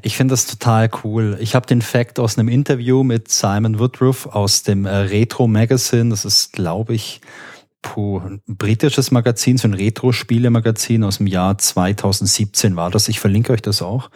Ich 0.01 0.17
finde 0.17 0.33
das 0.33 0.45
total 0.45 0.89
cool. 1.03 1.37
Ich 1.39 1.55
habe 1.55 1.65
den 1.65 1.81
Fact 1.81 2.19
aus 2.19 2.37
einem 2.37 2.49
Interview 2.49 3.03
mit 3.03 3.29
Simon 3.29 3.79
Woodruff 3.79 4.27
aus 4.27 4.63
dem 4.63 4.85
äh, 4.85 4.95
Retro 4.95 5.47
Magazine. 5.47 6.09
Das 6.09 6.25
ist, 6.25 6.53
glaube 6.53 6.93
ich, 6.93 7.21
puh, 7.85 8.19
ein 8.19 8.41
britisches 8.47 9.11
Magazin, 9.11 9.57
so 9.57 9.67
ein 9.67 9.73
Retro-Spiele-Magazin 9.75 11.03
aus 11.03 11.17
dem 11.17 11.27
Jahr 11.27 11.57
2017 11.57 12.75
war 12.75 12.89
das. 12.89 13.07
Ich 13.07 13.19
verlinke 13.19 13.53
euch 13.53 13.61
das 13.61 13.81
auch. 13.81 14.09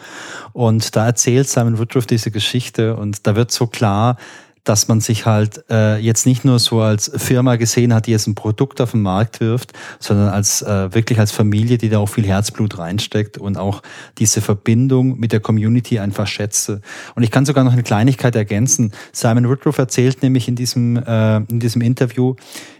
Und 0.54 0.96
da 0.96 1.06
erzählt 1.06 1.48
Simon 1.48 1.78
Woodruff 1.78 2.08
diese 2.08 2.32
Geschichte 2.32 2.96
und 2.96 3.28
da 3.28 3.36
wird 3.36 3.52
so 3.52 3.68
klar, 3.68 4.18
dass 4.64 4.88
man 4.88 5.02
sich 5.02 5.26
halt 5.26 5.64
äh, 5.70 5.98
jetzt 5.98 6.26
nicht 6.26 6.46
nur 6.46 6.60
so 6.60 6.82
als 6.82 7.12
Firma 7.16 7.56
gesehen 7.56 7.94
hat, 7.94 8.08
die 8.08 8.12
jetzt 8.12 8.28
ein 8.28 8.36
Produkt 8.36 8.82
auf 8.82 8.92
den 8.92 9.02
Markt 9.02 9.40
wirft, 9.40 9.74
sondern 10.00 10.30
als 10.30 10.62
äh, 10.62 10.94
wirklich 10.94 11.20
als 11.20 11.32
Familie, 11.32 11.78
die 11.78 11.90
da 11.90 12.00
auch 12.00 12.10
viel 12.10 12.26
Herzblut 12.26 12.78
reinsteckt 12.78 13.38
und 13.38 13.58
auch 13.58 13.82
diese 14.18 14.42
Verbindung 14.42 15.20
mit 15.20 15.32
der 15.32 15.40
Community 15.40 16.00
einfach 16.00 16.28
schätze. 16.28 16.82
Und 17.16 17.24
ich 17.24 17.32
kann 17.32 17.46
sogar 17.46 17.64
noch 17.64 17.74
eine 17.74 17.84
Kleinigkeit 17.84 18.36
ergänzen. 18.36 18.92
Simon 19.12 19.48
Woodruff 19.48 19.78
erzählt 19.78 20.22
nämlich 20.24 20.48
in 20.48 20.56
diesem, 20.56 20.98
äh, 20.98 21.38
in 21.38 21.60
diesem 21.60 21.82
Interview, 21.82 22.36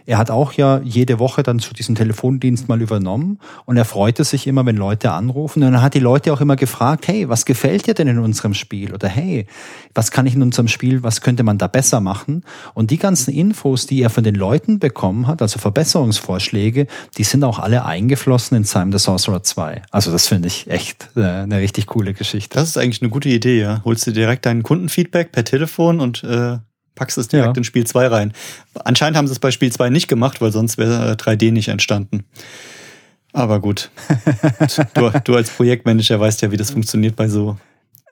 er 0.06 0.18
hat 0.18 0.30
auch 0.30 0.52
ja 0.52 0.80
jede 0.82 1.18
Woche 1.18 1.42
dann 1.42 1.58
so 1.58 1.72
diesen 1.72 1.94
Telefondienst 1.94 2.68
mal 2.68 2.80
übernommen 2.80 3.38
und 3.64 3.76
er 3.76 3.84
freute 3.84 4.24
sich 4.24 4.46
immer, 4.46 4.64
wenn 4.66 4.76
Leute 4.76 5.12
anrufen. 5.12 5.62
Und 5.62 5.72
dann 5.72 5.82
hat 5.82 5.94
die 5.94 6.00
Leute 6.00 6.32
auch 6.32 6.40
immer 6.40 6.56
gefragt, 6.56 7.08
hey, 7.08 7.28
was 7.28 7.44
gefällt 7.44 7.86
dir 7.86 7.94
denn 7.94 8.08
in 8.08 8.18
unserem 8.18 8.54
Spiel? 8.54 8.92
Oder 8.92 9.08
hey, 9.08 9.46
was 9.94 10.10
kann 10.10 10.26
ich 10.26 10.34
in 10.34 10.42
unserem 10.42 10.68
Spiel, 10.68 11.02
was 11.02 11.20
könnte 11.20 11.42
man 11.42 11.58
da 11.58 11.66
besser 11.66 12.00
machen? 12.00 12.44
Und 12.74 12.90
die 12.90 12.98
ganzen 12.98 13.32
Infos, 13.32 13.86
die 13.86 14.02
er 14.02 14.10
von 14.10 14.24
den 14.24 14.34
Leuten 14.34 14.78
bekommen 14.78 15.26
hat, 15.26 15.42
also 15.42 15.58
Verbesserungsvorschläge, 15.58 16.86
die 17.16 17.24
sind 17.24 17.44
auch 17.44 17.58
alle 17.58 17.84
eingeflossen 17.84 18.56
in 18.56 18.64
Simon 18.64 18.92
the 18.92 18.98
Sorcerer 18.98 19.42
2. 19.42 19.82
Also 19.90 20.12
das 20.12 20.28
finde 20.28 20.48
ich 20.48 20.70
echt 20.70 21.10
äh, 21.16 21.22
eine 21.22 21.58
richtig 21.58 21.86
coole 21.86 22.14
Geschichte. 22.14 22.56
Das 22.56 22.68
ist 22.68 22.78
eigentlich 22.78 23.02
eine 23.02 23.10
gute 23.10 23.28
Idee, 23.28 23.60
ja. 23.60 23.82
Holst 23.84 24.06
du 24.06 24.12
direkt 24.12 24.46
deinen 24.46 24.62
Kundenfeedback 24.62 25.32
per 25.32 25.44
Telefon 25.44 26.00
und 26.00 26.24
äh, 26.24 26.58
packst 27.00 27.16
es 27.16 27.28
direkt 27.28 27.56
ja. 27.56 27.60
in 27.60 27.64
Spiel 27.64 27.86
2 27.86 28.08
rein. 28.08 28.34
Anscheinend 28.74 29.16
haben 29.16 29.26
sie 29.26 29.32
es 29.32 29.38
bei 29.38 29.50
Spiel 29.50 29.72
2 29.72 29.88
nicht 29.88 30.06
gemacht, 30.06 30.42
weil 30.42 30.52
sonst 30.52 30.76
wäre 30.76 31.14
3D 31.14 31.48
äh, 31.48 31.50
nicht 31.50 31.68
entstanden. 31.68 32.24
Aber 33.32 33.58
gut. 33.58 33.90
du, 34.94 35.10
du 35.24 35.34
als 35.34 35.48
Projektmanager 35.48 36.20
weißt 36.20 36.42
ja, 36.42 36.50
wie 36.52 36.58
das 36.58 36.72
funktioniert 36.72 37.16
bei 37.16 37.26
so 37.28 37.56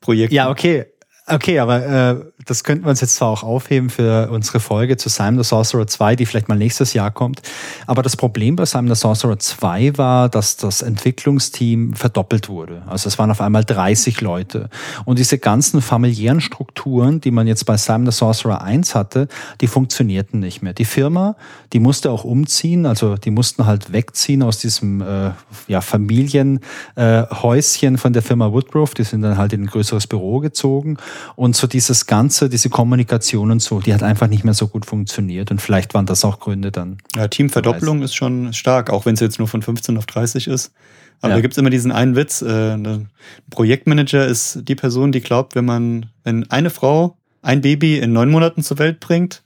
Projekten. 0.01 0.35
Ja, 0.35 0.49
okay. 0.49 0.87
Okay, 1.31 1.59
aber 1.59 1.85
äh, 1.85 2.17
das 2.47 2.65
könnten 2.65 2.87
wir 2.87 2.91
uns 2.91 3.03
jetzt 3.03 3.17
zwar 3.17 3.29
auch 3.29 3.43
aufheben 3.43 3.91
für 3.91 4.31
unsere 4.31 4.61
Folge 4.61 4.97
zu 4.97 5.11
Simon 5.11 5.43
the 5.43 5.47
Sorcerer 5.47 5.87
2, 5.87 6.17
die 6.17 6.25
vielleicht 6.25 6.49
mal 6.49 6.57
nächstes 6.57 6.95
Jahr 6.95 7.11
kommt. 7.11 7.43
Aber 7.87 8.03
das 8.03 8.17
Problem 8.17 8.57
bei 8.57 8.65
Simon 8.65 8.95
the 8.95 8.99
Sorcerer 8.99 9.39
2 9.39 9.99
war, 9.99 10.31
dass 10.31 10.57
das 10.57 10.81
Entwicklungsteam 10.81 11.93
verdoppelt 11.93 12.49
wurde. 12.49 12.83
Also 12.87 13.09
es 13.09 13.19
waren 13.19 13.31
auf 13.31 13.43
einmal 13.43 13.65
30 13.65 14.23
Leute. 14.23 14.71
Und 15.05 15.19
diese 15.19 15.37
ganzen 15.39 15.83
familiären 15.83 16.41
Strukturen, 16.41 17.21
die 17.21 17.31
man 17.31 17.47
jetzt 17.47 17.67
bei 17.67 17.77
Simon 17.77 18.11
the 18.11 18.17
Sorcerer 18.17 18.63
1 18.63 18.95
hatte, 18.95 19.29
die 19.61 19.67
funktionierten 19.67 20.41
nicht 20.41 20.63
mehr. 20.63 20.73
Die 20.73 20.87
Firma, 20.87 21.37
die 21.75 21.81
musste 21.81 22.11
auch 22.11 22.25
umziehen, 22.25 22.87
also 22.87 23.17
die 23.17 23.31
mussten 23.31 23.67
halt 23.67 23.93
wegziehen 23.93 24.43
aus 24.43 24.57
diesem 24.59 25.03
äh, 25.03 25.33
ja, 25.67 25.83
Familienhäuschen 25.83 27.95
äh, 27.95 27.99
von 27.99 28.15
der 28.15 28.23
Firma 28.23 28.51
Woodruff. 28.51 28.95
Die 28.95 29.05
sind 29.05 29.21
dann 29.21 29.37
halt 29.37 29.53
in 29.53 29.65
ein 29.65 29.67
größeres 29.67 30.07
Büro 30.07 30.39
gezogen. 30.39 30.97
Und 31.37 31.57
so 31.57 31.67
dieses 31.67 32.07
Ganze, 32.07 32.49
diese 32.49 32.69
Kommunikation 32.69 33.51
und 33.51 33.61
so, 33.61 33.81
die 33.81 33.95
hat 33.95 34.03
einfach 34.03 34.29
nicht 34.29 34.45
mehr 34.45 34.55
so 34.55 34.69
gut 34.69 34.87
funktioniert. 34.87 35.51
Und 35.51 35.61
vielleicht 35.61 35.95
waren 35.95 36.07
das 36.07 36.25
auch 36.25 36.41
Gründe 36.41 36.73
dann. 36.73 36.99
Ja, 37.17 37.29
Teamverdopplung 37.29 38.03
ist 38.03 38.15
schon 38.15 38.53
stark, 38.53 38.91
auch 38.91 39.07
wenn 39.07 39.15
es 39.15 39.21
jetzt 39.21 39.39
nur 39.39 39.49
von 39.49 39.63
15 39.63 39.97
auf 39.97 40.07
30 40.07 40.49
ist. 40.49 40.73
Aber 41.21 41.31
ja. 41.31 41.37
da 41.37 41.43
gibt's 41.43 41.59
immer 41.59 41.71
diesen 41.71 41.93
einen 41.93 42.17
Witz. 42.17 42.43
Äh, 42.43 42.75
ein 42.75 43.09
Projektmanager 43.51 44.27
ist 44.27 44.61
die 44.69 44.75
Person, 44.75 45.13
die 45.13 45.21
glaubt, 45.21 45.55
wenn 45.55 45.65
man, 45.65 46.07
wenn 46.25 46.51
eine 46.51 46.71
Frau 46.71 47.17
ein 47.43 47.61
Baby 47.61 47.99
in 47.99 48.13
neun 48.13 48.31
Monaten 48.31 48.63
zur 48.63 48.79
Welt 48.79 49.01
bringt, 49.01 49.43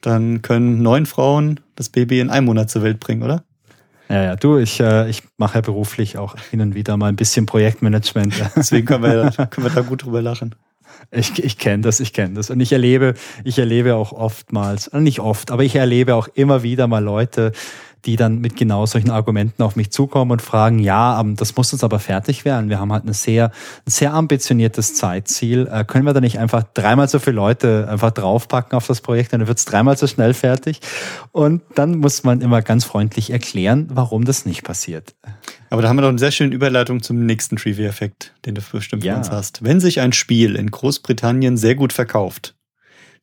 dann 0.00 0.42
können 0.42 0.82
neun 0.82 1.06
Frauen 1.06 1.60
das 1.76 1.88
Baby 1.88 2.20
in 2.20 2.30
einem 2.30 2.46
Monat 2.46 2.70
zur 2.70 2.82
Welt 2.82 3.00
bringen, 3.00 3.22
oder? 3.22 3.44
Ja, 4.08 4.22
ja, 4.22 4.36
du, 4.36 4.58
ich, 4.58 4.78
äh, 4.80 5.08
ich 5.08 5.22
mache 5.38 5.54
ja 5.54 5.60
beruflich 5.62 6.18
auch 6.18 6.36
hin 6.50 6.60
und 6.60 6.74
wieder 6.74 6.96
mal 6.96 7.08
ein 7.08 7.16
bisschen 7.16 7.46
Projektmanagement. 7.46 8.34
Deswegen 8.56 8.86
können 8.86 9.04
wir, 9.04 9.30
können 9.50 9.66
wir 9.66 9.70
da 9.72 9.80
gut 9.80 10.04
drüber 10.04 10.20
lachen. 10.20 10.54
Ich, 11.10 11.42
ich 11.42 11.58
kenne 11.58 11.82
das, 11.82 12.00
ich 12.00 12.12
kenne 12.12 12.34
das. 12.34 12.50
Und 12.50 12.60
ich 12.60 12.72
erlebe, 12.72 13.14
ich 13.44 13.58
erlebe 13.58 13.96
auch 13.96 14.12
oftmals, 14.12 14.88
äh, 14.88 15.00
nicht 15.00 15.20
oft, 15.20 15.50
aber 15.50 15.64
ich 15.64 15.76
erlebe 15.76 16.14
auch 16.14 16.28
immer 16.34 16.62
wieder 16.62 16.86
mal 16.86 17.02
Leute, 17.02 17.52
die 18.04 18.16
dann 18.16 18.40
mit 18.40 18.56
genau 18.56 18.86
solchen 18.86 19.10
Argumenten 19.10 19.62
auf 19.62 19.76
mich 19.76 19.92
zukommen 19.92 20.32
und 20.32 20.42
fragen, 20.42 20.78
ja, 20.78 21.20
ähm, 21.20 21.36
das 21.36 21.56
muss 21.56 21.72
uns 21.72 21.84
aber 21.84 21.98
fertig 21.98 22.44
werden. 22.44 22.68
Wir 22.68 22.80
haben 22.80 22.92
halt 22.92 23.04
ein 23.04 23.12
sehr, 23.12 23.46
ein 23.86 23.90
sehr 23.90 24.12
ambitioniertes 24.12 24.94
Zeitziel. 24.94 25.68
Äh, 25.70 25.84
können 25.84 26.04
wir 26.04 26.12
da 26.12 26.20
nicht 26.20 26.38
einfach 26.38 26.64
dreimal 26.74 27.08
so 27.08 27.18
viele 27.18 27.36
Leute 27.36 27.86
einfach 27.88 28.10
draufpacken 28.10 28.76
auf 28.76 28.86
das 28.86 29.00
Projekt, 29.00 29.32
dann 29.32 29.46
wird 29.46 29.58
es 29.58 29.64
dreimal 29.64 29.96
so 29.96 30.06
schnell 30.06 30.34
fertig. 30.34 30.80
Und 31.30 31.62
dann 31.74 31.98
muss 31.98 32.24
man 32.24 32.40
immer 32.40 32.62
ganz 32.62 32.84
freundlich 32.84 33.30
erklären, 33.30 33.88
warum 33.92 34.24
das 34.24 34.46
nicht 34.46 34.64
passiert. 34.64 35.14
Aber 35.72 35.80
da 35.80 35.88
haben 35.88 35.96
wir 35.96 36.02
doch 36.02 36.10
eine 36.10 36.18
sehr 36.18 36.32
schöne 36.32 36.54
Überleitung 36.54 37.02
zum 37.02 37.24
nächsten 37.24 37.56
Trivia-Effekt, 37.56 38.34
den 38.44 38.54
du 38.54 38.60
bestimmt 38.60 39.04
ja. 39.04 39.14
für 39.14 39.18
uns 39.20 39.30
hast. 39.30 39.64
Wenn 39.64 39.80
sich 39.80 40.00
ein 40.00 40.12
Spiel 40.12 40.54
in 40.54 40.70
Großbritannien 40.70 41.56
sehr 41.56 41.74
gut 41.76 41.94
verkauft, 41.94 42.54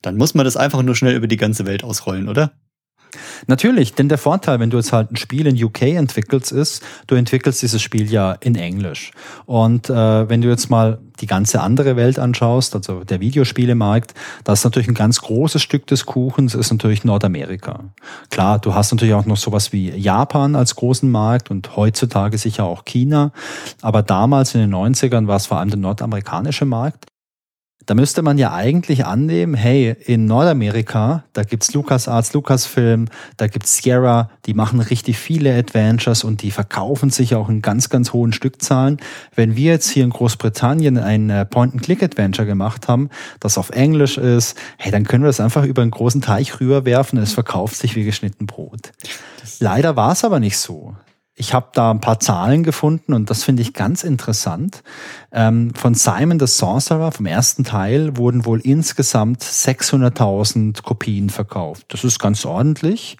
dann 0.01 0.17
muss 0.17 0.33
man 0.33 0.45
das 0.45 0.57
einfach 0.57 0.81
nur 0.81 0.95
schnell 0.95 1.15
über 1.15 1.27
die 1.27 1.37
ganze 1.37 1.67
Welt 1.67 1.83
ausrollen, 1.83 2.27
oder? 2.27 2.53
Natürlich, 3.47 3.93
denn 3.93 4.09
der 4.09 4.17
Vorteil, 4.17 4.59
wenn 4.59 4.69
du 4.69 4.77
jetzt 4.77 4.93
halt 4.93 5.11
ein 5.11 5.15
Spiel 5.15 5.47
in 5.47 5.61
UK 5.61 5.81
entwickelst, 5.81 6.51
ist, 6.51 6.83
du 7.07 7.15
entwickelst 7.15 7.61
dieses 7.61 7.81
Spiel 7.81 8.11
ja 8.11 8.33
in 8.33 8.55
Englisch. 8.55 9.11
Und 9.45 9.89
äh, 9.89 10.29
wenn 10.29 10.41
du 10.41 10.49
jetzt 10.49 10.69
mal 10.69 10.99
die 11.19 11.27
ganze 11.27 11.61
andere 11.61 11.95
Welt 11.95 12.19
anschaust, 12.19 12.75
also 12.75 13.03
der 13.03 13.19
Videospielemarkt, 13.19 14.13
das 14.43 14.59
ist 14.59 14.65
natürlich 14.65 14.87
ein 14.87 14.93
ganz 14.93 15.21
großes 15.21 15.61
Stück 15.61 15.87
des 15.87 16.05
Kuchens, 16.05 16.55
ist 16.55 16.71
natürlich 16.71 17.03
Nordamerika. 17.03 17.85
Klar, 18.29 18.59
du 18.59 18.73
hast 18.73 18.91
natürlich 18.91 19.13
auch 19.13 19.25
noch 19.25 19.37
sowas 19.37 19.73
wie 19.73 19.89
Japan 19.89 20.55
als 20.55 20.75
großen 20.75 21.09
Markt 21.09 21.51
und 21.51 21.75
heutzutage 21.75 22.37
sicher 22.37 22.65
auch 22.65 22.85
China. 22.85 23.31
Aber 23.81 24.01
damals 24.01 24.55
in 24.55 24.61
den 24.61 24.73
90ern 24.73 25.27
war 25.27 25.37
es 25.37 25.47
vor 25.47 25.59
allem 25.59 25.69
der 25.69 25.79
nordamerikanische 25.79 26.65
Markt. 26.65 27.08
Da 27.89 27.95
müsste 27.95 28.21
man 28.21 28.37
ja 28.37 28.53
eigentlich 28.53 29.07
annehmen, 29.07 29.55
hey, 29.55 29.95
in 30.05 30.25
Nordamerika, 30.25 31.23
da 31.33 31.41
gibt's 31.41 31.73
LucasArts, 31.73 32.33
Lucasfilm, 32.33 33.07
da 33.35 33.47
gibt's 33.47 33.77
Sierra, 33.77 34.29
die 34.45 34.53
machen 34.53 34.79
richtig 34.79 35.17
viele 35.17 35.57
Adventures 35.57 36.23
und 36.23 36.43
die 36.43 36.51
verkaufen 36.51 37.09
sich 37.09 37.33
auch 37.33 37.49
in 37.49 37.63
ganz, 37.63 37.89
ganz 37.89 38.13
hohen 38.13 38.31
Stückzahlen. 38.31 38.97
Wenn 39.33 39.55
wir 39.55 39.71
jetzt 39.71 39.89
hier 39.89 40.03
in 40.03 40.11
Großbritannien 40.11 40.99
ein 40.99 41.31
äh, 41.31 41.45
Point-and-Click-Adventure 41.47 42.45
gemacht 42.45 42.87
haben, 42.87 43.09
das 43.39 43.57
auf 43.57 43.71
Englisch 43.71 44.19
ist, 44.19 44.55
hey, 44.77 44.91
dann 44.91 45.05
können 45.05 45.23
wir 45.23 45.29
das 45.29 45.39
einfach 45.39 45.65
über 45.65 45.81
einen 45.81 45.89
großen 45.89 46.21
Teich 46.21 46.59
rüberwerfen 46.59 47.17
es 47.17 47.33
verkauft 47.33 47.77
sich 47.77 47.95
wie 47.95 48.03
geschnitten 48.03 48.45
Brot. 48.45 48.91
Leider 49.59 49.95
war 49.95 50.11
es 50.11 50.23
aber 50.23 50.39
nicht 50.39 50.59
so. 50.59 50.93
Ich 51.41 51.53
habe 51.53 51.67
da 51.71 51.89
ein 51.91 52.01
paar 52.01 52.19
Zahlen 52.19 52.63
gefunden 52.63 53.13
und 53.13 53.29
das 53.29 53.45
finde 53.45 53.61
ich 53.61 53.73
ganz 53.73 54.03
interessant. 54.03 54.83
Ähm, 55.31 55.73
von 55.73 55.93
Simon 55.93 56.37
the 56.37 56.47
Sorcerer, 56.47 57.13
vom 57.13 57.25
ersten 57.25 57.63
Teil, 57.63 58.17
wurden 58.17 58.43
wohl 58.43 58.59
insgesamt 58.59 59.41
600.000 59.41 60.83
Kopien 60.83 61.29
verkauft. 61.29 61.85
Das 61.87 62.03
ist 62.03 62.19
ganz 62.19 62.45
ordentlich. 62.45 63.15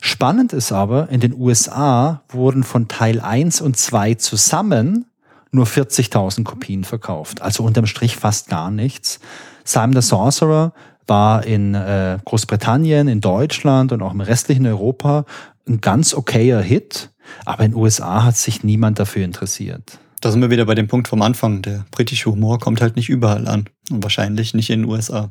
Spannend 0.00 0.52
ist 0.52 0.72
aber, 0.72 1.10
in 1.10 1.20
den 1.20 1.32
USA 1.32 2.22
wurden 2.28 2.64
von 2.64 2.88
Teil 2.88 3.20
1 3.20 3.60
und 3.60 3.76
2 3.76 4.14
zusammen 4.14 5.06
nur 5.52 5.66
40.000 5.66 6.42
Kopien 6.42 6.82
verkauft. 6.82 7.40
Also 7.40 7.62
unterm 7.62 7.86
Strich 7.86 8.16
fast 8.16 8.48
gar 8.48 8.72
nichts. 8.72 9.20
Simon 9.62 9.92
the 9.92 10.02
Sorcerer 10.02 10.72
war 11.06 11.46
in 11.46 11.76
äh, 11.76 12.18
Großbritannien, 12.24 13.06
in 13.06 13.20
Deutschland 13.20 13.92
und 13.92 14.02
auch 14.02 14.12
im 14.12 14.22
restlichen 14.22 14.66
Europa 14.66 15.24
ein 15.68 15.80
ganz 15.80 16.14
okayer 16.14 16.60
Hit. 16.60 17.10
Aber 17.44 17.64
in 17.64 17.72
den 17.72 17.80
USA 17.80 18.24
hat 18.24 18.36
sich 18.36 18.64
niemand 18.64 18.98
dafür 18.98 19.24
interessiert. 19.24 19.98
Da 20.20 20.30
sind 20.30 20.42
wir 20.42 20.50
wieder 20.50 20.66
bei 20.66 20.74
dem 20.74 20.88
Punkt 20.88 21.08
vom 21.08 21.22
Anfang. 21.22 21.62
Der 21.62 21.86
britische 21.90 22.30
Humor 22.30 22.58
kommt 22.58 22.80
halt 22.80 22.96
nicht 22.96 23.08
überall 23.08 23.48
an. 23.48 23.68
Und 23.90 24.02
wahrscheinlich 24.02 24.54
nicht 24.54 24.70
in 24.70 24.82
den 24.82 24.90
USA. 24.90 25.30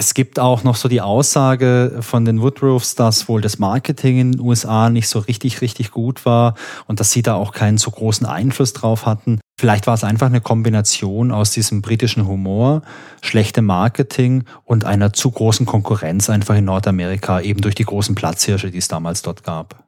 Es 0.00 0.14
gibt 0.14 0.38
auch 0.38 0.64
noch 0.64 0.76
so 0.76 0.88
die 0.88 1.02
Aussage 1.02 1.98
von 2.00 2.24
den 2.24 2.40
Woodruffs, 2.40 2.94
dass 2.94 3.28
wohl 3.28 3.42
das 3.42 3.58
Marketing 3.58 4.18
in 4.18 4.32
den 4.32 4.40
USA 4.40 4.88
nicht 4.88 5.08
so 5.08 5.18
richtig, 5.18 5.60
richtig 5.60 5.90
gut 5.90 6.24
war 6.24 6.54
und 6.86 7.00
dass 7.00 7.10
sie 7.10 7.20
da 7.20 7.34
auch 7.34 7.52
keinen 7.52 7.76
so 7.76 7.90
großen 7.90 8.26
Einfluss 8.26 8.72
drauf 8.72 9.04
hatten. 9.04 9.40
Vielleicht 9.58 9.86
war 9.86 9.92
es 9.92 10.02
einfach 10.02 10.28
eine 10.28 10.40
Kombination 10.40 11.30
aus 11.30 11.50
diesem 11.50 11.82
britischen 11.82 12.26
Humor, 12.26 12.80
schlechtem 13.20 13.66
Marketing 13.66 14.44
und 14.64 14.86
einer 14.86 15.12
zu 15.12 15.30
großen 15.30 15.66
Konkurrenz 15.66 16.30
einfach 16.30 16.56
in 16.56 16.64
Nordamerika, 16.64 17.42
eben 17.42 17.60
durch 17.60 17.74
die 17.74 17.84
großen 17.84 18.14
Platzhirsche, 18.14 18.70
die 18.70 18.78
es 18.78 18.88
damals 18.88 19.20
dort 19.20 19.44
gab. 19.44 19.84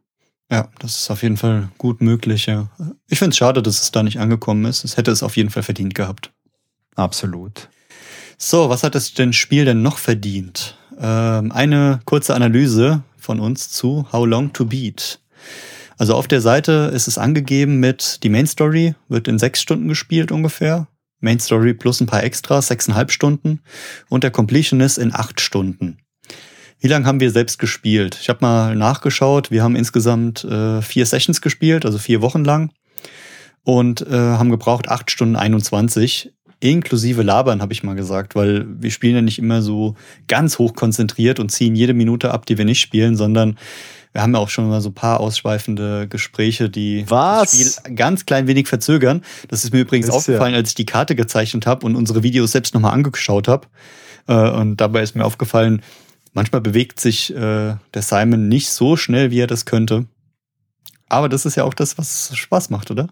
Ja, 0.52 0.68
das 0.80 0.98
ist 0.98 1.10
auf 1.10 1.22
jeden 1.22 1.38
Fall 1.38 1.70
gut 1.78 2.02
möglich, 2.02 2.44
ja. 2.44 2.68
Ich 3.08 3.18
finde 3.18 3.30
es 3.30 3.38
schade, 3.38 3.62
dass 3.62 3.80
es 3.80 3.90
da 3.90 4.02
nicht 4.02 4.18
angekommen 4.18 4.66
ist. 4.66 4.84
Es 4.84 4.98
hätte 4.98 5.10
es 5.10 5.22
auf 5.22 5.38
jeden 5.38 5.48
Fall 5.48 5.62
verdient 5.62 5.94
gehabt. 5.94 6.30
Absolut. 6.94 7.70
So, 8.36 8.68
was 8.68 8.82
hat 8.82 8.94
das 8.94 9.14
denn 9.14 9.32
Spiel 9.32 9.64
denn 9.64 9.80
noch 9.80 9.96
verdient? 9.96 10.76
Ähm, 10.98 11.52
eine 11.52 12.00
kurze 12.04 12.34
Analyse 12.34 13.02
von 13.16 13.40
uns 13.40 13.70
zu 13.70 14.06
How 14.12 14.26
Long 14.26 14.52
to 14.52 14.66
Beat. 14.66 15.20
Also 15.96 16.14
auf 16.14 16.28
der 16.28 16.42
Seite 16.42 16.90
ist 16.92 17.08
es 17.08 17.16
angegeben 17.16 17.80
mit 17.80 18.22
die 18.22 18.28
Main 18.28 18.46
Story 18.46 18.94
wird 19.08 19.28
in 19.28 19.38
sechs 19.38 19.62
Stunden 19.62 19.88
gespielt 19.88 20.30
ungefähr. 20.32 20.86
Main 21.20 21.40
Story 21.40 21.72
plus 21.72 22.02
ein 22.02 22.06
paar 22.06 22.24
Extras, 22.24 22.66
sechseinhalb 22.66 23.10
Stunden. 23.10 23.60
Und 24.10 24.22
der 24.22 24.30
Completionist 24.30 24.98
in 24.98 25.14
acht 25.14 25.40
Stunden. 25.40 25.96
Wie 26.82 26.88
lange 26.88 27.06
haben 27.06 27.20
wir 27.20 27.30
selbst 27.30 27.60
gespielt? 27.60 28.18
Ich 28.20 28.28
habe 28.28 28.40
mal 28.40 28.74
nachgeschaut. 28.74 29.52
Wir 29.52 29.62
haben 29.62 29.76
insgesamt 29.76 30.42
äh, 30.42 30.82
vier 30.82 31.06
Sessions 31.06 31.40
gespielt, 31.40 31.86
also 31.86 31.96
vier 31.96 32.22
Wochen 32.22 32.44
lang. 32.44 32.72
Und 33.62 34.04
äh, 34.04 34.10
haben 34.10 34.50
gebraucht 34.50 34.88
acht 34.88 35.08
Stunden 35.12 35.36
21, 35.36 36.32
inklusive 36.58 37.22
Labern, 37.22 37.62
habe 37.62 37.72
ich 37.72 37.84
mal 37.84 37.94
gesagt, 37.94 38.34
weil 38.34 38.66
wir 38.66 38.90
spielen 38.90 39.14
ja 39.14 39.22
nicht 39.22 39.38
immer 39.38 39.62
so 39.62 39.94
ganz 40.26 40.58
hoch 40.58 40.74
konzentriert 40.74 41.38
und 41.38 41.50
ziehen 41.50 41.76
jede 41.76 41.94
Minute 41.94 42.32
ab, 42.32 42.46
die 42.46 42.58
wir 42.58 42.64
nicht 42.64 42.80
spielen, 42.80 43.14
sondern 43.14 43.58
wir 44.12 44.22
haben 44.22 44.34
ja 44.34 44.40
auch 44.40 44.48
schon 44.48 44.68
mal 44.68 44.80
so 44.80 44.88
ein 44.88 44.94
paar 44.94 45.20
ausschweifende 45.20 46.08
Gespräche, 46.08 46.68
die 46.68 47.04
Was? 47.06 47.52
das 47.52 47.76
Spiel 47.76 47.94
ganz 47.94 48.26
klein 48.26 48.48
wenig 48.48 48.66
verzögern. 48.66 49.22
Das 49.46 49.62
ist 49.62 49.72
mir 49.72 49.82
übrigens 49.82 50.08
ist 50.08 50.14
aufgefallen, 50.14 50.54
ja. 50.54 50.58
als 50.58 50.70
ich 50.70 50.74
die 50.74 50.86
Karte 50.86 51.14
gezeichnet 51.14 51.64
habe 51.64 51.86
und 51.86 51.94
unsere 51.94 52.24
Videos 52.24 52.50
selbst 52.50 52.74
nochmal 52.74 52.92
angeschaut 52.92 53.46
habe. 53.46 53.68
Äh, 54.26 54.50
und 54.50 54.76
dabei 54.78 55.02
ist 55.02 55.14
mir 55.14 55.24
aufgefallen, 55.24 55.82
Manchmal 56.32 56.60
bewegt 56.60 56.98
sich 56.98 57.34
äh, 57.34 57.36
der 57.94 58.02
Simon 58.02 58.48
nicht 58.48 58.70
so 58.70 58.96
schnell, 58.96 59.30
wie 59.30 59.40
er 59.40 59.46
das 59.46 59.66
könnte. 59.66 60.06
Aber 61.08 61.28
das 61.28 61.44
ist 61.44 61.56
ja 61.56 61.64
auch 61.64 61.74
das, 61.74 61.98
was 61.98 62.34
Spaß 62.34 62.70
macht, 62.70 62.90
oder? 62.90 63.08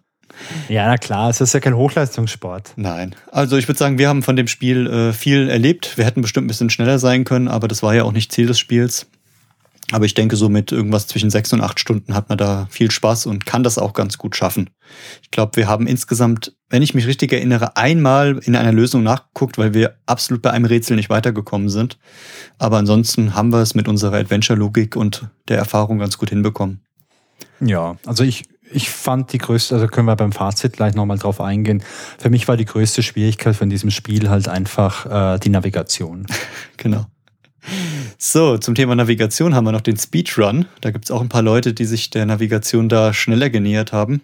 Ja, 0.68 0.86
na 0.86 0.97
klar, 0.97 1.28
es 1.28 1.40
ist 1.40 1.52
ja 1.52 1.60
kein 1.60 1.76
Hochleistungssport. 1.76 2.72
Nein. 2.76 3.14
Also 3.30 3.56
ich 3.56 3.68
würde 3.68 3.78
sagen, 3.78 3.98
wir 3.98 4.09
haben 4.09 4.22
von 4.22 4.36
dem 4.36 4.47
Spiel 4.47 4.86
äh, 4.86 5.12
viel 5.12 5.51
erlebt. 5.51 5.98
Wir 5.98 6.05
hätten 6.05 6.22
bestimmt 6.22 6.47
ein 6.47 6.48
bisschen 6.48 6.70
schneller 6.70 6.98
sein 6.98 7.24
können, 7.24 7.48
aber 7.48 7.68
das 7.68 7.82
war 7.82 7.94
ja 7.94 8.05
auch 8.05 8.12
nicht 8.12 8.32
Ziel 8.32 8.47
des 8.47 8.59
Spiels. 8.59 9.06
Aber 9.92 10.04
ich 10.04 10.14
denke, 10.14 10.36
so 10.36 10.48
mit 10.48 10.70
irgendwas 10.70 11.06
zwischen 11.06 11.30
sechs 11.30 11.52
und 11.52 11.60
acht 11.60 11.80
Stunden 11.80 12.14
hat 12.14 12.28
man 12.28 12.38
da 12.38 12.68
viel 12.70 12.90
Spaß 12.90 13.26
und 13.26 13.44
kann 13.44 13.64
das 13.64 13.78
auch 13.78 13.92
ganz 13.92 14.18
gut 14.18 14.36
schaffen. 14.36 14.70
Ich 15.22 15.30
glaube, 15.30 15.56
wir 15.56 15.68
haben 15.68 15.86
insgesamt, 15.86 16.54
wenn 16.68 16.82
ich 16.82 16.94
mich 16.94 17.06
richtig 17.06 17.32
erinnere, 17.32 17.76
einmal 17.76 18.38
in 18.44 18.54
einer 18.54 18.72
Lösung 18.72 19.02
nachgeguckt, 19.02 19.58
weil 19.58 19.74
wir 19.74 19.96
absolut 20.06 20.42
bei 20.42 20.50
einem 20.50 20.64
Rätsel 20.64 20.96
nicht 20.96 21.10
weitergekommen 21.10 21.68
sind. 21.68 21.98
Aber 22.58 22.78
ansonsten 22.78 23.34
haben 23.34 23.50
wir 23.50 23.60
es 23.60 23.74
mit 23.74 23.88
unserer 23.88 24.16
Adventure-Logik 24.16 24.94
und 24.96 25.28
der 25.48 25.58
Erfahrung 25.58 25.98
ganz 25.98 26.18
gut 26.18 26.30
hinbekommen. 26.30 26.80
Ja, 27.60 27.96
also 28.06 28.22
ich, 28.22 28.44
ich 28.72 28.90
fand 28.90 29.32
die 29.32 29.38
größte, 29.38 29.74
also 29.74 29.88
können 29.88 30.06
wir 30.06 30.16
beim 30.16 30.32
Fazit 30.32 30.74
gleich 30.74 30.94
nochmal 30.94 31.18
drauf 31.18 31.40
eingehen. 31.40 31.82
Für 32.18 32.30
mich 32.30 32.46
war 32.46 32.56
die 32.56 32.64
größte 32.64 33.02
Schwierigkeit 33.02 33.56
von 33.56 33.70
diesem 33.70 33.90
Spiel 33.90 34.30
halt 34.30 34.48
einfach 34.48 35.34
äh, 35.34 35.38
die 35.38 35.50
Navigation. 35.50 36.26
genau. 36.76 37.06
So, 38.18 38.58
zum 38.58 38.74
Thema 38.74 38.94
Navigation 38.94 39.54
haben 39.54 39.64
wir 39.64 39.72
noch 39.72 39.80
den 39.80 39.96
Speedrun. 39.96 40.66
Da 40.80 40.90
gibt 40.90 41.06
es 41.06 41.10
auch 41.10 41.20
ein 41.20 41.28
paar 41.28 41.42
Leute, 41.42 41.72
die 41.72 41.84
sich 41.84 42.10
der 42.10 42.26
Navigation 42.26 42.88
da 42.88 43.12
schneller 43.12 43.50
genähert 43.50 43.92
haben. 43.92 44.22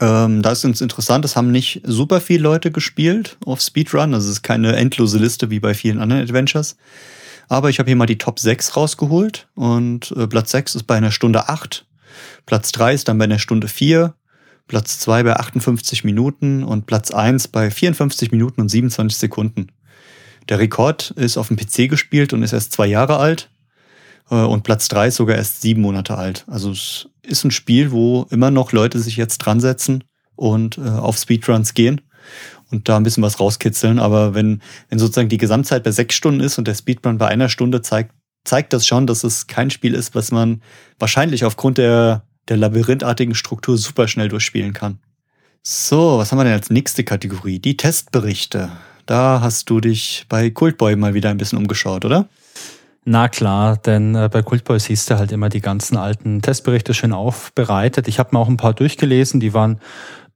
Ähm, 0.00 0.42
da 0.42 0.52
ist 0.52 0.64
uns 0.64 0.80
interessant, 0.80 1.24
es 1.24 1.36
haben 1.36 1.52
nicht 1.52 1.82
super 1.84 2.20
viele 2.20 2.42
Leute 2.42 2.70
gespielt 2.70 3.36
auf 3.44 3.60
Speedrun. 3.60 4.14
Also 4.14 4.28
es 4.28 4.36
ist 4.36 4.42
keine 4.42 4.76
endlose 4.76 5.18
Liste 5.18 5.50
wie 5.50 5.60
bei 5.60 5.74
vielen 5.74 5.98
anderen 5.98 6.22
Adventures. 6.22 6.76
Aber 7.48 7.70
ich 7.70 7.78
habe 7.78 7.88
hier 7.88 7.96
mal 7.96 8.06
die 8.06 8.18
Top 8.18 8.38
6 8.38 8.76
rausgeholt 8.76 9.48
und 9.54 10.12
äh, 10.16 10.26
Platz 10.26 10.50
6 10.50 10.76
ist 10.76 10.84
bei 10.84 10.96
einer 10.96 11.12
Stunde 11.12 11.48
8. 11.48 11.86
Platz 12.46 12.72
3 12.72 12.94
ist 12.94 13.08
dann 13.08 13.18
bei 13.18 13.24
einer 13.24 13.38
Stunde 13.38 13.68
4. 13.68 14.14
Platz 14.66 14.98
2 15.00 15.24
bei 15.24 15.36
58 15.36 16.04
Minuten 16.04 16.64
und 16.64 16.86
Platz 16.86 17.10
1 17.10 17.48
bei 17.48 17.70
54 17.70 18.32
Minuten 18.32 18.62
und 18.62 18.70
27 18.70 19.18
Sekunden. 19.18 19.68
Der 20.48 20.58
Rekord 20.58 21.10
ist 21.12 21.36
auf 21.36 21.48
dem 21.48 21.56
PC 21.56 21.88
gespielt 21.88 22.32
und 22.32 22.42
ist 22.42 22.52
erst 22.52 22.72
zwei 22.72 22.86
Jahre 22.86 23.18
alt. 23.18 23.50
Äh, 24.30 24.36
und 24.36 24.62
Platz 24.62 24.88
drei 24.88 25.08
ist 25.08 25.16
sogar 25.16 25.36
erst 25.36 25.60
sieben 25.60 25.82
Monate 25.82 26.16
alt. 26.16 26.44
Also 26.48 26.70
es 26.70 27.08
ist 27.22 27.44
ein 27.44 27.50
Spiel, 27.50 27.90
wo 27.90 28.26
immer 28.30 28.50
noch 28.50 28.72
Leute 28.72 28.98
sich 28.98 29.16
jetzt 29.16 29.38
dran 29.38 29.60
setzen 29.60 30.04
und 30.36 30.78
äh, 30.78 30.82
auf 30.82 31.16
Speedruns 31.16 31.74
gehen 31.74 32.00
und 32.70 32.88
da 32.88 32.96
ein 32.96 33.02
bisschen 33.02 33.22
was 33.22 33.40
rauskitzeln. 33.40 33.98
Aber 33.98 34.34
wenn, 34.34 34.60
wenn 34.88 34.98
sozusagen 34.98 35.28
die 35.28 35.38
Gesamtzeit 35.38 35.84
bei 35.84 35.90
sechs 35.90 36.14
Stunden 36.14 36.40
ist 36.40 36.58
und 36.58 36.68
der 36.68 36.74
Speedrun 36.74 37.18
bei 37.18 37.28
einer 37.28 37.48
Stunde 37.48 37.82
zeigt, 37.82 38.12
zeigt 38.44 38.72
das 38.72 38.86
schon, 38.86 39.06
dass 39.06 39.24
es 39.24 39.46
kein 39.46 39.70
Spiel 39.70 39.94
ist, 39.94 40.14
was 40.14 40.30
man 40.30 40.60
wahrscheinlich 40.98 41.44
aufgrund 41.44 41.78
der, 41.78 42.24
der 42.48 42.58
labyrinthartigen 42.58 43.34
Struktur 43.34 43.78
super 43.78 44.08
schnell 44.08 44.28
durchspielen 44.28 44.74
kann. 44.74 44.98
So, 45.62 46.18
was 46.18 46.30
haben 46.30 46.38
wir 46.38 46.44
denn 46.44 46.52
als 46.52 46.68
nächste 46.68 47.04
Kategorie? 47.04 47.58
Die 47.58 47.78
Testberichte. 47.78 48.70
Da 49.06 49.40
hast 49.40 49.68
du 49.70 49.80
dich 49.80 50.26
bei 50.28 50.50
Cultboy 50.50 50.96
mal 50.96 51.14
wieder 51.14 51.30
ein 51.30 51.36
bisschen 51.36 51.58
umgeschaut, 51.58 52.04
oder? 52.04 52.28
Na 53.06 53.28
klar, 53.28 53.76
denn 53.76 54.14
äh, 54.14 54.30
bei 54.32 54.42
Cultboy 54.42 54.80
siehst 54.80 55.10
du 55.10 55.18
halt 55.18 55.30
immer 55.30 55.50
die 55.50 55.60
ganzen 55.60 55.98
alten 55.98 56.40
Testberichte 56.40 56.94
schön 56.94 57.12
aufbereitet. 57.12 58.08
Ich 58.08 58.18
habe 58.18 58.30
mir 58.32 58.38
auch 58.38 58.48
ein 58.48 58.56
paar 58.56 58.72
durchgelesen, 58.72 59.40
die 59.40 59.52
waren 59.52 59.78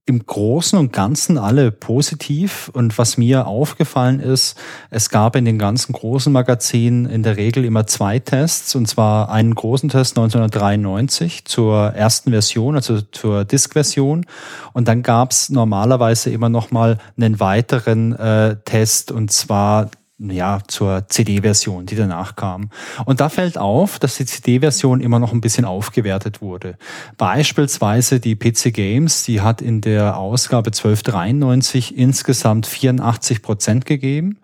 im 0.09 0.25
Großen 0.25 0.79
und 0.79 0.93
Ganzen 0.93 1.39
alle 1.39 1.71
positiv. 1.71 2.71
Und 2.73 2.97
was 2.99 3.19
mir 3.19 3.47
aufgefallen 3.47 4.21
ist, 4.21 4.57
es 4.91 5.11
gab 5.11 5.37
in 5.37 5.45
den 5.45 5.59
ganzen 5.59 5.93
großen 5.93 6.33
Magazinen 6.33 7.07
in 7.07 7.23
der 7.23 7.37
Regel 7.37 7.65
immer 7.65 7.87
zwei 7.87 8.19
Tests. 8.19 8.75
Und 8.75 8.87
zwar 8.87 9.31
einen 9.31 9.55
großen 9.55 9.91
Test 9.91 10.17
1993 10.17 11.45
zur 11.45 11.89
ersten 11.95 12.31
Version, 12.31 12.75
also 12.75 13.01
zur 13.01 13.45
Disk-Version. 13.45 14.27
Und 14.73 14.89
dann 14.89 15.03
gab 15.03 15.33
es 15.33 15.51
normalerweise 15.51 16.31
immer 16.31 16.49
noch 16.49 16.71
mal 16.71 16.99
einen 17.17 17.39
weiteren 17.39 18.15
äh, 18.17 18.57
Test 18.65 19.13
und 19.13 19.31
zwar 19.31 19.91
ja, 20.19 20.61
zur 20.66 21.07
CD-Version, 21.09 21.86
die 21.86 21.95
danach 21.95 22.35
kam. 22.35 22.70
Und 23.05 23.20
da 23.20 23.28
fällt 23.28 23.57
auf, 23.57 23.99
dass 23.99 24.16
die 24.16 24.27
CD-Version 24.27 25.01
immer 25.01 25.19
noch 25.19 25.32
ein 25.32 25.40
bisschen 25.40 25.65
aufgewertet 25.65 26.43
wurde. 26.43 26.77
Beispielsweise 27.16 28.19
die 28.19 28.35
PC 28.35 28.73
Games, 28.73 29.23
die 29.23 29.40
hat 29.40 29.62
in 29.62 29.81
der 29.81 30.16
Ausgabe 30.16 30.69
1293 30.69 31.97
insgesamt 31.97 32.66
84 32.66 33.43
Prozent 33.43 33.86
gegeben 33.86 34.39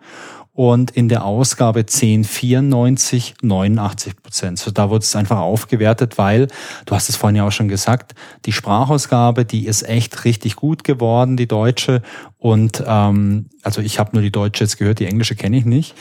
und 0.55 0.91
in 0.91 1.09
der 1.09 1.25
Ausgabe 1.25 1.81
1094 1.81 3.35
89 3.41 4.15
Prozent. 4.15 4.57
So 4.57 4.71
da 4.71 4.89
wurde 4.89 5.03
es 5.03 5.15
einfach 5.15 5.39
aufgewertet, 5.39 6.17
weil, 6.17 6.47
du 6.85 6.95
hast 6.95 7.09
es 7.09 7.17
vorhin 7.17 7.35
ja 7.35 7.45
auch 7.45 7.51
schon 7.51 7.67
gesagt, 7.67 8.15
die 8.45 8.53
Sprachausgabe, 8.53 9.43
die 9.43 9.67
ist 9.67 9.83
echt 9.83 10.23
richtig 10.23 10.55
gut 10.55 10.85
geworden, 10.85 11.35
die 11.35 11.47
deutsche. 11.47 12.01
Und 12.37 12.81
ähm, 12.87 13.47
also 13.63 13.81
ich 13.81 13.99
habe 13.99 14.11
nur 14.13 14.21
die 14.21 14.31
deutsche 14.31 14.63
jetzt 14.63 14.77
gehört, 14.77 14.99
die 14.99 15.05
englische 15.05 15.35
kenne 15.35 15.57
ich 15.57 15.65
nicht. 15.65 15.93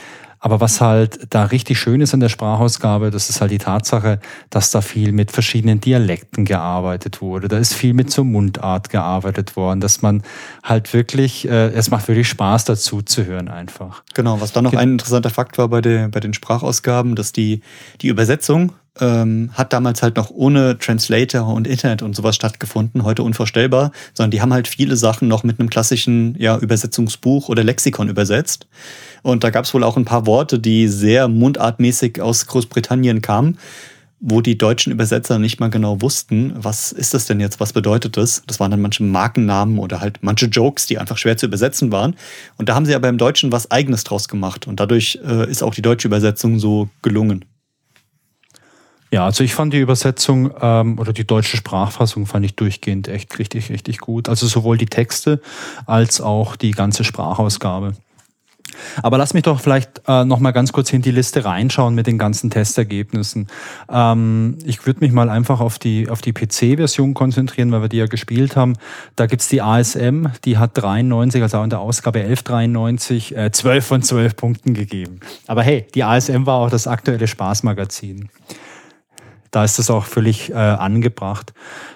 Aber 0.44 0.60
was 0.60 0.82
halt 0.82 1.20
da 1.30 1.44
richtig 1.44 1.78
schön 1.78 2.02
ist 2.02 2.12
an 2.12 2.20
der 2.20 2.28
Sprachausgabe, 2.28 3.10
das 3.10 3.30
ist 3.30 3.40
halt 3.40 3.50
die 3.50 3.56
Tatsache, 3.56 4.20
dass 4.50 4.70
da 4.70 4.82
viel 4.82 5.10
mit 5.10 5.32
verschiedenen 5.32 5.80
Dialekten 5.80 6.44
gearbeitet 6.44 7.22
wurde. 7.22 7.48
Da 7.48 7.56
ist 7.56 7.72
viel 7.72 7.94
mit 7.94 8.10
zur 8.10 8.26
Mundart 8.26 8.90
gearbeitet 8.90 9.56
worden, 9.56 9.80
dass 9.80 10.02
man 10.02 10.22
halt 10.62 10.92
wirklich, 10.92 11.48
äh, 11.48 11.68
es 11.68 11.90
macht 11.90 12.08
wirklich 12.08 12.28
Spaß 12.28 12.66
dazu 12.66 13.00
zu 13.00 13.24
hören 13.24 13.48
einfach. 13.48 14.02
Genau, 14.12 14.38
was 14.42 14.52
dann 14.52 14.64
noch 14.64 14.74
ein 14.74 14.92
interessanter 14.92 15.30
Fakt 15.30 15.56
war 15.56 15.68
bei, 15.68 15.80
der, 15.80 16.08
bei 16.08 16.20
den 16.20 16.34
Sprachausgaben, 16.34 17.16
dass 17.16 17.32
die, 17.32 17.62
die 18.02 18.08
Übersetzung 18.08 18.72
ähm, 19.00 19.50
hat 19.54 19.72
damals 19.72 20.02
halt 20.02 20.16
noch 20.16 20.30
ohne 20.30 20.78
Translator 20.78 21.52
und 21.52 21.66
Internet 21.66 22.02
und 22.02 22.14
sowas 22.14 22.36
stattgefunden, 22.36 23.02
heute 23.02 23.22
unvorstellbar, 23.22 23.92
sondern 24.12 24.30
die 24.30 24.40
haben 24.40 24.52
halt 24.52 24.68
viele 24.68 24.96
Sachen 24.96 25.26
noch 25.26 25.42
mit 25.42 25.58
einem 25.58 25.70
klassischen 25.70 26.36
ja, 26.38 26.58
Übersetzungsbuch 26.58 27.48
oder 27.48 27.64
Lexikon 27.64 28.08
übersetzt. 28.08 28.66
Und 29.24 29.42
da 29.42 29.48
gab 29.48 29.64
es 29.64 29.72
wohl 29.72 29.82
auch 29.82 29.96
ein 29.96 30.04
paar 30.04 30.26
Worte, 30.26 30.58
die 30.58 30.86
sehr 30.86 31.28
mundartmäßig 31.28 32.20
aus 32.20 32.46
Großbritannien 32.46 33.22
kamen, 33.22 33.56
wo 34.20 34.42
die 34.42 34.58
deutschen 34.58 34.92
Übersetzer 34.92 35.38
nicht 35.38 35.60
mal 35.60 35.70
genau 35.70 36.02
wussten, 36.02 36.52
was 36.56 36.92
ist 36.92 37.14
das 37.14 37.24
denn 37.24 37.40
jetzt, 37.40 37.58
was 37.58 37.72
bedeutet 37.72 38.18
das? 38.18 38.42
Das 38.46 38.60
waren 38.60 38.70
dann 38.70 38.82
manche 38.82 39.02
Markennamen 39.02 39.78
oder 39.78 40.00
halt 40.00 40.18
manche 40.20 40.46
Jokes, 40.46 40.84
die 40.86 40.98
einfach 40.98 41.16
schwer 41.16 41.38
zu 41.38 41.46
übersetzen 41.46 41.90
waren. 41.90 42.16
Und 42.58 42.68
da 42.68 42.74
haben 42.74 42.84
sie 42.84 42.94
aber 42.94 43.08
im 43.08 43.16
Deutschen 43.16 43.50
was 43.50 43.70
Eigenes 43.70 44.04
draus 44.04 44.28
gemacht. 44.28 44.66
Und 44.66 44.78
dadurch 44.78 45.18
äh, 45.26 45.50
ist 45.50 45.62
auch 45.62 45.74
die 45.74 45.82
deutsche 45.82 46.08
Übersetzung 46.08 46.58
so 46.58 46.90
gelungen. 47.00 47.46
Ja, 49.10 49.24
also 49.24 49.42
ich 49.42 49.54
fand 49.54 49.72
die 49.72 49.80
Übersetzung 49.80 50.52
ähm, 50.60 50.98
oder 50.98 51.14
die 51.14 51.26
deutsche 51.26 51.56
Sprachfassung 51.56 52.26
fand 52.26 52.44
ich 52.44 52.56
durchgehend 52.56 53.08
echt 53.08 53.38
richtig, 53.38 53.70
richtig 53.70 53.98
gut. 54.00 54.28
Also 54.28 54.46
sowohl 54.46 54.76
die 54.76 54.86
Texte 54.86 55.40
als 55.86 56.20
auch 56.20 56.56
die 56.56 56.72
ganze 56.72 57.04
Sprachausgabe. 57.04 57.94
Aber 59.02 59.18
lass 59.18 59.34
mich 59.34 59.42
doch 59.42 59.60
vielleicht 59.60 60.02
äh, 60.06 60.24
noch 60.24 60.40
mal 60.40 60.52
ganz 60.52 60.72
kurz 60.72 60.92
in 60.92 61.02
die 61.02 61.10
Liste 61.10 61.44
reinschauen 61.44 61.94
mit 61.94 62.06
den 62.06 62.18
ganzen 62.18 62.50
Testergebnissen. 62.50 63.48
Ähm, 63.90 64.58
ich 64.64 64.86
würde 64.86 65.00
mich 65.00 65.12
mal 65.12 65.28
einfach 65.28 65.60
auf 65.60 65.78
die, 65.78 66.08
auf 66.08 66.20
die 66.20 66.32
PC-Version 66.32 67.14
konzentrieren, 67.14 67.72
weil 67.72 67.82
wir 67.82 67.88
die 67.88 67.98
ja 67.98 68.06
gespielt 68.06 68.56
haben. 68.56 68.74
Da 69.16 69.26
gibt's 69.26 69.48
die 69.48 69.62
ASM, 69.62 70.26
die 70.44 70.58
hat 70.58 70.70
93, 70.74 71.42
also 71.42 71.58
auch 71.58 71.64
in 71.64 71.70
der 71.70 71.80
Ausgabe 71.80 72.20
1193, 72.20 73.36
äh, 73.36 73.50
12 73.50 73.86
von 73.86 74.02
12 74.02 74.36
Punkten 74.36 74.74
gegeben. 74.74 75.20
Aber 75.46 75.62
hey, 75.62 75.86
die 75.94 76.04
ASM 76.04 76.46
war 76.46 76.58
auch 76.58 76.70
das 76.70 76.86
aktuelle 76.86 77.26
Spaßmagazin. 77.26 78.28
Da 79.54 79.62
ist 79.62 79.78
das 79.78 79.88
auch 79.88 80.04
völlig 80.04 80.50
äh, 80.50 80.54
angebracht. 80.54 81.52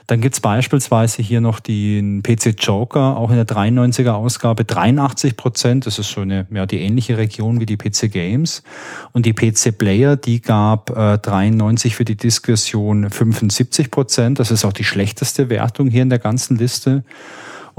Dann 0.06 0.20
gibt's 0.20 0.38
beispielsweise 0.38 1.22
hier 1.22 1.40
noch 1.40 1.58
den 1.58 2.22
PC 2.22 2.54
Joker, 2.56 3.16
auch 3.16 3.30
in 3.30 3.36
der 3.36 3.48
93er 3.48 4.12
Ausgabe 4.12 4.64
83 4.64 5.36
Prozent. 5.36 5.84
Das 5.84 5.98
ist 5.98 6.12
so 6.12 6.20
eine, 6.20 6.46
ja, 6.52 6.66
die 6.66 6.78
ähnliche 6.78 7.18
Region 7.18 7.58
wie 7.58 7.66
die 7.66 7.76
PC 7.76 8.12
Games. 8.12 8.62
Und 9.10 9.26
die 9.26 9.32
PC 9.32 9.76
Player, 9.76 10.14
die 10.14 10.40
gab 10.40 10.96
äh, 10.96 11.18
93 11.18 11.96
für 11.96 12.04
die 12.04 12.16
Diskussion 12.16 13.10
75 13.10 13.90
Prozent. 13.90 14.38
Das 14.38 14.52
ist 14.52 14.64
auch 14.64 14.72
die 14.72 14.84
schlechteste 14.84 15.50
Wertung 15.50 15.88
hier 15.88 16.02
in 16.02 16.10
der 16.10 16.20
ganzen 16.20 16.58
Liste. 16.58 17.02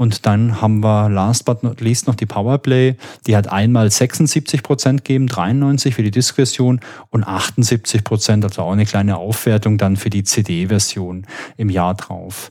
Und 0.00 0.24
dann 0.24 0.62
haben 0.62 0.82
wir 0.82 1.10
last 1.10 1.44
but 1.44 1.62
not 1.62 1.82
least 1.82 2.06
noch 2.06 2.14
die 2.14 2.24
Powerplay. 2.24 2.94
Die 3.26 3.36
hat 3.36 3.52
einmal 3.52 3.90
76 3.90 4.62
Prozent 4.62 5.04
gegeben, 5.04 5.26
93 5.26 5.94
für 5.94 6.02
die 6.02 6.10
Disk-Version 6.10 6.80
und 7.10 7.24
78 7.24 8.02
Prozent, 8.02 8.42
also 8.42 8.62
auch 8.62 8.72
eine 8.72 8.86
kleine 8.86 9.18
Aufwertung 9.18 9.76
dann 9.76 9.98
für 9.98 10.08
die 10.08 10.24
CD-Version 10.24 11.26
im 11.58 11.68
Jahr 11.68 11.92
drauf. 11.92 12.50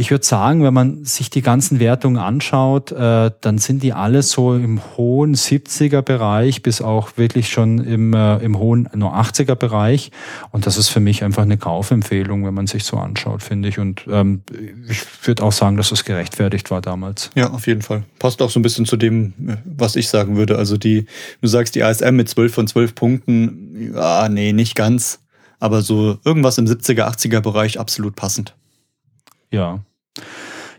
Ich 0.00 0.10
würde 0.10 0.24
sagen, 0.24 0.62
wenn 0.62 0.72
man 0.72 1.04
sich 1.04 1.28
die 1.28 1.42
ganzen 1.42 1.78
Wertungen 1.78 2.16
anschaut, 2.16 2.90
äh, 2.90 3.30
dann 3.38 3.58
sind 3.58 3.82
die 3.82 3.92
alle 3.92 4.22
so 4.22 4.54
im 4.54 4.80
hohen 4.96 5.34
70er 5.34 6.00
Bereich 6.00 6.62
bis 6.62 6.80
auch 6.80 7.18
wirklich 7.18 7.50
schon 7.50 7.84
im, 7.84 8.14
äh, 8.14 8.38
im 8.38 8.58
hohen 8.58 8.88
nur 8.94 9.14
80er 9.14 9.56
Bereich. 9.56 10.10
Und 10.52 10.64
das 10.64 10.78
ist 10.78 10.88
für 10.88 11.00
mich 11.00 11.22
einfach 11.22 11.42
eine 11.42 11.58
Kaufempfehlung, 11.58 12.46
wenn 12.46 12.54
man 12.54 12.66
sich 12.66 12.84
so 12.84 12.96
anschaut, 12.96 13.42
finde 13.42 13.68
ich. 13.68 13.78
Und 13.78 14.06
ähm, 14.10 14.40
ich 14.88 15.02
würde 15.26 15.42
auch 15.42 15.52
sagen, 15.52 15.76
dass 15.76 15.90
das 15.90 16.06
gerechtfertigt 16.06 16.70
war 16.70 16.80
damals. 16.80 17.30
Ja, 17.34 17.50
auf 17.50 17.66
jeden 17.66 17.82
Fall. 17.82 18.04
Passt 18.18 18.40
auch 18.40 18.48
so 18.48 18.58
ein 18.58 18.62
bisschen 18.62 18.86
zu 18.86 18.96
dem, 18.96 19.34
was 19.66 19.96
ich 19.96 20.08
sagen 20.08 20.38
würde. 20.38 20.56
Also 20.56 20.78
die, 20.78 21.04
du 21.42 21.46
sagst 21.46 21.74
die 21.74 21.82
ASM 21.82 22.16
mit 22.16 22.30
12 22.30 22.54
von 22.54 22.66
12 22.66 22.94
Punkten, 22.94 23.92
ja, 23.94 24.30
nee, 24.30 24.54
nicht 24.54 24.76
ganz. 24.76 25.20
Aber 25.58 25.82
so 25.82 26.16
irgendwas 26.24 26.56
im 26.56 26.64
70er, 26.64 27.02
80er 27.02 27.42
Bereich 27.42 27.78
absolut 27.78 28.16
passend. 28.16 28.54
Ja. 29.50 29.80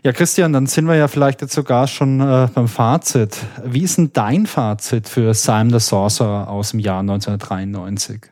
Ja, 0.04 0.10
Christian, 0.12 0.52
dann 0.52 0.66
sind 0.66 0.86
wir 0.86 0.96
ja 0.96 1.06
vielleicht 1.06 1.42
jetzt 1.42 1.54
sogar 1.54 1.86
schon 1.86 2.20
äh, 2.20 2.48
beim 2.52 2.66
Fazit. 2.66 3.36
Wie 3.64 3.82
ist 3.82 3.98
denn 3.98 4.10
dein 4.12 4.46
Fazit 4.46 5.08
für 5.08 5.32
Simon 5.32 5.70
the 5.70 5.78
Sorcerer 5.78 6.48
aus 6.48 6.72
dem 6.72 6.80
Jahr 6.80 7.00
1993? 7.00 8.22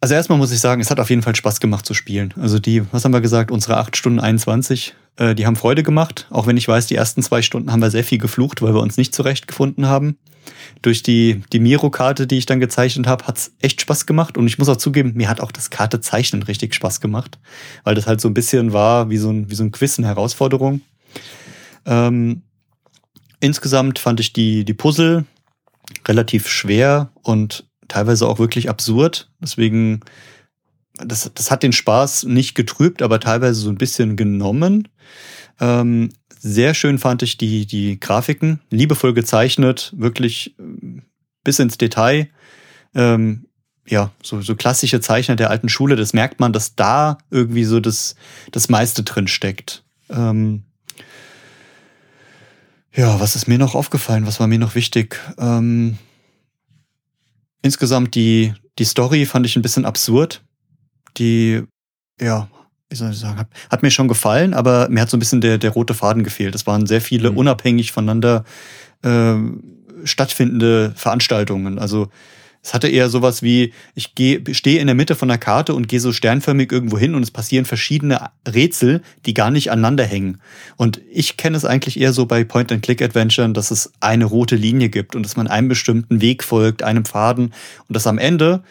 Also 0.00 0.14
erstmal 0.14 0.38
muss 0.38 0.50
ich 0.50 0.58
sagen, 0.58 0.80
es 0.80 0.90
hat 0.90 0.98
auf 0.98 1.08
jeden 1.08 1.22
Fall 1.22 1.36
Spaß 1.36 1.60
gemacht 1.60 1.86
zu 1.86 1.94
spielen. 1.94 2.34
Also 2.40 2.58
die, 2.58 2.82
was 2.90 3.04
haben 3.04 3.12
wir 3.12 3.20
gesagt, 3.20 3.52
unsere 3.52 3.76
8 3.76 3.96
Stunden 3.96 4.18
21, 4.18 4.96
äh, 5.18 5.36
die 5.36 5.46
haben 5.46 5.54
Freude 5.54 5.84
gemacht. 5.84 6.26
Auch 6.30 6.48
wenn 6.48 6.56
ich 6.56 6.66
weiß, 6.66 6.88
die 6.88 6.96
ersten 6.96 7.22
zwei 7.22 7.42
Stunden 7.42 7.70
haben 7.70 7.80
wir 7.80 7.90
sehr 7.92 8.02
viel 8.02 8.18
geflucht, 8.18 8.60
weil 8.60 8.74
wir 8.74 8.80
uns 8.80 8.96
nicht 8.96 9.14
zurechtgefunden 9.14 9.86
haben. 9.86 10.18
Durch 10.82 11.02
die, 11.02 11.42
die 11.52 11.60
Miro-Karte, 11.60 12.26
die 12.26 12.38
ich 12.38 12.46
dann 12.46 12.60
gezeichnet 12.60 13.06
habe, 13.06 13.26
hat's 13.26 13.52
echt 13.60 13.80
Spaß 13.80 14.06
gemacht. 14.06 14.38
Und 14.38 14.46
ich 14.46 14.58
muss 14.58 14.68
auch 14.68 14.76
zugeben, 14.76 15.12
mir 15.14 15.28
hat 15.28 15.40
auch 15.40 15.52
das 15.52 15.70
Karte-Zeichnen 15.70 16.42
richtig 16.42 16.74
Spaß 16.74 17.00
gemacht. 17.00 17.38
Weil 17.84 17.94
das 17.94 18.06
halt 18.06 18.20
so 18.20 18.28
ein 18.28 18.34
bisschen 18.34 18.72
war 18.72 19.10
wie 19.10 19.18
so 19.18 19.30
ein, 19.30 19.50
wie 19.50 19.54
so 19.54 19.64
ein 19.64 19.72
Quiz, 19.72 19.98
eine 19.98 20.08
Herausforderung. 20.08 20.80
Ähm, 21.86 22.42
insgesamt 23.40 23.98
fand 23.98 24.20
ich 24.20 24.32
die, 24.32 24.64
die 24.64 24.74
Puzzle 24.74 25.24
relativ 26.06 26.48
schwer 26.48 27.10
und 27.22 27.68
teilweise 27.88 28.26
auch 28.26 28.38
wirklich 28.38 28.68
absurd. 28.68 29.30
Deswegen, 29.40 30.00
das, 30.94 31.30
das 31.34 31.50
hat 31.50 31.62
den 31.62 31.72
Spaß 31.72 32.24
nicht 32.24 32.54
getrübt, 32.54 33.02
aber 33.02 33.20
teilweise 33.20 33.60
so 33.60 33.70
ein 33.70 33.78
bisschen 33.78 34.16
genommen. 34.16 34.88
Ähm, 35.60 36.10
sehr 36.42 36.74
schön 36.74 36.98
fand 36.98 37.22
ich 37.22 37.36
die, 37.36 37.66
die 37.66 38.00
Grafiken, 38.00 38.60
liebevoll 38.70 39.14
gezeichnet, 39.14 39.92
wirklich 39.96 40.54
äh, 40.58 41.00
bis 41.44 41.58
ins 41.58 41.78
Detail. 41.78 42.28
Ähm, 42.94 43.46
ja, 43.86 44.12
so, 44.22 44.40
so 44.40 44.56
klassische 44.56 45.00
Zeichner 45.00 45.36
der 45.36 45.50
alten 45.50 45.68
Schule, 45.68 45.96
das 45.96 46.12
merkt 46.12 46.40
man, 46.40 46.52
dass 46.52 46.74
da 46.74 47.18
irgendwie 47.30 47.64
so 47.64 47.80
das, 47.80 48.14
das 48.52 48.68
meiste 48.68 49.02
drin 49.02 49.28
steckt. 49.28 49.84
Ähm, 50.08 50.64
ja, 52.94 53.20
was 53.20 53.36
ist 53.36 53.46
mir 53.46 53.58
noch 53.58 53.74
aufgefallen? 53.74 54.26
Was 54.26 54.40
war 54.40 54.46
mir 54.46 54.58
noch 54.58 54.74
wichtig? 54.74 55.18
Ähm, 55.38 55.98
Insgesamt 57.62 58.14
die, 58.14 58.54
die 58.78 58.84
Story 58.84 59.26
fand 59.26 59.46
ich 59.46 59.56
ein 59.56 59.62
bisschen 59.62 59.84
absurd. 59.84 60.42
Die, 61.18 61.62
ja, 62.20 62.48
wie 62.90 62.96
soll 62.96 63.12
ich 63.12 63.18
sagen, 63.18 63.38
hat, 63.38 63.48
hat 63.70 63.82
mir 63.82 63.90
schon 63.90 64.08
gefallen, 64.08 64.52
aber 64.52 64.88
mir 64.90 65.00
hat 65.00 65.10
so 65.10 65.16
ein 65.16 65.20
bisschen 65.20 65.40
der, 65.40 65.58
der 65.58 65.70
rote 65.70 65.94
Faden 65.94 66.24
gefehlt. 66.24 66.54
Es 66.54 66.66
waren 66.66 66.86
sehr 66.86 67.00
viele 67.00 67.30
mhm. 67.30 67.38
unabhängig 67.38 67.92
voneinander 67.92 68.44
äh, 69.02 69.34
stattfindende 70.04 70.92
Veranstaltungen. 70.96 71.78
Also 71.78 72.08
es 72.62 72.74
hatte 72.74 72.88
eher 72.88 73.08
sowas 73.08 73.42
wie, 73.42 73.72
ich 73.94 74.12
stehe 74.12 74.80
in 74.80 74.86
der 74.86 74.94
Mitte 74.94 75.14
von 75.14 75.28
der 75.28 75.38
Karte 75.38 75.74
und 75.74 75.88
gehe 75.88 76.00
so 76.00 76.12
sternförmig 76.12 76.70
irgendwo 76.70 76.98
hin 76.98 77.14
und 77.14 77.22
es 77.22 77.30
passieren 77.30 77.64
verschiedene 77.64 78.30
Rätsel, 78.46 79.00
die 79.24 79.32
gar 79.32 79.50
nicht 79.50 79.70
aneinander 79.70 80.04
hängen. 80.04 80.40
Und 80.76 81.00
ich 81.10 81.38
kenne 81.38 81.56
es 81.56 81.64
eigentlich 81.64 81.98
eher 81.98 82.12
so 82.12 82.26
bei 82.26 82.44
Point-and-Click-Adventuren, 82.44 83.54
dass 83.54 83.70
es 83.70 83.92
eine 84.00 84.26
rote 84.26 84.56
Linie 84.56 84.90
gibt 84.90 85.16
und 85.16 85.22
dass 85.22 85.36
man 85.36 85.46
einem 85.48 85.68
bestimmten 85.68 86.20
Weg 86.20 86.44
folgt, 86.44 86.82
einem 86.82 87.06
Faden 87.06 87.54
und 87.88 87.96
dass 87.96 88.06
am 88.06 88.18
Ende 88.18 88.62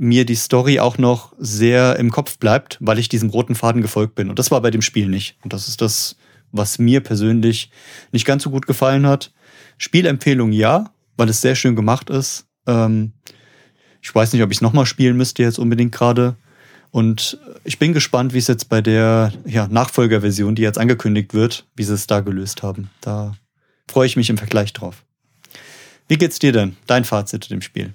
mir 0.00 0.24
die 0.24 0.34
Story 0.34 0.80
auch 0.80 0.98
noch 0.98 1.32
sehr 1.38 1.96
im 1.96 2.10
Kopf 2.10 2.38
bleibt, 2.38 2.78
weil 2.80 2.98
ich 2.98 3.08
diesem 3.08 3.30
roten 3.30 3.54
Faden 3.54 3.82
gefolgt 3.82 4.14
bin. 4.14 4.30
Und 4.30 4.38
das 4.38 4.50
war 4.50 4.60
bei 4.60 4.70
dem 4.70 4.82
Spiel 4.82 5.08
nicht. 5.08 5.36
Und 5.42 5.52
das 5.52 5.68
ist 5.68 5.80
das, 5.80 6.16
was 6.52 6.78
mir 6.78 7.00
persönlich 7.00 7.70
nicht 8.12 8.24
ganz 8.24 8.42
so 8.42 8.50
gut 8.50 8.66
gefallen 8.66 9.06
hat. 9.06 9.32
Spielempfehlung 9.78 10.52
ja, 10.52 10.92
weil 11.16 11.28
es 11.28 11.40
sehr 11.40 11.54
schön 11.54 11.76
gemacht 11.76 12.10
ist 12.10 12.46
ähm, 12.66 13.12
ich 14.02 14.14
weiß 14.14 14.32
nicht, 14.32 14.42
ob 14.42 14.50
ich 14.50 14.58
es 14.58 14.62
nochmal 14.62 14.86
spielen 14.86 15.16
müsste 15.16 15.42
jetzt 15.42 15.58
unbedingt 15.58 15.92
gerade. 15.92 16.36
Und 16.90 17.38
ich 17.64 17.78
bin 17.78 17.92
gespannt, 17.92 18.32
wie 18.32 18.38
es 18.38 18.48
jetzt 18.48 18.68
bei 18.68 18.80
der 18.80 19.32
ja, 19.44 19.68
Nachfolgerversion, 19.68 20.54
die 20.54 20.62
jetzt 20.62 20.78
angekündigt 20.78 21.34
wird, 21.34 21.66
wie 21.76 21.84
sie 21.84 21.94
es 21.94 22.06
da 22.06 22.20
gelöst 22.20 22.62
haben. 22.62 22.90
Da 23.00 23.36
freue 23.88 24.06
ich 24.06 24.16
mich 24.16 24.30
im 24.30 24.38
Vergleich 24.38 24.72
drauf. 24.72 25.04
Wie 26.08 26.18
geht's 26.18 26.38
dir 26.38 26.52
denn? 26.52 26.76
Dein 26.86 27.04
Fazit 27.04 27.44
zu 27.44 27.50
dem 27.50 27.62
Spiel? 27.62 27.92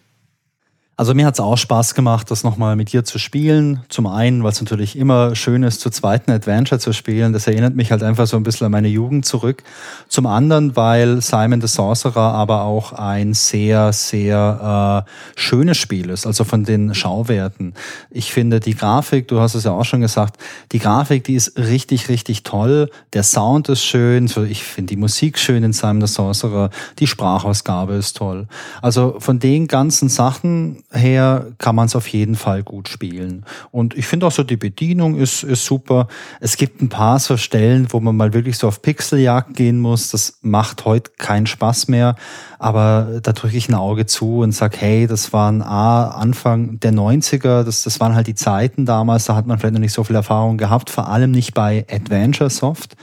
Also 0.97 1.13
mir 1.13 1.25
hat 1.25 1.33
es 1.33 1.41
auch 1.41 1.57
Spaß 1.57 1.93
gemacht, 1.93 2.31
das 2.31 2.45
nochmal 2.45 2.77
mit 2.77 2.93
dir 2.93 3.03
zu 3.03 3.19
spielen. 3.19 3.81
Zum 3.89 4.07
einen, 4.07 4.43
weil 4.43 4.53
es 4.53 4.61
natürlich 4.61 4.97
immer 4.97 5.35
schön 5.35 5.63
ist, 5.63 5.81
zu 5.81 5.89
zweiten 5.89 6.31
Adventure 6.31 6.79
zu 6.79 6.93
spielen. 6.93 7.33
Das 7.33 7.47
erinnert 7.47 7.75
mich 7.75 7.91
halt 7.91 8.01
einfach 8.01 8.27
so 8.27 8.37
ein 8.37 8.43
bisschen 8.43 8.65
an 8.65 8.71
meine 8.71 8.87
Jugend 8.87 9.25
zurück. 9.25 9.63
Zum 10.07 10.25
anderen, 10.25 10.77
weil 10.77 11.21
Simon 11.21 11.59
the 11.59 11.67
Sorcerer 11.67 12.33
aber 12.33 12.61
auch 12.61 12.93
ein 12.93 13.33
sehr, 13.33 13.91
sehr 13.91 15.05
äh, 15.05 15.11
schönes 15.37 15.77
Spiel 15.77 16.09
ist, 16.09 16.25
also 16.25 16.45
von 16.45 16.63
den 16.63 16.95
Schauwerten. 16.95 17.73
Ich 18.09 18.31
finde 18.31 18.61
die 18.61 18.75
Grafik, 18.75 19.27
du 19.27 19.41
hast 19.41 19.55
es 19.55 19.65
ja 19.65 19.71
auch 19.71 19.83
schon 19.83 19.99
gesagt, 19.99 20.37
die 20.71 20.79
Grafik, 20.79 21.25
die 21.25 21.35
ist 21.35 21.57
richtig, 21.57 22.07
richtig 22.07 22.43
toll. 22.43 22.89
Der 23.11 23.23
Sound 23.23 23.67
ist 23.67 23.83
schön. 23.83 24.31
Ich 24.49 24.63
finde 24.63 24.95
die 24.95 24.99
Musik 24.99 25.39
schön 25.39 25.61
in 25.61 25.73
Simon 25.73 26.07
the 26.07 26.13
Sorcerer. 26.13 26.69
Die 26.99 27.07
Sprachausgabe 27.07 27.95
ist 27.95 28.15
toll. 28.15 28.47
Also 28.81 29.17
von 29.19 29.39
den 29.39 29.67
ganzen 29.67 30.07
Sachen 30.07 30.84
her 30.95 31.47
kann 31.57 31.75
man 31.75 31.85
es 31.87 31.95
auf 31.95 32.07
jeden 32.07 32.35
Fall 32.35 32.63
gut 32.63 32.87
spielen. 32.89 33.45
Und 33.71 33.95
ich 33.95 34.07
finde 34.07 34.25
auch 34.25 34.31
so, 34.31 34.43
die 34.43 34.57
Bedienung 34.57 35.15
ist, 35.15 35.43
ist 35.43 35.65
super. 35.65 36.07
Es 36.39 36.57
gibt 36.57 36.81
ein 36.81 36.89
paar 36.89 37.19
so 37.19 37.37
Stellen, 37.37 37.87
wo 37.89 37.99
man 37.99 38.15
mal 38.15 38.33
wirklich 38.33 38.57
so 38.57 38.67
auf 38.67 38.81
Pixeljagd 38.81 39.55
gehen 39.55 39.79
muss. 39.79 40.11
Das 40.11 40.39
macht 40.41 40.85
heute 40.85 41.11
keinen 41.17 41.47
Spaß 41.47 41.87
mehr. 41.87 42.15
Aber 42.59 43.19
da 43.21 43.33
drücke 43.33 43.57
ich 43.57 43.69
ein 43.69 43.75
Auge 43.75 44.05
zu 44.05 44.39
und 44.39 44.53
sag, 44.53 44.79
hey, 44.81 45.07
das 45.07 45.33
waren 45.33 45.61
A, 45.61 46.07
Anfang 46.09 46.79
der 46.79 46.93
90er, 46.93 47.63
das, 47.63 47.83
das 47.83 47.99
waren 47.99 48.15
halt 48.15 48.27
die 48.27 48.35
Zeiten 48.35 48.85
damals, 48.85 49.25
da 49.25 49.35
hat 49.35 49.45
man 49.45 49.59
vielleicht 49.59 49.73
noch 49.73 49.81
nicht 49.81 49.93
so 49.93 50.03
viel 50.03 50.15
Erfahrung 50.15 50.57
gehabt, 50.57 50.89
vor 50.89 51.09
allem 51.09 51.31
nicht 51.31 51.53
bei 51.53 51.85
Adventure 51.91 52.49
Soft. 52.49 52.95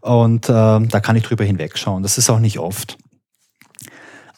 Und 0.00 0.50
äh, 0.50 0.52
da 0.52 1.00
kann 1.00 1.16
ich 1.16 1.22
drüber 1.22 1.44
hinwegschauen. 1.44 2.02
Das 2.02 2.18
ist 2.18 2.28
auch 2.28 2.38
nicht 2.38 2.58
oft. 2.58 2.98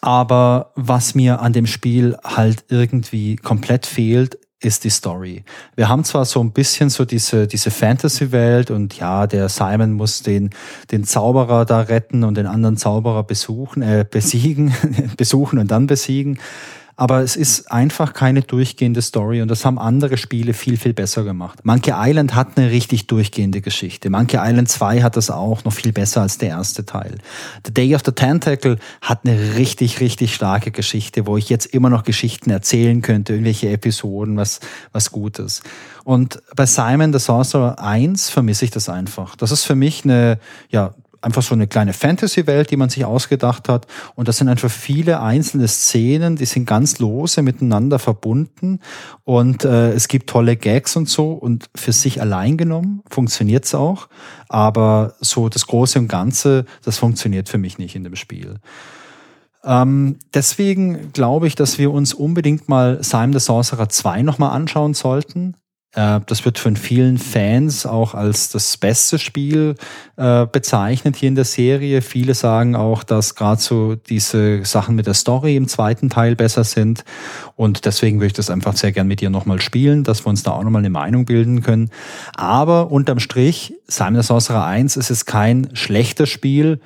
Aber 0.00 0.72
was 0.74 1.14
mir 1.14 1.40
an 1.40 1.52
dem 1.52 1.66
Spiel 1.66 2.16
halt 2.22 2.64
irgendwie 2.68 3.36
komplett 3.36 3.86
fehlt, 3.86 4.38
ist 4.60 4.84
die 4.84 4.90
Story. 4.90 5.44
Wir 5.74 5.88
haben 5.88 6.04
zwar 6.04 6.24
so 6.24 6.40
ein 6.40 6.52
bisschen 6.52 6.88
so 6.88 7.04
diese, 7.04 7.46
diese 7.46 7.70
Fantasy-Welt 7.70 8.70
und 8.70 8.98
ja, 8.98 9.26
der 9.26 9.48
Simon 9.48 9.92
muss 9.92 10.22
den, 10.22 10.50
den 10.90 11.04
Zauberer 11.04 11.66
da 11.66 11.82
retten 11.82 12.24
und 12.24 12.36
den 12.36 12.46
anderen 12.46 12.76
Zauberer 12.76 13.22
besuchen, 13.22 13.82
äh, 13.82 14.04
besiegen, 14.10 14.74
besuchen 15.16 15.58
und 15.58 15.70
dann 15.70 15.86
besiegen. 15.86 16.38
Aber 16.98 17.20
es 17.20 17.36
ist 17.36 17.70
einfach 17.70 18.14
keine 18.14 18.40
durchgehende 18.40 19.02
Story 19.02 19.42
und 19.42 19.48
das 19.48 19.66
haben 19.66 19.78
andere 19.78 20.16
Spiele 20.16 20.54
viel, 20.54 20.78
viel 20.78 20.94
besser 20.94 21.24
gemacht. 21.24 21.64
Monkey 21.64 21.92
Island 21.94 22.34
hat 22.34 22.56
eine 22.56 22.70
richtig 22.70 23.06
durchgehende 23.06 23.60
Geschichte. 23.60 24.08
Monkey 24.08 24.38
Island 24.40 24.70
2 24.70 25.02
hat 25.02 25.16
das 25.16 25.30
auch 25.30 25.62
noch 25.64 25.74
viel 25.74 25.92
besser 25.92 26.22
als 26.22 26.38
der 26.38 26.48
erste 26.48 26.86
Teil. 26.86 27.18
The 27.66 27.74
Day 27.74 27.94
of 27.94 28.00
the 28.04 28.12
Tentacle 28.12 28.78
hat 29.02 29.20
eine 29.24 29.56
richtig, 29.56 30.00
richtig 30.00 30.34
starke 30.34 30.70
Geschichte, 30.70 31.26
wo 31.26 31.36
ich 31.36 31.50
jetzt 31.50 31.66
immer 31.66 31.90
noch 31.90 32.02
Geschichten 32.02 32.48
erzählen 32.48 33.02
könnte, 33.02 33.34
irgendwelche 33.34 33.68
Episoden, 33.68 34.38
was, 34.38 34.60
was 34.92 35.12
Gutes. 35.12 35.62
Und 36.04 36.40
bei 36.54 36.64
Simon 36.64 37.12
the 37.12 37.18
Sorcerer 37.18 37.78
1 37.78 38.30
vermisse 38.30 38.64
ich 38.64 38.70
das 38.70 38.88
einfach. 38.88 39.36
Das 39.36 39.50
ist 39.50 39.64
für 39.64 39.74
mich 39.74 40.04
eine, 40.04 40.38
ja, 40.70 40.94
einfach 41.26 41.42
so 41.42 41.54
eine 41.54 41.66
kleine 41.66 41.92
Fantasy-Welt, 41.92 42.70
die 42.70 42.76
man 42.76 42.88
sich 42.88 43.04
ausgedacht 43.04 43.68
hat. 43.68 43.86
Und 44.14 44.28
das 44.28 44.38
sind 44.38 44.48
einfach 44.48 44.70
viele 44.70 45.20
einzelne 45.20 45.66
Szenen, 45.66 46.36
die 46.36 46.46
sind 46.46 46.66
ganz 46.66 47.00
lose 47.00 47.42
miteinander 47.42 47.98
verbunden. 47.98 48.78
Und 49.24 49.64
äh, 49.64 49.92
es 49.92 50.06
gibt 50.06 50.30
tolle 50.30 50.56
Gags 50.56 50.94
und 50.94 51.08
so. 51.08 51.32
Und 51.32 51.68
für 51.74 51.92
sich 51.92 52.20
allein 52.20 52.56
genommen 52.56 53.02
funktioniert 53.10 53.64
es 53.64 53.74
auch. 53.74 54.08
Aber 54.48 55.14
so 55.20 55.48
das 55.48 55.66
Große 55.66 55.98
und 55.98 56.08
Ganze, 56.08 56.64
das 56.84 56.96
funktioniert 56.98 57.48
für 57.48 57.58
mich 57.58 57.76
nicht 57.76 57.96
in 57.96 58.04
dem 58.04 58.14
Spiel. 58.14 58.60
Ähm, 59.64 60.20
deswegen 60.32 61.12
glaube 61.12 61.48
ich, 61.48 61.56
dass 61.56 61.76
wir 61.76 61.90
uns 61.90 62.14
unbedingt 62.14 62.68
mal 62.68 63.02
Simon 63.02 63.32
the 63.32 63.40
Sorcerer 63.40 63.88
2 63.88 64.22
nochmal 64.22 64.52
anschauen 64.52 64.94
sollten. 64.94 65.56
Äh, 65.96 66.20
das 66.26 66.44
wird 66.44 66.58
von 66.58 66.76
vielen 66.76 67.18
Fans 67.18 67.86
auch 67.86 68.14
als 68.14 68.50
das 68.50 68.76
beste 68.76 69.18
Spiel 69.18 69.74
äh, 70.16 70.46
bezeichnet 70.46 71.16
hier 71.16 71.28
in 71.28 71.34
der 71.34 71.46
Serie. 71.46 72.02
Viele 72.02 72.34
sagen 72.34 72.76
auch, 72.76 73.02
dass 73.02 73.34
gerade 73.34 73.60
so 73.60 73.96
diese 73.96 74.64
Sachen 74.64 74.94
mit 74.94 75.06
der 75.06 75.14
Story 75.14 75.56
im 75.56 75.68
zweiten 75.68 76.10
Teil 76.10 76.36
besser 76.36 76.64
sind. 76.64 77.04
Und 77.56 77.86
deswegen 77.86 78.18
würde 78.18 78.28
ich 78.28 78.32
das 78.34 78.50
einfach 78.50 78.76
sehr 78.76 78.92
gern 78.92 79.08
mit 79.08 79.22
dir 79.22 79.30
nochmal 79.30 79.60
spielen, 79.60 80.04
dass 80.04 80.24
wir 80.24 80.28
uns 80.28 80.42
da 80.42 80.52
auch 80.52 80.62
nochmal 80.62 80.80
eine 80.80 80.90
Meinung 80.90 81.24
bilden 81.24 81.62
können. 81.62 81.90
Aber 82.36 82.92
unterm 82.92 83.18
Strich, 83.18 83.74
Simon 83.88 84.22
Sorcerer 84.22 84.66
1 84.66 84.96
ist 84.96 85.10
es 85.10 85.24
kein 85.24 85.70
schlechtes 85.72 86.28
Spiel. 86.28 86.80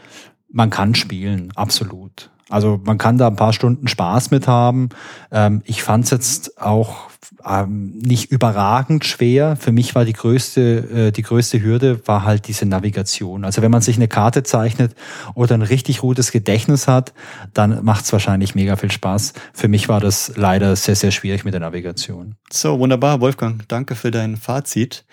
Man 0.52 0.70
kann 0.70 0.94
spielen, 0.94 1.52
absolut. 1.56 2.30
Also 2.48 2.80
man 2.84 2.98
kann 2.98 3.18
da 3.18 3.28
ein 3.28 3.36
paar 3.36 3.52
Stunden 3.52 3.88
Spaß 3.88 4.30
mit 4.30 4.46
haben. 4.46 4.88
Ähm, 5.30 5.62
ich 5.64 5.82
fand 5.82 6.04
es 6.04 6.10
jetzt 6.10 6.60
auch 6.60 7.09
ähm, 7.46 7.92
nicht 7.98 8.30
überragend 8.30 9.04
schwer. 9.04 9.56
Für 9.56 9.72
mich 9.72 9.94
war 9.94 10.04
die 10.04 10.12
größte, 10.12 11.08
äh, 11.08 11.12
die 11.12 11.22
größte 11.22 11.62
Hürde 11.62 12.06
war 12.06 12.24
halt 12.24 12.48
diese 12.48 12.66
Navigation. 12.66 13.44
Also 13.44 13.62
wenn 13.62 13.70
man 13.70 13.82
sich 13.82 13.96
eine 13.96 14.08
Karte 14.08 14.42
zeichnet 14.42 14.94
oder 15.34 15.54
ein 15.54 15.62
richtig 15.62 15.98
gutes 15.98 16.32
Gedächtnis 16.32 16.88
hat, 16.88 17.12
dann 17.54 17.84
macht 17.84 18.04
es 18.04 18.12
wahrscheinlich 18.12 18.54
mega 18.54 18.76
viel 18.76 18.90
Spaß. 18.90 19.32
Für 19.52 19.68
mich 19.68 19.88
war 19.88 20.00
das 20.00 20.32
leider 20.36 20.76
sehr, 20.76 20.96
sehr 20.96 21.10
schwierig 21.10 21.44
mit 21.44 21.54
der 21.54 21.60
Navigation. 21.60 22.36
So, 22.52 22.78
wunderbar, 22.78 23.20
Wolfgang. 23.20 23.66
Danke 23.68 23.94
für 23.94 24.10
dein 24.10 24.36
Fazit. 24.36 25.04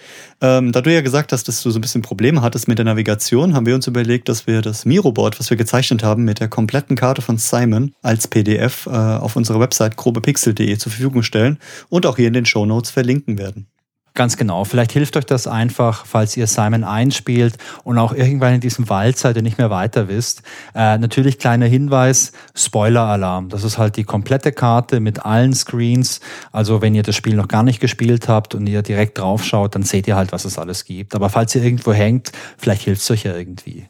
Ähm, 0.42 0.72
da 0.72 0.82
du 0.82 0.94
ja 0.94 1.02
gesagt 1.02 1.32
hast, 1.32 1.48
dass 1.48 1.62
du 1.62 1.72
so 1.72 1.80
ein 1.80 1.82
bisschen 1.82 2.02
Probleme 2.02 2.42
hattest 2.42 2.68
mit 2.68 2.78
der 2.78 2.86
Navigation, 2.86 3.56
haben 3.56 3.66
wir 3.66 3.76
uns 3.76 3.88
überlegt, 3.88 4.30
dass 4.30 4.48
wir 4.48 4.62
das 4.62 4.86
Miro-Board, 4.86 5.40
was 5.40 5.50
wir 5.50 5.58
gezeichnet 5.58 6.04
haben, 6.04 6.24
mit 6.24 6.40
der 6.40 6.48
kompletten 6.48 6.96
Karte 6.96 7.22
von 7.22 7.38
Simon 7.38 7.94
als 8.02 8.28
PDF 8.28 8.88
äh, 8.88 8.90
auf 8.90 9.36
unserer 9.36 9.60
Website 9.60 9.98
grobepixel.de 9.98 10.78
zur 10.78 10.92
Verfügung 10.92 11.24
stellen 11.24 11.58
und 11.90 12.06
auch 12.06 12.17
hier 12.18 12.28
in 12.28 12.34
den 12.34 12.46
Show 12.46 12.66
Notes 12.66 12.90
verlinken 12.90 13.38
werden. 13.38 13.68
Ganz 14.18 14.36
genau. 14.36 14.64
Vielleicht 14.64 14.94
hilft 14.94 15.16
euch 15.16 15.28
das 15.28 15.46
einfach, 15.46 16.08
falls 16.08 16.36
ihr 16.36 16.48
Simon 16.48 16.84
einspielt 16.84 17.56
und 17.84 18.00
auch 18.00 18.14
irgendwann 18.14 18.56
in 18.56 18.62
diesem 18.62 18.90
Wald 18.90 19.16
seid 19.16 19.38
und 19.38 19.44
nicht 19.44 19.60
mehr 19.60 19.70
weiter 19.70 20.08
wisst. 20.08 20.42
Äh, 20.74 20.98
natürlich 20.98 21.38
kleiner 21.38 21.68
Hinweis, 21.68 22.32
Spoiler-Alarm. 22.56 23.50
Das 23.50 23.64
ist 23.64 23.78
halt 23.78 23.96
die 23.96 24.06
komplette 24.06 24.52
Karte 24.52 25.02
mit 25.02 25.24
allen 25.24 25.54
Screens. 25.54 26.20
Also 26.52 26.82
wenn 26.82 26.96
ihr 26.96 27.04
das 27.04 27.16
Spiel 27.16 27.36
noch 27.36 27.48
gar 27.48 27.62
nicht 27.62 27.80
gespielt 27.80 28.28
habt 28.28 28.56
und 28.56 28.66
ihr 28.66 28.82
direkt 28.82 29.20
drauf 29.20 29.44
schaut, 29.44 29.76
dann 29.76 29.84
seht 29.84 30.08
ihr 30.08 30.16
halt, 30.16 30.32
was 30.32 30.46
es 30.46 30.58
alles 30.58 30.86
gibt. 30.86 31.14
Aber 31.14 31.30
falls 31.30 31.54
ihr 31.54 31.62
irgendwo 31.62 31.94
hängt, 31.94 32.32
vielleicht 32.58 32.82
hilft 32.82 33.04
es 33.04 33.12
euch 33.12 33.24
ja 33.24 33.36
irgendwie. 33.36 33.86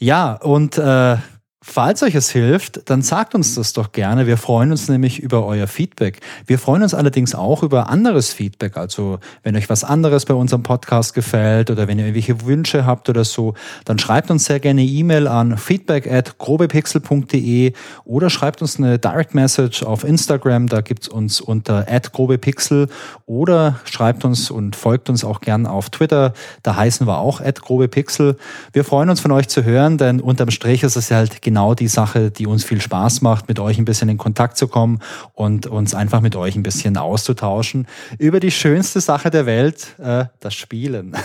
Ja, 0.00 0.32
und 0.32 0.78
äh, 0.78 1.16
Falls 1.62 2.02
euch 2.02 2.14
es 2.14 2.30
hilft, 2.30 2.88
dann 2.88 3.02
sagt 3.02 3.34
uns 3.34 3.54
das 3.54 3.74
doch 3.74 3.92
gerne. 3.92 4.26
Wir 4.26 4.38
freuen 4.38 4.70
uns 4.70 4.88
nämlich 4.88 5.18
über 5.18 5.44
euer 5.44 5.66
Feedback. 5.66 6.20
Wir 6.46 6.58
freuen 6.58 6.82
uns 6.82 6.94
allerdings 6.94 7.34
auch 7.34 7.62
über 7.62 7.90
anderes 7.90 8.32
Feedback. 8.32 8.78
Also 8.78 9.18
wenn 9.42 9.54
euch 9.54 9.68
was 9.68 9.84
anderes 9.84 10.24
bei 10.24 10.32
unserem 10.32 10.62
Podcast 10.62 11.12
gefällt 11.12 11.70
oder 11.70 11.86
wenn 11.86 11.98
ihr 11.98 12.06
irgendwelche 12.06 12.46
Wünsche 12.46 12.86
habt 12.86 13.10
oder 13.10 13.24
so, 13.24 13.52
dann 13.84 13.98
schreibt 13.98 14.30
uns 14.30 14.46
sehr 14.46 14.58
gerne 14.58 14.82
E-Mail 14.82 15.28
an 15.28 15.58
feedback 15.58 16.10
at 16.10 16.38
grobepixel.de 16.38 17.74
oder 18.04 18.30
schreibt 18.30 18.62
uns 18.62 18.78
eine 18.78 18.98
Direct 18.98 19.34
Message 19.34 19.82
auf 19.82 20.02
Instagram. 20.02 20.66
Da 20.66 20.80
gibt's 20.80 21.08
uns 21.08 21.42
unter 21.42 21.84
at 21.90 22.14
grobepixel 22.14 22.88
oder 23.26 23.78
schreibt 23.84 24.24
uns 24.24 24.50
und 24.50 24.76
folgt 24.76 25.10
uns 25.10 25.24
auch 25.24 25.42
gern 25.42 25.66
auf 25.66 25.90
Twitter. 25.90 26.32
Da 26.62 26.76
heißen 26.76 27.06
wir 27.06 27.18
auch 27.18 27.42
at 27.42 27.60
grobepixel. 27.60 28.38
Wir 28.72 28.84
freuen 28.84 29.10
uns 29.10 29.20
von 29.20 29.30
euch 29.30 29.48
zu 29.48 29.62
hören, 29.62 29.98
denn 29.98 30.20
unterm 30.20 30.50
Strich 30.50 30.84
ist 30.84 30.96
es 30.96 31.10
ja 31.10 31.18
halt 31.18 31.42
genau 31.50 31.74
die 31.74 31.88
Sache, 31.88 32.30
die 32.30 32.46
uns 32.46 32.62
viel 32.62 32.80
Spaß 32.80 33.22
macht, 33.22 33.48
mit 33.48 33.58
euch 33.58 33.76
ein 33.76 33.84
bisschen 33.84 34.08
in 34.08 34.18
Kontakt 34.18 34.56
zu 34.56 34.68
kommen 34.68 35.00
und 35.34 35.66
uns 35.66 35.96
einfach 35.96 36.20
mit 36.20 36.36
euch 36.36 36.54
ein 36.54 36.62
bisschen 36.62 36.96
auszutauschen 36.96 37.88
über 38.18 38.38
die 38.38 38.52
schönste 38.52 39.00
Sache 39.00 39.30
der 39.30 39.46
Welt, 39.46 39.96
äh, 39.98 40.26
das 40.38 40.54
Spielen. 40.54 41.16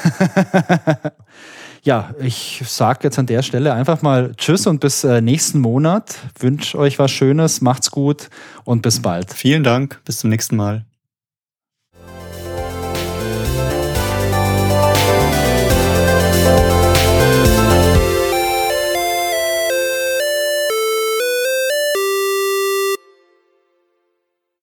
ja, 1.84 2.16
ich 2.20 2.64
sage 2.66 3.02
jetzt 3.04 3.20
an 3.20 3.28
der 3.28 3.44
Stelle 3.44 3.74
einfach 3.74 4.02
mal 4.02 4.32
Tschüss 4.36 4.66
und 4.66 4.80
bis 4.80 5.04
äh, 5.04 5.22
nächsten 5.22 5.60
Monat. 5.60 6.16
Wünsche 6.40 6.80
euch 6.80 6.98
was 6.98 7.12
Schönes, 7.12 7.62
macht's 7.62 7.92
gut 7.92 8.32
und 8.64 8.82
bis 8.82 9.04
bald. 9.04 9.32
Vielen 9.32 9.64
Dank, 9.64 10.02
bis 10.06 10.18
zum 10.18 10.32
nächsten 10.32 10.56
Mal. 10.56 10.86